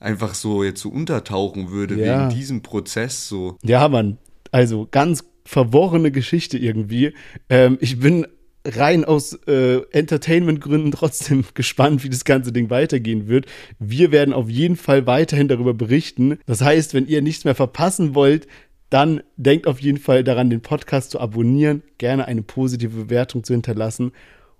einfach 0.00 0.34
so 0.34 0.62
jetzt 0.64 0.80
so 0.80 0.88
untertauchen 0.90 1.70
würde 1.70 1.96
ja. 1.96 2.28
wegen 2.28 2.38
diesem 2.38 2.62
Prozess 2.62 3.28
so. 3.28 3.56
Ja, 3.62 3.88
Mann. 3.88 4.18
Also 4.50 4.88
ganz 4.90 5.24
verworrene 5.44 6.10
Geschichte 6.10 6.58
irgendwie. 6.58 7.14
Ähm, 7.48 7.78
ich 7.80 7.98
bin 8.00 8.26
rein 8.64 9.04
aus 9.04 9.32
äh, 9.46 9.80
Entertainment-Gründen 9.92 10.92
trotzdem 10.92 11.44
gespannt, 11.54 12.04
wie 12.04 12.10
das 12.10 12.24
ganze 12.24 12.52
Ding 12.52 12.70
weitergehen 12.70 13.28
wird. 13.28 13.46
Wir 13.78 14.12
werden 14.12 14.34
auf 14.34 14.48
jeden 14.50 14.76
Fall 14.76 15.06
weiterhin 15.06 15.48
darüber 15.48 15.74
berichten. 15.74 16.38
Das 16.46 16.60
heißt, 16.60 16.94
wenn 16.94 17.06
ihr 17.06 17.22
nichts 17.22 17.44
mehr 17.44 17.54
verpassen 17.54 18.14
wollt, 18.14 18.46
dann 18.90 19.22
denkt 19.36 19.66
auf 19.66 19.80
jeden 19.80 19.98
Fall 19.98 20.24
daran, 20.24 20.48
den 20.48 20.62
Podcast 20.62 21.10
zu 21.10 21.20
abonnieren, 21.20 21.82
gerne 21.98 22.26
eine 22.26 22.42
positive 22.42 23.04
Bewertung 23.04 23.44
zu 23.44 23.52
hinterlassen 23.52 24.12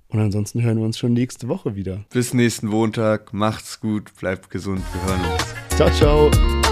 und 0.08 0.20
ansonsten 0.20 0.62
hören 0.62 0.78
wir 0.78 0.84
uns 0.84 0.98
schon 0.98 1.12
nächste 1.12 1.48
Woche 1.48 1.74
wieder. 1.74 2.04
Bis 2.10 2.34
nächsten 2.34 2.66
Montag. 2.68 3.32
Macht's 3.32 3.80
gut, 3.80 4.14
bleibt 4.18 4.50
gesund. 4.50 4.82
Wir 4.92 5.10
hören 5.10 5.32
uns. 5.32 5.76
Ciao, 5.76 5.90
ciao. 5.90 6.67